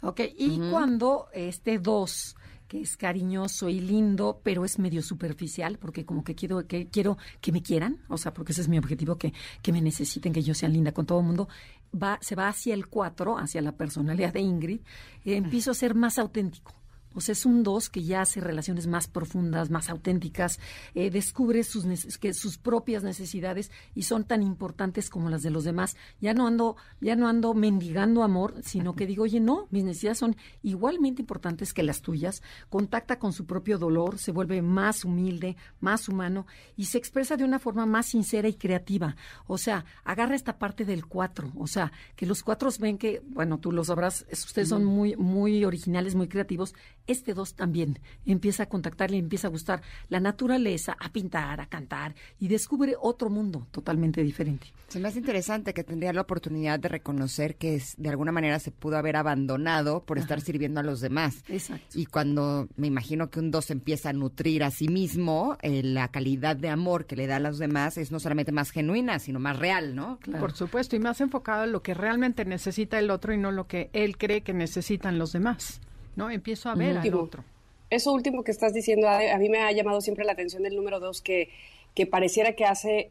Ok, 0.01 0.21
y 0.35 0.59
cuando 0.71 1.27
este 1.31 1.77
dos 1.77 2.35
que 2.67 2.81
es 2.81 2.97
cariñoso 2.97 3.69
y 3.69 3.79
lindo, 3.79 4.41
pero 4.43 4.65
es 4.65 4.79
medio 4.79 5.01
superficial, 5.01 5.77
porque 5.77 6.05
como 6.05 6.23
que 6.23 6.35
quiero 6.35 6.65
que 6.67 6.87
quiero 6.87 7.17
que 7.41 7.51
me 7.51 7.61
quieran, 7.61 7.99
o 8.07 8.17
sea, 8.17 8.33
porque 8.33 8.53
ese 8.53 8.61
es 8.61 8.67
mi 8.67 8.77
objetivo, 8.77 9.17
que, 9.17 9.33
que 9.61 9.71
me 9.71 9.81
necesiten, 9.81 10.33
que 10.33 10.41
yo 10.41 10.53
sea 10.53 10.69
linda 10.69 10.91
con 10.91 11.05
todo 11.05 11.19
el 11.19 11.25
mundo, 11.25 11.47
va, 11.95 12.17
se 12.21 12.35
va 12.35 12.47
hacia 12.47 12.73
el 12.73 12.87
cuatro, 12.87 13.37
hacia 13.37 13.61
la 13.61 13.71
personalidad 13.71 14.33
de 14.33 14.41
Ingrid, 14.41 14.81
empiezo 15.25 15.71
a 15.71 15.75
ser 15.75 15.95
más 15.95 16.19
auténtico. 16.19 16.73
O 17.15 17.21
sea, 17.21 17.33
es 17.33 17.45
un 17.45 17.63
dos 17.63 17.89
que 17.89 18.03
ya 18.03 18.21
hace 18.21 18.41
relaciones 18.41 18.85
más 18.87 19.07
profundas, 19.07 19.69
más 19.71 19.89
auténticas, 19.89 20.59
eh, 20.93 21.09
descubre 21.09 21.63
sus, 21.63 21.85
que 22.17 22.33
sus 22.33 22.57
propias 22.57 23.03
necesidades 23.03 23.71
y 23.95 24.03
son 24.03 24.25
tan 24.25 24.43
importantes 24.43 25.09
como 25.09 25.29
las 25.29 25.41
de 25.41 25.49
los 25.49 25.63
demás. 25.63 25.95
Ya 26.21 26.33
no 26.33 26.45
ando, 26.45 26.75
ya 27.01 27.15
no 27.15 27.27
ando 27.27 27.53
mendigando 27.53 28.21
amor, 28.23 28.55
sino 28.63 28.95
que 28.95 29.07
digo, 29.07 29.23
oye, 29.23 29.39
no, 29.39 29.67
mis 29.71 29.83
necesidades 29.83 30.17
son 30.19 30.35
igualmente 30.61 31.21
importantes 31.21 31.73
que 31.73 31.83
las 31.83 32.01
tuyas. 32.01 32.41
Contacta 32.69 33.17
con 33.17 33.33
su 33.33 33.45
propio 33.45 33.77
dolor, 33.77 34.19
se 34.19 34.31
vuelve 34.31 34.61
más 34.61 35.05
humilde, 35.05 35.55
más 35.79 36.09
humano 36.09 36.45
y 36.75 36.85
se 36.85 36.97
expresa 36.97 37.37
de 37.37 37.43
una 37.45 37.59
forma 37.59 37.85
más 37.85 38.07
sincera 38.07 38.47
y 38.47 38.53
creativa. 38.55 39.15
O 39.47 39.57
sea, 39.57 39.85
agarra 40.03 40.35
esta 40.35 40.57
parte 40.57 40.83
del 40.85 41.05
cuatro. 41.05 41.51
O 41.55 41.67
sea, 41.67 41.91
que 42.15 42.25
los 42.25 42.43
cuatros 42.43 42.79
ven 42.79 42.97
que, 42.97 43.21
bueno, 43.29 43.59
tú 43.59 43.71
lo 43.71 43.83
sabrás, 43.83 44.25
es- 44.29 44.45
ustedes 44.45 44.69
son 44.69 44.83
muy, 44.85 45.15
muy 45.15 45.63
originales, 45.65 46.15
muy 46.15 46.27
creativos. 46.27 46.73
Este 47.07 47.33
dos 47.33 47.53
también 47.55 47.99
empieza 48.25 48.63
a 48.63 48.65
contactarle, 48.69 49.17
empieza 49.17 49.47
a 49.47 49.51
gustar 49.51 49.81
la 50.09 50.19
naturaleza, 50.19 50.95
a 50.99 51.09
pintar, 51.11 51.61
a 51.61 51.67
cantar 51.67 52.15
y 52.39 52.47
descubre 52.47 52.95
otro 52.99 53.29
mundo 53.29 53.67
totalmente 53.71 54.23
diferente. 54.23 54.67
Se 54.87 54.99
me 54.99 55.07
hace 55.07 55.19
interesante 55.19 55.73
que 55.73 55.83
tendría 55.83 56.13
la 56.13 56.21
oportunidad 56.21 56.79
de 56.79 56.87
reconocer 56.89 57.55
que 57.55 57.75
es- 57.75 57.95
de 57.97 58.09
alguna 58.09 58.31
manera 58.31 58.59
se 58.59 58.71
pudo 58.71 58.97
haber 58.97 59.15
abandonado 59.15 60.03
por 60.03 60.17
estar 60.17 60.41
sirviendo 60.41 60.79
a 60.79 60.83
los 60.83 61.01
demás. 61.01 61.43
Exacto. 61.47 61.97
Y 61.99 62.05
cuando 62.05 62.67
me 62.77 62.87
imagino 62.87 63.29
que 63.29 63.39
un 63.39 63.51
dos 63.51 63.71
empieza 63.71 64.09
a 64.09 64.13
nutrir 64.13 64.63
a 64.63 64.71
sí 64.71 64.87
mismo, 64.87 65.57
eh, 65.61 65.81
la 65.83 66.07
calidad 66.09 66.55
de 66.55 66.69
amor 66.69 67.05
que 67.05 67.15
le 67.15 67.27
da 67.27 67.37
a 67.37 67.39
los 67.39 67.57
demás 67.57 67.97
es 67.97 68.11
no 68.11 68.19
solamente 68.19 68.51
más 68.51 68.71
genuina, 68.71 69.19
sino 69.19 69.39
más 69.39 69.57
real, 69.59 69.95
¿no? 69.95 70.19
Por 70.39 70.53
supuesto, 70.53 70.95
y 70.95 70.99
más 70.99 71.19
enfocado 71.21 71.63
en 71.65 71.71
lo 71.71 71.81
que 71.81 71.93
realmente 71.93 72.45
necesita 72.45 72.99
el 72.99 73.09
otro 73.09 73.33
y 73.33 73.37
no 73.37 73.51
lo 73.51 73.67
que 73.67 73.89
él 73.93 74.17
cree 74.17 74.41
que 74.41 74.53
necesitan 74.53 75.17
los 75.17 75.31
demás. 75.31 75.81
¿No? 76.15 76.29
Empiezo 76.29 76.69
a 76.69 76.75
ver 76.75 76.97
al 76.97 77.13
otro. 77.13 77.43
Eso 77.89 78.13
último 78.13 78.43
que 78.43 78.51
estás 78.51 78.73
diciendo, 78.73 79.07
Ade, 79.07 79.31
a 79.31 79.37
mí 79.37 79.49
me 79.49 79.59
ha 79.59 79.71
llamado 79.71 80.01
siempre 80.01 80.25
la 80.25 80.31
atención 80.31 80.65
el 80.65 80.75
número 80.75 80.99
dos, 80.99 81.21
que, 81.21 81.49
que 81.93 82.05
pareciera 82.05 82.53
que 82.53 82.65
hace 82.65 83.07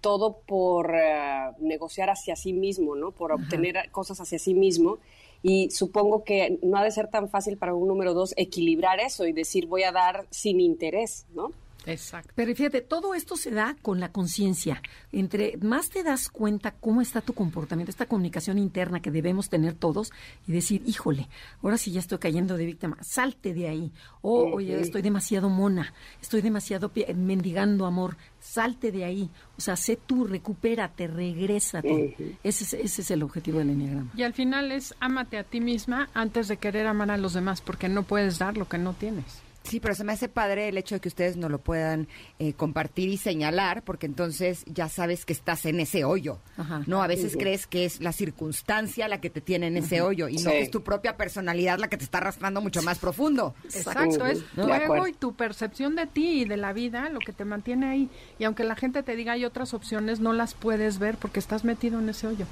todo 0.00 0.38
por 0.46 0.94
eh, 0.94 1.50
negociar 1.60 2.10
hacia 2.10 2.34
sí 2.34 2.52
mismo, 2.52 2.96
¿no? 2.96 3.10
Por 3.10 3.32
obtener 3.32 3.90
cosas 3.90 4.20
hacia 4.20 4.38
sí 4.38 4.54
mismo. 4.54 4.98
Y 5.42 5.70
supongo 5.70 6.24
que 6.24 6.58
no 6.62 6.78
ha 6.78 6.82
de 6.82 6.90
ser 6.90 7.08
tan 7.08 7.28
fácil 7.28 7.56
para 7.56 7.74
un 7.74 7.86
número 7.86 8.14
dos 8.14 8.32
equilibrar 8.36 9.00
eso 9.00 9.26
y 9.26 9.32
decir 9.32 9.66
voy 9.66 9.82
a 9.82 9.92
dar 9.92 10.26
sin 10.30 10.60
interés, 10.60 11.26
¿no? 11.34 11.52
Exacto. 11.86 12.32
Pero 12.34 12.54
fíjate, 12.54 12.80
todo 12.82 13.14
esto 13.14 13.36
se 13.36 13.50
da 13.50 13.76
con 13.80 14.00
la 14.00 14.12
conciencia. 14.12 14.82
Entre 15.12 15.56
más 15.62 15.88
te 15.88 16.02
das 16.02 16.28
cuenta 16.28 16.72
cómo 16.72 17.00
está 17.00 17.20
tu 17.20 17.32
comportamiento, 17.32 17.90
esta 17.90 18.06
comunicación 18.06 18.58
interna 18.58 19.00
que 19.00 19.10
debemos 19.10 19.48
tener 19.48 19.74
todos 19.74 20.12
y 20.46 20.52
decir, 20.52 20.82
híjole, 20.86 21.28
ahora 21.62 21.78
sí 21.78 21.92
ya 21.92 22.00
estoy 22.00 22.18
cayendo 22.18 22.56
de 22.56 22.66
víctima, 22.66 22.98
salte 23.02 23.54
de 23.54 23.68
ahí. 23.68 23.92
O, 24.20 24.50
oye, 24.54 24.74
Ujú. 24.74 24.82
estoy 24.82 25.02
demasiado 25.02 25.48
mona, 25.48 25.94
estoy 26.20 26.42
demasiado 26.42 26.90
mendigando 27.14 27.86
amor, 27.86 28.16
salte 28.40 28.92
de 28.92 29.04
ahí. 29.04 29.30
O 29.56 29.60
sea, 29.60 29.76
sé 29.76 29.96
tú, 29.96 30.26
recupérate, 30.26 31.06
regrésate. 31.06 32.36
Ese, 32.42 32.64
es, 32.64 32.72
ese 32.74 33.02
es 33.02 33.10
el 33.10 33.22
objetivo 33.22 33.58
del 33.58 33.70
enneagrama. 33.70 34.10
Y 34.16 34.22
al 34.22 34.34
final 34.34 34.72
es 34.72 34.94
ámate 35.00 35.38
a 35.38 35.44
ti 35.44 35.60
misma 35.60 36.08
antes 36.14 36.48
de 36.48 36.56
querer 36.56 36.86
amar 36.86 37.10
a 37.10 37.16
los 37.16 37.32
demás, 37.34 37.60
porque 37.60 37.88
no 37.88 38.02
puedes 38.02 38.38
dar 38.38 38.56
lo 38.56 38.68
que 38.68 38.78
no 38.78 38.92
tienes. 38.94 39.45
Sí, 39.66 39.80
pero 39.80 39.94
se 39.94 40.04
me 40.04 40.12
hace 40.12 40.28
padre 40.28 40.68
el 40.68 40.78
hecho 40.78 40.94
de 40.94 41.00
que 41.00 41.08
ustedes 41.08 41.36
no 41.36 41.48
lo 41.48 41.58
puedan 41.58 42.08
eh, 42.38 42.52
compartir 42.52 43.08
y 43.08 43.16
señalar, 43.16 43.82
porque 43.82 44.06
entonces 44.06 44.64
ya 44.66 44.88
sabes 44.88 45.24
que 45.24 45.32
estás 45.32 45.66
en 45.66 45.80
ese 45.80 46.04
hoyo. 46.04 46.38
Ajá. 46.56 46.82
No, 46.86 47.02
a 47.02 47.06
veces 47.06 47.36
crees 47.38 47.66
que 47.66 47.84
es 47.84 48.00
la 48.00 48.12
circunstancia 48.12 49.08
la 49.08 49.20
que 49.20 49.30
te 49.30 49.40
tiene 49.40 49.66
en 49.66 49.76
ese 49.76 50.00
hoyo 50.00 50.28
y 50.28 50.36
no 50.36 50.50
que 50.50 50.62
es 50.62 50.70
tu 50.70 50.82
propia 50.82 51.16
personalidad 51.16 51.78
la 51.78 51.88
que 51.88 51.96
te 51.96 52.04
está 52.04 52.18
arrastrando 52.18 52.60
mucho 52.60 52.82
más 52.82 52.98
profundo. 52.98 53.54
Exacto, 53.64 54.26
es 54.26 54.44
tu 54.54 54.72
ego 54.72 55.06
y 55.06 55.12
tu 55.12 55.34
percepción 55.34 55.96
de 55.96 56.06
ti 56.06 56.42
y 56.42 56.44
de 56.44 56.56
la 56.56 56.72
vida 56.72 57.08
lo 57.08 57.18
que 57.18 57.32
te 57.32 57.44
mantiene 57.44 57.86
ahí. 57.86 58.10
Y 58.38 58.44
aunque 58.44 58.64
la 58.64 58.76
gente 58.76 59.02
te 59.02 59.16
diga 59.16 59.32
hay 59.32 59.44
otras 59.44 59.74
opciones, 59.74 60.20
no 60.20 60.32
las 60.32 60.54
puedes 60.54 60.98
ver 60.98 61.16
porque 61.16 61.40
estás 61.40 61.64
metido 61.64 61.98
en 61.98 62.08
ese 62.08 62.26
hoyo. 62.26 62.46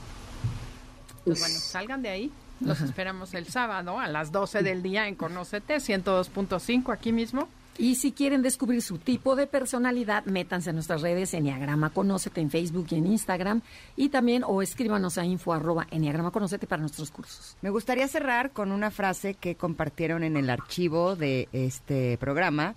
Pues 1.24 1.40
bueno, 1.40 1.54
salgan 1.54 2.02
de 2.02 2.08
ahí. 2.08 2.32
Los 2.60 2.80
esperamos 2.80 3.34
el 3.34 3.46
sábado 3.46 3.98
a 3.98 4.08
las 4.08 4.32
12 4.32 4.62
del 4.62 4.82
día 4.82 5.08
en 5.08 5.16
Conócete 5.16 5.76
102.5 5.76 6.92
aquí 6.92 7.12
mismo. 7.12 7.48
Y 7.76 7.96
si 7.96 8.12
quieren 8.12 8.42
descubrir 8.42 8.82
su 8.82 8.98
tipo 8.98 9.34
de 9.34 9.48
personalidad, 9.48 10.24
métanse 10.26 10.70
en 10.70 10.76
nuestras 10.76 11.02
redes 11.02 11.34
Enneagrama 11.34 11.90
Conócete 11.90 12.40
en 12.40 12.48
Facebook 12.48 12.86
y 12.90 12.94
en 12.94 13.06
Instagram. 13.06 13.62
Y 13.96 14.10
también 14.10 14.44
o 14.46 14.62
escríbanos 14.62 15.18
a 15.18 15.24
info 15.24 15.52
arroba 15.52 15.88
Enneagrama 15.90 16.30
Conócete 16.30 16.68
para 16.68 16.80
nuestros 16.80 17.10
cursos. 17.10 17.56
Me 17.62 17.70
gustaría 17.70 18.06
cerrar 18.06 18.52
con 18.52 18.70
una 18.70 18.92
frase 18.92 19.34
que 19.34 19.56
compartieron 19.56 20.22
en 20.22 20.36
el 20.36 20.50
archivo 20.50 21.16
de 21.16 21.48
este 21.52 22.16
programa, 22.18 22.76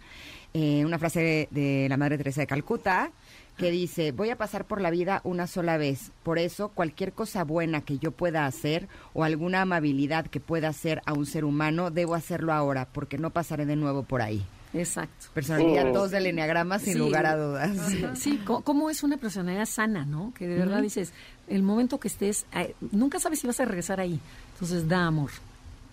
eh, 0.56 0.84
una 0.84 0.98
frase 0.98 1.20
de, 1.20 1.48
de 1.52 1.90
la 1.90 1.98
Madre 1.98 2.18
Teresa 2.18 2.42
de 2.42 2.48
Calcuta, 2.48 3.12
que 3.58 3.72
dice, 3.72 4.12
voy 4.12 4.30
a 4.30 4.38
pasar 4.38 4.66
por 4.66 4.80
la 4.82 4.92
vida 4.92 5.22
una 5.24 5.48
sola 5.48 5.78
vez, 5.78 6.12
por 6.24 6.38
eso 6.40 6.70
cualquier 6.70 7.12
cosa 7.14 7.44
buena 7.44 7.82
que 7.82 7.98
yo 7.98 8.12
pueda 8.12 8.46
hacer 8.46 8.88
o 9.14 9.24
alguna 9.24 9.62
amabilidad 9.64 10.28
que 10.28 10.40
pueda 10.40 10.70
hacer 10.70 11.02
a 11.06 11.14
un 11.14 11.26
ser 11.26 11.44
humano, 11.44 11.90
debo 11.90 12.14
hacerlo 12.16 12.54
ahora, 12.54 12.88
porque 12.92 13.18
no 13.18 13.32
pasaré 13.32 13.66
de 13.66 13.76
nuevo 13.76 14.04
por 14.04 14.22
ahí. 14.22 14.46
Exacto. 14.74 15.28
Personalidad 15.34 15.90
Oh. 15.90 15.94
2 15.94 16.12
del 16.12 16.28
Enneagrama, 16.28 16.78
sin 16.78 16.94
Sí. 16.94 17.00
lugar 17.00 17.26
a 17.26 17.36
dudas. 17.38 17.72
Sí, 18.16 18.40
cómo 18.46 18.90
es 18.90 19.02
una 19.02 19.18
personalidad 19.18 19.66
sana, 19.66 20.06
¿no? 20.06 20.34
Que 20.36 20.46
de 20.48 20.56
verdad 20.58 20.82
dices, 20.82 21.14
el 21.48 21.64
momento 21.64 22.00
que 22.00 22.10
estés, 22.10 22.46
eh, 22.54 22.76
nunca 22.92 23.20
sabes 23.20 23.40
si 23.40 23.48
vas 23.48 23.60
a 23.60 23.66
regresar 23.66 24.00
ahí. 24.00 24.20
Entonces 24.54 24.88
da 24.88 25.08
amor. 25.08 25.32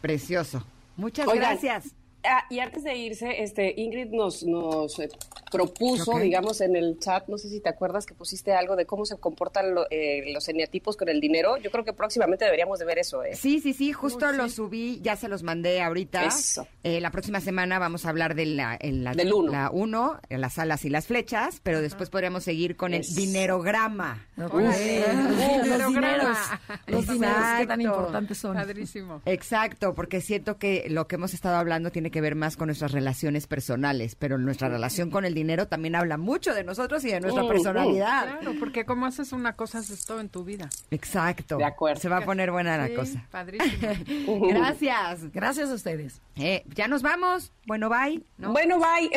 Precioso. 0.02 0.62
Muchas 0.96 1.26
Oigan, 1.28 1.50
gracias. 1.58 1.94
Ah, 2.24 2.44
y 2.50 2.58
antes 2.60 2.82
de 2.84 2.96
irse, 2.96 3.42
este 3.42 3.74
Ingrid 3.76 4.08
nos, 4.10 4.42
nos 4.44 4.98
eh, 4.98 5.08
propuso, 5.52 6.18
digamos, 6.18 6.60
en 6.60 6.74
el 6.76 6.98
chat, 6.98 7.28
no 7.28 7.38
sé 7.38 7.48
si 7.48 7.60
te 7.60 7.68
acuerdas 7.68 8.06
que 8.06 8.14
pusiste 8.14 8.52
algo 8.54 8.76
de 8.76 8.86
cómo 8.86 9.04
se 9.04 9.16
comportan 9.18 9.74
lo- 9.74 9.86
eh, 9.90 10.32
los 10.32 10.48
eneatipos 10.48 10.96
con 10.96 11.08
el 11.08 11.20
dinero. 11.20 11.56
Yo 11.58 11.70
creo 11.70 11.84
que 11.84 11.92
próximamente 11.92 12.44
deberíamos 12.44 12.78
de 12.78 12.84
ver 12.86 12.98
eso, 12.98 13.22
¿eh? 13.22 13.34
Sí, 13.36 13.60
sí, 13.60 13.72
sí, 13.74 13.92
justo 13.92 14.32
lo 14.32 14.48
subí, 14.48 15.00
ya 15.02 15.16
se 15.16 15.28
los 15.28 15.42
mandé 15.42 15.80
ahorita. 15.82 16.24
Eso. 16.24 16.66
Eh, 16.82 17.00
la 17.00 17.10
próxima 17.10 17.40
semana 17.40 17.78
vamos 17.78 18.06
a 18.06 18.08
hablar 18.10 18.34
de 18.34 18.46
la, 18.46 18.76
en 18.80 19.04
la, 19.04 19.12
Del 19.12 19.32
uno. 19.32 19.52
la 19.52 19.70
uno, 19.70 20.18
en 20.28 20.40
las 20.40 20.58
alas 20.58 20.84
y 20.84 20.90
las 20.90 21.06
flechas, 21.06 21.60
pero 21.62 21.80
después 21.82 22.10
podríamos 22.10 22.44
seguir 22.44 22.76
con 22.76 22.94
el 22.94 23.02
dinerograma. 23.04 24.26
Uf, 24.36 24.52
Eh, 24.76 25.04
los 25.06 25.38
dinero 25.38 25.88
dineros, 25.88 25.94
grama. 25.94 26.60
los 26.86 27.06
dineros, 27.06 27.36
qué 27.58 27.66
tan 27.66 27.80
Exacto. 27.80 27.82
importantes 27.82 28.38
son. 28.38 28.54
Padrísimo. 28.54 29.22
Exacto, 29.26 29.94
porque 29.94 30.20
siento 30.20 30.58
que 30.58 30.86
lo 30.88 31.06
que 31.06 31.16
hemos 31.16 31.34
estado 31.34 31.56
hablando 31.56 31.90
tiene 31.90 32.10
que 32.10 32.13
ver 32.20 32.34
más 32.34 32.56
con 32.56 32.66
nuestras 32.66 32.92
relaciones 32.92 33.46
personales, 33.46 34.14
pero 34.14 34.38
nuestra 34.38 34.68
relación 34.68 35.10
con 35.10 35.24
el 35.24 35.34
dinero 35.34 35.68
también 35.68 35.94
habla 35.94 36.16
mucho 36.16 36.54
de 36.54 36.64
nosotros 36.64 37.04
y 37.04 37.10
de 37.10 37.20
nuestra 37.20 37.42
mm. 37.44 37.48
personalidad. 37.48 38.38
Claro, 38.38 38.54
porque 38.58 38.84
como 38.84 39.06
haces 39.06 39.32
una 39.32 39.54
cosa, 39.54 39.78
haces 39.78 40.04
todo 40.06 40.20
en 40.20 40.28
tu 40.28 40.44
vida. 40.44 40.68
Exacto. 40.90 41.56
De 41.56 41.64
acuerdo. 41.64 42.00
Se 42.00 42.08
va 42.08 42.18
a 42.18 42.24
poner 42.24 42.50
buena 42.50 42.76
la 42.76 42.88
Sí, 42.88 42.94
cosa. 42.94 43.26
Padrísimo. 43.30 44.48
Gracias. 44.48 45.32
Gracias 45.32 45.70
a 45.70 45.74
ustedes. 45.74 46.20
Eh, 46.36 46.64
ya 46.74 46.88
nos 46.88 47.02
vamos. 47.02 47.52
Bueno, 47.66 47.88
bye. 47.88 48.22
¿no? 48.38 48.52
Bueno, 48.52 48.78
bye. 48.78 49.10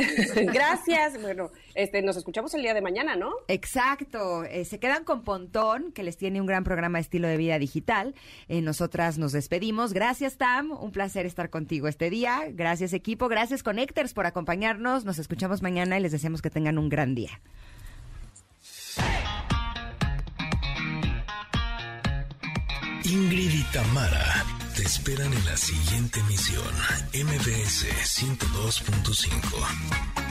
Gracias. 0.53 1.21
Bueno, 1.21 1.51
este, 1.77 2.01
nos 2.01 2.17
escuchamos 2.17 2.53
el 2.55 2.63
día 2.63 2.73
de 2.73 2.81
mañana, 2.81 3.15
¿no? 3.15 3.31
Exacto, 3.47 4.43
Eh, 4.43 4.65
se 4.65 4.79
quedan 4.79 5.03
con 5.03 5.23
Pontón, 5.23 5.91
que 5.91 6.03
les 6.03 6.17
tiene 6.17 6.41
un 6.41 6.47
gran 6.47 6.63
programa 6.63 6.97
de 6.97 7.03
estilo 7.03 7.27
de 7.27 7.37
vida 7.37 7.59
digital. 7.59 8.15
Eh, 8.47 8.61
nosotras 8.61 9.19
nos 9.19 9.31
despedimos. 9.31 9.93
Gracias, 9.93 10.37
Tam, 10.37 10.71
un 10.71 10.91
placer 10.91 11.27
estar 11.27 11.51
contigo 11.51 11.87
este 11.87 12.09
día. 12.09 12.45
Gracias, 12.51 12.93
equipo. 12.93 13.27
Gracias, 13.27 13.61
Connectors, 13.61 14.13
por 14.13 14.25
acompañarnos. 14.25 15.05
Nos 15.05 15.19
escuchamos 15.19 15.61
mañana 15.61 15.99
y 15.99 16.01
les 16.01 16.11
deseamos 16.11 16.41
que 16.41 16.49
tengan 16.49 16.79
un 16.79 16.89
gran 16.89 17.13
día. 17.13 17.39
Ingrid 23.03 23.53
y 23.53 23.63
Tamara 23.71 24.43
te 24.75 24.81
esperan 24.81 25.31
en 25.31 25.45
la 25.45 25.55
siguiente 25.55 26.19
emisión, 26.21 26.73
MBS 27.13 27.85
102.5. 28.03 30.26